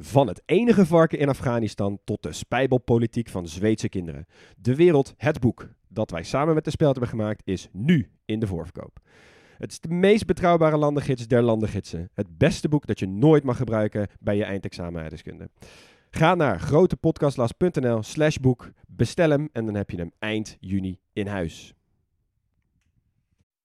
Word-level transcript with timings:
Van 0.00 0.26
het 0.26 0.42
enige 0.46 0.86
varken 0.86 1.18
in 1.18 1.28
Afghanistan 1.28 1.98
tot 2.04 2.22
de 2.22 2.32
spijbelpolitiek 2.32 3.28
van 3.28 3.48
Zweedse 3.48 3.88
kinderen. 3.88 4.26
De 4.56 4.74
Wereld, 4.74 5.14
het 5.16 5.40
boek 5.40 5.68
dat 5.88 6.10
wij 6.10 6.22
samen 6.22 6.54
met 6.54 6.64
de 6.64 6.70
Speld 6.70 6.90
hebben 6.90 7.10
gemaakt, 7.10 7.42
is 7.44 7.68
nu 7.72 8.10
in 8.24 8.40
de 8.40 8.46
voorverkoop. 8.46 8.98
Het 9.56 9.70
is 9.70 9.80
de 9.80 9.88
meest 9.88 10.26
betrouwbare 10.26 10.76
landengids 10.76 11.26
der 11.26 11.42
landengidsen. 11.42 12.10
Het 12.14 12.38
beste 12.38 12.68
boek 12.68 12.86
dat 12.86 12.98
je 12.98 13.06
nooit 13.06 13.44
mag 13.44 13.56
gebruiken 13.56 14.08
bij 14.20 14.36
je 14.36 14.44
eindexamen 14.44 15.00
aardrijkskunde. 15.00 15.50
Ga 16.10 16.34
naar 16.34 16.60
grotepodcastlas.nl 16.60 18.02
slash 18.02 18.36
boek, 18.36 18.70
bestel 18.86 19.30
hem 19.30 19.48
en 19.52 19.66
dan 19.66 19.74
heb 19.74 19.90
je 19.90 19.96
hem 19.96 20.12
eind 20.18 20.56
juni 20.60 20.98
in 21.12 21.26
huis. 21.26 21.74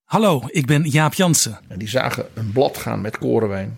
Hallo, 0.03 0.41
ik 0.47 0.65
ben 0.65 0.83
Jaap 0.83 1.13
Jansen 1.13 1.59
En 1.67 1.79
die 1.79 1.87
zagen 1.87 2.25
een 2.33 2.51
blad 2.51 2.77
gaan 2.77 3.01
met 3.01 3.17
korenwijn. 3.17 3.77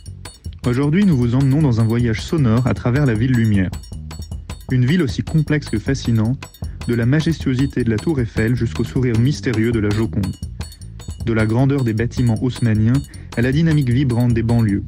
Aujourd'hui 0.67 1.05
nous 1.05 1.17
vous 1.17 1.33
emmenons 1.33 1.63
dans 1.63 1.81
un 1.81 1.83
voyage 1.83 2.21
sonore 2.21 2.67
à 2.67 2.75
travers 2.75 3.07
la 3.07 3.15
ville 3.15 3.31
lumière. 3.31 3.71
Une 4.71 4.85
ville 4.85 5.01
aussi 5.01 5.23
complexe 5.23 5.67
que 5.69 5.79
fascinante, 5.79 6.47
de 6.87 6.93
la 6.93 7.07
majestuosité 7.07 7.83
de 7.83 7.89
la 7.89 7.97
tour 7.97 8.19
Eiffel 8.19 8.55
jusqu'au 8.55 8.83
sourire 8.83 9.17
mystérieux 9.17 9.71
de 9.71 9.79
la 9.79 9.89
Joconde. 9.89 10.35
De 11.25 11.33
la 11.33 11.47
grandeur 11.47 11.83
des 11.83 11.93
bâtiments 11.93 12.41
haussmanniens 12.43 13.01
à 13.37 13.41
la 13.41 13.51
dynamique 13.51 13.89
vibrante 13.89 14.35
des 14.35 14.43
banlieues. 14.43 14.83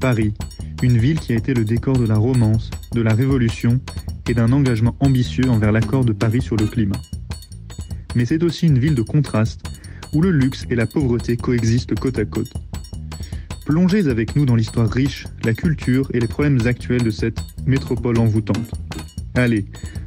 Paris, 0.00 0.34
une 0.82 0.98
ville 0.98 1.20
qui 1.20 1.32
a 1.32 1.36
été 1.36 1.54
le 1.54 1.64
décor 1.64 1.96
de 1.96 2.06
la 2.06 2.16
romance, 2.16 2.68
de 2.92 3.00
la 3.00 3.14
révolution 3.14 3.80
et 4.28 4.34
d'un 4.34 4.50
engagement 4.52 4.96
ambitieux 4.98 5.48
envers 5.48 5.70
l'accord 5.70 6.04
de 6.04 6.12
Paris 6.12 6.42
sur 6.42 6.56
le 6.56 6.66
climat. 6.66 7.00
Mais 8.16 8.24
c'est 8.24 8.42
aussi 8.42 8.66
une 8.66 8.80
ville 8.80 8.96
de 8.96 9.02
contraste, 9.02 9.60
où 10.12 10.20
le 10.20 10.32
luxe 10.32 10.66
et 10.70 10.74
la 10.74 10.86
pauvreté 10.86 11.36
coexistent 11.36 11.94
côte 11.94 12.18
à 12.18 12.24
côte. 12.24 12.52
Plongez 13.68 14.08
avec 14.08 14.34
nous 14.34 14.46
dans 14.46 14.56
l'histoire 14.56 14.90
riche, 14.90 15.26
la 15.44 15.52
culture 15.52 16.08
et 16.14 16.20
les 16.20 16.26
problèmes 16.26 16.58
actuels 16.66 17.02
de 17.02 17.10
cette 17.10 17.40
métropole 17.66 18.18
envoûtante. 18.18 18.70
Allez, 19.34 19.66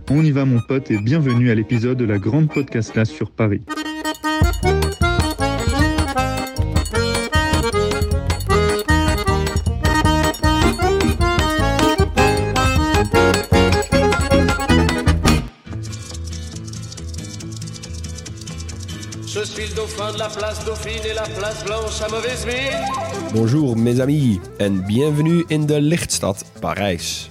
on 0.10 0.24
y 0.24 0.32
va 0.32 0.46
mon 0.46 0.60
pote 0.60 0.90
et 0.90 0.98
bienvenue 0.98 1.52
à 1.52 1.54
l'épisode 1.54 2.00
de 2.00 2.06
la 2.06 2.18
grande 2.18 2.52
podcast 2.52 2.92
classe 2.92 3.12
sur 3.12 3.30
Paris. 3.30 3.62
La 20.18 20.28
place 20.28 20.66
Dauphine 20.66 21.06
et 21.06 21.14
la 21.14 21.28
place 21.38 21.64
Blanche 21.64 22.02
à 22.02 22.10
mauvaise 22.10 22.46
mine. 22.46 23.34
Bonjour 23.34 23.76
mes 23.78 24.00
amis 24.00 24.40
en 24.60 24.86
bienvenue 24.86 25.44
in 25.48 25.66
de 25.66 25.82
lichtstad 25.82 26.46
Parijs. 26.60 27.30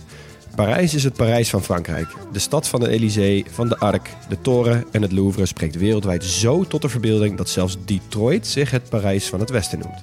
Parijs 0.55 0.95
is 0.95 1.05
het 1.05 1.15
Parijs 1.15 1.51
van 1.51 1.63
Frankrijk. 1.63 2.09
De 2.33 2.39
stad 2.39 2.69
van 2.69 2.81
de 2.81 2.89
Élysée, 2.89 3.45
van 3.51 3.69
de 3.69 3.79
Arc, 3.79 4.09
de 4.29 4.41
Toren 4.41 4.85
en 4.91 5.03
het 5.03 5.13
Louvre 5.13 5.47
spreekt 5.47 5.77
wereldwijd 5.77 6.25
zo 6.25 6.65
tot 6.65 6.83
de 6.83 6.89
verbeelding 6.89 7.37
dat 7.37 7.49
zelfs 7.49 7.77
Detroit 7.85 8.47
zich 8.47 8.71
het 8.71 8.89
Parijs 8.89 9.29
van 9.29 9.41
het 9.41 9.51
Westen 9.51 9.79
noemt. 9.79 10.01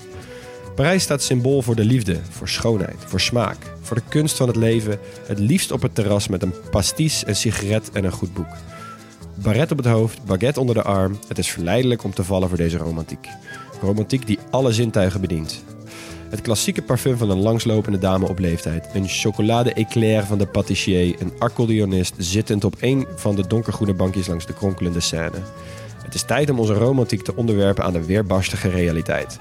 Parijs 0.76 1.04
staat 1.04 1.24
symbool 1.24 1.62
voor 1.62 1.76
de 1.76 1.86
liefde, 1.86 2.20
voor 2.30 2.50
schoonheid, 2.50 2.98
voor 3.06 3.22
smaak, 3.22 3.58
voor 3.82 3.96
de 3.96 4.04
kunst 4.10 4.38
van 4.38 4.48
het 4.48 4.56
leven, 4.56 5.00
het 5.26 5.40
liefst 5.40 5.72
op 5.72 5.82
het 5.82 5.96
terras 5.96 6.28
met 6.28 6.42
een 6.42 6.54
pastis, 6.72 7.24
een 7.26 7.36
sigaret 7.36 7.92
en 7.92 8.04
een 8.04 8.12
goed 8.12 8.34
boek. 8.34 8.56
Baret 9.42 9.72
op 9.72 9.78
het 9.78 9.88
hoofd, 9.88 10.26
baguette 10.26 10.60
onder 10.60 10.76
de 10.76 10.84
arm. 10.84 11.20
Het 11.28 11.38
is 11.38 11.52
verleidelijk 11.52 12.04
om 12.04 12.14
te 12.14 12.24
vallen 12.24 12.48
voor 12.48 12.58
deze 12.58 12.78
romantiek. 12.78 13.28
Romantiek 13.82 14.28
die 14.28 14.40
alle 14.50 14.74
zintuigen 14.74 15.22
bedient. 15.22 15.64
Het 16.30 16.42
klassieke 16.42 16.82
parfum 16.82 17.18
van 17.18 17.30
een 17.30 17.42
langslopende 17.42 17.98
dame 17.98 18.28
op 18.28 18.40
leeftijd. 18.40 18.90
Een 18.94 19.08
chocolade 19.08 19.74
éclair 19.74 20.24
van 20.24 20.38
de 20.38 20.48
pâtissier. 20.48 21.22
Een 21.22 21.32
accordeonist 21.40 22.14
zittend 22.18 22.64
op 22.64 22.76
een 22.80 23.08
van 23.16 23.36
de 23.36 23.48
donkergroene 23.48 23.94
bankjes 23.94 24.28
langs 24.28 24.46
de 24.46 24.54
kronkelende 24.54 25.00
scène. 25.00 25.42
Het 26.04 26.14
is 26.14 26.24
tijd 26.24 26.50
om 26.50 26.60
onze 26.60 26.74
romantiek 26.74 27.22
te 27.22 27.36
onderwerpen 27.36 27.84
aan 27.84 27.94
de 27.94 28.06
weerbarstige 28.06 28.70
realiteit. 28.70 29.40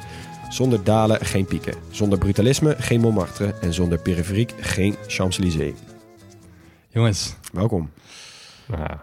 Zonder 0.48 0.84
dalen 0.84 1.26
geen 1.26 1.44
pieken. 1.44 1.74
Zonder 1.90 2.18
brutalisme 2.18 2.76
geen 2.78 3.00
Montmartre. 3.00 3.54
En 3.60 3.72
zonder 3.74 3.98
periferiek 3.98 4.52
geen 4.60 4.96
Champs-Élysées. 5.06 5.74
Jongens, 6.88 7.34
Welkom. 7.52 7.90
nou, 8.66 8.96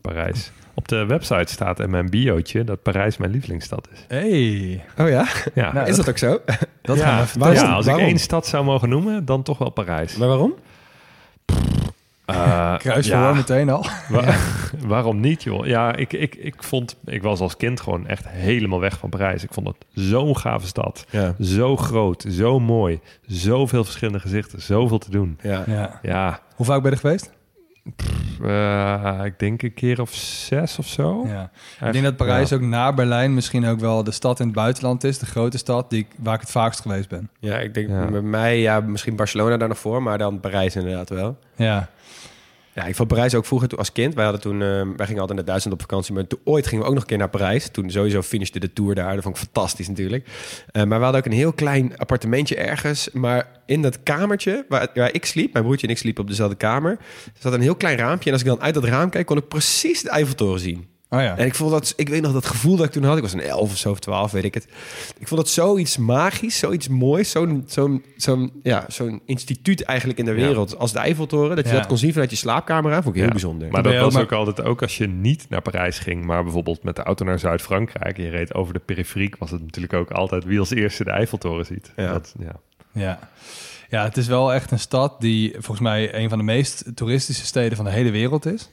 Parijs. 0.00 0.50
Op 0.74 0.88
de 0.88 1.06
website 1.06 1.52
staat 1.52 1.80
in 1.80 1.90
mijn 1.90 2.10
biootje 2.10 2.64
dat 2.64 2.82
Parijs 2.82 3.16
mijn 3.16 3.30
lievelingsstad 3.30 3.88
is. 3.92 4.04
Hey, 4.08 4.84
Oh 4.98 5.08
ja? 5.08 5.26
Ja, 5.54 5.72
Nou, 5.72 5.88
Is 5.88 5.96
dat 5.96 6.08
ook 6.08 6.18
zo? 6.18 6.40
dat 6.82 6.96
ja, 6.98 7.04
gaan 7.04 7.24
we 7.32 7.38
waarom? 7.38 7.58
ja, 7.58 7.72
als 7.72 7.84
Waarom? 7.86 8.02
ik 8.04 8.08
één 8.10 8.18
stad 8.18 8.46
zou 8.46 8.64
mogen 8.64 8.88
noemen, 8.88 9.24
dan 9.24 9.42
toch 9.42 9.58
wel 9.58 9.70
Parijs. 9.70 10.16
Maar 10.16 10.28
waarom? 10.28 10.54
Eh, 12.24 12.76
kruisverhoor 12.84 13.26
ja, 13.28 13.32
meteen 13.34 13.70
al. 13.70 13.86
wa- 14.08 14.34
waarom 14.86 15.20
niet, 15.20 15.42
joh? 15.42 15.66
Ja, 15.66 15.94
ik, 15.96 16.12
ik, 16.12 16.34
ik 16.34 16.62
vond, 16.62 16.96
ik 17.04 17.22
was 17.22 17.40
als 17.40 17.56
kind 17.56 17.80
gewoon 17.80 18.06
echt 18.06 18.28
helemaal 18.28 18.80
weg 18.80 18.98
van 18.98 19.08
Parijs. 19.10 19.42
Ik 19.42 19.52
vond 19.52 19.66
het 19.66 19.76
zo'n 19.92 20.36
gave 20.38 20.66
stad. 20.66 21.04
Ja. 21.10 21.34
Zo 21.40 21.76
groot, 21.76 22.24
zo 22.28 22.60
mooi. 22.60 23.00
Zoveel 23.26 23.84
verschillende 23.84 24.20
gezichten, 24.20 24.62
zoveel 24.62 24.98
te 24.98 25.10
doen. 25.10 25.38
Ja. 25.42 25.64
Ja. 25.66 25.98
Ja, 26.02 26.40
Hoe 26.54 26.66
vaak 26.66 26.82
ben 26.82 26.90
je 26.90 26.96
er 26.96 27.02
geweest? 27.02 27.30
Eh, 28.42 29.20
ik 29.24 29.38
denk 29.38 29.62
een 29.62 29.74
keer 29.74 30.00
of 30.00 30.14
zes 30.14 30.78
of 30.78 30.86
zo. 30.86 31.26
Ja. 31.26 31.50
Ik 31.86 31.92
denk 31.92 32.04
dat 32.04 32.16
Parijs 32.16 32.48
Ja. 32.48 32.56
ook 32.56 32.62
na 32.62 32.92
Berlijn 32.92 33.34
misschien 33.34 33.66
ook 33.66 33.80
wel 33.80 34.04
de 34.04 34.10
stad 34.10 34.40
in 34.40 34.46
het 34.46 34.54
buitenland 34.54 35.04
is. 35.04 35.18
De 35.18 35.26
grote 35.26 35.58
stad 35.58 35.90
die, 35.90 35.98
ik- 35.98 36.06
waar 36.18 36.34
ik 36.34 36.40
het 36.40 36.50
vaakst 36.50 36.80
geweest 36.80 37.08
ben. 37.08 37.30
Ja, 37.40 37.58
ik 37.58 37.74
denk 37.74 37.88
Ja. 37.88 38.04
bij 38.06 38.20
mij, 38.20 38.60
ja, 38.60 38.80
misschien 38.80 39.16
Barcelona 39.16 39.56
daar 39.56 39.68
nog 39.68 39.78
voor, 39.78 40.02
maar 40.02 40.18
dan 40.18 40.40
Parijs 40.40 40.76
inderdaad 40.76 41.08
wel. 41.08 41.38
Ja. 41.56 41.88
Ja, 42.78 42.84
ik 42.84 42.94
vond 42.94 43.08
Parijs 43.08 43.34
ook 43.34 43.46
vroeger 43.46 43.68
toen 43.68 43.78
als 43.78 43.92
kind. 43.92 44.14
Wij 44.14 44.24
hadden 44.24 44.42
toen, 44.42 44.62
eh, 44.62 44.96
wij 44.96 45.06
gingen 45.06 45.20
altijd 45.20 45.38
naar 45.38 45.46
Duitsland 45.46 45.76
op 45.76 45.80
vakantie, 45.80 46.14
maar 46.14 46.26
toen, 46.26 46.38
ooit 46.44 46.66
gingen 46.66 46.82
we 46.82 46.88
ook 46.88 46.94
nog 46.94 47.02
een 47.02 47.08
keer 47.08 47.18
naar 47.18 47.28
Parijs. 47.28 47.68
Toen 47.68 47.90
sowieso 47.90 48.22
finishte 48.22 48.58
de 48.58 48.72
tour 48.72 48.94
daar. 48.94 49.14
Dat 49.14 49.22
vond 49.22 49.36
ik 49.36 49.42
fantastisch 49.42 49.88
natuurlijk. 49.88 50.28
Eh, 50.70 50.84
maar 50.84 50.98
we 50.98 51.04
hadden 51.04 51.20
ook 51.20 51.26
een 51.26 51.38
heel 51.38 51.52
klein 51.52 51.98
appartementje 51.98 52.56
ergens. 52.56 53.10
Maar 53.12 53.48
in 53.66 53.82
dat 53.82 54.02
kamertje 54.02 54.64
waar, 54.68 54.88
waar 54.94 55.14
ik 55.14 55.24
sliep, 55.24 55.52
mijn 55.52 55.64
broertje 55.64 55.86
en 55.86 55.92
ik 55.92 55.98
sliepen 55.98 56.22
op 56.22 56.28
dezelfde 56.28 56.56
kamer, 56.56 56.90
er 56.90 57.32
zat 57.38 57.52
een 57.52 57.60
heel 57.60 57.76
klein 57.76 57.98
raampje. 57.98 58.26
En 58.26 58.32
als 58.32 58.42
ik 58.42 58.48
dan 58.48 58.60
uit 58.60 58.74
dat 58.74 58.84
raam 58.84 59.10
kijk, 59.10 59.26
kon 59.26 59.36
ik 59.36 59.48
precies 59.48 60.02
de 60.02 60.10
Eiffeltoren 60.10 60.60
zien. 60.60 60.97
Oh 61.10 61.20
ja. 61.20 61.36
En 61.36 61.46
ik 61.46 61.54
vond 61.54 61.70
dat, 61.70 61.92
ik 61.96 62.08
weet 62.08 62.22
nog 62.22 62.32
dat 62.32 62.46
gevoel 62.46 62.76
dat 62.76 62.86
ik 62.86 62.92
toen 62.92 63.04
had. 63.04 63.16
Ik 63.16 63.22
was 63.22 63.32
een 63.32 63.40
elf 63.40 63.70
of 63.70 63.76
zo 63.76 63.90
of 63.90 63.98
twaalf, 63.98 64.30
weet 64.30 64.44
ik 64.44 64.54
het. 64.54 64.66
Ik 65.18 65.28
vond 65.28 65.40
het 65.40 65.50
zoiets 65.50 65.96
magisch, 65.96 66.58
zoiets 66.58 66.88
moois, 66.88 67.30
zo'n 67.30 67.64
zo'n 67.66 68.04
zo'n 68.16 68.52
ja, 68.62 68.84
zo'n 68.88 69.22
instituut 69.26 69.82
eigenlijk 69.82 70.18
in 70.18 70.24
de 70.24 70.34
wereld 70.34 70.78
als 70.78 70.92
de 70.92 70.98
Eiffeltoren. 70.98 71.56
Dat 71.56 71.64
je 71.64 71.70
Ja. 71.72 71.78
dat 71.78 71.86
kon 71.86 71.98
zien 71.98 72.12
vanuit 72.12 72.30
je 72.30 72.36
slaapkamer 72.36 73.02
vond 73.02 73.14
ik 73.14 73.20
heel 73.20 73.30
bijzonder. 73.30 73.70
Maar 73.70 73.82
dat 73.82 74.00
was 74.00 74.16
ook 74.16 74.22
ook 74.22 74.32
altijd 74.32 74.62
ook 74.66 74.82
als 74.82 74.96
je 74.96 75.06
niet 75.06 75.46
naar 75.48 75.62
Parijs 75.62 75.98
ging, 75.98 76.24
maar 76.24 76.42
bijvoorbeeld 76.42 76.82
met 76.82 76.96
de 76.96 77.02
auto 77.02 77.24
naar 77.24 77.38
Zuid-Frankrijk 77.38 78.16
je 78.16 78.28
reed 78.28 78.54
over 78.54 78.72
de 78.72 78.80
periferiek, 78.80 79.36
was 79.36 79.50
het 79.50 79.60
natuurlijk 79.62 79.94
ook 79.94 80.10
altijd 80.10 80.44
wie 80.44 80.58
als 80.58 80.70
eerste 80.70 81.04
de 81.04 81.10
Eiffeltoren 81.10 81.66
ziet. 81.66 81.92
Ja. 81.96 82.12
Dat, 82.12 82.34
ja. 82.38 82.52
Ja. 82.92 83.18
ja, 83.88 84.04
het 84.04 84.16
is 84.16 84.26
wel 84.26 84.52
echt 84.52 84.70
een 84.70 84.78
stad 84.78 85.20
die 85.20 85.52
volgens 85.52 85.80
mij 85.80 86.14
een 86.14 86.28
van 86.28 86.38
de 86.38 86.44
meest 86.44 86.84
toeristische 86.94 87.46
steden 87.46 87.76
van 87.76 87.84
de 87.84 87.90
hele 87.90 88.10
wereld 88.10 88.46
is. 88.46 88.68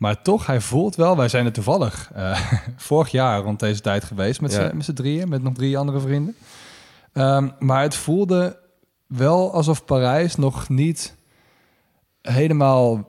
Maar 0.00 0.22
toch, 0.22 0.46
hij 0.46 0.60
voelt 0.60 0.94
wel, 0.96 1.16
wij 1.16 1.28
zijn 1.28 1.44
er 1.46 1.52
toevallig 1.52 2.10
eh, 2.14 2.40
vorig 2.76 3.10
jaar 3.10 3.40
rond 3.42 3.60
deze 3.60 3.80
tijd 3.80 4.04
geweest 4.04 4.40
met 4.40 4.52
Ja. 4.52 4.72
z'n 4.78 4.92
drieën, 4.92 5.28
met 5.28 5.42
nog 5.42 5.54
drie 5.54 5.78
andere 5.78 6.00
vrienden. 6.00 6.36
Ehm, 7.12 7.48
maar 7.58 7.82
het 7.82 7.94
voelde 7.94 8.58
wel 9.06 9.52
alsof 9.52 9.84
Parijs 9.84 10.36
nog 10.36 10.68
niet 10.68 11.14
helemaal 12.22 13.08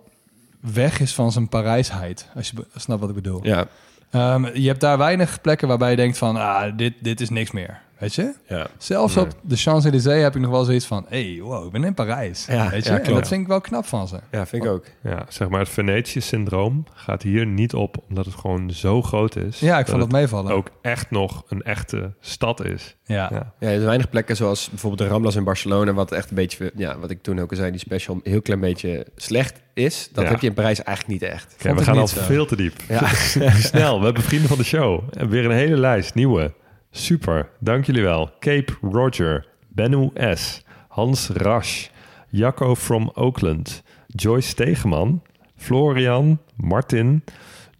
weg 0.59 0.99
is 0.99 1.13
van 1.13 1.31
zijn 1.31 1.49
Parijsheid. 1.49 2.27
Als 2.35 2.49
je 2.49 2.65
snapt 2.75 2.99
wat 3.01 3.09
ik 3.09 3.15
bedoel. 3.15 3.45
Ja, 3.45 3.67
Ehm, 4.09 4.45
je 4.53 4.67
hebt 4.67 4.81
daar 4.81 4.97
weinig 4.97 5.41
plekken 5.41 5.67
waarbij 5.67 5.89
je 5.89 5.95
denkt 5.95 6.17
van, 6.17 6.35
ah, 6.35 6.77
dit, 6.77 6.93
dit 7.01 7.21
is 7.21 7.29
niks 7.29 7.51
meer. 7.51 7.81
Weet 8.01 8.15
je? 8.15 8.33
Ja. 8.47 8.67
Zelfs 8.77 9.15
Nee. 9.15 9.23
op 9.25 9.31
de 9.41 9.55
Champs-Élysées 9.55 10.21
heb 10.21 10.35
ik 10.35 10.41
nog 10.41 10.51
wel 10.51 10.63
zoiets 10.63 10.85
van... 10.85 11.05
hey, 11.09 11.39
wow, 11.41 11.65
ik 11.65 11.71
ben 11.71 11.83
in 11.83 11.93
Parijs. 11.93 12.45
Ja, 12.45 12.69
weet 12.69 12.83
je? 12.83 12.89
ja, 12.89 12.95
en 12.97 13.01
klopt. 13.01 13.19
dat 13.19 13.27
vind 13.27 13.41
ik 13.41 13.47
wel 13.47 13.61
knap 13.61 13.85
van 13.85 14.07
ze. 14.07 14.19
Ja, 14.31 14.45
vind 14.45 14.63
ik 14.63 14.69
ook. 14.69 14.85
Ja, 15.03 15.25
zeg 15.29 15.49
maar 15.49 15.59
het 15.59 15.69
Venetië-syndroom 15.69 16.83
gaat 16.93 17.21
hier 17.21 17.45
niet 17.45 17.73
op, 17.73 17.97
omdat 18.09 18.25
het 18.25 18.35
gewoon 18.35 18.71
zo 18.71 19.01
groot 19.01 19.35
is. 19.35 19.59
Ja, 19.59 19.71
ik 19.79 19.85
dat 19.85 19.89
vond 19.89 20.01
het 20.01 20.11
meevallen. 20.11 20.51
ook 20.53 20.69
echt 20.81 21.11
nog 21.11 21.43
een 21.47 21.61
echte 21.61 22.13
stad 22.19 22.63
is. 22.65 22.95
Ja. 23.05 23.15
Ja. 23.31 23.53
Ja, 23.59 23.67
er 23.67 23.73
zijn 23.73 23.85
weinig 23.85 24.09
plekken 24.09 24.35
zoals 24.35 24.69
bijvoorbeeld 24.69 25.01
de 25.01 25.13
Ramblas 25.13 25.35
in 25.35 25.43
Barcelona, 25.43 25.93
wat 25.93 26.11
echt 26.11 26.29
een 26.29 26.35
beetje, 26.35 26.71
ja, 26.75 26.97
wat 26.99 27.09
ik 27.09 27.21
toen 27.21 27.39
ook 27.39 27.49
al 27.51 27.57
zei, 27.57 27.71
die 27.71 27.79
special 27.79 28.15
een 28.15 28.31
heel 28.31 28.41
klein 28.41 28.59
beetje 28.59 29.05
slecht 29.15 29.61
is. 29.73 30.09
Dat 30.13 30.23
Ja. 30.23 30.29
heb 30.29 30.39
je 30.41 30.47
in 30.47 30.53
Parijs 30.53 30.83
eigenlijk 30.83 31.21
niet 31.21 31.31
echt. 31.31 31.55
We 31.59 31.83
gaan 31.83 31.97
al 31.97 32.07
zo. 32.07 32.21
veel 32.21 32.45
te 32.45 32.55
diep. 32.55 32.73
Ja. 32.87 33.07
Snel, 33.71 33.99
we 33.99 34.05
hebben 34.05 34.23
vrienden 34.23 34.47
van 34.49 34.57
de 34.57 34.63
show. 34.63 35.03
En 35.11 35.29
weer 35.29 35.45
een 35.45 35.51
hele 35.51 35.77
lijst, 35.77 36.13
nieuwe. 36.15 36.53
Super, 36.93 37.49
dank 37.59 37.85
jullie 37.85 38.01
wel. 38.01 38.29
Cape 38.39 38.73
Roger, 38.81 39.45
Bennu 39.67 40.11
S, 40.35 40.61
Hans 40.87 41.29
Rasch, 41.29 41.89
Jacco 42.29 42.75
from 42.75 43.11
Oakland, 43.13 43.83
Joyce 44.07 44.47
Stegeman, 44.47 45.21
Florian, 45.55 46.39
Martin, 46.55 47.23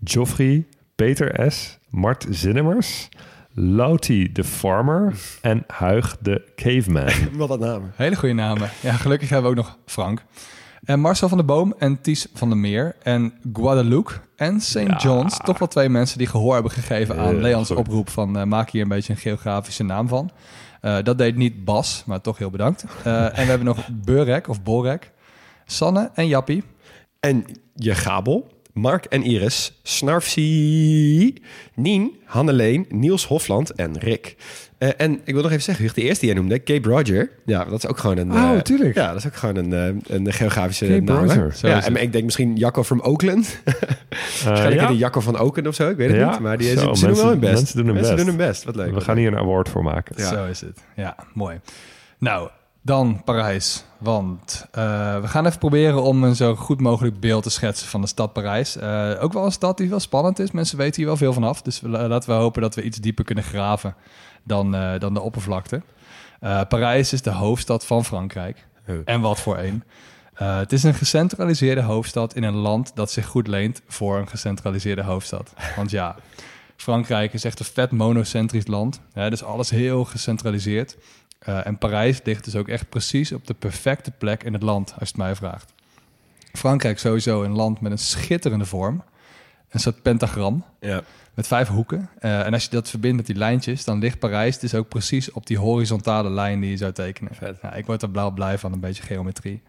Joffrey, 0.03 0.65
Peter 0.95 1.51
S, 1.51 1.77
Mart 1.89 2.25
Zinnemers, 2.29 3.09
Lauti 3.53 4.31
de 4.31 4.43
Farmer 4.43 5.13
en 5.41 5.63
Huig 5.67 6.17
de 6.21 6.51
Caveman. 6.55 7.11
Wat 7.37 7.47
dat 7.47 7.59
namen. 7.59 7.91
Hele 7.95 8.15
goede 8.15 8.33
namen. 8.35 8.69
Ja, 8.81 8.93
gelukkig 8.93 9.29
hebben 9.29 9.51
we 9.51 9.57
ook 9.57 9.65
nog 9.65 9.77
Frank. 9.85 10.23
En 10.81 10.99
Marcel 10.99 11.27
van 11.27 11.37
der 11.37 11.47
Boom 11.47 11.73
en 11.77 12.01
Ties 12.01 12.27
van 12.33 12.49
der 12.49 12.57
Meer 12.57 12.95
en 13.03 13.33
Guadeloupe 13.53 14.11
en 14.35 14.61
St. 14.61 14.73
Ja. 14.73 14.97
John's. 14.97 15.37
Toch 15.37 15.59
wel 15.59 15.67
twee 15.67 15.89
mensen 15.89 16.17
die 16.17 16.27
gehoor 16.27 16.53
hebben 16.53 16.71
gegeven 16.71 17.17
aan 17.17 17.41
Leons 17.41 17.67
goed. 17.67 17.77
oproep 17.77 18.09
van 18.09 18.37
eh, 18.37 18.43
maak 18.43 18.69
hier 18.69 18.81
een 18.81 18.87
beetje 18.87 19.13
een 19.13 19.19
geografische 19.19 19.83
naam 19.83 20.07
van. 20.07 20.31
Eh, 20.81 20.97
dat 21.03 21.17
deed 21.17 21.35
niet 21.35 21.65
Bas, 21.65 22.03
maar 22.05 22.21
toch 22.21 22.37
heel 22.37 22.49
bedankt. 22.49 22.85
Eh, 23.03 23.25
en 23.25 23.31
we 23.31 23.49
hebben 23.49 23.65
nog 23.65 23.87
Burek 23.91 24.47
of 24.47 24.63
Borek, 24.63 25.11
Sanne 25.65 26.11
en 26.13 26.27
Jappie. 26.27 26.63
En 27.19 27.45
je 27.75 27.95
Gabel, 27.95 28.47
Mark 28.73 29.05
en 29.05 29.23
Iris, 29.23 29.79
Snarfsie, 29.83 31.41
Nien, 31.75 32.15
Hanneleen, 32.25 32.85
Niels 32.89 33.25
Hofland 33.27 33.71
en 33.71 33.99
Rick. 33.99 34.35
Eh, 34.77 34.89
en 34.97 35.21
ik 35.23 35.33
wil 35.33 35.41
nog 35.41 35.51
even 35.51 35.63
zeggen, 35.63 35.89
de 35.93 36.01
eerste 36.01 36.19
die 36.25 36.29
jij 36.33 36.39
noemde, 36.41 36.63
Cape 36.63 36.89
Roger. 36.89 37.29
Ja, 37.45 37.65
dat 37.65 37.83
is 37.83 37.89
ook 37.89 37.97
gewoon 37.97 38.17
een... 38.17 38.31
Oh, 38.31 38.51
eh, 38.55 38.59
tuurlijk. 38.61 38.95
Ja, 38.95 39.07
dat 39.07 39.15
is 39.17 39.25
ook 39.25 39.35
gewoon 39.35 39.55
een, 39.55 39.73
eh, 40.07 40.15
een 40.17 40.33
geografische 40.33 40.85
Cape 40.85 41.01
naam. 41.01 41.23
Roger. 41.25 41.53
Zo 41.55 41.67
Ja, 41.67 41.83
en 41.85 41.95
ik 41.95 42.11
denk 42.11 42.23
misschien 42.23 42.55
Jacco 42.55 42.83
from 42.83 42.99
Oakland. 43.01 43.59
Eh, 44.41 44.47
Waarschijnlijk 44.47 44.81
ja, 44.81 44.87
de 44.87 44.97
Jacco 44.97 45.19
van 45.19 45.37
Oken 45.37 45.67
of 45.67 45.75
zo, 45.75 45.89
ik 45.89 45.97
weet 45.97 46.09
het 46.09 46.17
Ja, 46.19 46.29
niet. 46.31 46.39
Maar 46.39 46.57
die, 46.57 46.67
zo, 46.67 46.73
ze, 46.73 46.79
ze 46.79 46.85
mensen- 46.87 47.07
doen 47.07 47.15
wel 47.17 47.27
hun 47.29 47.39
best. 47.39 47.53
mensen 47.53 47.75
doen 47.77 47.85
hun 47.85 47.93
Mensen 47.95 48.15
best. 48.15 48.25
doen 48.27 48.35
hun 48.37 48.47
best, 48.47 48.63
wat 48.63 48.75
leuk. 48.75 48.93
we 48.93 49.01
gaan 49.01 49.17
hier 49.17 49.27
een 49.27 49.37
award 49.37 49.69
voor 49.69 49.83
maken. 49.83 50.15
Ja. 50.17 50.27
Zo 50.29 50.45
is 50.45 50.61
het. 50.61 50.79
Ja, 50.95 51.15
mooi. 51.33 51.59
Nou, 52.17 52.49
dan 52.81 53.21
Parijs. 53.23 53.83
Want 53.97 54.67
eh, 54.71 55.19
we 55.19 55.27
gaan 55.27 55.45
even 55.45 55.59
proberen 55.59 56.01
om 56.01 56.23
een 56.23 56.35
zo 56.35 56.55
goed 56.55 56.81
mogelijk 56.81 57.19
beeld 57.19 57.43
te 57.43 57.49
schetsen 57.49 57.87
van 57.87 58.01
de 58.01 58.07
stad 58.07 58.33
Parijs. 58.33 58.75
Eh, 58.75 59.11
ook 59.19 59.33
wel 59.33 59.45
een 59.45 59.51
stad 59.51 59.77
die 59.77 59.89
wel 59.89 59.99
spannend 59.99 60.39
is. 60.39 60.51
Mensen 60.51 60.77
weten 60.77 60.95
hier 60.95 61.05
wel 61.05 61.17
veel 61.17 61.33
van 61.33 61.43
af. 61.43 61.61
Dus 61.61 61.81
we, 61.81 61.89
laten 61.89 62.29
we 62.29 62.35
hopen 62.35 62.61
dat 62.61 62.75
we 62.75 62.83
iets 62.83 62.97
dieper 62.97 63.23
kunnen 63.23 63.43
graven 63.43 63.95
dan, 64.43 64.75
eh, 64.75 64.99
dan 64.99 65.13
de 65.13 65.21
oppervlakte. 65.21 65.81
Parijs 66.67 67.13
is 67.13 67.21
de 67.21 67.31
hoofdstad 67.31 67.85
van 67.85 68.05
Frankrijk. 68.05 68.67
En 69.05 69.21
wat 69.21 69.39
voor 69.39 69.57
een. 69.57 69.83
Het 70.33 70.71
is 70.71 70.83
een 70.83 70.93
gecentraliseerde 70.93 71.81
hoofdstad 71.81 72.35
in 72.35 72.43
een 72.43 72.55
land 72.55 72.91
dat 72.95 73.11
zich 73.11 73.25
goed 73.25 73.47
leent 73.47 73.81
voor 73.87 74.17
een 74.17 74.27
gecentraliseerde 74.27 75.03
hoofdstad. 75.03 75.53
Want 75.75 75.91
ja, 75.91 76.15
Frankrijk 76.75 77.33
is 77.33 77.43
echt 77.43 77.59
een 77.59 77.65
vet 77.65 77.91
monocentrisch 77.91 78.67
land. 78.67 79.01
Hè, 79.13 79.29
dus 79.29 79.43
alles 79.43 79.69
heel 79.69 80.05
gecentraliseerd. 80.05 80.97
Eh, 81.41 81.65
en 81.65 81.77
Parijs 81.77 82.19
ligt 82.23 82.43
dus 82.43 82.55
ook 82.55 82.67
echt 82.67 82.89
precies 82.89 83.31
op 83.31 83.47
de 83.47 83.53
perfecte 83.53 84.11
plek 84.11 84.43
in 84.43 84.53
het 84.53 84.63
land, 84.63 84.89
als 84.89 84.99
je 84.99 85.05
het 85.05 85.17
mij 85.17 85.35
vraagt. 85.35 85.73
Frankrijk 86.53 86.99
sowieso 86.99 87.43
een 87.43 87.51
land 87.55 87.81
met 87.81 87.91
een 87.91 87.97
schitterende 87.97 88.65
vorm. 88.65 89.03
Een 89.69 89.79
soort 89.79 90.01
pentagram 90.01 90.63
Ja. 90.79 91.01
met 91.33 91.47
vijf 91.47 91.67
hoeken. 91.67 92.09
Eh, 92.19 92.45
en 92.45 92.53
als 92.53 92.63
je 92.63 92.69
dat 92.69 92.89
verbindt 92.89 93.17
met 93.17 93.25
die 93.25 93.35
lijntjes, 93.35 93.83
dan 93.83 93.99
ligt 93.99 94.19
Parijs 94.19 94.59
dus 94.59 94.75
ook 94.75 94.87
precies 94.87 95.31
op 95.31 95.45
die 95.47 95.57
horizontale 95.57 96.29
lijn 96.29 96.59
die 96.59 96.69
je 96.69 96.77
zou 96.77 96.91
tekenen. 96.91 97.35
Vet. 97.35 97.57
Ja, 97.61 97.73
ik 97.73 97.85
word 97.85 98.01
er 98.01 98.09
blauw 98.09 98.31
blij 98.31 98.57
van, 98.57 98.73
een 98.73 98.79
beetje 98.79 99.03
geometrie. 99.03 99.61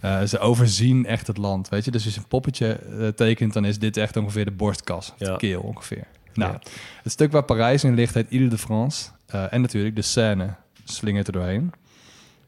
Eh, 0.00 0.22
ze 0.22 0.38
overzien 0.38 1.06
echt 1.06 1.26
het 1.26 1.36
land, 1.36 1.68
weet 1.68 1.84
je. 1.84 1.90
Dus 1.90 2.04
als 2.04 2.14
je 2.14 2.20
een 2.20 2.26
poppetje 2.28 3.12
tekent, 3.16 3.52
dan 3.52 3.64
is 3.64 3.78
dit 3.78 3.96
echt 3.96 4.16
ongeveer 4.16 4.44
de 4.44 4.50
borstkas. 4.50 5.12
Ja. 5.18 5.30
de 5.32 5.36
keel 5.36 5.60
ongeveer. 5.60 6.04
Nou, 6.34 6.52
Ja. 6.52 6.58
het 7.02 7.12
stuk 7.12 7.32
waar 7.32 7.42
Parijs 7.44 7.84
in 7.84 7.94
ligt 7.94 8.14
heet 8.14 8.30
Ile-de-France. 8.30 9.08
Eh, 9.26 9.52
en 9.52 9.60
natuurlijk 9.60 9.96
de 9.96 10.02
Seine 10.02 10.54
slingert 10.90 11.26
er 11.26 11.32
doorheen. 11.32 11.72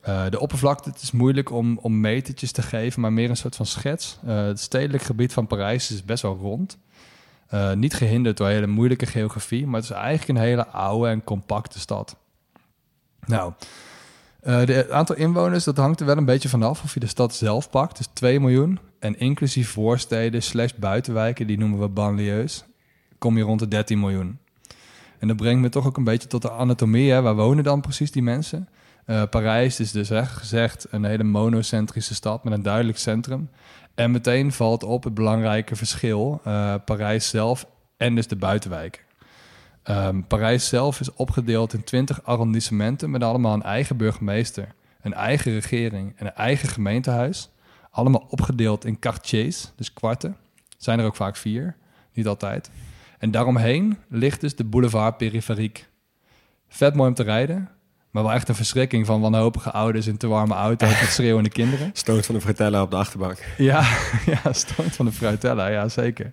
Eh, 0.02 0.24
de 0.30 0.40
oppervlakte, 0.40 0.88
het 0.90 1.02
is 1.02 1.10
moeilijk 1.10 1.50
om, 1.50 1.78
om 1.78 2.00
metertjes 2.00 2.52
te 2.52 2.62
geven, 2.62 3.00
maar 3.00 3.12
meer 3.12 3.30
een 3.30 3.36
soort 3.36 3.56
van 3.56 3.66
schets. 3.66 4.18
Eh, 4.26 4.44
het 4.44 4.60
stedelijk 4.60 5.02
gebied 5.02 5.32
van 5.32 5.46
Parijs 5.46 5.90
is 5.90 6.04
best 6.04 6.22
wel 6.22 6.36
rond. 6.36 6.78
Eh, 7.48 7.72
niet 7.72 7.94
gehinderd 7.94 8.36
door 8.36 8.48
hele 8.48 8.66
moeilijke 8.66 9.06
geografie, 9.06 9.66
maar 9.66 9.80
het 9.80 9.90
is 9.90 9.96
eigenlijk 9.96 10.28
een 10.28 10.44
hele 10.44 10.66
oude 10.66 11.08
en 11.08 11.24
compacte 11.24 11.78
stad. 11.78 12.16
Nou, 13.26 13.52
het 14.40 14.90
aantal 14.90 15.16
inwoners, 15.16 15.64
dat 15.64 15.76
hangt 15.76 16.00
er 16.00 16.06
wel 16.06 16.16
een 16.16 16.24
beetje 16.24 16.48
vanaf 16.48 16.82
of 16.82 16.94
je 16.94 17.00
de 17.00 17.06
stad 17.06 17.34
zelf 17.34 17.70
pakt. 17.70 17.96
Dus 17.96 18.08
2 18.12 18.40
miljoen. 18.40 18.78
En 18.98 19.18
inclusief 19.18 19.70
voorsteden 19.70 20.42
slash 20.42 20.72
buitenwijken, 20.72 21.46
die 21.46 21.58
noemen 21.58 21.80
we 21.80 21.88
banlieues, 21.88 22.64
kom 23.18 23.36
je 23.36 23.42
rond 23.42 23.60
de 23.60 23.68
13 23.68 24.00
miljoen. 24.00 24.38
En 25.22 25.28
dat 25.28 25.36
brengt 25.36 25.60
me 25.60 25.68
toch 25.68 25.86
ook 25.86 25.96
een 25.96 26.04
beetje 26.04 26.28
tot 26.28 26.42
de 26.42 26.50
anatomie. 26.50 27.10
Hè? 27.10 27.22
Waar 27.22 27.34
wonen 27.34 27.64
dan 27.64 27.80
precies 27.80 28.10
die 28.10 28.22
mensen? 28.22 28.68
Eh, 29.04 29.22
Parijs 29.30 29.80
is 29.80 29.92
dus 29.92 30.08
hè, 30.08 30.24
gezegd 30.26 30.86
een 30.90 31.04
hele 31.04 31.22
monocentrische 31.22 32.14
stad 32.14 32.44
met 32.44 32.52
een 32.52 32.62
duidelijk 32.62 32.98
centrum. 32.98 33.50
En 33.94 34.10
meteen 34.10 34.52
valt 34.52 34.82
op 34.82 35.04
het 35.04 35.14
belangrijke 35.14 35.76
verschil. 35.76 36.40
eh, 36.44 36.74
Parijs 36.84 37.28
zelf 37.28 37.66
en 37.96 38.14
dus 38.14 38.26
de 38.26 38.36
buitenwijken. 38.36 39.02
Ehm, 39.82 40.22
Parijs 40.22 40.68
zelf 40.68 41.00
is 41.00 41.12
opgedeeld 41.12 41.72
in 41.72 41.84
20 41.84 42.24
arrondissementen 42.24 43.10
met 43.10 43.22
allemaal 43.22 43.54
een 43.54 43.62
eigen 43.62 43.96
burgemeester, 43.96 44.74
een 45.02 45.14
eigen 45.14 45.52
regering 45.52 46.12
en 46.16 46.26
een 46.26 46.34
eigen 46.34 46.68
gemeentehuis. 46.68 47.50
Allemaal 47.90 48.26
opgedeeld 48.28 48.84
in 48.84 48.98
quartiers, 48.98 49.72
dus 49.76 49.92
kwarten. 49.92 50.36
Zijn 50.76 50.98
er 50.98 51.06
ook 51.06 51.16
vaak 51.16 51.36
vier, 51.36 51.76
niet 52.12 52.26
altijd. 52.26 52.70
En 53.22 53.30
daaromheen 53.30 53.96
ligt 54.08 54.40
dus 54.40 54.54
de 54.56 54.64
boulevard 54.64 55.16
Peripheriek. 55.16 55.88
Vet 56.68 56.94
mooi 56.94 57.08
om 57.08 57.14
te 57.14 57.22
rijden, 57.22 57.68
maar 58.10 58.22
wel 58.22 58.32
echt 58.32 58.48
een 58.48 58.54
verschrikking 58.54 59.06
van 59.06 59.20
wanhopige 59.20 59.70
ouders 59.70 60.06
in 60.06 60.16
te 60.16 60.26
warme 60.26 60.54
auto's 60.54 61.00
met 61.00 61.08
schreeuwende 61.18 61.48
kinderen. 61.48 61.90
Stoot 61.92 62.26
van 62.26 62.34
de 62.34 62.40
Fratella 62.40 62.82
op 62.82 62.90
de 62.90 62.96
achterbank. 62.96 63.38
Ja, 63.56 63.80
ja 64.44 64.52
stoot 64.52 64.96
van 64.96 65.06
de 65.06 65.12
fruitella, 65.12 65.66
ja 65.66 65.88
zeker. 65.88 66.30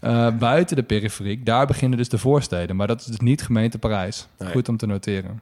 Eh, 0.00 0.36
buiten 0.38 0.76
de 0.76 0.82
periferiek, 0.82 1.46
daar 1.46 1.66
beginnen 1.66 1.98
dus 1.98 2.08
de 2.08 2.18
voorsteden. 2.18 2.76
Maar 2.76 2.86
dat 2.86 3.00
is 3.00 3.06
dus 3.06 3.20
niet 3.20 3.42
gemeente 3.42 3.78
Parijs. 3.78 4.28
Nee. 4.38 4.50
Goed 4.50 4.68
om 4.68 4.76
te 4.76 4.86
noteren. 4.86 5.40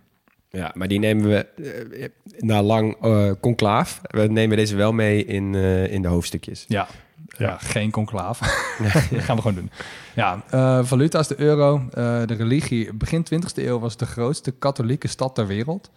Ja, 0.51 0.71
maar 0.75 0.89
die 0.89 0.99
nemen 0.99 1.29
we 1.29 1.47
eh, 1.47 2.09
na 2.39 2.63
lang 2.63 2.97
eh 3.01 3.31
conclaaf. 3.41 4.01
We 4.03 4.27
nemen 4.27 4.57
deze 4.57 4.77
wel 4.77 4.93
mee 4.93 5.25
in, 5.25 5.55
in 5.91 6.03
de 6.03 6.09
hoofdstukjes. 6.09 6.65
Ja, 6.69 6.89
ja. 7.37 7.57
geen 7.59 7.91
conclaaf. 7.91 8.39
dat 9.11 9.23
gaan 9.23 9.37
we 9.37 9.43
gewoon 9.43 9.55
doen. 9.55 9.71
Ja, 10.15 10.43
eh, 10.51 10.85
valuta 10.85 11.19
is 11.19 11.27
de 11.27 11.41
euro. 11.41 11.77
Eh, 11.79 12.23
de 12.27 12.35
religie, 12.35 12.93
begin 12.95 13.27
20e 13.35 13.55
eeuw 13.55 13.79
was 13.79 13.91
het 13.91 14.01
de 14.01 14.07
grootste 14.07 14.51
katholieke 14.51 15.09
stad 15.09 15.35
ter 15.35 15.47
wereld. 15.47 15.91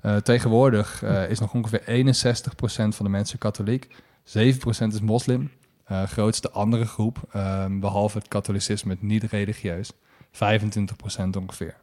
Eh, 0.00 0.16
tegenwoordig 0.16 1.02
eh, 1.02 1.30
is 1.30 1.38
nog 1.38 1.54
ongeveer 1.54 1.82
61% 1.86 2.94
van 2.94 3.04
de 3.04 3.08
mensen 3.10 3.38
katholiek. 3.38 3.88
7% 4.24 4.94
is 4.94 5.00
moslim. 5.00 5.50
Eh, 5.84 6.02
grootste 6.02 6.50
andere 6.50 6.84
groep, 6.86 7.18
eh, 7.32 7.64
behalve 7.70 8.18
het 8.18 8.28
katholicisme, 8.28 8.96
niet 9.00 9.22
religieus. 9.22 9.90
25% 10.30 11.36
ongeveer. 11.36 11.74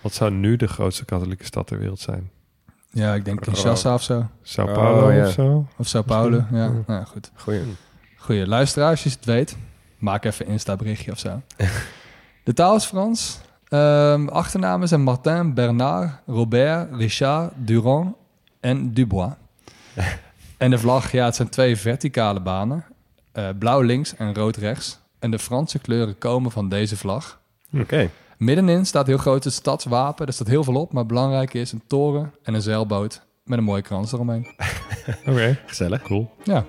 Wat 0.00 0.14
zou 0.14 0.30
nu 0.30 0.56
de 0.56 0.66
grootste 0.68 1.04
katholieke 1.04 1.44
stad 1.44 1.66
ter 1.66 1.78
wereld 1.78 2.00
zijn? 2.00 2.30
Ja, 2.90 3.14
ik 3.14 3.24
denk 3.24 3.40
Kinshasa 3.40 3.94
of 3.94 4.02
zo. 4.02 4.26
Sao 4.42 4.66
Oh, 4.68 4.74
Paulo 4.74 5.10
ja. 5.10 5.26
of 5.26 5.32
zo? 5.32 5.66
Of 5.76 5.86
Sao 5.86 6.02
Paulo. 6.02 6.36
Ja, 6.36 6.56
Ja. 6.58 6.68
nou, 6.68 6.82
ja, 6.86 7.04
goed. 7.04 7.30
Goeie. 7.34 7.60
Goeie 8.20 8.46
luisteraar, 8.46 8.90
als 8.90 9.02
je 9.02 9.08
het 9.08 9.24
weet, 9.24 9.56
maak 9.98 10.24
even 10.24 10.46
een 10.46 10.52
Insta-berichtje 10.52 11.12
of 11.12 11.18
zo. 11.18 11.42
De 12.44 12.52
taal 12.54 12.76
is 12.76 12.84
Frans. 12.84 13.38
Ehm, 13.68 14.28
achternamen 14.28 14.88
zijn 14.88 15.02
Martin, 15.02 15.54
Bernard, 15.54 16.12
Robert, 16.26 16.94
Richard, 16.94 17.52
Durand 17.56 18.14
en 18.60 18.92
Dubois. 18.92 19.32
en 20.58 20.70
de 20.70 20.78
vlag, 20.78 21.12
ja, 21.12 21.24
het 21.24 21.34
zijn 21.36 21.48
twee 21.48 21.76
verticale 21.76 22.40
banen. 22.40 22.84
Eh, 23.32 23.48
blauw 23.58 23.80
links 23.80 24.16
en 24.16 24.34
rood 24.34 24.56
rechts. 24.56 24.98
En 25.18 25.30
de 25.30 25.38
Franse 25.38 25.78
kleuren 25.78 26.18
komen 26.18 26.50
van 26.50 26.68
deze 26.68 26.96
vlag. 26.96 27.40
Oké. 27.72 28.10
Middenin 28.36 28.86
staat 28.86 29.06
heel 29.06 29.18
groot 29.18 29.44
het 29.44 29.52
stadswapen. 29.52 30.26
Er 30.26 30.32
staat 30.32 30.46
heel 30.48 30.64
veel 30.64 30.74
op, 30.76 30.92
maar 30.92 31.06
belangrijk 31.06 31.54
is 31.54 31.72
een 31.72 31.82
toren 31.86 32.34
en 32.42 32.54
een 32.54 32.62
zeilboot 32.62 33.22
met 33.44 33.58
een 33.58 33.64
mooie 33.64 33.82
krans 33.82 34.12
eromheen. 34.12 34.46
Oké, 35.28 35.58
Gezellig. 35.66 36.02
cool. 36.02 36.30
Ja, 36.44 36.64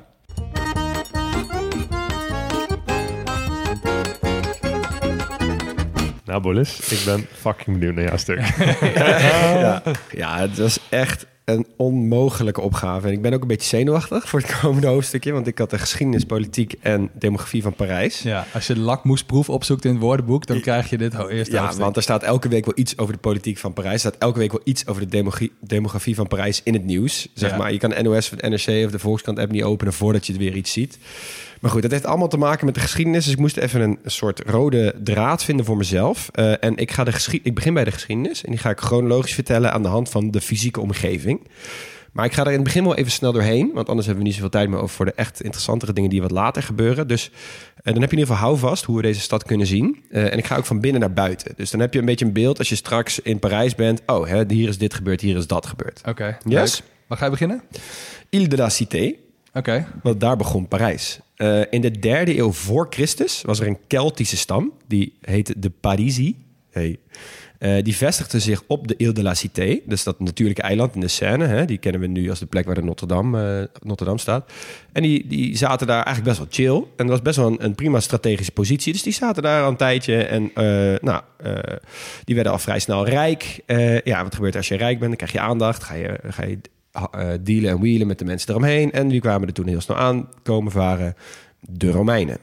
Nou, 6.31 6.43
Bolis, 6.43 6.79
ik 6.91 7.01
ben 7.05 7.25
fucking 7.33 7.77
benieuwd 7.77 7.95
naar 7.95 8.03
jouw 8.03 8.17
stuk. 8.17 8.39
ja, 8.95 9.81
ja, 10.11 10.39
het 10.39 10.57
was 10.57 10.79
echt 10.89 11.25
een 11.45 11.65
onmogelijke 11.75 12.61
opgave. 12.61 13.07
En 13.07 13.13
ik 13.13 13.21
ben 13.21 13.33
ook 13.33 13.41
een 13.41 13.47
beetje 13.47 13.67
zenuwachtig 13.77 14.29
voor 14.29 14.39
het 14.39 14.59
komende 14.59 14.87
hoofdstukje. 14.87 15.31
Want 15.31 15.47
ik 15.47 15.57
had 15.57 15.69
de 15.69 15.77
geschiedenis, 15.77 16.23
politiek 16.23 16.75
en 16.81 17.09
demografie 17.13 17.61
van 17.61 17.73
Parijs. 17.73 18.21
Ja, 18.21 18.45
als 18.53 18.67
je 18.67 18.73
de 18.73 18.79
lakmoesproef 18.79 19.49
opzoekt 19.49 19.85
in 19.85 19.91
het 19.91 19.99
woordenboek, 20.01 20.45
dan 20.45 20.59
krijg 20.61 20.89
je 20.89 20.97
dit 20.97 21.13
eerst 21.29 21.51
Ja, 21.51 21.73
want 21.75 21.95
er 21.95 22.01
staat 22.01 22.23
elke 22.23 22.47
week 22.47 22.65
wel 22.65 22.73
iets 22.77 22.97
over 22.97 23.13
de 23.13 23.19
politiek 23.19 23.57
van 23.57 23.73
Parijs. 23.73 23.93
Er 23.93 23.99
staat 23.99 24.15
elke 24.17 24.39
week 24.39 24.51
wel 24.51 24.61
iets 24.63 24.87
over 24.87 25.01
de 25.01 25.07
demogra- 25.09 25.47
demografie 25.59 26.15
van 26.15 26.27
Parijs 26.27 26.61
in 26.63 26.73
het 26.73 26.85
nieuws. 26.85 27.27
Zeg 27.33 27.49
Ja. 27.49 27.57
maar, 27.57 27.71
je 27.71 27.77
kan 27.77 27.89
de 27.89 28.01
NOS 28.01 28.31
of 28.33 28.41
het 28.41 28.49
NRC 28.49 28.85
of 28.85 28.91
de 28.91 28.99
Volkskrant 28.99 29.39
app 29.39 29.51
niet 29.51 29.63
openen 29.63 29.93
voordat 29.93 30.25
je 30.25 30.31
het 30.33 30.41
weer 30.41 30.55
iets 30.55 30.71
ziet. 30.71 30.97
Maar 31.61 31.71
goed, 31.71 31.81
dat 31.81 31.91
heeft 31.91 32.05
allemaal 32.05 32.27
te 32.27 32.37
maken 32.37 32.65
met 32.65 32.75
de 32.75 32.81
geschiedenis. 32.81 33.23
Dus 33.23 33.33
ik 33.33 33.39
moest 33.39 33.57
even 33.57 33.81
een 33.81 33.99
soort 34.05 34.41
rode 34.45 34.95
draad 35.03 35.43
vinden 35.43 35.65
voor 35.65 35.77
mezelf. 35.77 36.29
Eh, 36.31 36.63
en 36.63 36.77
ik, 36.77 36.91
ga 36.91 37.03
de 37.03 37.11
geschied- 37.11 37.45
ik 37.45 37.55
begin 37.55 37.73
bij 37.73 37.83
de 37.83 37.91
geschiedenis. 37.91 38.43
En 38.43 38.49
die 38.51 38.59
ga 38.59 38.69
ik 38.69 38.79
chronologisch 38.79 39.33
vertellen 39.33 39.71
aan 39.73 39.81
de 39.81 39.87
hand 39.89 40.09
van 40.09 40.31
de 40.31 40.41
fysieke 40.41 40.81
omgeving. 40.81 41.47
Maar 42.11 42.25
ik 42.25 42.33
ga 42.33 42.41
er 42.41 42.47
in 42.47 42.53
het 42.53 42.63
begin 42.63 42.83
wel 42.83 42.95
even 42.95 43.11
snel 43.11 43.31
doorheen. 43.31 43.71
Want 43.73 43.87
anders 43.87 44.05
hebben 44.07 44.23
we 44.23 44.29
niet 44.29 44.37
zoveel 44.39 44.51
tijd 44.59 44.69
meer 44.69 44.79
over 44.79 44.95
voor 44.95 45.05
de 45.05 45.13
echt 45.15 45.41
interessantere 45.41 45.93
dingen 45.93 46.09
die 46.09 46.21
wat 46.21 46.31
later 46.31 46.63
gebeuren. 46.63 47.07
Dus 47.07 47.31
eh, 47.75 47.93
dan 47.93 48.01
heb 48.01 48.11
je 48.11 48.15
in 48.17 48.21
ieder 48.21 48.35
geval 48.35 48.49
houvast 48.49 48.83
hoe 48.85 48.95
we 48.95 49.01
deze 49.01 49.19
stad 49.19 49.43
kunnen 49.43 49.67
zien. 49.67 50.03
Eh, 50.09 50.31
en 50.31 50.37
ik 50.37 50.45
ga 50.45 50.55
ook 50.57 50.65
van 50.65 50.79
binnen 50.79 51.01
naar 51.01 51.13
buiten. 51.13 51.53
Dus 51.55 51.71
dan 51.71 51.79
heb 51.79 51.93
je 51.93 51.99
een 51.99 52.05
beetje 52.05 52.25
een 52.25 52.33
beeld 52.33 52.57
als 52.59 52.69
je 52.69 52.75
straks 52.75 53.19
in 53.19 53.39
Parijs 53.39 53.75
bent. 53.75 54.01
Oh, 54.05 54.27
hè, 54.27 54.43
hier 54.47 54.69
is 54.69 54.77
dit 54.77 54.93
gebeurd, 54.93 55.21
hier 55.21 55.37
is 55.37 55.47
dat 55.47 55.65
gebeurd. 55.65 56.01
Oké, 56.07 56.37
Yes. 56.45 56.79
leuk. 56.79 56.89
Waar 57.07 57.17
ga 57.19 57.25
je 57.25 57.31
beginnen? 57.31 57.61
Ile 58.29 58.47
de 58.47 58.57
la 58.57 58.69
Cité. 58.69 59.13
Oké. 59.53 59.87
Want 60.03 60.19
daar 60.19 60.37
begon 60.37 60.67
Parijs. 60.67 61.19
Eh, 61.35 61.61
in 61.69 61.81
de 61.81 61.99
derde 61.99 62.37
eeuw 62.37 62.51
voor 62.51 62.87
Christus 62.89 63.41
was 63.41 63.59
er 63.59 63.67
een 63.67 63.77
Keltische 63.87 64.37
stam. 64.37 64.71
Die 64.87 65.13
heette 65.21 65.59
de 65.59 65.69
Parisi. 65.69 66.45
Hey. 66.71 66.99
Eh, 67.57 67.83
die 67.83 67.95
vestigde 67.95 68.39
zich 68.39 68.63
op 68.67 68.87
de 68.87 68.95
Ile 68.97 69.11
de 69.11 69.23
la 69.23 69.33
Cité. 69.33 69.79
Dus 69.85 70.03
dat 70.03 70.19
natuurlijke 70.19 70.61
eiland 70.61 70.95
in 70.95 71.01
de 71.01 71.07
Seine. 71.07 71.45
Hè? 71.45 71.65
Die 71.65 71.77
kennen 71.77 72.01
we 72.01 72.07
nu 72.07 72.29
als 72.29 72.39
de 72.39 72.45
plek 72.45 72.65
waar 72.65 72.75
de 72.75 72.81
eh, 72.81 72.87
Notre 73.81 74.05
Dame 74.05 74.17
staat. 74.17 74.51
En 74.91 75.01
die, 75.01 75.27
die 75.27 75.57
zaten 75.57 75.87
daar 75.87 76.03
eigenlijk 76.03 76.37
best 76.37 76.37
wel 76.37 76.47
chill. 76.49 76.87
En 76.95 77.07
dat 77.07 77.09
was 77.09 77.21
best 77.21 77.37
wel 77.37 77.47
een, 77.47 77.63
een 77.63 77.75
prima 77.75 77.99
strategische 77.99 78.51
positie. 78.51 78.93
Dus 78.93 79.03
die 79.03 79.13
zaten 79.13 79.43
daar 79.43 79.63
al 79.63 79.69
een 79.69 79.75
tijdje. 79.75 80.23
En 80.23 80.51
nou, 81.01 81.21
die 82.23 82.35
werden 82.35 82.53
al 82.53 82.59
vrij 82.59 82.79
snel 82.79 83.07
rijk. 83.07 83.59
Ja, 84.03 84.23
wat 84.23 84.35
gebeurt 84.35 84.55
als 84.55 84.67
je 84.67 84.75
rijk 84.75 84.99
bent? 84.99 85.17
Dan 85.17 85.27
krijg 85.27 85.31
je 85.31 85.49
aandacht. 85.49 85.83
Ga 85.83 85.93
je, 85.93 86.19
ga 86.23 86.45
je 86.45 86.59
dealen 87.41 87.69
en 87.69 87.79
wheelen 87.79 88.07
met 88.07 88.19
de 88.19 88.25
mensen 88.25 88.49
eromheen. 88.49 88.91
En 88.91 89.07
die 89.07 89.21
kwamen 89.21 89.47
er 89.47 89.53
toen 89.53 89.67
heel 89.67 89.81
snel 89.81 89.97
aan 89.97 90.29
komen 90.43 90.71
varen 90.71 91.15
de 91.59 91.91
Romeinen. 91.91 92.37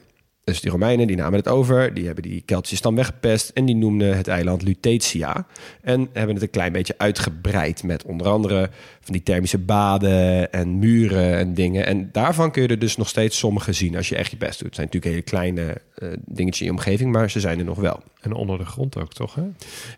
Dus 0.49 0.61
die 0.61 0.71
Romeinen 0.71 1.07
die 1.07 1.17
namen 1.17 1.39
het 1.39 1.49
over, 1.49 1.95
die 1.95 2.07
hebben 2.07 2.23
die 2.23 2.43
Keltische 2.47 2.77
stam 2.77 2.95
weggepest 2.95 3.49
en 3.49 3.65
die 3.65 3.77
noemden 3.77 4.17
het 4.17 4.29
eiland 4.29 4.63
Lutetia. 4.63 5.47
En 5.83 6.09
hebben 6.13 6.35
het 6.35 6.43
een 6.43 6.51
klein 6.51 6.73
beetje 6.73 6.95
uitgebreid 6.97 7.83
met 7.83 8.05
onder 8.05 8.29
andere 8.29 8.71
van 9.01 9.13
die 9.13 9.23
thermische 9.23 9.59
baden 9.59 10.53
en 10.53 10.79
muren 10.79 11.37
en 11.37 11.55
dingen. 11.55 11.87
En 11.87 12.09
daarvan 12.13 12.51
kun 12.51 12.63
je 12.63 12.69
er 12.69 12.79
dus 12.79 12.97
nog 12.97 13.09
steeds 13.09 13.39
sommige 13.39 13.73
zien 13.73 13.97
als 13.97 14.09
je 14.09 14.17
echt 14.17 14.31
je 14.31 14.37
best 14.37 14.59
doet. 14.59 14.67
Het 14.67 14.75
zijn 14.75 14.87
natuurlijk 14.87 15.15
hele 15.15 15.23
kleine 15.23 15.81
eh, 15.95 16.09
dingetjes 16.25 16.61
in 16.61 16.67
je 16.67 16.79
omgeving, 16.79 17.13
maar 17.13 17.31
ze 17.31 17.41
zijn 17.41 17.59
er 17.59 17.65
nog 17.65 17.79
wel. 17.79 18.03
En 18.21 18.33
onder 18.33 18.59
de 18.59 18.65
grond 18.65 18.97
ook, 18.97 19.13
toch? 19.13 19.35
Hè? 19.35 19.43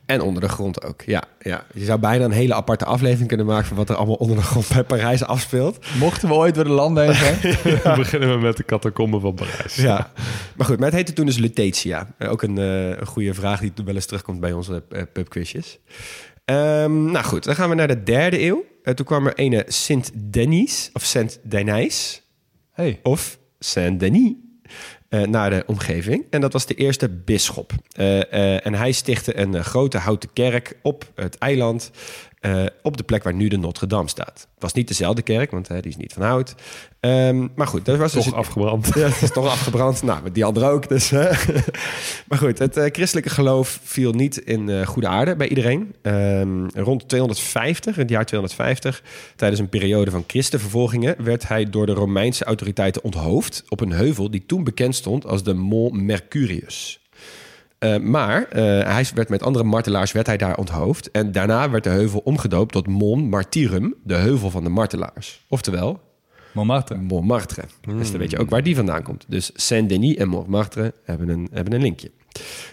En 0.06 0.20
onder 0.20 0.42
de 0.42 0.48
grond 0.48 0.84
ook, 0.84 1.02
ja. 1.02 1.22
ja. 1.40 1.64
Je 1.74 1.84
zou 1.84 1.98
bijna 1.98 2.24
een 2.24 2.30
hele 2.30 2.54
aparte 2.54 2.84
aflevering 2.84 3.28
kunnen 3.28 3.46
maken 3.46 3.66
van 3.66 3.76
wat 3.76 3.88
er 3.88 3.96
allemaal 3.96 4.14
onder 4.14 4.36
de 4.36 4.42
grond 4.42 4.68
bij 4.68 4.84
Parijs 4.84 5.24
afspeelt. 5.24 5.78
Mochten 5.98 6.28
we 6.28 6.34
ooit 6.34 6.54
door 6.54 6.64
de 6.64 6.70
landen 6.70 7.04
heen 7.04 7.14
gaan? 7.14 7.54
Dan 7.84 7.96
beginnen 7.96 8.34
we 8.34 8.38
met 8.38 8.56
de 8.56 8.64
catacomben 8.64 9.20
van 9.20 9.34
Parijs. 9.34 9.74
Ja, 9.74 10.10
maar 10.60 10.68
goed, 10.68 10.78
maar 10.78 10.88
het 10.88 10.96
heette 10.96 11.12
toen 11.12 11.26
dus 11.26 11.38
Lutetia. 11.38 12.14
Eh, 12.18 12.30
Ook 12.30 12.42
een, 12.42 12.58
eh, 12.58 12.88
een 12.88 13.06
goede 13.06 13.34
vraag 13.34 13.60
die 13.60 13.72
wel 13.84 13.94
eens 13.94 14.06
terugkomt 14.06 14.40
bij 14.40 14.52
onze 14.52 14.82
eh, 14.90 15.02
pubquizjes. 15.12 15.78
Ehm, 16.44 17.04
nou 17.04 17.24
goed, 17.24 17.44
dan 17.44 17.54
gaan 17.54 17.68
we 17.68 17.74
naar 17.74 17.88
de 17.88 18.02
derde 18.02 18.42
eeuw. 18.42 18.64
Toen 18.94 19.06
kwam 19.06 19.26
er 19.26 19.34
ene 19.34 19.64
Sint-Denis, 19.66 20.90
of 20.92 21.04
Saint-Denis, 21.04 22.22
Hey. 22.72 23.00
of 23.02 23.38
Saint-Denis, 23.58 24.32
eh, 25.08 25.22
naar 25.22 25.50
de 25.50 25.62
omgeving. 25.66 26.24
En 26.30 26.40
dat 26.40 26.52
was 26.52 26.66
de 26.66 26.74
eerste 26.74 27.08
bisschop. 27.08 27.72
En 27.94 28.74
hij 28.74 28.92
stichtte 28.92 29.36
een 29.36 29.64
grote 29.64 29.98
houten 29.98 30.32
kerk 30.32 30.78
op 30.82 31.12
het 31.14 31.38
eiland... 31.38 31.90
eh, 32.40 32.64
op 32.82 32.96
de 32.96 33.02
plek 33.02 33.22
waar 33.22 33.34
nu 33.34 33.48
de 33.48 33.56
Notre 33.56 33.86
Dame 33.86 34.08
staat. 34.08 34.48
Het 34.54 34.62
was 34.62 34.72
niet 34.72 34.88
dezelfde 34.88 35.22
kerk, 35.22 35.50
want 35.50 35.68
hè, 35.68 35.80
die 35.80 35.90
is 35.90 35.96
niet 35.96 36.12
van 36.12 36.22
hout. 36.22 36.54
Ehm, 37.00 37.46
maar 37.54 37.66
goed, 37.66 37.84
dat 37.84 37.98
was 37.98 38.12
dus 38.12 38.24
Toch 38.24 38.34
afgebrand. 38.34 38.90
ja, 38.94 39.08
het 39.08 39.22
is 39.22 39.30
toch 39.30 39.46
afgebrand. 39.46 40.02
Nou, 40.02 40.22
met 40.22 40.34
die 40.34 40.44
andere 40.44 40.68
ook. 40.68 40.88
Dus, 40.88 41.10
hè. 41.10 41.30
maar 42.28 42.38
goed, 42.38 42.58
het 42.58 42.76
eh, 42.76 42.84
christelijke 42.92 43.30
geloof 43.30 43.80
viel 43.82 44.12
niet 44.12 44.36
in 44.36 44.68
eh, 44.68 44.86
goede 44.86 45.08
aarde 45.08 45.36
bij 45.36 45.48
iedereen. 45.48 45.94
Ehm, 46.02 46.66
rond 46.74 47.08
250, 47.08 47.94
in 47.94 48.00
het 48.00 48.10
jaar 48.10 48.26
250, 48.26 49.02
tijdens 49.36 49.60
een 49.60 49.68
periode 49.68 50.10
van 50.10 50.24
christenvervolgingen, 50.26 51.24
werd 51.24 51.48
hij 51.48 51.70
door 51.70 51.86
de 51.86 51.92
Romeinse 51.92 52.44
autoriteiten 52.44 53.04
onthoofd 53.04 53.64
op 53.68 53.80
een 53.80 53.92
heuvel 53.92 54.30
die 54.30 54.46
toen 54.46 54.64
bekend 54.64 54.94
stond 54.94 55.26
als 55.26 55.42
de 55.42 55.54
Mont 55.54 56.02
Mercurius. 56.02 57.00
Eh, 57.80 57.98
maar 57.98 58.48
eh, 58.48 58.62
hij 58.62 59.06
werd 59.14 59.28
met 59.28 59.42
andere 59.42 59.64
martelaars 59.64 60.12
werd 60.12 60.26
hij 60.26 60.36
daar 60.36 60.56
onthoofd. 60.56 61.10
En 61.10 61.32
daarna 61.32 61.70
werd 61.70 61.84
de 61.84 61.90
heuvel 61.90 62.20
omgedoopt 62.24 62.72
tot 62.72 62.86
Mont 62.86 63.30
Martyrum, 63.30 63.94
de 64.04 64.14
heuvel 64.14 64.50
van 64.50 64.64
de 64.64 64.70
martelaars. 64.70 65.44
Oftewel, 65.48 66.00
Montmartre. 66.52 66.96
Montmartre. 66.96 67.62
Dus 67.96 68.10
dan 68.10 68.20
weet 68.20 68.30
je 68.30 68.38
ook 68.38 68.50
waar 68.50 68.62
die 68.62 68.76
vandaan 68.76 69.02
komt. 69.02 69.24
Dus 69.28 69.50
Saint-Denis 69.54 70.16
en 70.16 70.28
Montmartre 70.28 70.94
hebben 71.04 71.28
een, 71.28 71.48
hebben 71.52 71.72
een 71.72 71.82
linkje. 71.82 72.10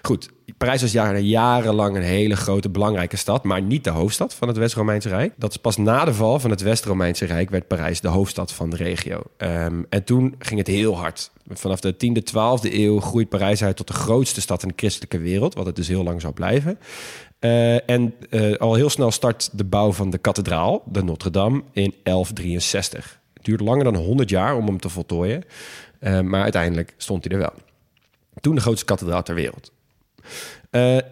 Goed, 0.02 0.30
Parijs 0.58 0.82
was 0.82 0.92
jaren, 0.92 1.26
jarenlang 1.26 1.96
een 1.96 2.02
hele 2.02 2.36
grote, 2.36 2.70
belangrijke 2.70 3.18
stad... 3.18 3.44
maar 3.44 3.62
niet 3.62 3.84
de 3.84 3.90
hoofdstad 3.90 4.34
van 4.34 4.48
het 4.48 4.58
West-Romeinse 4.58 5.10
Rijk. 5.10 5.34
Dat 5.38 5.52
is 5.52 5.58
pas 5.58 5.78
na 5.78 6.06
de 6.06 6.14
val 6.14 6.40
van 6.40 6.50
het 6.50 6.62
West-Romeinse 6.62 7.26
Rijk... 7.26 7.50
werd 7.50 7.68
Parijs 7.68 8.02
de 8.02 8.08
hoofdstad 8.08 8.54
van 8.54 8.70
de 8.70 8.76
regio. 8.76 9.22
Ehm, 9.38 9.84
en 9.90 10.04
toen 10.04 10.36
ging 10.40 10.60
het 10.60 10.68
heel 10.68 10.98
hard. 10.98 11.32
Vanaf 11.50 11.80
de 11.80 11.94
10e, 11.94 12.34
12e 12.34 12.74
eeuw 12.74 13.00
groeit 13.00 13.30
Parijs 13.30 13.64
uit 13.64 13.76
tot 13.76 13.88
de 13.88 13.94
grootste 13.94 14.42
stad 14.42 14.62
in 14.62 14.68
de 14.68 14.74
christelijke 14.78 15.18
wereld... 15.18 15.54
wat 15.54 15.66
het 15.66 15.76
dus 15.76 15.88
heel 15.88 16.04
lang 16.04 16.22
zou 16.22 16.34
blijven. 16.34 16.80
Eh, 17.40 17.90
en 17.90 18.14
eh, 18.30 18.56
al 18.56 18.74
heel 18.74 18.90
snel 18.90 19.12
start 19.12 19.50
de 19.54 19.64
bouw 19.64 19.92
van 19.92 20.10
de 20.10 20.18
kathedraal, 20.18 20.84
de 20.86 21.04
Notre 21.04 21.30
Dame, 21.30 21.64
in 21.72 21.94
1163. 22.04 23.20
Het 23.34 23.46
duurde 23.46 23.64
langer 23.64 23.84
dan 23.84 23.96
100 23.96 24.30
jaar 24.30 24.56
om 24.56 24.66
hem 24.66 24.80
te 24.80 24.90
voltooien. 24.90 25.44
eh, 26.00 26.20
maar 26.20 26.42
uiteindelijk 26.44 26.94
stond 26.98 27.24
hij 27.24 27.34
er 27.34 27.40
wel. 27.40 27.54
Toen 28.42 28.56
de 28.56 28.62
grootste 28.62 28.86
kathedraal 28.86 29.24
ter 29.24 29.36
wereld. 29.36 29.72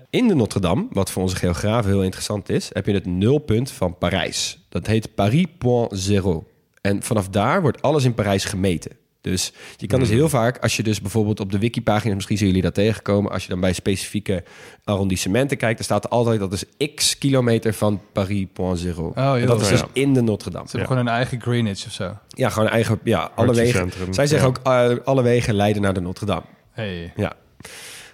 In 0.09 0.27
de 0.27 0.35
Notre 0.35 0.59
Dame, 0.59 0.87
wat 0.89 1.11
voor 1.11 1.21
onze 1.21 1.35
geografen 1.35 1.91
heel 1.91 2.03
interessant 2.03 2.49
is, 2.49 2.69
heb 2.73 2.85
je 2.85 2.93
het 2.93 3.05
nulpunt 3.05 3.71
van 3.71 3.97
Parijs. 3.97 4.65
Dat 4.69 4.87
heet 4.87 5.15
Paris 5.15 5.45
Point 5.57 5.91
Zero. 5.93 6.47
En 6.81 7.03
vanaf 7.03 7.29
daar 7.29 7.61
wordt 7.61 7.81
alles 7.81 8.03
in 8.03 8.13
Parijs 8.13 8.45
gemeten. 8.45 8.91
Dus 9.31 9.51
je 9.77 9.87
kan 9.87 9.99
dus 9.99 10.09
heel 10.09 10.29
vaak, 10.29 10.57
als 10.57 10.75
je 10.77 10.83
dus 10.83 11.01
bijvoorbeeld 11.01 11.39
op 11.39 11.51
de 11.51 11.59
wikipagina, 11.59 12.15
misschien 12.15 12.37
zullen 12.37 12.53
jullie 12.53 12.69
dat 12.69 12.83
tegenkomen, 12.83 13.31
als 13.31 13.43
je 13.43 13.49
dan 13.49 13.59
bij 13.59 13.73
specifieke 13.73 14.43
arrondissementen 14.83 15.57
kijkt, 15.57 15.75
dan 15.75 15.85
staat 15.85 16.03
er 16.03 16.09
altijd 16.09 16.39
dat 16.39 16.53
is 16.53 16.65
x 16.95 17.17
kilometer 17.17 17.73
van 17.73 18.01
Paris 18.11 18.45
Point 18.53 18.79
Zero. 18.79 19.13
en 19.13 19.45
dat 19.45 19.61
is 19.61 19.67
dus 19.67 19.79
ja. 19.79 19.87
in 19.93 20.13
de 20.13 20.21
Notre 20.21 20.49
Dame. 20.49 20.65
Ze 20.69 20.77
hebben 20.77 20.95
gewoon 20.95 21.07
een 21.07 21.13
eigen 21.17 21.41
Greenwich 21.41 21.85
of 21.85 21.91
zo. 21.91 22.17
Ja, 22.27 22.49
gewoon 22.49 22.67
een 22.67 22.73
eigen, 22.73 22.99
ja, 23.03 23.31
alle 23.35 23.53
wegen. 23.53 23.91
Zij 24.09 24.27
zeggen 24.27 24.51
Ja. 24.63 24.79
ook, 24.85 24.97
eh, 24.97 25.05
alle 25.05 25.21
wegen 25.21 25.53
leiden 25.53 25.81
naar 25.81 25.93
de 25.93 26.01
Notre 26.01 26.25
Dame. 26.25 26.45
Hey. 26.71 27.13
Ja. 27.15 27.33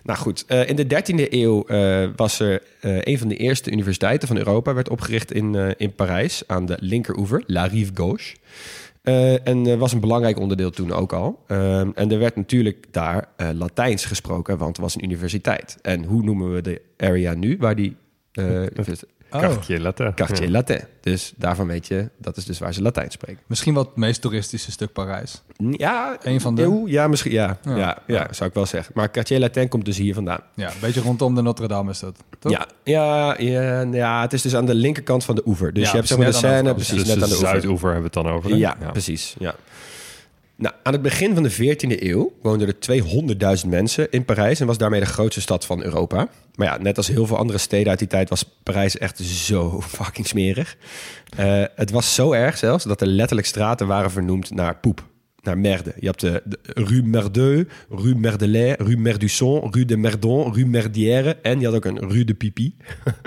Nou 0.03 0.20
goed, 0.20 0.44
eh, 0.48 0.70
in 0.70 0.75
de 0.75 0.88
13e 0.88 1.27
eeuw 1.34 1.63
eh, 1.65 2.08
was 2.15 2.39
er 2.39 2.62
eh, 2.82 2.98
een 3.01 3.18
van 3.18 3.27
de 3.27 3.36
eerste 3.36 3.72
universiteiten 3.72 4.27
van 4.27 4.38
Europa, 4.38 4.74
werd 4.74 4.89
opgericht 4.89 5.32
in, 5.32 5.56
eh, 5.56 5.70
in 5.77 5.94
Parijs 5.94 6.44
aan 6.48 6.65
de 6.65 6.77
linkeroever, 6.80 7.44
La 7.46 7.65
Rive 7.65 7.91
Gauche. 7.94 8.36
Eh, 9.01 9.48
en 9.48 9.65
eh, 9.65 9.77
was 9.77 9.93
een 9.93 10.00
belangrijk 10.00 10.39
onderdeel 10.39 10.70
toen 10.70 10.91
ook 10.91 11.13
al. 11.13 11.43
Ehm, 11.48 11.89
en 11.96 12.12
er 12.12 12.20
werd 12.20 12.36
natuurlijk 12.36 12.86
daar 12.91 13.29
eh, 13.36 13.50
Latijns 13.53 14.05
gesproken, 14.05 14.58
want 14.58 14.70
het 14.70 14.86
was 14.86 14.96
een 14.96 15.03
universiteit. 15.03 15.77
En 15.81 16.03
hoe 16.03 16.24
noemen 16.24 16.53
we 16.53 16.62
de 16.62 16.81
area 16.98 17.34
nu 17.34 17.58
waar 17.60 17.75
die... 17.75 17.96
Oh. 19.32 19.40
Quartier 19.40 19.80
Latin. 19.80 20.14
Ja. 20.16 20.50
Latin. 20.50 20.80
Dus 21.02 21.34
daarvan 21.36 21.68
weet 21.68 21.88
je, 21.88 22.10
dat 22.18 22.38
is 22.38 22.46
dus 22.46 22.60
waar 22.60 22.74
ze 22.74 22.82
Latijn 22.82 23.12
spreken. 23.12 23.42
Misschien 23.48 23.74
wel 23.74 23.84
het 23.84 23.96
meest 23.96 24.22
toeristische 24.22 24.72
stuk 24.72 24.94
Parijs. 24.94 25.42
Ja, 25.72 26.18
Een 26.24 26.42
van 26.42 26.56
de- 26.56 26.62
eeuw, 26.64 26.88
ja, 26.88 27.08
misschien, 27.08 27.32
ja, 27.32 27.58
Ja. 27.64 27.76
ja. 27.78 27.98
Ja, 28.08 28.28
zou 28.34 28.50
ik 28.50 28.56
wel 28.56 28.66
zeggen. 28.66 28.92
Maar 28.96 29.10
Quartier 29.10 29.40
Latin 29.40 29.68
komt 29.68 29.86
dus 29.86 29.98
hier 29.98 30.14
vandaan. 30.14 30.40
Ja, 30.56 30.68
een 30.68 30.74
beetje 30.82 31.02
rondom 31.02 31.36
de 31.36 31.42
Notre 31.42 31.68
Dame 31.68 31.92
is 31.92 32.00
dat. 32.00 32.18
Toch? 32.40 32.52
Ja, 32.52 32.66
ja, 32.84 33.36
ja, 33.40 33.82
ja, 33.92 34.22
het 34.22 34.34
is 34.34 34.42
dus 34.42 34.56
aan 34.56 34.66
de 34.66 34.76
linkerkant 34.76 35.24
van 35.26 35.36
de 35.36 35.42
oever. 35.46 35.74
Dus 35.74 35.84
Ja, 35.84 35.90
je 35.90 35.96
hebt 35.96 36.08
zeg 36.08 36.18
dus 36.18 36.26
maar 36.26 36.42
de 36.42 36.48
net 36.48 36.58
aan 36.58 36.64
de 36.64 36.64
Seine, 36.64 36.74
precies, 36.74 36.98
Dus 36.98 37.14
net 37.14 37.16
aan 37.16 37.22
de 37.22 37.28
de 37.30 37.32
oever. 37.34 37.48
Zuidoever 37.50 37.92
hebben 37.92 38.12
we 38.12 38.20
het 38.20 38.26
dan 38.26 38.36
over. 38.36 38.50
hè? 38.50 38.56
Ja, 38.56 38.78
precies. 38.92 39.36
Ja. 39.40 39.56
Nou, 40.62 40.74
aan 40.84 40.94
het 40.94 41.01
begin 41.01 41.34
van 41.34 41.44
de 41.44 41.53
14e 41.53 42.03
eeuw 42.03 42.34
woonden 42.41 42.68
er 42.68 43.62
200.000 43.63 43.70
mensen 43.70 44.12
in 44.12 44.25
Parijs 44.25 44.60
en 44.60 44.68
was 44.68 44.77
daarmee 44.77 45.00
de 45.00 45.06
grootste 45.06 45.41
stad 45.41 45.65
van 45.65 45.84
Europa. 45.84 46.27
Maar 46.56 46.68
ja, 46.68 46.77
net 46.77 46.98
als 46.98 47.08
heel 47.08 47.25
veel 47.25 47.38
andere 47.38 47.58
steden 47.60 47.89
uit 47.89 48.00
die 48.00 48.08
tijd 48.08 48.30
was 48.30 48.46
Parijs 48.63 48.98
echt 48.98 49.18
zo 49.20 49.80
fucking 49.98 50.27
smerig. 50.27 50.77
Eh, 51.38 51.63
het 51.75 51.91
was 51.91 52.15
zo 52.15 52.32
erg 52.32 52.58
zelfs 52.58 52.84
dat 52.84 53.01
er 53.01 53.08
letterlijk 53.08 53.48
straten 53.48 53.88
waren 53.88 54.12
vernoemd 54.12 54.51
naar 54.51 54.77
poep. 54.77 55.10
naar 55.41 55.58
merde. 55.58 55.94
Je 56.00 56.06
hebt 56.06 56.20
de, 56.20 56.41
de 56.46 56.60
Rue 56.63 57.03
Merdeux, 57.03 57.72
Rue 57.89 58.15
Merdelais, 58.15 58.75
Rue 58.77 58.98
Merdusson, 58.98 59.68
Rue 59.72 59.86
de 59.86 59.98
Merdon, 59.98 60.53
Rue 60.53 60.65
Merdière 60.65 61.38
en 61.41 61.60
je 61.60 61.65
had 61.65 61.75
ook 61.75 61.86
een 61.86 62.10
Rue 62.10 62.25
de 62.25 62.34
Pipi. 62.34 62.75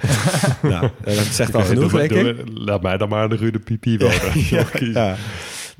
nou, 0.62 0.88
dat 1.04 1.16
zegt 1.16 1.54
al 1.54 1.62
genoeg, 1.62 1.92
denk 1.92 2.10
ik. 2.10 2.36
Laat 2.54 2.82
mij 2.82 2.96
dan 2.96 3.08
maar 3.08 3.28
de 3.28 3.36
Rude 3.36 3.58
Pipi 3.58 3.98
worden. 3.98 4.20
Ja, 4.50 4.66
ja. 4.80 5.16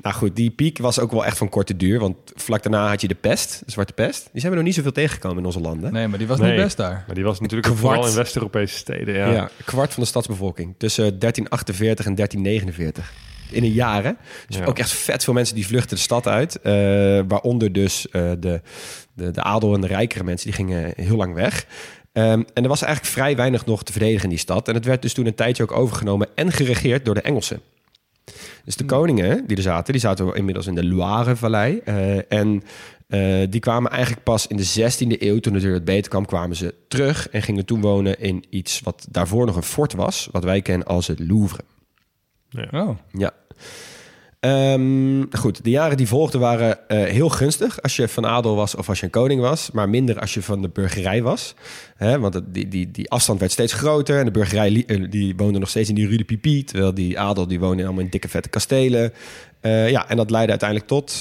Nou 0.01 0.15
goed, 0.15 0.35
die 0.35 0.49
piek 0.49 0.77
was 0.77 0.99
ook 0.99 1.11
wel 1.11 1.25
echt 1.25 1.37
van 1.37 1.49
korte 1.49 1.77
duur. 1.77 1.99
Want 1.99 2.15
vlak 2.35 2.63
daarna 2.63 2.87
had 2.89 3.01
je 3.01 3.07
de 3.07 3.15
pest, 3.15 3.61
de 3.65 3.71
zwarte 3.71 3.93
pest. 3.93 4.29
Die 4.31 4.39
zijn 4.41 4.51
we 4.51 4.57
nog 4.57 4.67
niet 4.67 4.75
zoveel 4.75 4.91
tegengekomen 4.91 5.37
in 5.37 5.45
onze 5.45 5.59
landen. 5.59 5.93
Nee, 5.93 6.07
maar 6.07 6.17
die 6.17 6.27
was 6.27 6.39
Nee, 6.39 6.51
niet 6.53 6.61
best 6.63 6.77
daar. 6.77 7.03
Maar 7.05 7.15
die 7.15 7.23
was 7.23 7.39
natuurlijk 7.39 7.67
Kwart. 7.73 7.79
vooral 7.81 8.07
in 8.07 8.15
West-Europese 8.15 8.77
steden. 8.77 9.15
Ja. 9.15 9.31
Ja. 9.31 9.41
een 9.41 9.65
kwart 9.65 9.93
van 9.93 10.03
de 10.03 10.09
stadsbevolking. 10.09 10.75
Tussen 10.77 11.03
1348 11.19 12.05
en 12.05 12.15
1349. 12.15 13.13
In 13.51 13.63
een 13.63 13.71
jaar, 13.71 14.03
hè? 14.03 14.11
Dus 14.47 14.57
Ja. 14.57 14.65
ook 14.65 14.79
echt 14.79 14.91
vet 14.91 15.23
veel 15.23 15.33
mensen 15.33 15.55
die 15.55 15.67
vluchten 15.67 15.95
de 15.95 16.01
stad 16.01 16.27
uit. 16.27 16.59
eh, 16.61 16.73
waaronder 17.27 17.71
dus 17.73 18.09
eh, 18.09 18.31
de, 18.39 18.61
de, 19.13 19.31
de 19.31 19.41
adel 19.41 19.73
en 19.73 19.81
de 19.81 19.87
rijkere 19.87 20.23
mensen. 20.23 20.45
Die 20.47 20.55
gingen 20.55 20.93
heel 20.95 21.15
lang 21.17 21.33
weg. 21.33 21.65
Ehm, 22.13 22.43
en 22.53 22.63
er 22.63 22.67
was 22.67 22.81
eigenlijk 22.81 23.13
vrij 23.13 23.35
weinig 23.35 23.65
nog 23.65 23.83
te 23.83 23.91
verdedigen 23.91 24.23
in 24.23 24.29
die 24.29 24.37
stad. 24.39 24.67
En 24.67 24.73
het 24.73 24.85
werd 24.85 25.01
dus 25.01 25.13
toen 25.13 25.25
een 25.25 25.35
tijdje 25.35 25.63
ook 25.63 25.71
overgenomen 25.71 26.27
en 26.35 26.51
geregeerd 26.51 27.05
door 27.05 27.13
de 27.13 27.21
Engelsen. 27.21 27.61
Dus 28.65 28.75
de 28.75 28.85
koningen 28.85 29.47
die 29.47 29.57
er 29.57 29.63
zaten, 29.63 29.91
die 29.93 30.01
zaten 30.01 30.35
inmiddels 30.35 30.67
in 30.67 30.75
de 30.75 30.85
Loire-vallei. 30.85 31.81
eh, 31.85 32.31
en 32.31 32.63
eh, 33.07 33.47
die 33.49 33.59
kwamen 33.59 33.91
eigenlijk 33.91 34.23
pas 34.23 34.47
in 34.47 34.57
de 34.57 34.65
16e 34.65 35.21
eeuw, 35.21 35.39
toen 35.39 35.53
het 35.53 35.63
weer 35.63 35.71
wat 35.71 35.85
beter 35.85 36.09
kwam, 36.09 36.25
kwamen 36.25 36.55
ze 36.55 36.73
terug 36.87 37.29
en 37.29 37.41
gingen 37.41 37.65
toen 37.65 37.81
wonen 37.81 38.19
in 38.19 38.43
iets 38.49 38.81
wat 38.81 39.07
daarvoor 39.11 39.45
nog 39.45 39.55
een 39.55 39.63
fort 39.63 39.93
was, 39.93 40.29
wat 40.31 40.43
wij 40.43 40.61
kennen 40.61 40.87
als 40.87 41.07
het 41.07 41.19
Louvre. 41.19 41.63
Oh, 42.71 42.97
Ja. 43.11 43.33
Ehm, 44.49 45.23
goed, 45.31 45.63
de 45.63 45.69
jaren 45.69 45.97
die 45.97 46.07
volgden 46.07 46.39
waren 46.39 46.87
eh, 46.89 47.03
heel 47.03 47.29
gunstig 47.29 47.81
als 47.81 47.95
je 47.95 48.07
van 48.07 48.25
adel 48.25 48.55
was 48.55 48.75
of 48.75 48.89
als 48.89 48.99
je 48.99 49.05
een 49.05 49.11
koning 49.11 49.41
was, 49.41 49.71
maar 49.71 49.89
minder 49.89 50.19
als 50.19 50.33
je 50.33 50.41
van 50.41 50.61
de 50.61 50.69
burgerij 50.69 51.21
was. 51.23 51.53
Hè, 51.95 52.19
want 52.19 52.33
het- 52.33 52.53
die, 52.53 52.67
die, 52.67 52.91
die 52.91 53.09
afstand 53.09 53.39
werd 53.39 53.51
steeds 53.51 53.73
groter 53.73 54.19
en 54.19 54.25
de 54.25 54.31
burgerij 54.31 54.83
eh, 54.87 55.03
die 55.09 55.33
woonde 55.37 55.59
nog 55.59 55.69
steeds 55.69 55.89
in 55.89 55.95
die 55.95 56.07
Rue 56.07 56.17
de 56.17 56.23
Pipi, 56.23 56.63
terwijl 56.63 56.93
die 56.93 57.19
adel 57.19 57.47
die 57.47 57.59
woonde 57.59 57.83
allemaal 57.83 58.03
in 58.03 58.09
dikke 58.09 58.29
vette 58.29 58.49
kastelen. 58.49 59.13
Eh, 59.59 59.89
ja, 59.89 60.09
en 60.09 60.17
dat 60.17 60.29
leidde 60.29 60.49
uiteindelijk 60.51 60.89
tot 60.89 61.13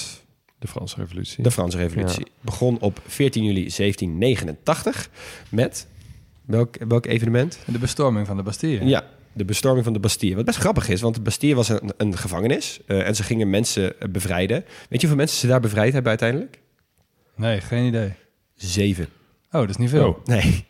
De 0.58 0.66
Franse 0.68 0.96
Revolutie. 0.96 1.42
de 1.42 1.50
Franse 1.50 1.76
Revolutie. 1.76 2.26
Begon 2.40 2.78
op 2.80 3.00
14 3.06 3.42
juli 3.44 3.70
1789 3.70 5.08
met 5.48 5.86
welk, 6.44 6.76
welk 6.88 7.06
evenement? 7.06 7.58
de 7.66 7.78
bestorming 7.78 8.26
van 8.26 8.36
de 8.36 8.42
Bastille. 8.42 8.84
Ja, 8.84 9.04
de 9.34 9.44
bestorming 9.44 9.84
van 9.84 9.92
de 9.92 9.98
Bastille. 10.00 10.34
Wat 10.34 10.44
best 10.44 10.58
grappig 10.58 10.88
is, 10.88 11.00
want 11.00 11.14
de 11.14 11.20
Bastille 11.20 11.54
was 11.54 11.68
een, 11.68 11.92
een 11.96 12.16
gevangenis 12.16 12.80
eh, 12.86 13.06
en 13.06 13.16
ze 13.16 13.22
gingen 13.22 13.50
mensen 13.50 14.00
eh, 14.00 14.08
bevrijden. 14.08 14.64
Weet 14.64 14.88
je 14.88 14.98
hoeveel 14.98 15.16
mensen 15.16 15.38
ze 15.38 15.46
daar 15.46 15.60
bevrijd 15.60 15.92
hebben 15.92 16.10
uiteindelijk? 16.10 16.58
Nee, 17.36 17.60
geen 17.60 17.86
idee. 17.86 18.12
Zeven. 18.54 19.08
Oh, 19.50 19.60
dat 19.60 19.68
is 19.68 19.76
niet 19.76 19.90
veel. 19.90 20.08
Oh. 20.08 20.24
Nee. 20.34 20.64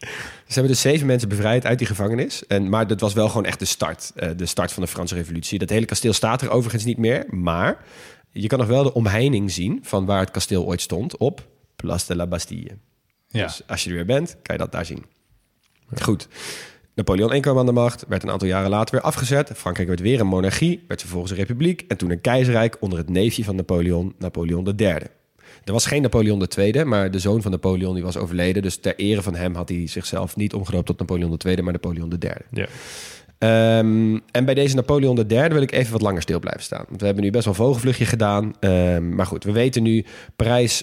Ze 0.46 0.60
hebben 0.60 0.72
dus 0.72 0.80
zeven 0.80 1.06
mensen 1.06 1.28
bevrijd 1.28 1.64
uit 1.66 1.78
die 1.78 1.86
gevangenis. 1.86 2.46
En, 2.46 2.68
maar 2.68 2.86
dat 2.86 3.00
was 3.00 3.12
wel 3.12 3.28
gewoon 3.28 3.44
echt 3.44 3.58
de 3.58 3.64
start. 3.64 4.12
eh, 4.14 4.30
de 4.36 4.46
start 4.46 4.72
van 4.72 4.82
de 4.82 4.88
Franse 4.88 5.14
Revolutie. 5.14 5.58
Dat 5.58 5.68
hele 5.70 5.86
kasteel 5.86 6.12
staat 6.12 6.42
er 6.42 6.50
overigens 6.50 6.84
niet 6.84 6.98
meer. 6.98 7.26
Maar 7.30 7.84
je 8.30 8.46
kan 8.46 8.58
nog 8.58 8.68
wel 8.68 8.82
de 8.82 8.94
omheining 8.94 9.50
zien 9.50 9.78
van 9.82 10.04
waar 10.04 10.20
het 10.20 10.30
kasteel 10.30 10.64
ooit 10.64 10.80
stond 10.80 11.16
op 11.16 11.46
Place 11.76 12.06
de 12.06 12.16
la 12.16 12.26
Bastille. 12.26 12.70
Ja. 13.28 13.46
Dus 13.46 13.62
als 13.66 13.84
je 13.84 13.90
er 13.90 13.96
weer 13.96 14.04
bent, 14.04 14.36
kan 14.42 14.54
je 14.56 14.60
dat 14.62 14.72
daar 14.72 14.84
zien. 14.86 15.04
Goed. 16.00 16.28
Napoleon 16.94 17.34
I 17.34 17.40
kwam 17.40 17.58
aan 17.58 17.66
de 17.66 17.72
macht, 17.72 18.04
werd 18.08 18.22
een 18.22 18.30
aantal 18.30 18.48
jaren 18.48 18.70
later 18.70 18.94
weer 18.94 19.04
afgezet. 19.04 19.50
Frankrijk 19.54 19.88
werd 19.88 20.00
weer 20.00 20.20
een 20.20 20.26
monarchie, 20.26 20.84
werd 20.88 21.00
vervolgens 21.00 21.32
een 21.32 21.38
republiek... 21.38 21.84
en 21.88 21.96
toen 21.96 22.10
een 22.10 22.20
keizerrijk 22.20 22.76
onder 22.80 22.98
het 22.98 23.08
neefje 23.08 23.44
van 23.44 23.56
Napoleon, 23.56 24.14
Napoleon 24.18 24.72
III. 24.76 24.98
Er 25.64 25.72
was 25.72 25.86
geen 25.86 26.02
Napoleon 26.02 26.46
II, 26.56 26.84
maar 26.84 27.10
de 27.10 27.18
zoon 27.18 27.42
van 27.42 27.50
Napoleon 27.50 27.94
die 27.94 28.02
was 28.02 28.16
overleden. 28.16 28.62
Dus 28.62 28.76
ter 28.76 28.96
ere 28.96 29.22
van 29.22 29.34
hem 29.34 29.54
had 29.54 29.68
hij 29.68 29.86
zichzelf 29.86 30.36
niet 30.36 30.54
omgedoopt 30.54 30.86
tot 30.86 30.98
Napoleon 30.98 31.38
II, 31.46 31.62
maar 31.62 31.72
Napoleon 31.72 32.12
III. 32.20 32.32
Ja. 32.50 32.66
Ehm, 33.48 34.18
en 34.30 34.44
bij 34.44 34.54
deze 34.54 34.74
Napoleon 34.74 35.24
III 35.28 35.48
wil 35.48 35.62
ik 35.62 35.72
even 35.72 35.92
wat 35.92 36.02
langer 36.02 36.22
stil 36.22 36.38
blijven 36.38 36.62
staan. 36.62 36.84
Want 36.88 37.00
we 37.00 37.06
hebben 37.06 37.24
nu 37.24 37.30
best 37.30 37.44
wel 37.44 37.54
een 37.54 37.60
vogelvluchtje 37.60 38.04
gedaan. 38.06 38.54
Ehm, 38.60 39.14
maar 39.14 39.26
goed, 39.26 39.44
we 39.44 39.52
weten 39.52 39.82
nu, 39.82 40.04
Parijs, 40.36 40.82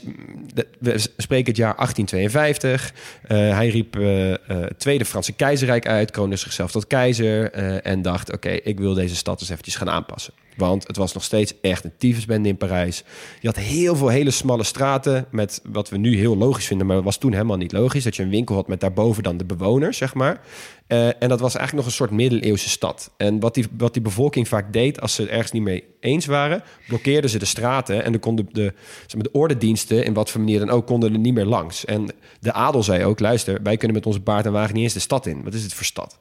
de- 0.54 0.68
we 0.80 0.96
spreken 1.18 1.46
het 1.48 1.58
jaar 1.58 1.76
1852. 1.76 2.94
Eh, 3.28 3.38
hij 3.38 3.68
riep 3.70 3.96
eh, 3.96 4.32
eh, 4.32 4.38
het 4.48 4.80
Tweede 4.80 5.06
Franse 5.06 5.34
Keizerrijk 5.34 5.88
uit, 5.88 6.12
kroonde 6.12 6.36
zichzelf 6.36 6.72
tot 6.72 6.88
keizer 6.88 7.52
eh, 7.52 7.92
en 7.92 8.02
dacht, 8.02 8.34
oké, 8.34 8.50
ik 8.50 8.80
wil 8.80 8.94
deze 8.94 9.16
stad 9.16 9.42
eens 9.42 9.50
eventjes 9.50 9.76
gaan 9.76 9.90
aanpassen. 9.90 10.34
Want 10.58 10.88
het 10.88 10.98
was 10.98 11.14
nog 11.14 11.24
steeds 11.24 11.54
echt 11.62 11.84
een 11.84 11.92
tyfusbende 11.98 12.50
in 12.50 12.58
Parijs. 12.58 13.04
Je 13.40 13.48
had 13.48 13.56
heel 13.56 13.96
veel 13.96 14.08
hele 14.08 14.32
smalle 14.32 14.64
straten 14.64 15.26
met 15.32 15.62
wat 15.64 15.90
we 15.90 15.98
nu 15.98 16.18
heel 16.18 16.38
logisch 16.38 16.66
vinden, 16.66 16.88
maar 16.88 17.04
was 17.04 17.18
toen 17.18 17.32
helemaal 17.32 17.58
niet 17.58 17.72
logisch. 17.72 18.04
Dat 18.04 18.16
je 18.16 18.24
een 18.24 18.30
winkel 18.30 18.56
had 18.56 18.68
met 18.68 18.80
daarboven 18.80 19.24
dan 19.24 19.38
de 19.38 19.46
bewoners, 19.46 19.98
zeg 19.98 20.14
maar. 20.14 20.42
Eh, 20.88 21.08
en 21.08 21.30
dat 21.30 21.40
was 21.40 21.56
eigenlijk 21.56 21.74
nog 21.74 21.86
een 21.86 21.92
soort 21.92 22.12
middeleeuwse 22.12 22.70
stad. 22.70 23.12
En 23.18 23.40
wat 23.40 23.54
die, 23.54 23.66
wat 23.78 23.94
die 23.94 24.02
bevolking 24.02 24.48
vaak 24.48 24.74
deed 24.74 25.02
als 25.02 25.16
ze 25.16 25.22
het 25.22 25.32
ergens 25.32 25.52
niet 25.52 25.62
mee 25.62 25.84
eens 26.00 26.26
waren, 26.26 26.64
blokkeerden 26.88 27.30
ze 27.30 27.40
de 27.40 27.46
straten 27.46 28.04
en 28.04 28.12
dan 28.12 28.22
konden 28.22 28.48
de, 28.52 28.74
zeg 29.00 29.14
maar, 29.14 29.24
de 29.24 29.32
ordendiensten, 29.32 30.06
in 30.06 30.14
wat 30.14 30.30
voor 30.30 30.40
manier 30.40 30.60
dan 30.60 30.70
ook, 30.70 30.88
konden 30.88 31.14
er 31.14 31.20
niet 31.20 31.34
meer 31.34 31.46
langs. 31.46 31.86
En 31.86 32.10
de 32.40 32.54
adel 32.54 32.84
zei 32.84 33.06
ook, 33.06 33.20
luister, 33.20 33.60
wij 33.64 33.78
kunnen 33.78 33.98
met 33.98 34.06
onze 34.06 34.22
paard 34.22 34.46
en 34.46 34.52
wagen 34.52 34.74
niet 34.74 34.84
eens 34.84 34.94
de 34.94 35.00
stad 35.00 35.26
in. 35.26 35.44
Wat 35.44 35.54
is 35.54 35.64
het 35.64 35.74
voor 35.74 35.86
stad? 35.86 36.20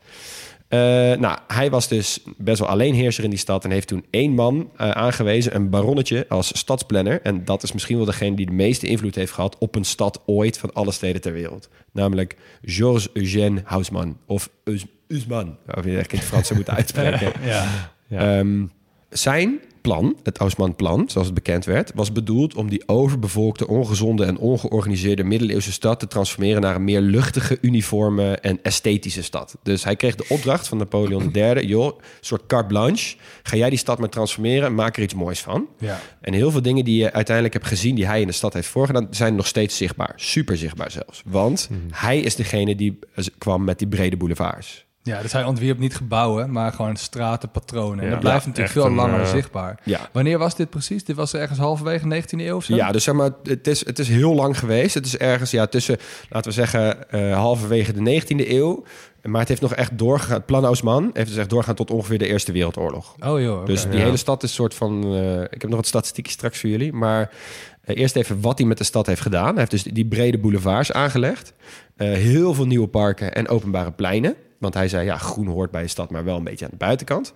Eh, 0.70 0.78
nou, 1.18 1.38
hij 1.46 1.70
was 1.70 1.88
dus 1.88 2.20
best 2.36 2.58
wel 2.58 2.68
alleenheerser 2.68 3.24
in 3.24 3.30
die 3.30 3.38
stad 3.38 3.64
en 3.64 3.70
heeft 3.70 3.88
toen 3.88 4.04
één 4.10 4.34
man 4.34 4.70
eh, 4.76 4.90
aangewezen, 4.90 5.54
een 5.54 5.70
baronnetje 5.70 6.26
als 6.28 6.58
stadsplanner. 6.58 7.20
En 7.22 7.44
dat 7.44 7.62
is 7.62 7.72
misschien 7.72 7.96
wel 7.96 8.04
degene 8.06 8.36
die 8.36 8.46
de 8.46 8.52
meeste 8.52 8.86
invloed 8.86 9.14
heeft 9.14 9.32
gehad 9.32 9.56
op 9.58 9.74
een 9.74 9.84
stad 9.84 10.22
ooit 10.26 10.58
van 10.58 10.72
alle 10.72 10.92
steden 10.92 11.20
ter 11.20 11.32
wereld. 11.32 11.68
Namelijk 11.92 12.36
Georges 12.62 13.08
Eugène 13.12 13.60
Haussmann 13.64 14.16
of 14.26 14.50
Eus- 14.64 14.86
Usman, 15.08 15.56
of 15.76 15.84
je 15.84 15.90
het 15.90 16.12
in 16.12 16.18
het 16.18 16.26
Frans 16.28 16.46
zou 16.46 16.58
moeten 16.58 16.76
uitspreken. 16.82 17.32
Ja. 17.44 17.92
Ehm, 18.10 18.64
zijn 19.08 19.60
plan, 19.80 20.16
het 20.22 20.38
Haussmann-plan, 20.38 21.08
zoals 21.08 21.26
het 21.26 21.34
bekend 21.34 21.64
werd, 21.64 21.92
was 21.94 22.12
bedoeld 22.12 22.54
om 22.54 22.68
die 22.68 22.88
overbevolkte, 22.88 23.68
ongezonde 23.68 24.24
en 24.24 24.38
ongeorganiseerde 24.38 25.24
middeleeuwse 25.24 25.72
stad 25.72 26.00
te 26.00 26.06
transformeren 26.06 26.62
naar 26.62 26.74
een 26.74 26.84
meer 26.84 27.00
luchtige, 27.00 27.58
uniforme 27.60 28.36
en 28.36 28.58
esthetische 28.62 29.22
stad. 29.22 29.56
Dus 29.62 29.84
hij 29.84 29.96
kreeg 29.96 30.14
de 30.14 30.26
opdracht 30.28 30.68
van 30.68 30.78
Napoleon 30.78 31.30
III, 31.32 31.66
joh, 31.66 32.00
soort 32.20 32.46
carte 32.46 32.66
blanche, 32.66 33.16
ga 33.42 33.56
jij 33.56 33.70
die 33.70 33.78
stad 33.78 33.98
maar 33.98 34.08
transformeren, 34.08 34.74
maak 34.74 34.96
er 34.96 35.02
iets 35.02 35.14
moois 35.14 35.40
van. 35.40 35.68
Ja. 35.78 36.00
En 36.20 36.32
heel 36.32 36.50
veel 36.50 36.62
dingen 36.62 36.84
die 36.84 36.98
je 36.98 37.12
uiteindelijk 37.12 37.54
hebt 37.54 37.66
gezien, 37.66 37.94
die 37.94 38.06
hij 38.06 38.20
in 38.20 38.26
de 38.26 38.32
stad 38.32 38.52
heeft 38.52 38.68
voorgedaan, 38.68 39.06
zijn 39.10 39.34
nog 39.34 39.46
steeds 39.46 39.76
zichtbaar. 39.76 40.12
Super 40.16 40.56
zichtbaar 40.56 40.90
zelfs. 40.90 41.22
Want 41.26 41.68
hij 41.90 42.20
is 42.20 42.36
degene 42.36 42.76
die 42.76 42.98
eh, 43.14 43.24
kwam 43.38 43.64
met 43.64 43.78
die 43.78 43.88
brede 43.88 44.16
boulevards. 44.16 44.88
Ja, 45.02 45.22
dus 45.22 45.32
hij 45.32 45.44
ontwierp 45.44 45.78
niet 45.78 45.96
gebouwen, 45.96 46.52
maar 46.52 46.72
gewoon 46.72 46.96
straten, 46.96 47.50
patronen. 47.50 47.98
En 47.98 48.04
Ja, 48.04 48.10
dat 48.10 48.20
blijft 48.20 48.42
ja, 48.42 48.48
natuurlijk 48.48 48.74
veel 48.76 48.90
langer 48.94 49.20
eh, 49.20 49.30
zichtbaar. 49.30 49.80
Ja. 49.84 50.08
Wanneer 50.12 50.38
was 50.38 50.56
dit 50.56 50.70
precies? 50.70 51.04
Dit 51.04 51.16
was 51.16 51.34
ergens 51.34 51.58
halverwege 51.58 52.22
19e 52.22 52.38
eeuw 52.40 52.56
of 52.56 52.64
zo? 52.64 52.74
Ja, 52.74 52.92
dus 52.92 53.04
zeg 53.04 53.14
maar, 53.14 53.30
het 53.42 53.66
is, 53.66 53.86
het 53.86 53.98
is 53.98 54.08
heel 54.08 54.34
lang 54.34 54.58
geweest. 54.58 54.94
Het 54.94 55.06
is 55.06 55.16
ergens 55.16 55.50
ja, 55.50 55.66
tussen, 55.66 55.96
laten 56.28 56.50
we 56.50 56.56
zeggen, 56.56 57.10
eh, 57.10 57.34
halverwege 57.34 57.92
de 57.92 58.20
19e 58.22 58.48
eeuw. 58.50 58.84
Maar 59.22 59.40
het 59.40 59.48
heeft 59.48 59.60
nog 59.60 59.74
echt 59.74 59.98
doorgegaan. 59.98 60.36
Het 60.36 60.46
plan 60.46 60.62
Haussmann 60.64 61.10
heeft 61.12 61.28
dus 61.28 61.36
echt 61.36 61.50
doorgaan 61.50 61.74
tot 61.74 61.90
ongeveer 61.90 62.18
de 62.18 62.26
Eerste 62.26 62.52
Wereldoorlog. 62.52 63.14
Oh 63.26 63.40
joh. 63.40 63.66
Dus 63.66 63.82
die 63.84 63.98
Ja. 63.98 64.04
hele 64.04 64.16
stad 64.16 64.42
is 64.42 64.48
een 64.48 64.54
soort 64.54 64.74
van... 64.74 65.14
eh, 65.14 65.40
ik 65.42 65.60
heb 65.60 65.66
nog 65.66 65.74
wat 65.76 65.86
statistieken 65.86 66.32
straks 66.32 66.60
voor 66.60 66.70
jullie. 66.70 66.92
Maar 66.92 67.30
eerst 67.84 68.16
even 68.16 68.40
wat 68.40 68.58
hij 68.58 68.66
met 68.66 68.78
de 68.78 68.84
stad 68.84 69.06
heeft 69.06 69.20
gedaan. 69.20 69.48
Hij 69.48 69.58
heeft 69.58 69.70
dus 69.70 69.82
die 69.82 70.06
brede 70.06 70.38
boulevards 70.38 70.92
aangelegd. 70.92 71.52
Heel 71.96 72.54
veel 72.54 72.66
nieuwe 72.66 72.86
parken 72.88 73.34
en 73.34 73.48
openbare 73.48 73.90
pleinen. 73.92 74.34
Want 74.60 74.74
hij 74.74 74.88
zei, 74.88 75.04
ja, 75.04 75.16
groen 75.16 75.46
hoort 75.46 75.70
bij 75.70 75.82
een 75.82 75.88
stad, 75.88 76.10
maar 76.10 76.24
wel 76.24 76.36
een 76.36 76.44
beetje 76.44 76.64
aan 76.64 76.70
de 76.70 76.76
buitenkant. 76.76 77.32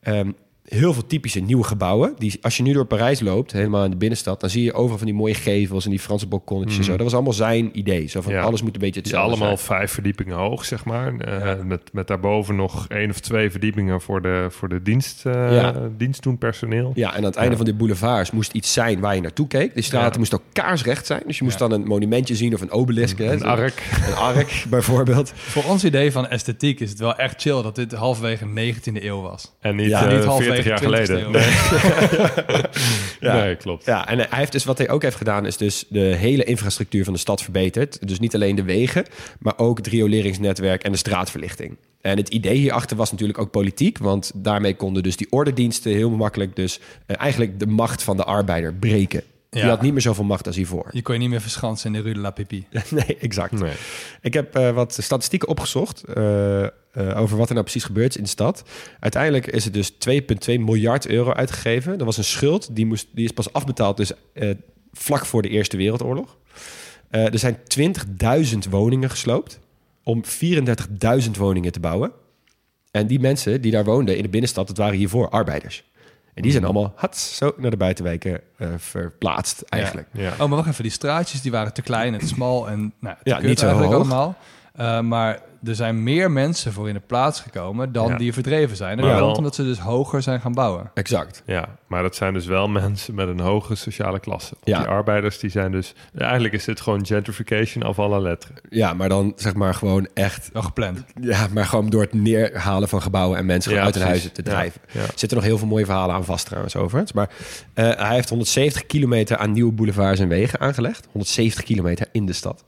Ehm, 0.00 0.30
heel 0.68 0.92
veel 0.92 1.06
typische 1.06 1.40
nieuwe 1.40 1.64
gebouwen. 1.64 2.14
Die, 2.18 2.38
als 2.42 2.56
je 2.56 2.62
nu 2.62 2.72
door 2.72 2.84
Parijs 2.84 3.20
loopt, 3.20 3.52
helemaal 3.52 3.84
in 3.84 3.90
de 3.90 3.96
binnenstad... 3.96 4.40
dan 4.40 4.50
zie 4.50 4.64
je 4.64 4.72
overal 4.72 4.96
van 4.98 5.06
die 5.06 5.16
mooie 5.16 5.34
gevels 5.34 5.84
en 5.84 5.90
die 5.90 5.98
Franse 5.98 6.26
balkonnetjes 6.26 6.78
en 6.78 6.84
zo. 6.84 6.92
Dat 6.92 7.02
was 7.02 7.14
allemaal 7.14 7.32
zijn 7.32 7.78
idee. 7.78 8.06
Zo 8.06 8.20
van, 8.20 8.32
Ja. 8.32 8.42
alles 8.42 8.62
moet 8.62 8.74
een 8.74 8.80
beetje 8.80 9.00
hetzelfde 9.00 9.30
allemaal 9.30 9.56
zijn. 9.56 9.78
vijf 9.78 9.90
verdiepingen 9.92 10.36
hoog, 10.36 10.64
zeg 10.64 10.84
maar. 10.84 11.16
Eh, 11.16 11.62
met, 11.64 11.80
met 11.92 12.06
daarboven 12.06 12.56
nog 12.56 12.88
één 12.88 13.10
of 13.10 13.20
twee 13.20 13.50
verdiepingen 13.50 14.00
voor 14.00 14.22
de, 14.22 14.46
voor 14.50 14.68
de 14.68 14.82
dienst, 14.82 15.26
eh 15.26 15.32
Ja. 15.56 15.74
dienstdoen 15.96 16.38
personeel. 16.38 16.92
Ja, 16.94 17.10
en 17.10 17.16
aan 17.16 17.24
het 17.24 17.34
einde 17.36 17.50
Ja. 17.50 17.56
van 17.56 17.64
die 17.66 17.74
boulevards 17.74 18.30
moest 18.30 18.52
iets 18.52 18.72
zijn 18.72 19.00
waar 19.00 19.14
je 19.14 19.20
naartoe 19.20 19.46
keek. 19.46 19.74
De 19.74 19.82
straten 19.82 20.12
Ja. 20.12 20.18
moesten 20.18 20.38
ook 20.38 20.44
kaarsrecht 20.52 21.06
zijn. 21.06 21.22
Dus 21.26 21.38
je 21.38 21.44
moest 21.44 21.58
Ja. 21.58 21.68
dan 21.68 21.80
een 21.80 21.86
monumentje 21.86 22.34
zien 22.36 22.54
of 22.54 22.60
een 22.60 22.70
obelisk. 22.70 23.18
hè. 23.18 23.32
Een 23.32 23.42
ark. 23.44 23.82
Een 24.06 24.14
ark, 24.14 24.64
bijvoorbeeld. 24.70 25.32
Voor 25.34 25.64
ons 25.64 25.84
idee 25.84 26.12
van 26.12 26.26
esthetiek 26.28 26.80
is 26.80 26.90
het 26.90 26.98
wel 26.98 27.16
echt 27.16 27.40
chill 27.40 27.62
dat 27.62 27.74
dit 27.74 27.92
halverwege 27.92 28.44
19e 28.46 29.04
eeuw 29.04 29.20
was. 29.20 29.52
En 29.60 29.76
niet, 29.76 29.88
Ja, 29.88 30.06
eh, 30.06 30.14
niet 30.16 30.24
halverwege 30.24 30.53
40 30.62 30.64
jaar 30.64 30.78
20e 30.80 30.82
geleden. 30.84 31.30
Nee. 31.30 31.42
Ja. 33.20 33.34
nee, 33.42 33.56
klopt. 33.56 33.84
Ja, 33.84 34.08
en 34.08 34.18
hij 34.18 34.26
heeft 34.30 34.52
dus 34.52 34.64
wat 34.64 34.78
hij 34.78 34.88
ook 34.90 35.02
heeft 35.02 35.16
gedaan, 35.16 35.46
is 35.46 35.56
dus 35.56 35.84
de 35.88 36.00
hele 36.00 36.44
infrastructuur 36.44 37.04
van 37.04 37.12
de 37.12 37.18
stad 37.18 37.42
verbeterd. 37.42 38.08
Dus 38.08 38.18
niet 38.18 38.34
alleen 38.34 38.54
de 38.56 38.62
wegen, 38.62 39.04
maar 39.38 39.54
ook 39.56 39.76
het 39.76 39.86
rioleringsnetwerk 39.86 40.82
en 40.82 40.92
de 40.92 40.98
straatverlichting. 40.98 41.76
En 42.00 42.16
het 42.16 42.28
idee 42.28 42.56
hierachter 42.56 42.96
was 42.96 43.10
natuurlijk 43.10 43.38
ook 43.38 43.50
politiek, 43.50 43.98
want 43.98 44.30
daarmee 44.34 44.74
konden 44.76 45.02
dus 45.02 45.16
die 45.16 45.26
ordendiensten 45.30 45.92
heel 45.92 46.10
makkelijk 46.10 46.56
dus 46.56 46.80
eh, 47.06 47.16
eigenlijk 47.20 47.58
de 47.58 47.66
macht 47.66 48.02
van 48.02 48.16
de 48.16 48.24
arbeider 48.24 48.74
breken. 48.74 49.22
Die 49.50 49.62
Ja. 49.62 49.68
had 49.68 49.82
niet 49.82 49.92
meer 49.92 50.02
zoveel 50.02 50.24
macht 50.24 50.46
als 50.46 50.56
hiervoor. 50.56 50.88
Je 50.90 51.02
kon 51.02 51.14
je 51.14 51.20
niet 51.20 51.30
meer 51.30 51.40
verschansen 51.40 51.86
in 51.86 51.92
de 51.96 52.02
Rue 52.02 52.14
de 52.14 52.20
la 52.20 52.30
Pipi. 52.30 52.66
nee, 52.90 53.16
exact. 53.20 53.52
Nee. 53.52 53.72
Ik 54.22 54.34
heb 54.34 54.54
eh, 54.56 54.70
wat 54.70 54.98
statistieken 55.00 55.48
opgezocht 55.48 56.02
eh, 56.04 56.66
eh, 56.94 57.20
over 57.20 57.36
wat 57.36 57.48
er 57.48 57.54
nou 57.54 57.66
precies 57.66 57.84
gebeurt 57.84 58.10
is 58.10 58.16
in 58.16 58.22
de 58.22 58.28
stad. 58.28 58.64
Uiteindelijk 59.00 59.46
is 59.46 59.64
het 59.64 59.72
dus 59.74 59.92
2,2 59.92 60.60
miljard 60.60 61.06
euro 61.06 61.32
uitgegeven. 61.32 61.98
Dat 61.98 62.06
was 62.06 62.16
een 62.16 62.24
schuld, 62.24 62.76
die, 62.76 62.86
moest, 62.86 63.06
die 63.12 63.24
is 63.24 63.30
pas 63.30 63.52
afbetaald 63.52 63.96
dus 63.96 64.12
eh, 64.32 64.50
vlak 64.92 65.26
voor 65.26 65.42
de 65.42 65.48
Eerste 65.48 65.76
Wereldoorlog. 65.76 66.36
Eh, 67.10 67.32
er 67.32 67.38
zijn 67.38 67.58
20.000 68.54 68.58
woningen 68.70 69.10
gesloopt 69.10 69.60
om 70.02 70.22
34.000 71.24 71.30
woningen 71.36 71.72
te 71.72 71.80
bouwen. 71.80 72.12
En 72.90 73.06
die 73.06 73.20
mensen 73.20 73.60
die 73.60 73.72
daar 73.72 73.84
woonden 73.84 74.16
in 74.16 74.22
de 74.22 74.28
binnenstad, 74.28 74.66
dat 74.66 74.76
waren 74.76 74.98
hiervoor 74.98 75.28
arbeiders. 75.28 75.84
En 76.34 76.42
die 76.42 76.52
zijn 76.52 76.64
allemaal 76.64 76.92
hats, 76.96 77.36
zo 77.36 77.54
naar 77.56 77.70
de 77.70 77.76
buitenwijken 77.76 78.40
eh, 78.56 78.68
verplaatst 78.76 79.60
eigenlijk. 79.60 80.08
Ja. 80.12 80.30
Oh, 80.32 80.38
maar 80.38 80.48
wacht 80.48 80.68
even. 80.68 80.82
Die 80.82 80.92
straatjes 80.92 81.40
die 81.40 81.50
waren 81.50 81.72
te 81.72 81.82
klein 81.82 82.12
en 82.12 82.20
te 82.20 82.26
smal 82.26 82.68
en 82.68 82.92
nou, 82.98 83.16
te 83.22 83.30
Ja, 83.30 83.40
niet 83.40 83.58
zo 83.58 83.64
eigenlijk 83.66 83.94
hoog. 83.94 84.10
allemaal. 84.10 84.36
Eh, 84.74 85.00
maar 85.00 85.40
er 85.64 85.74
zijn 85.74 86.02
meer 86.02 86.30
mensen 86.30 86.72
voor 86.72 86.88
in 86.88 86.94
de 86.94 87.00
plaats 87.00 87.40
gekomen 87.40 87.92
dan 87.92 88.08
Ja. 88.08 88.16
die 88.16 88.32
verdreven 88.32 88.76
zijn. 88.76 88.98
En 88.98 89.04
dat 89.08 89.20
komt 89.20 89.36
omdat 89.36 89.54
ze 89.54 89.62
dus 89.62 89.78
hoger 89.78 90.22
zijn 90.22 90.40
gaan 90.40 90.52
bouwen. 90.52 90.90
Exact. 90.94 91.42
Ja, 91.46 91.68
maar 91.86 92.02
dat 92.02 92.16
zijn 92.16 92.34
dus 92.34 92.46
wel 92.46 92.68
mensen 92.80 93.14
met 93.14 93.28
een 93.28 93.40
hoge 93.40 93.74
sociale 93.74 94.20
klasse. 94.20 94.54
Ja. 94.62 94.78
Die 94.78 94.86
arbeiders 94.88 95.38
die 95.38 95.50
zijn 95.50 95.72
dus... 95.72 95.94
Eigenlijk 96.16 96.54
is 96.54 96.64
dit 96.64 96.80
gewoon 96.80 97.06
gentrification 97.06 97.82
af 97.82 97.98
alle 97.98 98.20
letteren. 98.20 98.56
Ja, 98.70 98.94
maar 98.94 99.08
dan 99.08 99.32
zeg 99.36 99.54
maar 99.54 99.74
gewoon 99.74 100.08
echt 100.14 100.50
Wel 100.52 100.62
gepland. 100.62 101.04
Ja, 101.20 101.46
maar 101.52 101.66
gewoon 101.66 101.90
door 101.90 102.02
het 102.02 102.12
neerhalen 102.12 102.88
van 102.88 103.02
gebouwen 103.02 103.38
en 103.38 103.46
mensen 103.46 103.72
Ja, 103.72 103.82
uit 103.82 103.94
hun 103.94 104.04
huizen 104.04 104.32
te 104.32 104.42
Ja, 104.44 104.50
drijven. 104.50 104.80
ja. 104.92 105.00
Er 105.00 105.06
zitten 105.14 105.38
nog 105.38 105.46
heel 105.46 105.58
veel 105.58 105.68
mooie 105.68 105.84
verhalen 105.84 106.14
aan 106.14 106.24
vast 106.24 106.46
trouwens 106.46 106.76
overigens. 106.76 107.12
Maar 107.12 107.28
eh, 107.74 107.90
hij 107.96 108.14
heeft 108.14 108.28
170 108.28 108.86
kilometer 108.86 109.36
aan 109.36 109.52
nieuwe 109.52 109.72
boulevards 109.72 110.20
en 110.20 110.28
wegen 110.28 110.60
aangelegd. 110.60 111.04
170 111.12 111.64
kilometer 111.64 112.06
in 112.12 112.26
de 112.26 112.32
stad. 112.32 112.64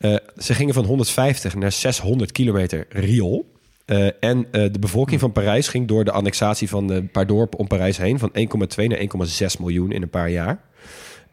Eh, 0.00 0.14
ze 0.36 0.54
gingen 0.54 0.74
van 0.74 0.84
150 0.84 1.54
naar 1.54 1.72
600 1.72 2.32
kilometer 2.32 2.86
riool. 2.88 3.52
Eh, 3.84 4.06
en 4.20 4.46
eh, 4.50 4.72
de 4.72 4.78
bevolking 4.78 5.20
van 5.20 5.32
Parijs 5.32 5.68
ging 5.68 5.88
door 5.88 6.04
de 6.04 6.12
annexatie 6.12 6.68
van 6.68 6.90
een 6.90 7.10
paar 7.10 7.26
dorpen 7.26 7.58
om 7.58 7.66
Parijs 7.66 7.96
heen... 7.96 8.18
van 8.18 8.30
1,2 8.32 8.86
naar 8.86 8.98
1,6 8.98 9.60
miljoen 9.60 9.92
in 9.92 10.02
een 10.02 10.10
paar 10.10 10.30
jaar. 10.30 10.60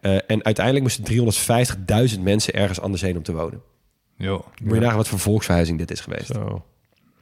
En 0.02 0.44
uiteindelijk 0.44 0.86
moesten 0.86 1.06
350.000 2.16 2.22
mensen 2.24 2.54
ergens 2.54 2.80
anders 2.80 3.02
heen 3.02 3.18
om 3.18 3.24
te 3.24 3.34
wonen. 3.34 3.62
Jo. 4.18 4.46
Moet 4.64 4.74
je 4.74 4.80
nagaan 4.80 4.98
wat 4.98 5.08
voor 5.08 5.20
volksverhuizing 5.20 5.78
dit 5.78 5.92
is 5.92 6.00
geweest. 6.00 6.26
Zo. 6.26 6.66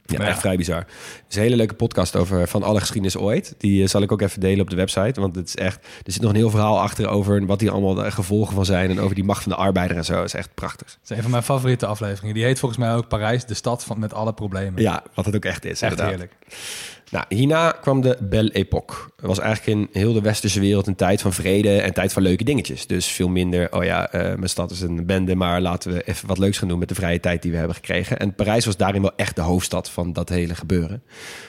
Ja, 0.06 0.18
echt 0.18 0.40
vrij 0.40 0.56
bizar. 0.56 0.78
Het 0.78 1.24
is 1.28 1.36
een 1.36 1.42
hele 1.42 1.56
leuke 1.56 1.74
podcast 1.74 2.16
over 2.16 2.48
van 2.48 2.62
alle 2.62 2.80
geschiedenis 2.80 3.16
ooit. 3.16 3.54
Die 3.58 3.82
eh, 3.82 3.88
zal 3.88 4.02
ik 4.02 4.12
ook 4.12 4.22
even 4.22 4.40
delen 4.40 4.60
op 4.60 4.70
de 4.70 4.76
website. 4.76 5.20
Want 5.20 5.36
het 5.36 5.48
is 5.48 5.56
echt, 5.56 5.84
er 6.04 6.12
zit 6.12 6.22
nog 6.22 6.30
een 6.30 6.36
heel 6.36 6.50
verhaal 6.50 6.80
achter 6.80 7.08
over 7.08 7.46
wat 7.46 7.60
hier 7.60 7.70
allemaal 7.70 7.94
de 7.94 8.10
gevolgen 8.10 8.54
van 8.54 8.64
zijn. 8.64 8.90
En 8.90 9.00
over 9.00 9.14
die 9.14 9.24
macht 9.24 9.42
van 9.42 9.52
de 9.52 9.58
arbeider 9.58 9.96
en 9.96 10.04
zo. 10.04 10.14
Dat 10.14 10.24
is 10.24 10.34
echt 10.34 10.54
prachtig. 10.54 10.86
Dat 10.86 11.10
is 11.10 11.16
een 11.16 11.22
van 11.22 11.30
mijn 11.30 11.42
favoriete 11.42 11.86
afleveringen. 11.86 12.34
Die 12.34 12.44
heet 12.44 12.58
volgens 12.58 12.80
mij 12.80 12.94
ook 12.94 13.08
Parijs, 13.08 13.44
de 13.44 13.54
stad 13.54 13.84
van, 13.84 13.98
met 13.98 14.14
alle 14.14 14.32
problemen. 14.32 14.82
Ja, 14.82 15.02
wat 15.14 15.24
het 15.24 15.36
ook 15.36 15.44
echt 15.44 15.64
is. 15.64 15.70
Echt 15.70 15.82
inderdaad. 15.82 16.08
heerlijk. 16.08 16.32
Nou, 17.10 17.24
hierna 17.28 17.70
kwam 17.70 18.00
de 18.00 18.16
Belle 18.20 18.50
Époque. 18.50 18.96
Het 19.16 19.26
was 19.26 19.38
eigenlijk 19.38 19.78
in 19.78 20.00
heel 20.00 20.12
de 20.12 20.20
westerse 20.20 20.60
wereld 20.60 20.86
een 20.86 20.94
tijd 20.94 21.20
van 21.20 21.32
vrede 21.32 21.80
en 21.80 21.94
tijd 21.94 22.12
van 22.12 22.22
leuke 22.22 22.44
dingetjes. 22.44 22.86
Dus 22.86 23.06
veel 23.06 23.28
minder, 23.28 23.72
oh 23.72 23.84
ja, 23.84 24.10
eh, 24.12 24.22
mijn 24.22 24.48
stad 24.48 24.70
is 24.70 24.80
een 24.80 25.06
bende, 25.06 25.34
maar 25.34 25.60
laten 25.60 25.92
we 25.92 26.02
even 26.02 26.28
wat 26.28 26.38
leuks 26.38 26.58
gaan 26.58 26.68
doen 26.68 26.78
met 26.78 26.88
de 26.88 26.94
vrije 26.94 27.20
tijd 27.20 27.42
die 27.42 27.50
we 27.50 27.56
hebben 27.56 27.76
gekregen. 27.76 28.18
En 28.18 28.34
Parijs 28.34 28.64
was 28.64 28.76
daarin 28.76 29.02
wel 29.02 29.12
echt 29.16 29.36
de 29.36 29.42
hoofdstad 29.42 29.90
van 29.90 30.12
dat 30.12 30.28
hele 30.28 30.54
gebeuren. 30.54 31.02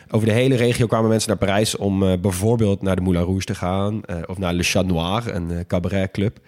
Over 0.09 0.27
de 0.27 0.33
hele 0.33 0.55
regio 0.55 0.87
kwamen 0.87 1.09
mensen 1.09 1.29
naar 1.29 1.37
Parijs 1.37 1.75
om 1.75 2.03
eh, 2.03 2.19
bijvoorbeeld 2.19 2.81
naar 2.81 2.95
de 2.95 3.01
Moulin 3.01 3.23
Rouge 3.23 3.45
te 3.45 3.55
gaan 3.55 4.03
eh, 4.03 4.17
of 4.25 4.37
naar 4.37 4.53
Le 4.53 4.63
Chat 4.63 4.85
Noir, 4.85 5.35
een 5.35 5.67
cabaretclub. 5.67 6.39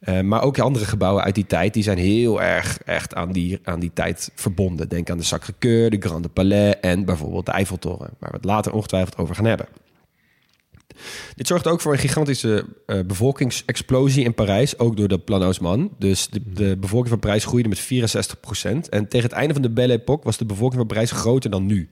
Eh, 0.00 0.20
maar 0.20 0.42
ook 0.42 0.58
andere 0.58 0.84
gebouwen 0.84 1.24
uit 1.24 1.34
die 1.34 1.46
tijd, 1.46 1.74
die 1.74 1.82
zijn 1.82 1.98
heel 1.98 2.42
erg 2.42 2.78
echt 2.78 3.14
aan 3.14 3.32
die, 3.32 3.58
aan 3.62 3.80
die 3.80 3.90
tijd 3.94 4.30
verbonden. 4.34 4.88
Denk 4.88 5.10
aan 5.10 5.18
de 5.18 5.24
Sacré-Cœur, 5.24 5.88
de 5.88 5.96
Grande 6.00 6.28
Palais 6.28 6.74
en 6.80 7.04
bijvoorbeeld 7.04 7.46
de 7.46 7.52
Eiffeltoren, 7.52 8.10
waar 8.18 8.30
we 8.30 8.36
het 8.36 8.44
later 8.44 8.72
ongetwijfeld 8.72 9.16
over 9.16 9.34
gaan 9.34 9.44
hebben. 9.44 9.66
Dit 11.34 11.46
zorgt 11.46 11.66
ook 11.66 11.80
voor 11.80 11.92
een 11.92 11.98
gigantische 11.98 12.64
eh, 12.86 13.00
bevolkingsexplosie 13.06 14.24
in 14.24 14.34
Parijs, 14.34 14.78
ook 14.78 14.96
door 14.96 15.08
de 15.08 15.18
Plan 15.18 15.42
Haussmann. 15.42 15.90
Dus 15.98 16.28
de, 16.28 16.52
de 16.52 16.76
bevolking 16.76 17.10
van 17.10 17.18
Parijs 17.18 17.44
groeide 17.44 17.68
met 17.68 17.80
64% 17.80 18.88
En 18.88 19.08
tegen 19.08 19.28
het 19.28 19.32
einde 19.32 19.52
van 19.52 19.62
de 19.62 19.70
Belle 19.70 19.92
Époque 19.92 20.24
was 20.24 20.36
de 20.36 20.44
bevolking 20.44 20.78
van 20.78 20.86
Parijs 20.86 21.10
groter 21.10 21.50
dan 21.50 21.66
nu. 21.66 21.88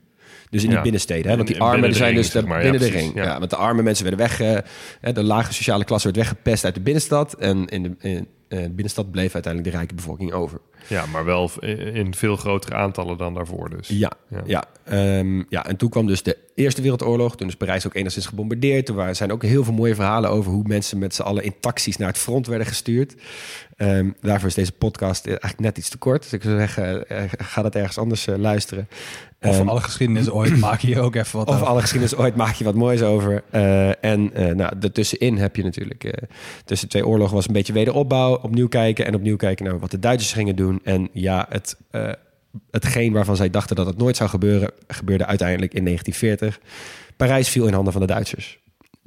Dus 0.49 0.63
in 0.63 0.69
die 0.69 0.81
binnensteden. 0.81 1.29
Hè? 1.29 1.35
Want 1.35 1.47
die 1.47 1.61
armen 1.61 1.93
zijn 1.93 2.15
dus 2.15 2.31
zeg 2.31 2.45
maar. 2.45 2.61
Binnen 2.61 2.81
de 2.81 2.89
ring. 2.89 3.15
ja. 3.15 3.23
Ja. 3.23 3.39
want 3.39 3.49
de 3.49 3.55
arme 3.55 3.81
mensen 3.81 4.05
werden 4.05 4.27
weg. 4.27 4.39
eh, 4.41 4.57
hè, 5.01 5.11
de 5.13 5.23
lage 5.23 5.53
sociale 5.53 5.83
klasse 5.83 6.07
werd 6.11 6.19
weggepest 6.19 6.65
uit 6.65 6.73
de 6.73 6.81
binnenstad. 6.81 7.33
En 7.33 7.65
in 7.67 7.83
de, 7.83 7.95
in, 7.99 8.27
eh, 8.47 8.57
de 8.59 8.69
binnenstad 8.69 9.11
bleef 9.11 9.33
uiteindelijk 9.33 9.73
de 9.73 9.77
rijke 9.77 9.95
bevolking 9.95 10.31
over. 10.31 10.59
Ja, 10.89 11.05
maar 11.05 11.25
wel 11.25 11.51
in 11.93 12.13
veel 12.15 12.35
grotere 12.35 12.75
aantallen 12.75 13.17
dan 13.17 13.33
daarvoor 13.33 13.69
dus. 13.69 13.87
Ja, 13.87 14.11
Ja. 14.29 14.41
ja. 14.45 14.63
ehm, 14.83 15.43
ja, 15.49 15.65
en 15.65 15.75
toen 15.75 15.89
kwam 15.89 16.07
dus 16.07 16.23
de 16.23 16.37
Eerste 16.55 16.81
Wereldoorlog. 16.81 17.35
Toen 17.35 17.47
is 17.47 17.55
Parijs 17.55 17.85
ook 17.87 17.95
enigszins 17.95 18.25
gebombardeerd. 18.25 18.85
Toen 18.85 18.95
waren, 18.95 19.15
zijn 19.15 19.31
ook 19.31 19.43
heel 19.43 19.63
veel 19.63 19.73
mooie 19.73 19.95
verhalen 19.95 20.29
over 20.29 20.51
hoe 20.51 20.63
mensen 20.67 20.97
met 20.97 21.15
z'n 21.15 21.21
allen 21.21 21.43
in 21.43 21.53
taxis 21.59 21.97
naar 21.97 22.07
het 22.07 22.17
front 22.17 22.47
werden 22.47 22.67
gestuurd. 22.67 23.15
Ehm, 23.75 24.09
daarvoor 24.21 24.47
is 24.47 24.53
deze 24.53 24.71
podcast 24.71 25.25
eigenlijk 25.25 25.59
net 25.59 25.77
iets 25.77 25.89
te 25.89 25.97
kort. 25.97 26.21
Dus 26.21 26.33
ik 26.33 26.41
zou 26.43 26.57
zeggen, 26.57 27.09
eh, 27.09 27.23
ga 27.37 27.61
dat 27.61 27.75
ergens 27.75 27.97
anders 27.97 28.27
eh, 28.27 28.37
luisteren. 28.37 28.87
Of 29.41 29.59
Ehm, 29.59 29.67
alle 29.67 29.81
geschiedenis 29.81 30.29
ooit 30.39 30.57
maak 30.57 30.79
je 30.79 30.99
ook 30.99 31.15
even 31.15 31.37
wat 31.37 31.47
of 31.47 31.53
over. 31.55 31.67
alle 31.67 31.81
geschiedenis 31.81 32.15
ooit 32.15 32.35
maak 32.35 32.53
je 32.55 32.63
wat 32.63 32.75
moois 32.75 33.01
over. 33.01 33.43
Eh, 33.49 34.03
en 34.03 34.33
eh 34.33 34.55
nou, 34.55 34.73
ertussenin 34.79 35.37
heb 35.37 35.55
je 35.55 35.63
natuurlijk... 35.63 36.03
eh, 36.03 36.23
tussen 36.65 36.89
twee 36.89 37.07
oorlogen 37.07 37.35
was 37.35 37.47
een 37.47 37.53
beetje 37.53 37.73
wederopbouw. 37.73 38.39
Opnieuw 38.41 38.67
kijken 38.67 39.05
en 39.05 39.15
opnieuw 39.15 39.35
kijken 39.35 39.65
naar 39.65 39.79
wat 39.79 39.91
de 39.91 39.99
Duitsers 39.99 40.33
gingen 40.33 40.55
doen. 40.55 40.78
En 40.83 41.09
ja, 41.13 41.45
het, 41.49 41.77
eh, 41.91 42.11
hetgeen 42.71 43.13
waarvan 43.13 43.35
zij 43.35 43.49
dachten 43.49 43.75
dat 43.75 43.85
het 43.85 43.97
nooit 43.97 44.17
zou 44.17 44.29
gebeuren... 44.29 44.71
gebeurde 44.87 45.25
uiteindelijk 45.25 45.73
in 45.73 45.83
1940. 45.83 46.59
Parijs 47.17 47.49
viel 47.49 47.67
in 47.67 47.73
handen 47.73 47.93
van 47.93 48.01
de 48.01 48.07
Duitsers. 48.07 48.59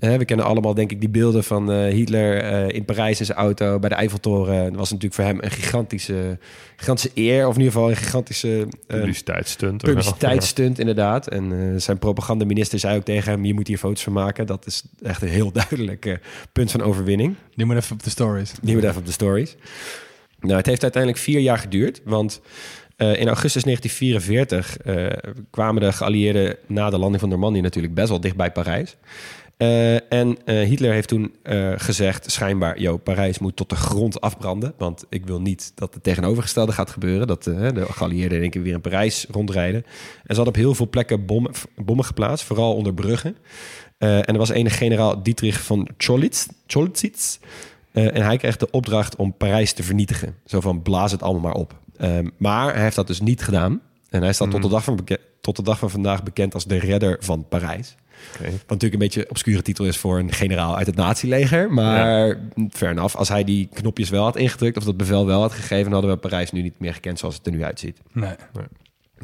Hè, 0.02 0.18
we 0.18 0.24
kennen 0.24 0.46
allemaal, 0.46 0.74
denk 0.74 0.90
ik, 0.90 1.00
die 1.00 1.08
beelden 1.08 1.44
van 1.44 1.72
eh, 1.72 1.92
Hitler 1.92 2.38
eh, 2.38 2.76
in 2.76 2.84
Parijs 2.84 3.20
in 3.20 3.26
zijn 3.26 3.38
auto 3.38 3.78
bij 3.78 3.88
de 3.88 3.94
Eiffeltoren. 3.94 4.64
Dat 4.64 4.74
was 4.74 4.90
natuurlijk 4.90 5.14
voor 5.14 5.24
hem 5.24 5.38
een 5.40 5.50
gigantische, 5.50 6.38
gigantische 6.76 7.10
eer, 7.14 7.46
of 7.46 7.54
in 7.54 7.60
ieder 7.60 7.72
geval 7.72 7.90
een 7.90 7.96
gigantische 7.96 8.68
eh, 8.86 8.98
Publiciteitsstunt. 8.98 9.82
publiciteitsstunt, 9.82 10.78
inderdaad. 10.78 11.28
En 11.28 11.52
eh, 11.52 11.80
zijn 11.80 11.98
propagandaminister 11.98 12.78
zei 12.78 12.96
ook 12.96 13.04
tegen 13.04 13.32
hem: 13.32 13.44
Je 13.44 13.54
moet 13.54 13.66
hier 13.66 13.78
foto's 13.78 14.02
van 14.02 14.12
maken. 14.12 14.46
Dat 14.46 14.66
is 14.66 14.82
echt 15.02 15.22
een 15.22 15.28
heel 15.28 15.52
duidelijk 15.68 16.20
punt 16.52 16.70
van 16.70 16.82
overwinning. 16.82 17.34
Die 17.54 17.66
moet 17.66 17.76
even 17.76 17.92
op 17.92 18.02
de 18.02 18.10
stories. 18.10 18.52
Die 18.62 18.74
moet 18.74 18.84
even 18.84 18.98
op 18.98 19.06
de 19.06 19.12
stories. 19.12 19.56
Nou, 20.42 20.56
het 20.56 20.66
heeft 20.66 20.82
uiteindelijk 20.82 21.22
vier 21.22 21.40
jaar 21.40 21.58
geduurd, 21.58 22.00
want 22.04 22.40
eh, 22.96 23.20
in 23.20 23.26
augustus 23.26 23.62
1944 23.62 24.76
eh, 24.76 25.32
kwamen 25.50 25.82
de 25.82 25.92
geallieerden 25.92 26.56
na 26.66 26.90
de 26.90 26.98
landing 26.98 27.20
van 27.20 27.28
Normandië 27.28 27.60
natuurlijk 27.60 27.94
best 27.94 28.08
wel 28.08 28.20
dicht 28.20 28.36
bij 28.36 28.52
Parijs. 28.52 28.96
Eh, 29.56 30.12
en 30.12 30.38
Hitler 30.44 30.92
heeft 30.92 31.08
toen 31.08 31.34
gezegd, 31.76 32.30
schijnbaar, 32.30 32.80
yo, 32.80 32.96
Parijs 32.96 33.38
moet 33.38 33.56
tot 33.56 33.68
de 33.68 33.76
grond 33.76 34.20
afbranden. 34.20 34.74
Want 34.78 35.04
ik 35.08 35.26
wil 35.26 35.40
niet 35.40 35.72
dat 35.74 35.94
het 35.94 36.02
tegenovergestelde 36.02 36.72
gaat 36.72 36.90
gebeuren. 36.90 37.26
Dat 37.26 37.44
de 37.44 37.86
geallieerden 37.90 38.40
één 38.40 38.50
keer 38.50 38.62
weer 38.62 38.74
in 38.74 38.80
Parijs 38.80 39.26
rondrijden. 39.30 39.82
En 39.82 40.34
ze 40.34 40.34
hadden 40.34 40.54
op 40.54 40.60
heel 40.60 40.74
veel 40.74 40.88
plekken 40.88 41.26
bommen, 41.26 42.04
geplaatst, 42.04 42.44
vooral 42.44 42.74
onder 42.74 42.94
bruggen. 42.94 43.36
En 43.98 44.26
er 44.26 44.38
was 44.38 44.50
enige 44.50 44.76
generaal 44.76 45.22
Dietrich 45.22 45.62
van 45.62 45.88
Cholitz. 45.96 46.46
Eh, 47.92 48.16
en 48.16 48.22
hij 48.22 48.36
kreeg 48.36 48.56
de 48.56 48.70
opdracht 48.70 49.16
om 49.16 49.36
Parijs 49.36 49.72
te 49.72 49.82
vernietigen. 49.82 50.34
Zo 50.44 50.60
van, 50.60 50.82
blaas 50.82 51.12
het 51.12 51.22
allemaal 51.22 51.42
maar 51.42 51.60
op. 51.60 51.80
Ehm, 51.96 52.28
maar 52.36 52.74
hij 52.74 52.82
heeft 52.82 52.96
dat 52.96 53.06
dus 53.06 53.20
niet 53.20 53.42
gedaan. 53.42 53.80
En 54.10 54.22
hij 54.22 54.32
staat 54.32 54.50
tot, 54.50 54.62
de 54.62 54.68
dag 54.68 54.84
van 54.84 54.98
tot 55.40 55.56
de 55.56 55.62
dag 55.62 55.78
van 55.78 55.90
vandaag 55.90 56.22
bekend 56.22 56.54
als 56.54 56.64
de 56.64 56.78
redder 56.78 57.16
van 57.20 57.48
Parijs. 57.48 57.94
Oké. 58.34 58.50
Wat 58.50 58.52
natuurlijk 58.52 58.92
een 58.92 58.98
beetje 58.98 59.20
een 59.20 59.30
obscure 59.30 59.62
titel 59.62 59.84
is 59.84 59.96
voor 59.96 60.18
een 60.18 60.32
generaal 60.32 60.76
uit 60.76 60.86
het 60.86 60.96
nazileger. 60.96 61.72
Maar 61.72 62.38
ver 62.68 62.98
af, 62.98 63.16
als 63.16 63.28
hij 63.28 63.44
die 63.44 63.68
knopjes 63.72 64.10
wel 64.10 64.24
had 64.24 64.36
ingedrukt... 64.36 64.76
of 64.76 64.84
dat 64.84 64.96
bevel 64.96 65.26
wel 65.26 65.40
had 65.40 65.52
gegeven... 65.52 65.84
dan 65.84 65.92
hadden 65.92 66.10
we 66.10 66.16
Parijs 66.16 66.52
nu 66.52 66.62
niet 66.62 66.78
meer 66.78 66.94
gekend 66.94 67.18
zoals 67.18 67.34
het 67.34 67.46
er 67.46 67.52
nu 67.52 67.64
uitziet. 67.64 68.00
Nee. 68.12 68.34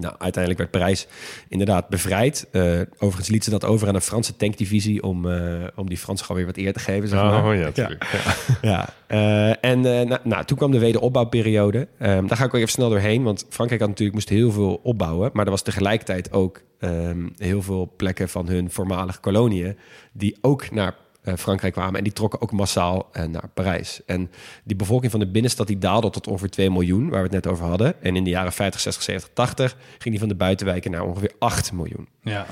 Nou, 0.01 0.15
uiteindelijk 0.19 0.59
werd 0.59 0.71
Parijs 0.71 1.07
inderdaad 1.49 1.89
bevrijd. 1.89 2.49
Eh, 2.53 2.81
overigens 2.99 3.29
liet 3.29 3.45
ze 3.45 3.51
dat 3.51 3.65
over 3.65 3.89
aan 3.89 3.95
een 3.95 4.01
Franse 4.01 4.37
tankdivisie... 4.37 5.03
om, 5.03 5.31
eh, 5.31 5.67
om 5.75 5.89
die 5.89 5.99
Fransen 5.99 6.27
gewoon 6.27 6.43
weer 6.43 6.55
wat 6.55 6.65
eer 6.65 6.73
te 6.73 6.79
geven, 6.79 7.09
zeg 7.09 7.21
maar. 7.21 7.45
Oh 7.45 7.55
ja, 7.55 7.61
natuurlijk. 7.61 8.07
Ja. 8.13 8.35
Ja, 8.63 8.89
eh, 9.07 9.71
en 9.71 9.81
nou, 9.81 10.19
nou, 10.23 10.45
toen 10.45 10.57
kwam 10.57 10.71
de 10.71 10.79
wederopbouwperiode. 10.79 11.89
Ehm, 11.99 12.27
daar 12.27 12.37
ga 12.37 12.45
ik 12.45 12.55
ook 12.55 12.61
even 12.61 12.69
snel 12.69 12.89
doorheen, 12.89 13.23
want 13.23 13.47
Frankrijk 13.49 13.81
had 13.81 13.91
natuurlijk 13.91 14.17
moest 14.17 14.29
heel 14.29 14.51
veel 14.51 14.81
opbouwen, 14.83 15.31
maar 15.33 15.45
er 15.45 15.51
was 15.51 15.63
tegelijkertijd 15.63 16.33
ook 16.33 16.63
ehm, 16.79 17.29
heel 17.37 17.63
veel 17.63 17.93
plekken 17.97 18.29
van 18.29 18.49
hun 18.49 18.71
voormalige 18.71 19.21
koloniën 19.21 19.77
die 20.13 20.37
ook 20.41 20.71
naar 20.71 20.95
Frankrijk 21.37 21.73
kwamen. 21.73 21.99
En 21.99 22.05
die 22.05 22.13
trokken 22.13 22.41
ook 22.41 22.53
massaal 22.53 23.09
eh, 23.13 23.25
naar 23.25 23.49
Parijs. 23.55 24.01
En 24.07 24.31
die 24.65 24.77
bevolking 24.77 25.11
van 25.11 25.21
de 25.21 25.31
binnenstad 25.31 25.67
die 25.67 25.79
daalde 25.79 26.11
tot 26.11 26.27
ongeveer 26.27 26.51
2 26.51 26.71
miljoen, 26.71 27.09
waar 27.09 27.19
we 27.19 27.35
het 27.35 27.45
net 27.45 27.47
over 27.47 27.65
hadden. 27.67 28.03
En 28.03 28.17
in 28.17 28.25
de 28.25 28.31
jaren 28.31 28.53
50, 28.53 28.81
60, 28.81 29.03
70, 29.03 29.31
80 29.35 29.77
ging 29.91 30.11
die 30.11 30.19
van 30.19 30.29
de 30.29 30.35
buitenwijken 30.35 30.91
naar 30.91 31.03
ongeveer 31.03 31.33
8 31.39 31.73
miljoen. 31.73 32.09
Ja. 32.23 32.47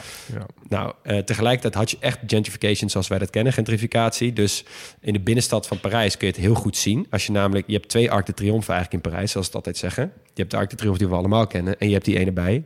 Nou, 0.69 0.93
eh, 1.03 1.19
tegelijkertijd 1.19 1.75
had 1.75 1.91
je 1.91 1.97
echt 2.01 2.19
gentrification 2.27 2.91
zoals 2.91 3.09
wij 3.09 3.19
dat 3.19 3.31
kennen, 3.31 3.53
gentrificatie. 3.53 4.33
Dus 4.33 4.65
in 5.01 5.13
de 5.13 5.21
binnenstad 5.21 5.67
van 5.67 5.81
Parijs 5.81 6.17
kun 6.17 6.27
je 6.27 6.33
het 6.33 6.43
heel 6.43 6.55
goed 6.55 6.77
zien. 6.77 7.07
Als 7.11 7.27
je 7.27 7.33
namelijk, 7.33 7.67
je 7.67 7.75
hebt 7.75 7.89
twee 7.89 8.11
Arc 8.11 8.27
de 8.27 8.35
Triomphe 8.35 8.73
eigenlijk 8.73 9.05
in 9.05 9.11
Parijs, 9.11 9.31
zoals 9.31 9.47
ze 9.47 9.57
het 9.57 9.67
altijd 9.67 9.77
zeggen. 9.77 10.13
Je 10.25 10.41
hebt 10.41 10.51
de 10.51 10.57
Arc 10.57 10.71
de 10.71 10.77
Triomphe 10.77 11.01
die 11.01 11.09
we 11.09 11.17
allemaal 11.19 11.47
kennen. 11.47 11.79
En 11.79 11.87
je 11.87 11.93
hebt 11.93 12.05
die 12.05 12.19
ene 12.19 12.33
bij, 12.33 12.65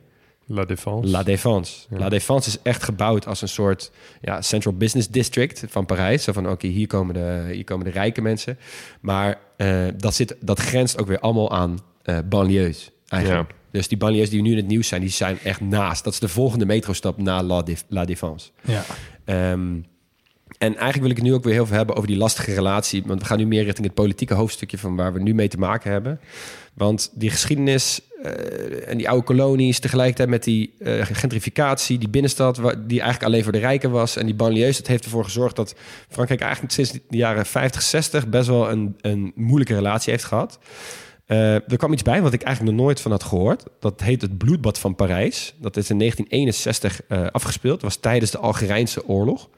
La 0.52 0.64
Défense. 0.64 1.10
La 1.10 1.22
Défense. 1.22 1.86
Ja. 1.90 1.98
La 1.98 2.08
Défense 2.08 2.48
is 2.48 2.58
echt 2.62 2.82
gebouwd 2.82 3.26
als 3.26 3.42
een 3.42 3.48
soort 3.48 3.90
ja, 4.20 4.42
Central 4.42 4.74
Business 4.74 5.08
District 5.08 5.64
van 5.68 5.86
Parijs. 5.86 6.24
Zo 6.24 6.32
van, 6.32 6.50
oké, 6.50 6.66
hier, 6.66 6.86
komen 6.86 7.14
de, 7.14 7.50
hier 7.52 7.64
komen 7.64 7.84
de 7.84 7.90
rijke 7.90 8.22
mensen. 8.22 8.58
Maar 9.00 9.38
eh, 9.56 9.86
dat, 9.96 10.14
zit, 10.14 10.36
dat 10.40 10.60
grenst 10.60 10.98
ook 10.98 11.06
weer 11.06 11.20
allemaal 11.20 11.50
aan 11.50 11.78
eh 12.02 12.18
banlieues 12.28 12.90
eigenlijk. 13.08 13.50
Dus 13.70 13.88
die 13.88 13.98
banlieues 13.98 14.30
die 14.30 14.42
nu 14.42 14.50
in 14.50 14.56
het 14.56 14.66
nieuws 14.66 14.88
zijn, 14.88 15.00
die 15.00 15.10
zijn 15.10 15.38
echt 15.44 15.60
naast. 15.60 16.04
Dat 16.04 16.12
is 16.12 16.18
de 16.18 16.28
volgende 16.28 16.66
metrostap 16.66 17.18
na 17.18 17.42
La 17.88 18.04
Défense. 18.04 18.50
Ja. 18.60 18.84
Ehm, 19.24 19.78
en 20.60 20.76
eigenlijk 20.76 21.00
wil 21.00 21.10
ik 21.10 21.16
het 21.16 21.26
nu 21.26 21.34
ook 21.34 21.44
weer 21.44 21.52
heel 21.52 21.66
veel 21.66 21.76
hebben 21.76 21.96
over 21.96 22.08
die 22.08 22.16
lastige 22.16 22.54
relatie. 22.54 23.02
Want 23.06 23.20
we 23.20 23.26
gaan 23.26 23.38
nu 23.38 23.46
meer 23.46 23.64
richting 23.64 23.86
het 23.86 23.94
politieke 23.94 24.34
hoofdstukje 24.34 24.78
van 24.78 24.96
waar 24.96 25.12
we 25.12 25.22
nu 25.22 25.34
mee 25.34 25.48
te 25.48 25.58
maken 25.58 25.90
hebben. 25.90 26.20
Want 26.74 27.10
die 27.14 27.30
geschiedenis 27.30 28.00
eh, 28.22 28.88
en 28.88 28.96
die 28.96 29.08
oude 29.08 29.24
kolonies, 29.24 29.78
tegelijkertijd 29.78 30.28
met 30.28 30.44
die 30.44 30.74
eh, 30.78 31.06
gentrificatie, 31.12 31.98
die 31.98 32.08
binnenstad, 32.08 32.56
die 32.56 33.00
eigenlijk 33.00 33.22
alleen 33.22 33.42
voor 33.42 33.52
de 33.52 33.58
rijken 33.58 33.90
was. 33.90 34.16
En 34.16 34.26
die 34.26 34.34
banlieues, 34.34 34.76
dat 34.76 34.86
heeft 34.86 35.04
ervoor 35.04 35.24
gezorgd 35.24 35.56
dat 35.56 35.74
Frankrijk 36.08 36.40
eigenlijk 36.40 36.72
sinds 36.72 36.92
de 36.92 37.16
jaren 37.16 37.46
50, 37.46 37.82
60 37.82 38.28
best 38.28 38.48
wel 38.48 38.70
een, 38.70 38.96
een 39.00 39.32
moeilijke 39.34 39.74
relatie 39.74 40.12
heeft 40.12 40.24
gehad. 40.24 40.58
Eh, 41.30 41.54
er 41.54 41.76
kwam 41.76 41.92
iets 41.92 42.02
bij 42.02 42.22
wat 42.22 42.32
ik 42.32 42.42
eigenlijk 42.42 42.76
nog 42.76 42.84
nooit 42.84 43.00
van 43.00 43.10
had 43.10 43.22
gehoord. 43.22 43.64
Dat 43.78 44.00
heet 44.00 44.22
het 44.22 44.38
bloedbad 44.38 44.78
van 44.78 44.94
Parijs. 44.94 45.54
Dat 45.58 45.76
is 45.76 45.90
in 45.90 45.98
1961 45.98 47.06
eh, 47.06 47.26
afgespeeld. 47.26 47.74
Dat 47.74 47.82
was 47.82 47.96
tijdens 47.96 48.30
de 48.30 48.38
Algerijnse 48.38 49.08
oorlog. 49.08 49.48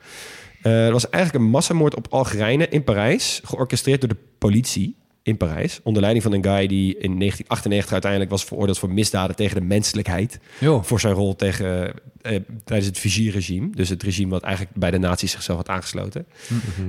Eh 0.62 0.86
er 0.86 0.92
was 0.92 1.10
eigenlijk 1.10 1.44
een 1.44 1.50
massamoord 1.50 1.94
op 1.94 2.06
Algerijnen 2.10 2.70
in 2.70 2.84
Parijs, 2.84 3.40
georchestreerd 3.44 4.00
door 4.00 4.08
de 4.08 4.16
politie 4.38 4.96
in 5.22 5.36
Parijs. 5.36 5.80
Onder 5.82 6.02
leiding 6.02 6.24
van 6.24 6.32
een 6.32 6.44
guy 6.44 6.66
die 6.66 6.98
in 6.98 7.18
1998 7.18 7.92
uiteindelijk 7.92 8.30
was 8.30 8.44
veroordeeld 8.44 8.78
voor 8.78 8.90
misdaden 8.90 9.36
tegen 9.36 9.60
de 9.60 9.66
menselijkheid. 9.66 10.38
Voor 10.82 11.00
zijn 11.00 11.14
rol 11.14 11.36
tegen, 11.36 11.94
eh, 12.22 12.40
tijdens 12.64 12.88
het 12.88 12.98
Vichy-regime. 12.98 13.70
Dus 13.74 13.88
het 13.88 14.02
regime 14.02 14.30
wat 14.30 14.42
eigenlijk 14.42 14.76
bij 14.76 14.90
de 14.90 14.98
nazi's 14.98 15.30
zichzelf 15.30 15.56
had 15.56 15.68
aangesloten. 15.68 16.26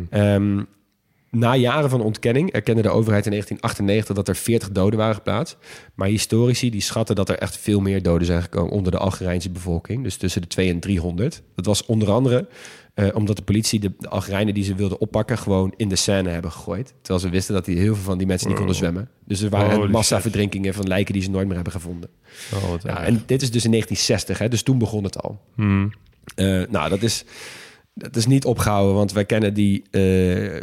Ehm, 0.10 0.62
na 1.30 1.56
jaren 1.56 1.90
van 1.90 2.02
ontkenning 2.02 2.52
erkende 2.52 2.82
de 2.82 2.90
overheid 2.90 3.26
in 3.26 3.32
1998 3.32 4.16
dat 4.16 4.28
er 4.28 4.36
40 4.36 4.72
doden 4.72 5.00
waren 5.00 5.16
geplaatst. 5.16 5.58
Maar 5.96 6.08
historici 6.08 6.70
die 6.70 6.82
schatten 6.82 7.16
dat 7.16 7.30
er 7.30 7.38
echt 7.38 7.58
veel 7.58 7.80
meer 7.80 8.02
doden 8.02 8.28
zijn 8.28 8.42
gekomen 8.42 8.72
onder 8.72 8.92
de 8.92 8.98
Algerijnse 8.98 9.50
bevolking. 9.50 10.04
Dus 10.04 10.18
tussen 10.18 10.42
de 10.42 10.48
200 10.48 10.86
en 10.86 10.92
300. 10.92 11.42
Dat 11.56 11.66
was 11.66 11.86
onder 11.86 12.12
andere 12.12 12.48
eh, 12.94 13.08
omdat 13.14 13.36
de 13.36 13.42
politie 13.42 13.80
de, 13.80 13.92
de 14.00 14.10
Algerijnen 14.10 14.54
die 14.54 14.64
ze 14.64 14.76
wilden 14.76 15.00
oppakken 15.00 15.38
gewoon 15.38 15.74
in 15.78 15.90
de 15.90 15.96
Seine 15.96 16.30
hebben 16.30 16.52
gegooid. 16.52 16.94
Terwijl 17.02 17.20
ze 17.20 17.30
wisten 17.30 17.54
dat 17.54 17.66
die, 17.66 17.78
heel 17.78 17.96
veel 17.96 18.04
van 18.04 18.18
die 18.18 18.28
mensen 18.28 18.48
niet 18.48 18.58
konden 18.58 18.76
zwemmen. 18.76 19.10
Dus 19.26 19.42
er 19.42 19.50
waren 19.50 19.76
Holy 19.76 19.92
massaverdrinkingen 19.92 20.74
van 20.74 20.88
lijken 20.88 21.14
die 21.14 21.24
ze 21.24 21.30
nooit 21.30 21.46
meer 21.46 21.56
hebben 21.56 21.74
gevonden. 21.74 22.10
Oh, 22.54 22.74
Ja, 22.84 23.04
en 23.04 23.24
dit 23.26 23.42
is 23.42 23.52
dus 23.52 23.64
in 23.64 23.72
1960, 23.72 24.38
hè, 24.38 24.48
dus 24.48 24.64
toen 24.64 24.78
begon 24.78 25.04
het 25.04 25.22
al. 25.22 25.42
Hmm. 25.56 25.94
Eh, 26.36 26.62
nou, 26.70 26.90
dat 26.90 27.02
is, 27.02 27.26
dat 27.94 28.16
is 28.16 28.26
niet 28.26 28.46
opgehouden, 28.46 28.96
want 28.96 29.12
wij 29.12 29.26
kennen 29.26 29.54
die, 29.54 29.84
eh, 29.92 30.60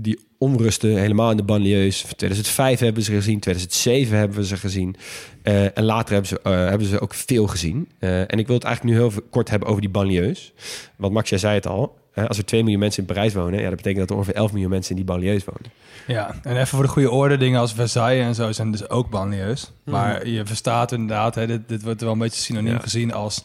die 0.00 0.18
onrusten 0.38 0.96
helemaal 0.98 1.30
in 1.30 1.36
de 1.36 1.42
banlieues. 1.42 2.00
2005 2.16 2.78
hebben 2.78 2.98
we 3.02 3.08
ze 3.10 3.12
gezien, 3.14 3.40
2007 3.40 4.16
hebben 4.18 4.36
we 4.36 4.46
ze 4.46 4.56
gezien. 4.56 4.96
Eh, 5.42 5.78
en 5.78 5.84
later 5.84 6.12
hebben 6.12 6.28
ze, 6.28 6.40
eh, 6.42 6.52
hebben 6.52 6.86
ze 6.86 7.00
ook 7.00 7.14
veel 7.14 7.46
gezien. 7.46 7.88
Eh, 7.98 8.20
en 8.20 8.38
ik 8.38 8.46
wil 8.46 8.54
het 8.56 8.64
eigenlijk 8.64 8.96
nu 8.96 9.02
heel 9.02 9.12
kort 9.30 9.50
hebben 9.50 9.68
over 9.68 9.80
die 9.80 9.90
banlieues. 9.90 10.52
Want 10.96 11.12
Max, 11.12 11.28
jij 11.28 11.38
zei 11.38 11.54
het 11.54 11.66
al. 11.66 12.02
hè, 12.12 12.28
als 12.28 12.38
er 12.38 12.44
2 12.44 12.62
miljoen 12.62 12.80
mensen 12.80 13.00
in 13.00 13.08
Parijs 13.14 13.34
wonen, 13.34 13.60
ja, 13.60 13.66
dat 13.68 13.76
betekent 13.76 13.98
dat 14.00 14.10
er 14.10 14.16
ongeveer 14.16 14.34
11 14.34 14.52
miljoen 14.52 14.70
mensen 14.70 14.90
in 14.90 14.96
die 14.96 15.04
banlieues 15.04 15.44
wonen. 15.44 15.72
Ja, 16.06 16.34
en 16.42 16.54
even 16.54 16.66
voor 16.66 16.82
de 16.82 16.88
goede 16.88 17.10
orde, 17.10 17.36
dingen 17.36 17.60
als 17.60 17.72
Versailles 17.72 18.24
en 18.24 18.34
zo 18.34 18.52
zijn 18.52 18.70
dus 18.70 18.88
ook 18.88 19.10
banlieues. 19.10 19.72
Maar 19.84 20.26
je 20.28 20.46
verstaat 20.46 20.92
inderdaad, 20.92 21.34
hè, 21.34 21.46
dit, 21.46 21.68
dit 21.68 21.82
wordt 21.82 22.00
wel 22.00 22.12
een 22.12 22.18
beetje 22.18 22.40
synoniem 22.40 22.72
Ja. 22.72 22.78
gezien 22.78 23.12
als 23.12 23.44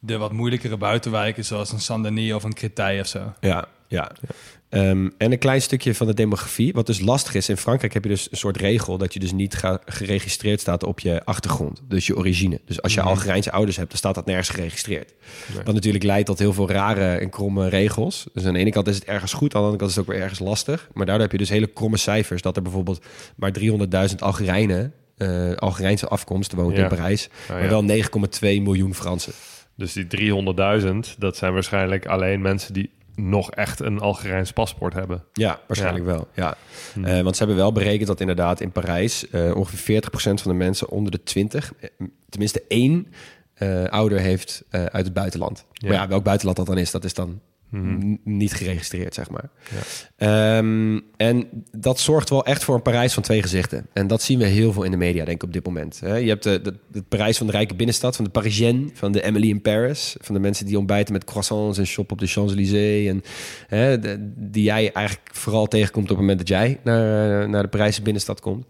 de 0.00 0.16
wat 0.16 0.32
moeilijkere 0.32 0.76
buitenwijken, 0.76 1.44
zoals 1.44 1.72
een 1.72 1.80
Saint-Denis 1.80 2.32
of 2.32 2.42
een 2.44 2.52
Créteil 2.54 3.00
of 3.00 3.06
zo. 3.06 3.32
Ja, 3.40 3.64
ja. 3.88 4.10
Ehm, 4.68 5.08
en 5.18 5.32
een 5.32 5.38
klein 5.38 5.62
stukje 5.62 5.94
van 5.94 6.06
de 6.06 6.14
demografie. 6.14 6.72
Wat 6.72 6.86
dus 6.86 7.00
lastig 7.00 7.34
is, 7.34 7.48
in 7.48 7.56
Frankrijk 7.56 7.92
heb 7.94 8.02
je 8.02 8.08
dus 8.08 8.28
een 8.30 8.36
soort 8.36 8.56
regel... 8.56 8.98
dat 8.98 9.12
je 9.12 9.20
dus 9.20 9.32
niet 9.32 9.54
ga- 9.54 9.80
geregistreerd 9.86 10.60
staat 10.60 10.84
op 10.84 11.00
je 11.00 11.24
achtergrond. 11.24 11.80
Dus 11.88 12.06
je 12.06 12.16
origine. 12.16 12.60
Dus 12.64 12.82
als 12.82 12.94
je 12.94 13.00
Algerijnse 13.00 13.52
ouders 13.52 13.76
hebt, 13.76 13.88
dan 13.88 13.98
staat 13.98 14.14
dat 14.14 14.26
nergens 14.26 14.48
geregistreerd. 14.48 15.14
Wat 15.64 15.74
natuurlijk 15.74 16.04
leidt 16.04 16.26
tot 16.26 16.38
heel 16.38 16.52
veel 16.52 16.70
rare 16.70 17.14
en 17.16 17.30
kromme 17.30 17.68
regels. 17.68 18.26
Dus 18.32 18.44
aan 18.44 18.52
de 18.52 18.58
ene 18.58 18.70
kant 18.70 18.88
is 18.88 18.94
het 18.94 19.04
ergens 19.04 19.32
goed, 19.32 19.54
aan 19.54 19.60
de 19.60 19.66
andere 19.66 19.76
kant 19.78 19.90
is 19.90 19.96
het 19.96 20.06
ook 20.06 20.12
weer 20.12 20.22
ergens 20.22 20.40
lastig. 20.40 20.88
Maar 20.92 21.06
daardoor 21.06 21.22
heb 21.24 21.32
je 21.32 21.38
dus 21.38 21.48
hele 21.48 21.66
kromme 21.66 21.96
cijfers. 21.96 22.42
Dat 22.42 22.56
er 22.56 22.62
bijvoorbeeld 22.62 23.04
maar 23.36 23.52
300.000 24.08 24.14
Algerijnen... 24.18 24.92
eh 25.16 25.52
Algerijnse 25.52 26.08
afkomst 26.08 26.52
woont 26.52 26.76
Ja. 26.76 26.82
in 26.82 26.88
Parijs. 26.88 27.28
ja. 27.48 27.54
Maar 27.58 27.68
wel 27.68 27.82
9,2 27.82 28.40
miljoen 28.40 28.94
Fransen. 28.94 29.32
Dus 29.78 29.92
die 29.92 30.06
300.000, 30.82 31.18
dat 31.18 31.36
zijn 31.36 31.52
waarschijnlijk 31.52 32.06
alleen 32.06 32.40
mensen 32.40 32.72
die 32.74 32.90
nog 33.14 33.50
echt 33.50 33.80
een 33.80 33.98
Algerijns 34.00 34.52
paspoort 34.52 34.94
hebben. 34.94 35.24
Ja, 35.32 35.60
waarschijnlijk 35.66 36.04
Ja. 36.06 36.10
wel. 36.12 36.28
Ja. 36.34 36.56
Eh, 37.02 37.20
want 37.22 37.36
ze 37.36 37.42
hebben 37.44 37.62
wel 37.62 37.72
berekend 37.72 38.06
dat 38.06 38.20
inderdaad 38.20 38.60
in 38.60 38.72
Parijs 38.72 39.28
eh, 39.30 39.56
ongeveer 39.56 39.78
40% 39.78 40.42
van 40.42 40.50
de 40.52 40.56
mensen 40.58 40.88
onder 40.88 41.12
de 41.12 41.22
20, 41.22 41.72
eh, 41.80 41.88
tenminste 42.28 42.62
één 42.68 43.06
ouder 43.88 44.18
heeft 44.18 44.64
uit 44.70 45.04
het 45.04 45.12
buitenland. 45.12 45.64
Ja. 45.72 45.88
Maar 45.88 45.96
ja, 45.96 46.08
welk 46.08 46.24
buitenland 46.24 46.56
dat 46.56 46.66
dan 46.66 46.78
is, 46.78 46.90
dat 46.90 47.04
is 47.04 47.14
dan 47.14 47.40
Mhm. 47.70 48.16
niet 48.24 48.52
geregistreerd, 48.52 49.14
zeg 49.14 49.30
maar. 49.30 49.48
Ehm, 50.16 51.00
en 51.16 51.48
dat 51.76 52.00
zorgt 52.00 52.28
wel 52.30 52.44
echt 52.44 52.64
voor 52.64 52.74
een 52.74 52.82
Parijs 52.82 53.14
van 53.14 53.22
twee 53.22 53.42
gezichten. 53.42 53.86
En 53.92 54.06
dat 54.06 54.22
zien 54.22 54.38
we 54.38 54.44
heel 54.44 54.72
veel 54.72 54.82
in 54.82 54.90
de 54.90 54.96
media, 54.96 55.24
denk 55.24 55.36
ik, 55.36 55.42
op 55.42 55.52
dit 55.52 55.66
moment. 55.66 55.98
Je 56.02 56.08
hebt 56.08 56.42
de, 56.42 56.60
de, 56.62 56.74
het 56.92 57.08
Parijs 57.08 57.36
van 57.38 57.46
de 57.46 57.52
rijke 57.52 57.74
binnenstad, 57.74 58.16
van 58.16 58.24
de 58.24 58.30
Parisienne, 58.30 58.88
van 58.94 59.12
de 59.12 59.22
Emily 59.22 59.48
in 59.48 59.62
Paris. 59.62 60.16
Van 60.20 60.34
de 60.34 60.40
mensen 60.40 60.66
die 60.66 60.78
ontbijten 60.78 61.12
met 61.12 61.24
croissants 61.24 61.78
en 61.78 61.86
shoppen 61.86 62.12
op 62.14 62.20
de 62.20 62.26
Champs-Élysées. 62.26 63.06
En 63.08 63.22
de- 64.00 64.32
die 64.36 64.62
jij 64.62 64.92
eigenlijk 64.92 65.28
vooral 65.32 65.66
tegenkomt 65.66 66.04
op 66.04 66.16
het 66.16 66.18
moment 66.18 66.38
dat 66.38 66.48
jij 66.48 66.78
naar, 66.84 67.48
naar 67.48 67.62
de 67.62 67.68
Parijse 67.68 68.02
binnenstad 68.02 68.40
komt. 68.40 68.66